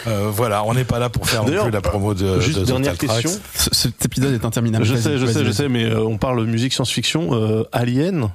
[0.06, 2.40] euh, voilà, on n'est pas là pour faire non plus la promo de.
[2.40, 3.30] Juste de dernière question.
[3.56, 4.84] Ce- Cet épisode est interminable.
[4.84, 7.30] Je sais, je sais, je sais, mais euh, on parle de musique science-fiction.
[7.32, 8.28] Euh, Alien.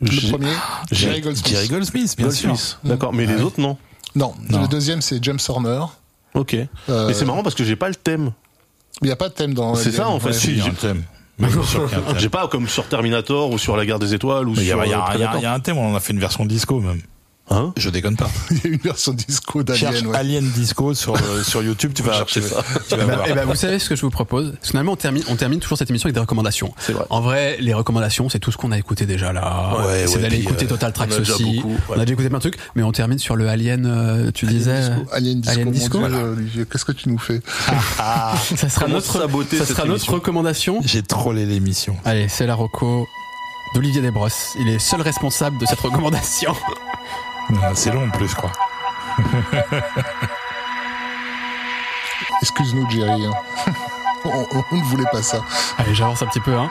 [0.00, 0.52] Le j'ai- premier,
[0.92, 1.48] Jerry Goldsmith.
[1.52, 2.48] Jerry Goldsmith, bien sûr.
[2.50, 2.78] Goldsmith.
[2.84, 3.76] D'accord, mais les autres non.
[4.14, 4.62] Non, Non.
[4.62, 5.80] le deuxième c'est James Horner.
[6.34, 6.54] Ok.
[6.88, 8.32] Euh, Mais c'est marrant parce que j'ai pas le thème.
[9.02, 9.74] Il n'y a pas de thème dans.
[9.74, 10.28] C'est ça, en fait.
[10.28, 10.32] Ouais.
[10.34, 11.02] Si, a un thème.
[12.16, 14.68] J'ai pas comme sur Terminator ou sur la guerre des étoiles ou Mais Il y,
[14.68, 14.94] sur a- il y
[15.24, 17.00] euh, y a un thème, on en a fait une version disco même.
[17.50, 18.30] Hein Je déconne pas.
[18.50, 20.06] Il y a une version disco Cherche d'Alien.
[20.08, 20.16] ouais.
[20.16, 22.62] Alien Disco sur, euh, sur YouTube, tu vas, chercher ça.
[22.88, 23.26] tu vas Bah, voir.
[23.28, 25.36] eh ben, vous savez ce que je vous propose Parce que Finalement, on termine, on
[25.36, 26.74] termine toujours cette émission avec des recommandations.
[26.78, 27.04] C'est vrai.
[27.10, 29.76] En vrai, les recommandations, c'est tout ce qu'on a écouté déjà là.
[29.86, 31.56] Ouais, c'est ouais, d'aller écouter euh, Total Tracks aussi.
[31.56, 31.78] beaucoup, ouais.
[31.96, 33.86] On a déjà écouté plein de trucs, mais on termine sur le Alien.
[33.86, 34.90] euh, tu disais.
[35.12, 35.58] Alien Disco.
[36.04, 36.64] Alien Disco.
[36.70, 37.40] Qu'est-ce que tu nous fais
[38.56, 40.80] Ça sera Comment notre, saboter ça sera notre émission recommandation.
[40.84, 41.96] J'ai trollé l'émission.
[42.04, 43.06] Allez, c'est la reco
[43.74, 44.54] d'Olivier Desbrosses.
[44.60, 46.54] Il est seul responsable de cette recommandation.
[47.74, 48.52] C'est long en plus, je crois.
[52.42, 53.26] Excuse-nous, Jerry.
[53.26, 53.32] hein.
[54.24, 55.40] on, on- on ne voulait pas ça.
[55.78, 56.54] Allez, j'avance un petit peu.
[56.56, 56.70] Hein.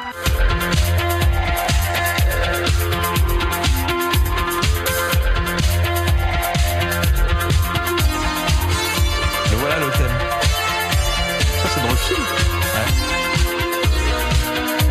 [9.51, 10.17] Et voilà le thème.
[11.61, 12.23] Ça, c'est dans le film.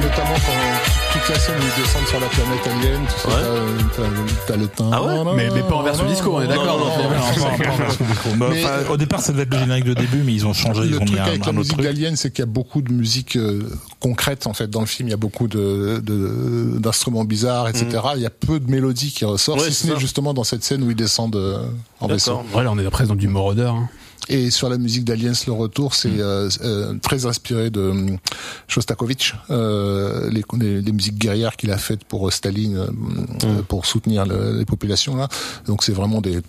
[0.02, 0.95] Notamment quand
[1.34, 4.02] scène où ils descendent sur la planète alien, tu sais, Ouais.
[4.46, 4.90] t'as- le teint.
[4.92, 8.36] Ah ouais Mais- mais pas en version disco, on est d'accord, Non, non, donc, non,
[8.36, 10.52] non, Mais- enfin, au départ, ça devait être le générique de début, mais ils ont
[10.52, 12.42] changé, ils Le ont mis truc un, avec la un musique d'Alien, c'est qu'il y
[12.42, 13.62] a beaucoup de musique euh,
[14.00, 15.08] concrète en fait dans le film.
[15.08, 17.86] Il y a beaucoup de de- d'instruments bizarres, etc.
[18.16, 20.64] Il y a peu de mélodies qui ressortent, Ouais, si ce n'est justement dans cette
[20.64, 21.62] scine où ils descendent euh,
[22.00, 22.30] en vaisseau.
[22.32, 22.44] D'accord.
[22.52, 23.62] Voilà, on est presque dans du Moroder.
[23.74, 23.88] Hein.
[24.28, 28.19] Et sur la musique d'Aliens le retour, c'est euh, euh, très inspiré de hum,
[28.67, 32.86] Shostakovich, euh, les, les, les musiques guerrières qu'il a faites pour Staline, euh,
[33.45, 35.28] euh, pour soutenir le- les populations là.
[35.67, 36.36] Donc c'est vraiment des,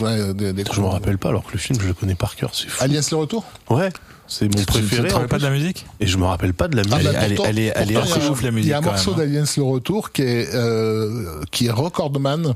[0.00, 2.36] ouais, des, des Je me rappelle pas, alors que le film, je le connais par
[2.36, 2.50] cœur.
[2.54, 2.82] C'est fou.
[2.82, 3.44] Aliens le retour?
[3.70, 3.90] Ouais.
[4.28, 5.08] C'est mon Tu préféré.
[5.08, 5.86] te en rappelles pas de la musique?
[6.00, 7.12] Et je me rappelle pas de la Ah musique.
[7.12, 8.54] bah, elle elle est- elle est pourtant, assez il y a- ouf, la Il y
[8.56, 12.54] musique, a un morceau d'Aliens le retour qui est euh, qui est recordman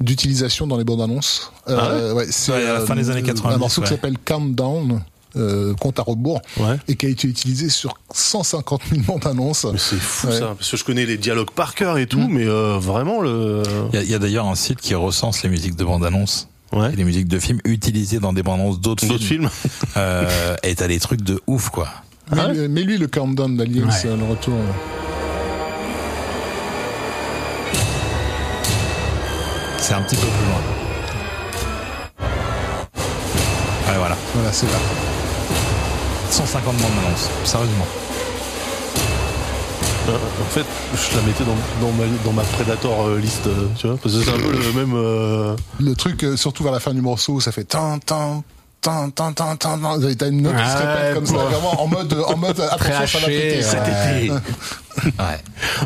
[0.00, 1.52] d'utilisation dans les bandes annonces.
[1.68, 3.86] Euh, ouais, c'est Ouais, à la fin des années 90, Un morceau ouais.
[3.88, 5.02] qui s'appelle Countdown.
[5.34, 6.76] Euh, compte à rebours Ouais.
[6.88, 9.64] et qui a été utilisé sur 150 000 bandes annonces.
[9.78, 10.38] C'est fou Ouais.
[10.38, 13.62] ça, parce que je connais les dialogues par cœur et tout, mais euh, vraiment le.
[13.94, 16.92] Il y a, d'ailleurs un site qui recense les musiques de bande-annonce Ouais.
[16.92, 19.48] et les musiques de films utilisées dans des bandes-annonces d'autres D'autres films.
[19.48, 19.70] films.
[19.96, 21.88] Euh, et t'as des trucs de ouf, quoi.
[22.32, 23.92] Mais, Ah lui- mais lui, le countdown d'Aliens, Ouais.
[24.06, 24.54] euh, le retour.
[29.78, 30.60] C'est un petit peu plus loin.
[33.88, 34.16] Ouais, voilà.
[34.34, 34.78] Voilà, c'est là.
[36.30, 37.28] 150 bandes-annonces.
[37.44, 37.86] Sérieusement.
[40.08, 40.64] Euh, en fait,
[40.94, 41.54] je la mettais dans,
[41.86, 44.50] dans ma, dans ma Predator euh, liste, euh, tu vois, parce que c'est un peu
[44.50, 44.94] le même.
[44.96, 48.42] euh, Le truc, euh, surtout vers la fin du morceau, ça fait tan tan
[48.80, 49.78] tan tan tan tan.
[49.78, 50.00] tan.
[50.18, 53.18] T'as une note qui se répète comme ça, vraiment en mode, en mode attention, ça
[53.20, 53.56] va péter.
[53.58, 53.62] ouais.
[53.62, 54.32] Cet été,
[55.20, 55.38] Ouais.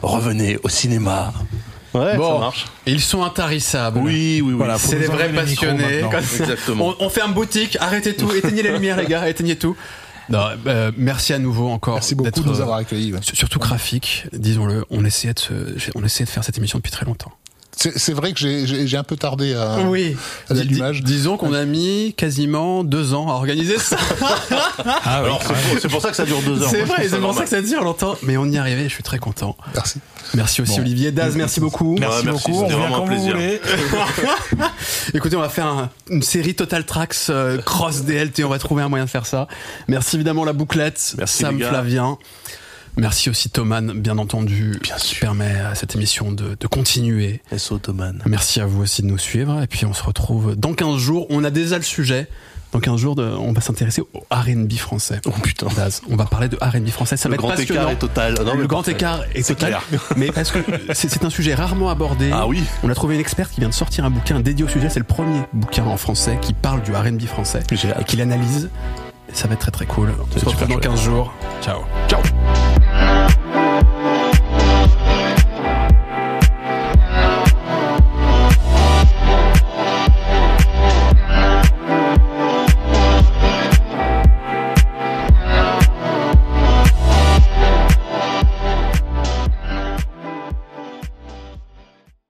[0.02, 1.34] revenez au cinéma.
[1.94, 2.64] Ouais, ça Bon, marche.
[2.86, 3.98] ils sont intarissables.
[3.98, 4.52] Oui, oui, oui.
[4.54, 6.00] Voilà, C'est des vrais passionnés.
[6.00, 6.18] ça.
[6.40, 6.94] Exactement.
[7.00, 9.76] On, on ferme boutique, arrêtez tout, éteignez les lumières, les gars, éteignez tout.
[10.28, 11.94] Non, euh, merci à nouveau encore.
[11.94, 13.12] Merci beaucoup d'être, de nous euh, avoir accueillis.
[13.12, 13.20] ouais.
[13.22, 14.84] Surtout graphique, disons-le.
[14.90, 17.32] On essayait de, se- on essayait de faire cette émission depuis très longtemps.
[17.78, 20.16] C'est c'est vrai que j'ai- j'ai j'ai un peu tardé à, Oui.
[20.48, 21.02] à l'allumage.
[21.02, 23.96] Dis- disons qu'on a mis quasiment deux ans à organiser ça.
[25.04, 25.42] Ah oui, Alors,
[25.80, 26.70] c'est pour, ça que ça dure deux heures.
[26.70, 28.16] c'est vrai, c'est pour ça que ça dure longtemps.
[28.22, 29.56] Mais on y est arrivé, je suis très content.
[29.74, 29.98] Merci.
[30.34, 30.80] Merci aussi Bon.
[30.82, 31.96] Olivier Daz, merci beaucoup.
[31.98, 32.62] Merci Merci merci, beaucoup.
[32.64, 33.36] c'était vraiment un plaisir.
[35.14, 38.44] Écoutez, on va faire un- une série Total Tracks euh, cross DLT.
[38.44, 39.48] On va trouver un moyen de faire ça.
[39.88, 41.58] Merci évidemment la bouclette, Merci, Sam.
[41.60, 42.18] Flavien.
[42.96, 45.20] Merci aussi Thoman, bien entendu, Bien qui sûr.
[45.20, 47.42] permet à cette émission de, de continuer.
[47.52, 47.70] S.
[47.70, 48.22] Ottoman.
[48.26, 49.62] Merci à vous aussi de nous suivre.
[49.62, 51.26] Et puis on se retrouve dans 15 jours.
[51.30, 52.28] On a déjà le sujet.
[52.72, 55.20] Dans 15 jours, de- on va s'intéresser au R&B français.
[55.24, 55.68] Oh putain.
[56.10, 57.16] On va parler de R&B français.
[57.16, 58.34] Ça Le va grand écart est total.
[58.44, 59.78] Non, le grand écart est total.
[59.88, 60.02] clair.
[60.16, 60.58] Mais parce que
[60.92, 62.30] c'est un sujet rarement abordé.
[62.32, 62.64] Ah oui.
[62.82, 64.88] On a trouvé une experte qui vient de sortir un bouquin dédié au sujet.
[64.90, 68.68] C'est le premier bouquin en français qui parle du R&B français et qui l'analyse.
[69.32, 70.12] Ça va être très très cool.
[70.20, 70.84] On se C'est retrouve dans chouette.
[70.84, 71.32] 15 jours.
[71.62, 71.80] Ciao.
[72.08, 72.20] Ciao.